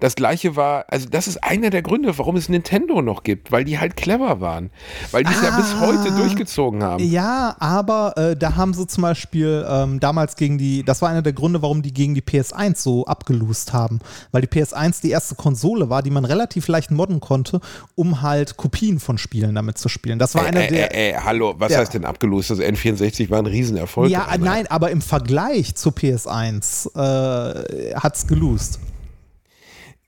Das 0.00 0.16
gleiche 0.16 0.56
war, 0.56 0.84
also 0.88 1.08
das 1.08 1.28
ist 1.28 1.44
einer 1.44 1.70
der 1.70 1.82
Gründe, 1.82 2.16
warum 2.18 2.34
es 2.36 2.48
Nintendo 2.48 3.02
noch 3.02 3.22
gibt, 3.22 3.52
weil 3.52 3.64
die 3.64 3.78
halt 3.78 3.96
clever 3.96 4.40
waren. 4.40 4.70
Weil 5.12 5.22
die 5.24 5.32
es 5.32 5.42
ja 5.42 5.50
bis 5.56 5.74
Ah. 5.74 5.80
heute 5.86 6.10
durchgezogen 6.12 6.82
haben. 6.82 7.04
Ja, 7.04 7.54
aber 7.60 8.14
äh, 8.16 8.36
da 8.36 8.56
haben 8.56 8.74
sie 8.74 8.86
zum 8.88 9.02
Beispiel 9.02 9.64
ähm, 9.68 10.00
damals 10.00 10.34
gegen 10.40 10.58
die, 10.58 10.82
das 10.82 11.00
war 11.02 11.08
einer 11.10 11.22
der 11.22 11.32
Gründe, 11.32 11.62
warum 11.62 11.82
die 11.82 11.94
gegen 11.94 12.16
die 12.16 12.22
PS1 12.22 12.78
so 12.78 13.04
abgelost 13.06 13.72
haben. 13.72 14.00
Weil 14.32 14.42
die 14.42 14.48
PS1 14.48 15.00
die 15.02 15.10
erste 15.10 15.36
Konsole 15.36 15.88
war, 15.88 16.02
die 16.02 16.10
man 16.10 16.24
relativ 16.24 16.66
leicht 16.66 16.90
modden 16.90 17.20
konnte, 17.20 17.60
um 17.94 18.22
halt 18.22 18.56
Kopien 18.56 18.98
von 18.98 19.18
Spielen 19.18 19.54
damit 19.54 19.78
zu 19.78 19.88
spielen. 19.88 20.18
Das 20.18 20.34
war 20.34 20.44
einer 20.44 20.62
Äh, 20.64 20.68
der. 20.68 20.96
äh, 20.96 21.14
hallo, 21.22 21.54
was 21.58 21.68
der- 21.68 21.78
heißt 21.78 21.94
denn 21.94 22.04
abgelost? 22.04 22.50
Das 22.50 22.58
N64 22.58 23.30
war 23.30 23.38
ein 23.38 23.46
Riesenerfolg. 23.46 24.10
ja, 24.10 24.26
nein, 24.40 24.66
aber 24.66 24.90
im 24.90 25.02
Vergleich 25.02 25.76
zur 25.76 25.92
PS1 25.92 26.88
äh, 26.96 27.94
hat's 27.94 28.26
gelost. 28.26 28.80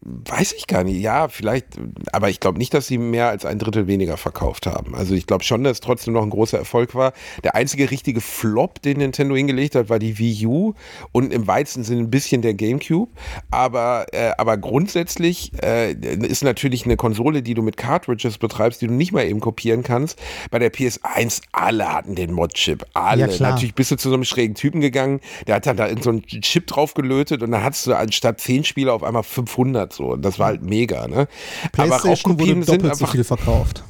Weiß 0.04 0.52
ich 0.54 0.66
gar 0.66 0.82
nicht. 0.82 1.00
Ja, 1.00 1.28
vielleicht, 1.28 1.78
aber 2.12 2.28
ich 2.28 2.40
glaube 2.40 2.58
nicht, 2.58 2.74
dass 2.74 2.88
sie 2.88 2.98
mehr 2.98 3.28
als 3.28 3.44
ein 3.44 3.60
Drittel 3.60 3.86
weniger 3.86 4.16
verkauft 4.16 4.66
haben. 4.66 4.96
Also 4.96 5.14
ich 5.14 5.28
glaube 5.28 5.44
schon, 5.44 5.62
dass 5.62 5.74
es 5.74 5.80
trotzdem 5.80 6.12
noch 6.12 6.24
ein 6.24 6.30
großer 6.30 6.58
Erfolg 6.58 6.96
war. 6.96 7.12
Der 7.44 7.54
einzige 7.54 7.88
richtige 7.88 8.20
Flop, 8.20 8.82
den 8.82 8.98
Nintendo 8.98 9.36
hingelegt 9.36 9.76
hat, 9.76 9.90
war 9.90 10.00
die 10.00 10.18
Wii 10.18 10.46
U 10.46 10.74
und 11.12 11.32
im 11.32 11.46
weitesten 11.46 11.84
Sinne 11.84 12.00
ein 12.00 12.10
bisschen 12.10 12.42
der 12.42 12.54
GameCube. 12.54 13.12
Aber, 13.52 14.06
äh, 14.10 14.32
aber 14.38 14.56
grundsätzlich 14.56 15.52
äh, 15.62 15.92
ist 15.92 16.42
natürlich 16.42 16.84
eine 16.84 16.96
Konsole, 16.96 17.40
die 17.42 17.54
du 17.54 17.62
mit 17.62 17.76
Cartridges 17.76 18.38
betreibst, 18.38 18.82
die 18.82 18.88
du 18.88 18.94
nicht 18.94 19.12
mal 19.12 19.24
eben 19.24 19.38
kopieren 19.38 19.84
kannst. 19.84 20.20
Bei 20.50 20.58
der 20.58 20.72
PS1, 20.72 21.42
alle 21.52 21.92
hatten 21.92 22.16
den 22.16 22.32
Mod-Chip. 22.32 22.86
Alle. 22.94 23.30
Ja. 23.30 23.50
Natürlich 23.50 23.76
bist 23.76 23.92
du 23.92 23.96
zu 23.96 24.08
so 24.08 24.14
einem 24.14 24.24
schrägen 24.24 24.56
Typen 24.56 24.80
gegangen, 24.80 25.20
der 25.46 25.54
hat 25.56 25.66
dann 25.66 25.76
da 25.76 25.88
so 26.00 26.10
einen 26.10 26.22
Chip 26.26 26.66
drauf 26.66 26.94
gelötet 26.94 27.44
und 27.44 27.52
dann 27.52 27.62
hattest 27.62 27.86
du 27.86 27.94
anstatt 27.94 28.40
10 28.40 28.64
Spiele 28.64 28.92
auf 28.92 29.04
einmal 29.04 29.22
500 29.22 29.91
so. 29.92 30.12
Und 30.12 30.22
das 30.22 30.38
war 30.38 30.46
halt 30.46 30.62
mega, 30.62 31.06
ne? 31.06 31.28
Aber 31.76 31.96
Raubkopien 31.96 32.62
sind 32.62 32.82
doppelt 32.82 32.96
so 32.96 33.04
einfach 33.04 33.12
viel 33.12 33.24
verkauft. 33.24 33.84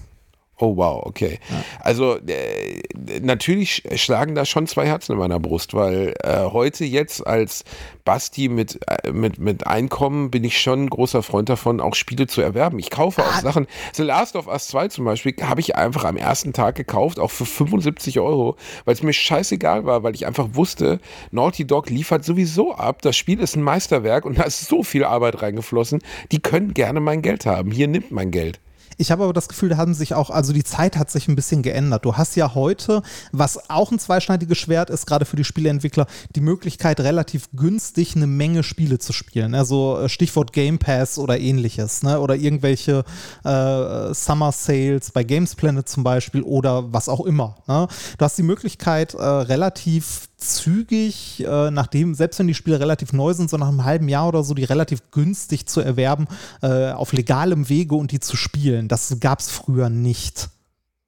Oh 0.62 0.76
wow, 0.76 1.02
okay. 1.04 1.40
Also 1.80 2.18
äh, 2.18 2.82
natürlich 3.20 3.82
schlagen 3.96 4.36
da 4.36 4.44
schon 4.44 4.68
zwei 4.68 4.86
Herzen 4.86 5.10
in 5.10 5.18
meiner 5.18 5.40
Brust, 5.40 5.74
weil 5.74 6.14
äh, 6.22 6.44
heute 6.52 6.84
jetzt 6.84 7.26
als 7.26 7.64
Basti 8.04 8.48
mit, 8.48 8.78
äh, 8.86 9.10
mit, 9.10 9.40
mit 9.40 9.66
Einkommen 9.66 10.30
bin 10.30 10.44
ich 10.44 10.60
schon 10.60 10.84
ein 10.84 10.88
großer 10.88 11.24
Freund 11.24 11.48
davon, 11.48 11.80
auch 11.80 11.96
Spiele 11.96 12.28
zu 12.28 12.42
erwerben. 12.42 12.78
Ich 12.78 12.90
kaufe 12.90 13.24
auch 13.24 13.40
Sachen. 13.40 13.66
The 13.92 14.04
Last 14.04 14.36
of 14.36 14.46
Us 14.46 14.68
2 14.68 14.86
zum 14.86 15.04
Beispiel 15.04 15.34
habe 15.42 15.60
ich 15.60 15.74
einfach 15.74 16.04
am 16.04 16.16
ersten 16.16 16.52
Tag 16.52 16.76
gekauft, 16.76 17.18
auch 17.18 17.32
für 17.32 17.44
75 17.44 18.20
Euro, 18.20 18.54
weil 18.84 18.94
es 18.94 19.02
mir 19.02 19.12
scheißegal 19.12 19.84
war, 19.84 20.04
weil 20.04 20.14
ich 20.14 20.26
einfach 20.26 20.50
wusste, 20.52 21.00
Naughty 21.32 21.66
Dog 21.66 21.90
liefert 21.90 22.24
sowieso 22.24 22.72
ab. 22.72 23.02
Das 23.02 23.16
Spiel 23.16 23.40
ist 23.40 23.56
ein 23.56 23.64
Meisterwerk 23.64 24.24
und 24.24 24.38
da 24.38 24.44
ist 24.44 24.68
so 24.68 24.84
viel 24.84 25.02
Arbeit 25.02 25.42
reingeflossen. 25.42 26.04
Die 26.30 26.38
können 26.38 26.72
gerne 26.72 27.00
mein 27.00 27.20
Geld 27.20 27.46
haben. 27.46 27.72
Hier 27.72 27.88
nimmt 27.88 28.12
mein 28.12 28.30
Geld. 28.30 28.60
Ich 28.96 29.10
habe 29.10 29.24
aber 29.24 29.32
das 29.32 29.48
Gefühl, 29.48 29.70
da 29.70 29.76
haben 29.76 29.94
sich 29.94 30.14
auch, 30.14 30.30
also 30.30 30.52
die 30.52 30.64
Zeit 30.64 30.96
hat 30.96 31.10
sich 31.10 31.28
ein 31.28 31.36
bisschen 31.36 31.62
geändert. 31.62 32.04
Du 32.04 32.16
hast 32.16 32.36
ja 32.36 32.54
heute, 32.54 33.02
was 33.32 33.70
auch 33.70 33.90
ein 33.92 33.98
zweischneidiges 33.98 34.58
Schwert 34.58 34.90
ist, 34.90 35.06
gerade 35.06 35.24
für 35.24 35.36
die 35.36 35.44
Spieleentwickler, 35.44 36.06
die 36.34 36.40
Möglichkeit, 36.40 37.00
relativ 37.00 37.48
günstig 37.54 38.16
eine 38.16 38.26
Menge 38.26 38.62
Spiele 38.62 38.98
zu 38.98 39.12
spielen. 39.12 39.54
Also 39.54 39.98
äh, 39.98 40.08
Stichwort 40.08 40.52
Game 40.52 40.78
Pass 40.78 41.18
oder 41.18 41.38
ähnliches, 41.38 42.02
ne? 42.02 42.20
Oder 42.20 42.36
irgendwelche 42.36 43.04
äh, 43.44 44.14
Summer 44.14 44.52
Sales 44.52 45.10
bei 45.10 45.24
Games 45.24 45.54
Planet 45.54 45.88
zum 45.88 46.04
Beispiel 46.04 46.42
oder 46.42 46.92
was 46.92 47.08
auch 47.08 47.24
immer. 47.24 47.56
Ne? 47.66 47.88
Du 48.18 48.24
hast 48.24 48.38
die 48.38 48.42
Möglichkeit, 48.42 49.14
äh, 49.14 49.22
relativ 49.22 50.28
zügig, 50.48 51.44
äh, 51.46 51.70
nachdem, 51.70 52.14
selbst 52.14 52.38
wenn 52.38 52.46
die 52.46 52.54
Spiele 52.54 52.80
relativ 52.80 53.12
neu 53.12 53.32
sind, 53.34 53.50
so 53.50 53.56
nach 53.56 53.68
einem 53.68 53.84
halben 53.84 54.08
Jahr 54.08 54.28
oder 54.28 54.42
so, 54.42 54.54
die 54.54 54.64
relativ 54.64 55.10
günstig 55.10 55.66
zu 55.66 55.80
erwerben, 55.80 56.26
äh, 56.62 56.90
auf 56.92 57.12
legalem 57.12 57.68
Wege 57.68 57.94
und 57.94 58.12
die 58.12 58.20
zu 58.20 58.36
spielen. 58.36 58.88
Das 58.88 59.16
gab 59.20 59.40
es 59.40 59.50
früher 59.50 59.88
nicht. 59.88 60.48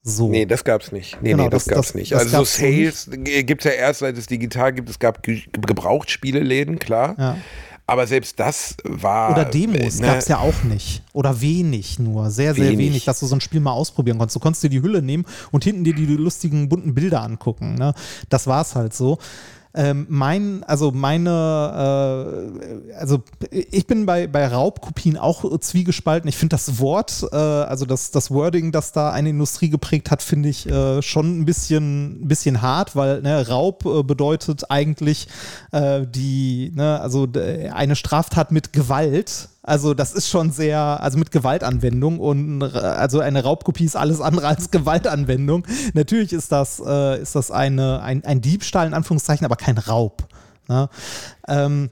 So. 0.06 0.28
Nee, 0.28 0.44
das 0.44 0.64
gab's 0.64 0.92
nicht. 0.92 1.16
Nee, 1.22 1.30
Genau, 1.30 1.44
nee, 1.44 1.50
das, 1.50 1.64
das- 1.64 1.74
gab's 1.74 1.86
das- 1.88 1.94
nicht. 1.94 2.12
das 2.12 2.20
also 2.24 2.36
gab's 2.36 2.56
so 2.56 2.62
Sales 2.62 3.08
gibt 3.46 3.64
es 3.64 3.72
ja 3.72 3.78
erst, 3.78 4.00
seit 4.00 4.18
es 4.18 4.26
digital 4.26 4.72
gibt. 4.74 4.90
Es 4.90 4.98
gab 4.98 5.22
Ge 5.22 5.42
Gebrauchtspieleläden, 5.52 6.78
klar. 6.78 7.14
Ja. 7.18 7.36
Aber 7.86 8.06
selbst 8.06 8.40
das 8.40 8.76
war. 8.84 9.32
Oder 9.32 9.44
Demos 9.44 9.98
äh, 9.98 10.00
ne, 10.00 10.06
gab 10.06 10.16
es 10.16 10.28
ja 10.28 10.38
auch 10.38 10.62
nicht. 10.64 11.02
Oder 11.12 11.40
wenig 11.40 11.98
nur. 11.98 12.30
Sehr, 12.30 12.54
sehr 12.54 12.64
wenig. 12.64 12.78
Wenig. 12.78 13.04
dass 13.04 13.20
du 13.20 13.26
so 13.26 13.34
ein 13.34 13.40
Spiel 13.40 13.60
mal 13.60 13.72
ausprobieren 13.72 14.18
konntest. 14.18 14.36
Du 14.36 14.40
konntest 14.40 14.62
dir 14.62 14.70
die 14.70 14.80
Hülle 14.80 15.02
nehmen 15.02 15.26
und 15.50 15.64
hinten 15.64 15.84
dir 15.84 15.94
die 15.94 16.06
lustigen 16.06 16.68
bunten 16.68 16.94
Bilder 16.94 17.22
angucken. 17.22 17.74
Ne? 17.74 17.92
Das 18.30 18.46
war 18.46 18.62
es 18.62 18.74
halt 18.74 18.94
so. 18.94 19.18
Ähm, 19.76 20.06
mein, 20.08 20.62
also 20.64 20.92
meine, 20.92 21.30
äh, 22.90 22.94
also 22.94 23.22
ich 23.50 23.88
bin 23.88 24.06
bei, 24.06 24.28
bei 24.28 24.46
Raubkopien 24.46 25.18
auch 25.18 25.58
zwiegespalten. 25.58 26.28
Ich 26.28 26.36
finde 26.36 26.54
das 26.54 26.78
Wort, 26.78 27.26
äh, 27.32 27.36
also 27.36 27.84
das, 27.84 28.12
das 28.12 28.30
Wording, 28.30 28.70
das 28.70 28.92
da 28.92 29.10
eine 29.10 29.30
Industrie 29.30 29.70
geprägt 29.70 30.12
hat, 30.12 30.22
finde 30.22 30.48
ich 30.48 30.66
äh, 30.66 31.02
schon 31.02 31.40
ein 31.40 31.44
bisschen, 31.44 32.22
ein 32.22 32.28
bisschen 32.28 32.62
hart, 32.62 32.94
weil 32.94 33.22
ne, 33.22 33.48
Raub 33.48 33.84
äh, 33.84 34.04
bedeutet 34.04 34.70
eigentlich 34.70 35.26
äh, 35.72 36.06
die, 36.06 36.70
ne, 36.74 37.00
also 37.00 37.26
eine 37.72 37.96
Straftat 37.96 38.52
mit 38.52 38.72
Gewalt. 38.72 39.48
Also 39.66 39.94
das 39.94 40.12
ist 40.12 40.28
schon 40.28 40.52
sehr, 40.52 40.78
also 40.78 41.16
mit 41.18 41.30
Gewaltanwendung 41.30 42.20
und 42.20 42.62
also 42.62 43.20
eine 43.20 43.42
Raubkopie 43.42 43.86
ist 43.86 43.96
alles 43.96 44.20
andere 44.20 44.46
als 44.46 44.70
Gewaltanwendung. 44.70 45.66
Natürlich 45.94 46.34
ist 46.34 46.52
das, 46.52 46.82
äh, 46.86 47.22
ist 47.22 47.34
das 47.34 47.50
eine, 47.50 48.02
ein, 48.02 48.22
ein 48.26 48.42
Diebstahl 48.42 48.86
in 48.86 48.92
Anführungszeichen, 48.92 49.46
aber 49.46 49.56
kein 49.56 49.78
Raub. 49.78 50.28
Ne? 50.68 50.90
Ähm, 51.48 51.88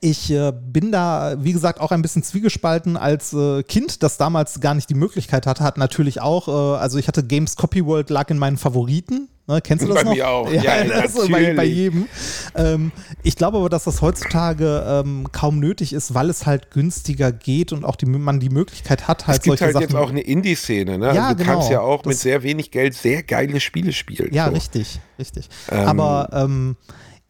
ich 0.00 0.28
äh, 0.32 0.52
bin 0.52 0.90
da, 0.90 1.36
wie 1.38 1.52
gesagt, 1.52 1.80
auch 1.80 1.92
ein 1.92 2.02
bisschen 2.02 2.24
zwiegespalten 2.24 2.96
als 2.96 3.32
äh, 3.32 3.62
Kind, 3.62 4.02
das 4.02 4.16
damals 4.16 4.58
gar 4.60 4.74
nicht 4.74 4.90
die 4.90 4.94
Möglichkeit 4.94 5.46
hatte, 5.46 5.62
hat 5.62 5.78
natürlich 5.78 6.20
auch, 6.20 6.48
äh, 6.48 6.78
also 6.78 6.98
ich 6.98 7.06
hatte 7.06 7.22
Games 7.22 7.54
Copy 7.54 7.86
World 7.86 8.10
lag 8.10 8.28
in 8.30 8.38
meinen 8.38 8.56
Favoriten. 8.56 9.28
Ne, 9.48 9.60
kennst 9.60 9.84
du 9.84 9.88
das 9.88 9.96
Bei 9.98 10.02
noch? 10.02 10.14
mir 10.14 10.28
auch. 10.28 10.50
Ja, 10.52 10.62
Ja, 10.62 10.84
das 11.02 11.14
ist 11.14 11.30
bei, 11.30 11.54
bei 11.54 11.64
jedem. 11.64 12.08
Ähm, 12.56 12.90
ich 13.22 13.36
glaube 13.36 13.58
aber, 13.58 13.68
dass 13.68 13.84
das 13.84 14.02
heutzutage 14.02 14.84
ähm, 14.88 15.28
kaum 15.30 15.60
nötig 15.60 15.92
ist, 15.92 16.14
weil 16.14 16.30
es 16.30 16.46
halt 16.46 16.72
günstiger 16.72 17.30
geht 17.30 17.72
und 17.72 17.84
auch 17.84 17.94
die, 17.94 18.06
man 18.06 18.40
die 18.40 18.48
Möglichkeit 18.48 19.06
hat, 19.06 19.28
halt 19.28 19.38
es 19.38 19.42
gibt 19.44 19.58
solche 19.58 19.64
halt 19.66 19.72
Sachen. 19.74 19.82
jetzt 19.82 19.94
auch 19.94 20.10
eine 20.10 20.22
Indie-Szene, 20.22 20.98
ne? 20.98 21.14
Ja, 21.14 21.28
also 21.28 21.38
du 21.38 21.44
kannst 21.44 21.68
genau. 21.68 21.80
ja 21.80 21.86
auch 21.86 22.04
mit 22.04 22.14
Das- 22.14 22.22
sehr 22.22 22.42
wenig 22.42 22.72
Geld 22.72 22.94
sehr 22.94 23.22
geile 23.22 23.60
Spiele 23.60 23.92
spielen. 23.92 24.34
Ja, 24.34 24.46
so. 24.48 24.52
richtig, 24.54 24.98
richtig. 25.18 25.48
Ähm, 25.70 25.86
Aber 25.86 26.28
ähm, 26.32 26.76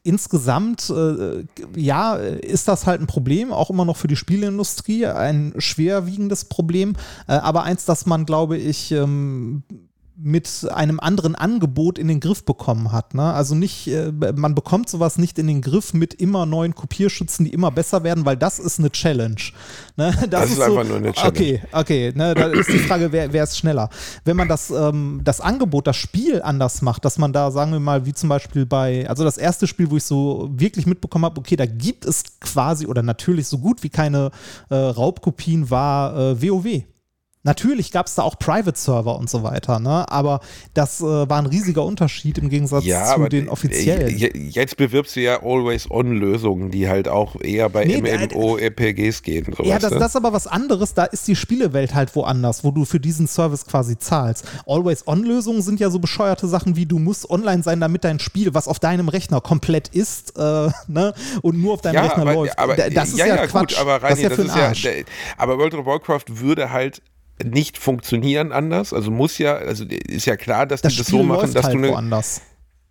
insgesamt, 0.02 0.88
äh, 0.88 1.44
ja, 1.76 2.14
ist 2.14 2.68
das 2.68 2.86
halt 2.86 3.00
ein 3.02 3.06
Problem, 3.06 3.52
auch 3.52 3.68
immer 3.70 3.84
noch 3.84 3.96
für 3.96 4.08
die 4.08 4.16
Spieleindustrie, 4.16 5.04
ein 5.06 5.52
schwerwiegendes 5.58 6.46
Problem, 6.46 6.94
äh, 7.28 7.32
aber 7.32 7.64
eins, 7.64 7.84
das 7.84 8.06
man, 8.06 8.24
glaube 8.24 8.56
ich, 8.56 8.92
ähm, 8.92 9.64
mit 10.18 10.66
einem 10.72 10.98
anderen 10.98 11.34
Angebot 11.34 11.98
in 11.98 12.08
den 12.08 12.20
Griff 12.20 12.44
bekommen 12.44 12.90
hat. 12.90 13.14
Ne? 13.14 13.22
Also 13.22 13.54
nicht, 13.54 13.86
äh, 13.88 14.12
man 14.34 14.54
bekommt 14.54 14.88
sowas 14.88 15.18
nicht 15.18 15.38
in 15.38 15.46
den 15.46 15.60
Griff 15.60 15.92
mit 15.92 16.14
immer 16.14 16.46
neuen 16.46 16.74
Kopierschützen, 16.74 17.44
die 17.44 17.52
immer 17.52 17.70
besser 17.70 18.02
werden, 18.02 18.24
weil 18.24 18.36
das 18.36 18.58
ist 18.58 18.78
eine 18.78 18.90
Challenge. 18.90 19.36
Ne? 19.96 20.14
Das 20.30 20.50
ist 20.50 20.60
einfach 20.60 20.84
nur 20.84 20.96
eine 20.96 21.12
Challenge. 21.12 21.28
Okay, 21.28 21.62
okay, 21.72 22.12
ne? 22.14 22.34
da 22.34 22.46
ist 22.46 22.68
die 22.70 22.78
Frage, 22.78 23.12
wer, 23.12 23.32
wer 23.32 23.44
ist 23.44 23.58
schneller. 23.58 23.90
Wenn 24.24 24.36
man 24.36 24.48
das, 24.48 24.70
ähm, 24.70 25.20
das 25.22 25.40
Angebot, 25.40 25.86
das 25.86 25.96
Spiel 25.96 26.42
anders 26.42 26.82
macht, 26.82 27.04
dass 27.04 27.18
man 27.18 27.32
da, 27.32 27.50
sagen 27.50 27.72
wir 27.72 27.80
mal, 27.80 28.06
wie 28.06 28.14
zum 28.14 28.28
Beispiel 28.28 28.66
bei, 28.66 29.08
also 29.08 29.22
das 29.22 29.36
erste 29.36 29.66
Spiel, 29.66 29.90
wo 29.90 29.96
ich 29.96 30.04
so 30.04 30.48
wirklich 30.52 30.86
mitbekommen 30.86 31.26
habe, 31.26 31.38
okay, 31.38 31.56
da 31.56 31.66
gibt 31.66 32.04
es 32.04 32.22
quasi 32.40 32.86
oder 32.86 33.02
natürlich 33.02 33.48
so 33.48 33.58
gut 33.58 33.82
wie 33.82 33.90
keine 33.90 34.30
äh, 34.70 34.74
Raubkopien, 34.74 35.70
war 35.70 36.16
äh, 36.16 36.42
WoW. 36.42 36.84
Natürlich 37.46 37.92
gab 37.92 38.06
es 38.06 38.14
da 38.16 38.22
auch 38.22 38.38
Private-Server 38.38 39.16
und 39.16 39.30
so 39.30 39.42
weiter, 39.44 39.78
ne? 39.78 40.04
aber 40.10 40.40
das 40.74 41.00
äh, 41.00 41.04
war 41.04 41.38
ein 41.38 41.46
riesiger 41.46 41.84
Unterschied 41.84 42.38
im 42.38 42.48
Gegensatz 42.48 42.84
Ja, 42.84 43.14
zu 43.14 43.28
den 43.28 43.48
offiziellen. 43.48 44.14
je- 44.16 44.32
Jetzt 44.34 44.76
bewirbst 44.76 45.14
du 45.16 45.20
ja 45.20 45.42
Always-On-Lösungen, 45.42 46.70
die 46.70 46.88
halt 46.88 47.08
auch 47.08 47.40
eher 47.40 47.68
bei 47.70 47.84
Nee, 47.84 48.00
MMO-RPGs 48.02 49.22
gehen. 49.22 49.54
So 49.56 49.62
Ja, 49.64 49.78
das, 49.78 49.92
du? 49.92 49.98
das 49.98 50.08
ist 50.10 50.16
aber 50.16 50.32
was 50.32 50.46
anderes. 50.46 50.94
Da 50.94 51.04
ist 51.04 51.26
die 51.28 51.36
Spielewelt 51.36 51.94
halt 51.94 52.14
woanders, 52.16 52.64
wo 52.64 52.70
du 52.72 52.84
für 52.84 53.00
diesen 53.00 53.26
Service 53.26 53.64
quasi 53.64 53.98
zahlst. 53.98 54.44
Always-On-Lösungen 54.66 55.62
sind 55.62 55.80
ja 55.80 55.90
so 55.90 55.98
bescheuerte 55.98 56.48
Sachen 56.48 56.76
wie 56.76 56.86
du 56.86 56.98
musst 56.98 57.30
online 57.30 57.62
sein, 57.62 57.80
damit 57.80 58.04
dein 58.04 58.18
Spiel, 58.18 58.54
was 58.54 58.68
auf 58.68 58.78
deinem 58.80 59.08
Rechner 59.08 59.40
komplett 59.40 59.88
ist, 59.88 60.36
äh, 60.36 60.68
ne, 60.88 61.14
und 61.42 61.60
nur 61.60 61.74
auf 61.74 61.80
deinem 61.80 62.02
Rechner 62.04 62.22
aber, 62.22 62.34
läuft. 62.34 62.58
Aber, 62.58 62.74
Da- 62.76 62.90
das 62.90 63.10
ist 63.10 63.18
ja, 63.18 63.46
Quatsch. 63.46 63.74
Gut, 63.76 63.80
aber 63.80 64.00
das 64.00 64.10
ist 64.10 64.16
Reini, 64.18 64.22
ja 64.22 64.30
für 64.30 64.42
ist 64.42 64.56
ja, 64.56 64.66
Arsch. 64.68 64.88
aber 65.36 65.58
World 65.58 65.74
of 65.74 65.86
Warcraft 65.86 66.24
würde 66.28 66.70
halt 66.72 67.02
nicht 67.44 67.78
funktionieren 67.78 68.52
anders. 68.52 68.92
Also 68.92 69.10
muss 69.10 69.38
ja, 69.38 69.56
also 69.56 69.84
ist 69.84 70.26
ja 70.26 70.36
klar, 70.36 70.66
dass 70.66 70.82
das 70.82 70.92
die 70.92 70.98
das 70.98 71.08
Spiel 71.08 71.20
so 71.20 71.24
machen, 71.24 71.52
dass 71.52 71.64
halt 71.64 71.74
du 71.74 71.78
eine, 71.78 71.88
woanders. 71.90 72.40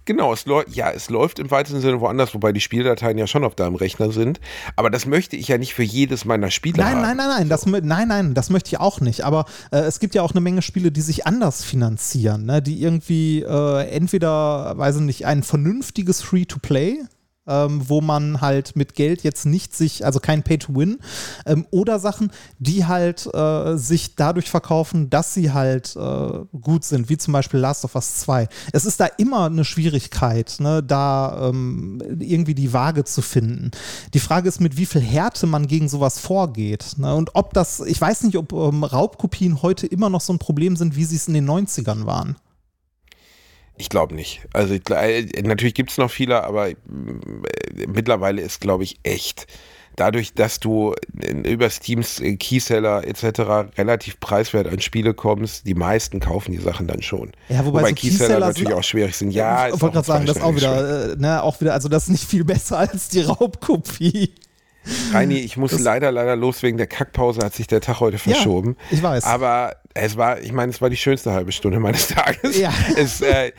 Genau, 0.05 0.31
es 0.31 0.45
läuft, 0.45 0.75
ja, 0.75 0.91
es 0.91 1.09
läuft 1.09 1.39
im 1.39 1.49
weitesten 1.49 1.81
Sinne 1.81 1.99
woanders, 1.99 2.35
wobei 2.35 2.51
die 2.51 2.61
Spieldateien 2.61 3.17
ja 3.17 3.25
schon 3.25 3.43
auf 3.43 3.55
deinem 3.55 3.73
Rechner 3.73 4.11
sind. 4.11 4.39
Aber 4.75 4.91
das 4.91 5.07
möchte 5.07 5.35
ich 5.35 5.47
ja 5.47 5.57
nicht 5.57 5.73
für 5.73 5.83
jedes 5.83 6.25
meiner 6.25 6.51
Spiele 6.51 6.77
Nein, 6.77 6.97
haben. 6.97 7.01
nein, 7.01 7.17
nein, 7.17 7.27
nein, 7.27 7.49
das, 7.49 7.65
nein, 7.65 8.07
nein, 8.07 8.33
das 8.35 8.51
möchte 8.51 8.67
ich 8.67 8.79
auch 8.79 9.01
nicht. 9.01 9.25
Aber 9.25 9.45
äh, 9.71 9.79
es 9.79 9.99
gibt 9.99 10.13
ja 10.13 10.21
auch 10.21 10.31
eine 10.31 10.41
Menge 10.41 10.61
Spiele, 10.61 10.91
die 10.91 11.01
sich 11.01 11.25
anders 11.25 11.63
finanzieren, 11.63 12.45
ne? 12.45 12.61
die 12.61 12.83
irgendwie 12.83 13.41
äh, 13.41 13.89
entweder, 13.89 14.77
weiß 14.77 14.97
ich 14.97 15.01
nicht, 15.01 15.25
ein 15.25 15.41
vernünftiges 15.41 16.21
Free-to-Play, 16.21 16.99
ähm, 17.47 17.81
wo 17.87 18.01
man 18.01 18.41
halt 18.41 18.75
mit 18.75 18.95
Geld 18.95 19.23
jetzt 19.23 19.45
nicht 19.45 19.75
sich, 19.75 20.05
also 20.05 20.19
kein 20.19 20.43
Pay-to-Win, 20.43 20.99
ähm, 21.45 21.65
oder 21.71 21.99
Sachen, 21.99 22.31
die 22.59 22.85
halt 22.85 23.27
äh, 23.33 23.77
sich 23.77 24.15
dadurch 24.15 24.49
verkaufen, 24.49 25.09
dass 25.09 25.33
sie 25.33 25.51
halt 25.51 25.95
äh, 25.95 26.45
gut 26.59 26.83
sind, 26.83 27.09
wie 27.09 27.17
zum 27.17 27.33
Beispiel 27.33 27.59
Last 27.59 27.85
of 27.85 27.95
Us 27.95 28.15
2. 28.19 28.47
Es 28.71 28.85
ist 28.85 28.99
da 28.99 29.05
immer 29.17 29.45
eine 29.45 29.65
Schwierigkeit, 29.65 30.55
ne, 30.59 30.81
da 30.81 31.49
ähm, 31.49 32.01
irgendwie 32.19 32.55
die 32.55 32.73
Waage 32.73 33.03
zu 33.03 33.21
finden. 33.21 33.71
Die 34.13 34.19
Frage 34.19 34.47
ist, 34.47 34.61
mit 34.61 34.77
wie 34.77 34.85
viel 34.85 35.01
Härte 35.01 35.47
man 35.47 35.67
gegen 35.67 35.89
sowas 35.89 36.19
vorgeht. 36.19 36.95
Ne? 36.97 37.13
Und 37.13 37.31
ob 37.35 37.53
das, 37.53 37.79
ich 37.81 37.99
weiß 37.99 38.23
nicht, 38.23 38.37
ob 38.37 38.53
ähm, 38.53 38.83
Raubkopien 38.83 39.61
heute 39.61 39.87
immer 39.87 40.09
noch 40.09 40.21
so 40.21 40.33
ein 40.33 40.39
Problem 40.39 40.75
sind, 40.75 40.95
wie 40.95 41.05
sie 41.05 41.15
es 41.15 41.27
in 41.27 41.33
den 41.33 41.49
90ern 41.49 42.05
waren. 42.05 42.35
Ich 43.77 43.89
glaube 43.89 44.15
nicht. 44.15 44.41
Also 44.53 44.73
äh, 44.73 45.25
natürlich 45.43 45.73
gibt 45.73 45.91
es 45.91 45.97
noch 45.97 46.09
viele, 46.09 46.43
aber 46.43 46.69
äh, 46.69 46.75
mittlerweile 47.87 48.41
ist, 48.41 48.61
glaube 48.61 48.83
ich, 48.83 48.99
echt. 49.03 49.47
Dadurch, 49.97 50.33
dass 50.33 50.59
du 50.59 50.93
über 51.45 51.69
Steams 51.69 52.19
äh, 52.19 52.35
Keyseller 52.35 53.05
etc. 53.07 53.77
relativ 53.77 54.19
preiswert 54.19 54.67
an 54.67 54.81
Spiele 54.81 55.13
kommst, 55.13 55.65
die 55.65 55.73
meisten 55.73 56.19
kaufen 56.19 56.51
die 56.51 56.57
Sachen 56.57 56.87
dann 56.87 57.01
schon. 57.01 57.31
Ja, 57.47 57.65
wobei 57.65 57.89
so 57.89 57.95
Keyseller 57.95 57.95
Keyseller 57.95 58.39
natürlich 58.47 58.73
auch 58.73 58.83
schwierig 58.83 59.15
sind. 59.15 59.31
Ja, 59.31 59.67
ich 59.67 59.81
wollte 59.81 59.93
gerade 59.93 60.07
sagen, 60.07 60.25
das 60.25 60.37
ist 60.37 60.43
auch 60.43 60.55
wieder, 60.55 61.13
äh, 61.13 61.15
ne, 61.15 61.41
auch 61.43 61.61
wieder, 61.61 61.73
also 61.73 61.87
das 61.87 62.03
ist 62.03 62.09
nicht 62.09 62.25
viel 62.25 62.43
besser 62.43 62.77
als 62.79 63.07
die 63.09 63.21
Raubkopie. 63.21 64.33
Reini, 65.11 65.35
ich 65.39 65.57
muss 65.57 65.71
Das- 65.71 65.81
leider, 65.81 66.11
leider 66.11 66.35
los. 66.35 66.63
Wegen 66.63 66.77
der 66.77 66.87
Kackpause 66.87 67.41
hat 67.43 67.53
sich 67.53 67.67
der 67.67 67.81
Tag 67.81 67.99
heute 67.99 68.17
verschoben. 68.17 68.75
ich 68.91 69.01
weiß. 69.01 69.23
Aber 69.25 69.75
es 69.93 70.17
war, 70.17 70.39
ich 70.41 70.51
meine, 70.51 70.71
es 70.71 70.81
war 70.81 70.89
die 70.89 70.97
schönste 70.97 71.31
halbe 71.31 71.51
Stunde 71.51 71.79
meines 71.79 72.07
Tages. 72.09 72.57
Ja. 72.59 72.71
Es, 72.97 73.21
äh, 73.21 73.51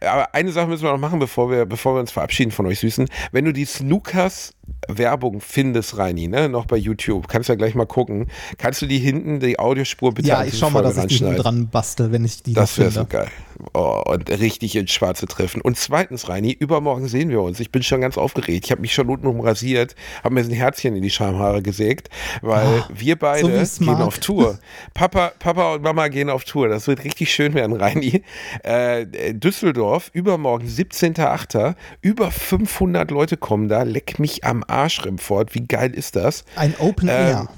aber 0.00 0.34
eine 0.34 0.52
Sache 0.52 0.66
müssen 0.68 0.84
wir 0.84 0.92
noch 0.92 0.98
machen, 0.98 1.18
bevor 1.18 1.50
wir, 1.50 1.66
bevor 1.66 1.94
wir 1.96 2.00
uns 2.00 2.10
verabschieden 2.12 2.50
von 2.52 2.66
euch 2.66 2.78
Süßen. 2.80 3.08
Wenn 3.32 3.44
du 3.44 3.52
die 3.52 3.64
Snookers 3.64 4.52
Werbung 4.88 5.40
findest, 5.40 5.96
Reini, 5.98 6.28
ne, 6.28 6.48
noch 6.48 6.66
bei 6.66 6.76
YouTube, 6.76 7.28
kannst 7.28 7.48
du 7.48 7.52
ja 7.52 7.56
gleich 7.56 7.74
mal 7.74 7.86
gucken. 7.86 8.28
Kannst 8.58 8.82
du 8.82 8.86
die 8.86 8.98
hinten, 8.98 9.40
die 9.40 9.58
Audiospur 9.58 10.12
bitte 10.14 10.28
Ja, 10.28 10.44
ich 10.44 10.58
schau 10.58 10.70
mal, 10.70 10.82
dass 10.82 10.96
ich 10.98 11.18
die 11.18 11.34
dran 11.36 11.68
bastel, 11.68 12.12
wenn 12.12 12.24
ich 12.24 12.42
die 12.42 12.52
Das 12.54 12.72
noch 12.72 12.78
wäre 12.78 12.90
so 12.90 13.00
finde. 13.00 13.16
geil. 13.16 13.28
Oh, 13.72 14.02
und 14.06 14.30
richtig 14.30 14.76
ins 14.76 14.92
Schwarze 14.92 15.26
treffen. 15.26 15.60
Und 15.60 15.78
zweitens, 15.78 16.28
Reini, 16.28 16.52
übermorgen 16.52 17.08
sehen 17.08 17.30
wir 17.30 17.40
uns. 17.40 17.60
Ich 17.60 17.70
bin 17.70 17.82
schon 17.82 18.00
ganz 18.00 18.18
aufgeregt. 18.18 18.64
Ich 18.64 18.70
habe 18.70 18.80
mich 18.80 18.94
schon 18.94 19.08
untenrum 19.08 19.40
rasiert, 19.40 19.94
habe 20.22 20.34
mir 20.34 20.40
ein 20.40 20.50
Herzchen 20.50 20.96
in 20.96 21.02
die 21.02 21.10
Schamhaare 21.10 21.62
gesägt, 21.62 22.08
weil 22.42 22.84
wir 22.94 23.16
beide 23.16 23.64
so 23.66 23.84
gehen 23.84 23.94
auf 23.96 24.18
Tour. 24.18 24.58
Papa, 24.94 25.32
Papa 25.38 25.74
und 25.74 25.82
Mama 25.82 26.08
gehen 26.08 26.30
auf 26.30 26.44
Tour. 26.44 26.68
Das 26.68 26.86
wird 26.86 27.04
richtig 27.04 27.32
schön 27.32 27.54
werden, 27.54 27.76
Reini. 27.76 28.22
Äh, 28.62 29.06
Düsseldorf, 29.34 30.10
übermorgen, 30.12 30.66
17.8. 30.66 31.74
Über 32.00 32.30
500 32.30 33.10
Leute 33.10 33.36
kommen 33.36 33.68
da. 33.68 33.82
Leck 33.82 34.18
mich 34.18 34.44
am 34.44 34.64
Arsch, 34.66 35.04
Remford. 35.04 35.54
Wie 35.54 35.66
geil 35.66 35.94
ist 35.94 36.16
das? 36.16 36.44
Ein 36.56 36.74
Open 36.78 37.08
Air. 37.08 37.48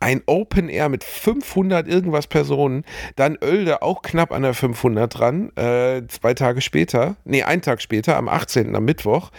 Ein 0.00 0.22
Open 0.26 0.68
Air 0.68 0.88
mit 0.88 1.04
500 1.04 1.88
irgendwas 1.88 2.26
Personen, 2.26 2.84
dann 3.16 3.38
Oelde 3.42 3.82
auch 3.82 4.02
knapp 4.02 4.32
an 4.32 4.42
der 4.42 4.54
500 4.54 5.18
dran, 5.18 5.56
äh, 5.56 6.02
zwei 6.08 6.34
Tage 6.34 6.60
später, 6.60 7.16
nee, 7.24 7.42
einen 7.42 7.62
Tag 7.62 7.80
später, 7.82 8.16
am 8.16 8.28
18. 8.28 8.74
am 8.74 8.84
Mittwoch 8.84 9.30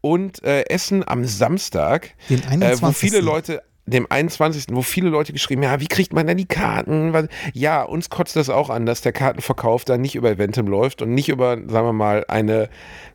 und 0.00 0.42
äh, 0.42 0.62
Essen 0.62 1.06
am 1.06 1.24
Samstag, 1.24 2.14
äh, 2.28 2.36
wo 2.36 2.50
21.. 2.50 2.96
viele 2.96 3.20
Leute 3.20 3.62
dem 3.90 4.06
21., 4.08 4.66
wo 4.70 4.82
viele 4.82 5.08
Leute 5.08 5.32
geschrieben 5.32 5.64
haben, 5.64 5.72
ja, 5.72 5.80
wie 5.80 5.88
kriegt 5.88 6.12
man 6.12 6.26
denn 6.26 6.36
die 6.36 6.46
Karten? 6.46 7.28
Ja, 7.52 7.82
uns 7.82 8.08
kotzt 8.08 8.36
das 8.36 8.48
auch 8.48 8.70
an, 8.70 8.86
dass 8.86 9.00
der 9.00 9.12
Kartenverkauf 9.12 9.84
da 9.84 9.98
nicht 9.98 10.14
über 10.14 10.30
Eventim 10.30 10.66
läuft 10.66 11.02
und 11.02 11.12
nicht 11.12 11.28
über, 11.28 11.56
sagen 11.56 11.86
wir 11.86 11.92
mal, 11.92 12.24
eine 12.28 12.68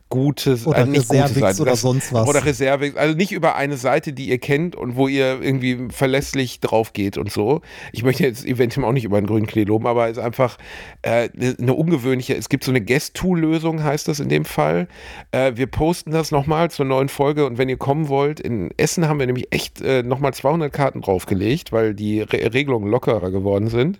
gute, 0.08 0.56
Oder 0.66 0.78
äh, 0.80 0.86
nicht 0.86 1.08
gute 1.08 1.22
Reservix 1.24 1.40
Seite. 1.40 1.62
oder 1.62 1.70
Das- 1.72 1.80
sonst 1.80 2.12
was. 2.12 2.28
Oder 2.28 2.44
Reserve, 2.44 2.92
also 2.96 3.16
nicht 3.16 3.32
über 3.32 3.56
eine 3.56 3.76
Seite, 3.76 4.12
die 4.12 4.28
ihr 4.28 4.38
kennt 4.38 4.76
und 4.76 4.96
wo 4.96 5.08
ihr 5.08 5.40
irgendwie 5.42 5.88
verlässlich 5.90 6.60
drauf 6.60 6.92
geht 6.92 7.18
und 7.18 7.32
so. 7.32 7.60
Ich 7.92 8.02
möchte 8.04 8.22
jetzt 8.22 8.44
Eventim 8.46 8.84
auch 8.84 8.92
nicht 8.92 9.04
über 9.04 9.16
einen 9.18 9.26
grünen 9.26 9.46
Klee 9.46 9.64
loben, 9.64 9.86
aber 9.86 10.06
es 10.08 10.16
ist 10.16 10.22
einfach 10.22 10.58
äh, 11.02 11.28
eine 11.60 11.74
ungewöhnliche, 11.74 12.34
es 12.36 12.48
gibt 12.48 12.62
so 12.64 12.70
eine 12.70 12.80
Guest-Tool-Lösung, 12.80 13.82
heißt 13.82 14.06
das 14.08 14.20
in 14.20 14.28
dem 14.28 14.44
Fall. 14.44 14.86
Äh, 15.32 15.52
wir 15.56 15.66
posten 15.66 16.10
das 16.12 16.30
nochmal 16.30 16.70
zur 16.70 16.84
neuen 16.86 17.08
Folge 17.08 17.44
und 17.46 17.58
wenn 17.58 17.68
ihr 17.68 17.76
kommen 17.76 18.08
wollt, 18.08 18.38
in 18.40 18.70
Essen 18.76 19.08
haben 19.08 19.18
wir 19.18 19.26
nämlich 19.26 19.48
echt 19.52 19.80
äh, 19.80 20.02
nochmal 20.02 20.32
200 20.34 20.72
Karten 20.72 21.00
draufgelegt, 21.00 21.72
weil 21.72 21.94
die 21.94 22.20
Re 22.20 22.54
Regelungen 22.54 22.88
lockerer 22.90 23.30
geworden 23.30 23.68
sind. 23.68 23.98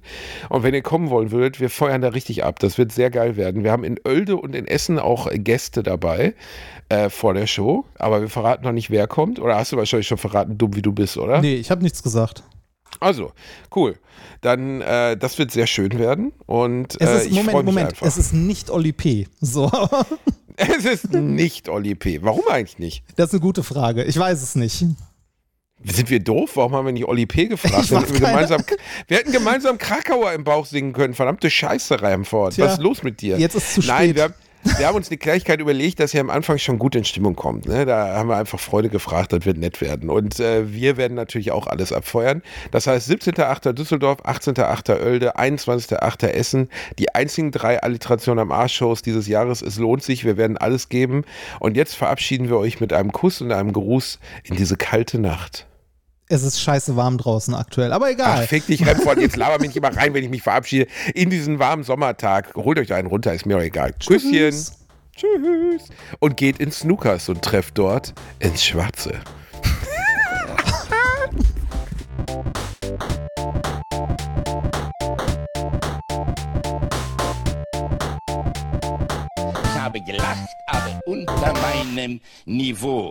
Und 0.51 0.63
wenn 0.63 0.73
ihr 0.75 0.83
kommen 0.83 1.11
wollen 1.11 1.31
würdet, 1.33 1.59
wir 1.61 1.69
feuern 1.71 2.01
da 2.01 2.09
richtig 2.09 2.45
ab. 2.45 2.59
Das 2.61 2.79
wird 2.79 2.93
sehr 2.93 3.11
geil 3.11 3.37
werden. 3.37 3.65
Wir 3.65 3.73
haben 3.73 3.83
in 3.85 3.99
Oelde 4.07 4.37
und 4.37 4.55
in 4.55 4.67
Essen 4.69 4.99
auch 4.99 5.29
Gäste 5.33 5.83
dabei 5.97 6.35
äh, 6.89 7.11
vor 7.11 7.35
der 7.35 7.47
Show, 7.47 7.85
aber 7.99 8.21
wir 8.21 8.29
verraten 8.29 8.65
noch 8.65 8.73
nicht, 8.73 8.91
wer 8.91 9.07
kommt. 9.07 9.39
Oder 9.41 9.57
hast 9.57 9.73
du 9.73 9.77
wahrscheinlich 9.77 10.07
schon 10.09 10.19
verraten, 10.19 10.57
dumm 10.59 10.75
wie 10.77 10.83
du 10.83 10.93
bist, 10.93 11.17
oder? 11.17 11.41
Nee, 11.41 11.55
ich 11.57 11.71
habe 11.71 11.83
nichts 11.83 12.03
gesagt. 12.03 12.43
Also, 13.01 13.33
cool. 13.75 13.97
Dann, 14.41 14.81
äh, 14.81 15.17
das 15.17 15.39
wird 15.39 15.51
sehr 15.51 15.67
schön 15.67 15.99
werden 15.99 16.33
und 16.47 16.95
Es 17.01 17.09
äh, 17.09 17.17
ist, 17.19 17.27
ich 17.27 17.33
freue 17.33 17.45
Moment, 17.45 17.57
mich 17.57 17.75
Moment, 17.75 17.89
einfach. 17.91 18.07
es 18.07 18.17
ist 18.17 18.33
nicht 18.33 18.71
Oli 18.71 18.93
P. 18.93 19.27
So, 19.41 19.71
es 20.57 20.85
ist 20.85 21.13
nicht 21.13 21.69
Oli 21.69 21.95
P. 21.95 22.23
Warum 22.23 22.43
eigentlich 22.49 22.79
nicht? 22.79 23.05
das 23.17 23.29
ist 23.29 23.35
eine 23.35 23.41
gute 23.41 23.63
Frage. 23.63 24.05
Ich 24.05 24.17
weiß 24.19 24.43
es 24.43 24.55
nicht. 24.55 24.85
Sind 25.85 26.09
wir 26.11 26.21
doof? 26.21 26.53
Warum 26.55 26.73
haben 26.75 26.87
wir 26.87 26.93
nicht 26.93 27.05
Oli 27.07 27.27
P. 27.27 27.47
gefragt? 27.49 27.75
Ich 27.85 27.91
Wir 27.91 28.01
gemeinsam, 28.03 28.63
wir 29.09 29.19
hätten 29.19 29.33
gemeinsam 29.33 29.77
Krakauer 29.79 30.33
im 30.33 30.43
Bauch 30.45 30.65
singen 30.65 30.93
können. 30.95 31.13
Verdammte 31.15 31.51
Scheiße, 31.51 32.01
Reimfort. 32.01 32.55
Tja, 32.55 32.65
Was 32.65 32.75
ist 32.75 32.83
los 32.83 33.03
mit 33.03 33.21
dir? 33.21 33.39
jetzt 33.39 33.57
ist 33.57 33.75
zu 33.75 33.81
Nein, 33.81 34.05
spät. 34.11 34.17
wir 34.17 34.23
haben, 34.25 34.35
wir 34.79 34.87
haben 34.87 34.97
uns 34.97 35.09
die 35.09 35.17
Klärigkeit 35.17 35.61
überlegt, 35.61 36.01
dass 36.01 36.13
ihr 36.15 36.21
am 36.21 36.31
Anfang 36.31 36.59
schon 36.59 36.79
gut 36.79 36.95
in 36.95 37.05
Stimmung 37.05 37.37
kommt. 37.37 37.67
Ne? 37.67 37.87
Da 37.87 38.15
haben 38.15 38.29
wir 38.29 38.37
einfach 38.37 38.59
Freude 38.59 38.89
gefragt, 38.89 39.33
das 39.33 39.45
wird 39.45 39.59
nett 39.59 39.81
werden. 39.81 40.11
Und 40.11 40.41
äh, 40.41 40.73
wir 40.73 40.97
werden 40.97 41.15
natürlich 41.15 41.53
auch 41.53 41.67
alles 41.67 41.93
abfeuern. 41.93 42.43
Das 42.71 42.87
heißt 42.87 43.11
17.8. 43.11 43.73
Düsseldorf, 43.73 44.25
18.8. 44.25 45.01
Oelde, 45.01 45.37
21.8. 45.39 46.27
Essen. 46.27 46.69
Die 46.99 47.15
einzigen 47.15 47.51
drei 47.51 47.83
Alliterationen 47.83 48.41
am 48.41 48.53
Arsch-Shows 48.53 49.03
dieses 49.03 49.27
Jahres. 49.29 49.63
Es 49.63 49.79
lohnt 49.79 50.03
sich, 50.03 50.25
wir 50.25 50.37
werden 50.37 50.57
alles 50.57 50.89
geben. 50.89 51.25
Und 51.61 51.77
jetzt 51.77 51.95
verabschieden 51.95 52.49
wir 52.49 52.59
euch 52.59 52.81
mit 52.81 52.93
einem 52.93 53.13
Kuss 53.13 53.41
und 53.41 53.53
einem 53.53 53.73
Gruß 53.73 54.19
in 54.45 54.57
diese 54.57 54.77
kalte 54.77 55.19
Nacht. 55.19 55.67
Es 56.29 56.43
ist 56.43 56.61
scheiße 56.61 56.97
warm 56.97 57.19
draußen 57.19 57.55
aktuell, 57.55 57.93
aber 57.93 58.11
egal. 58.11 58.41
Ach, 58.43 58.49
fick 58.49 58.67
dich, 58.67 58.85
Remford, 58.85 59.19
jetzt 59.21 59.37
laber 59.37 59.61
mich 59.61 59.69
nicht 59.69 59.77
immer 59.77 59.97
rein, 59.97 60.13
wenn 60.13 60.25
ich 60.25 60.31
mich 60.31 60.43
verabschiede. 60.43 60.89
In 61.15 61.31
diesen 61.31 61.61
warmen 61.61 61.85
Sommertag. 61.85 62.53
Holt 62.57 62.81
euch 62.81 62.93
einen 62.93 63.07
runter, 63.07 63.33
ist 63.33 63.47
mir 63.47 63.57
auch 63.57 63.63
egal. 63.63 63.93
Küsschen. 63.93 64.33
Tschüss. 64.33 65.89
Und 66.19 66.37
geht 66.37 66.59
ins 66.59 66.81
Snookers 66.81 67.29
und 67.29 67.43
trefft 67.43 67.79
dort 67.79 68.13
ins 68.41 68.65
Schwarze. 68.65 69.21
Ich 79.63 79.81
habe 79.81 80.01
gelacht, 80.01 80.49
aber 80.67 81.01
unter 81.07 81.55
meinem 81.63 82.21
Niveau. 82.47 83.05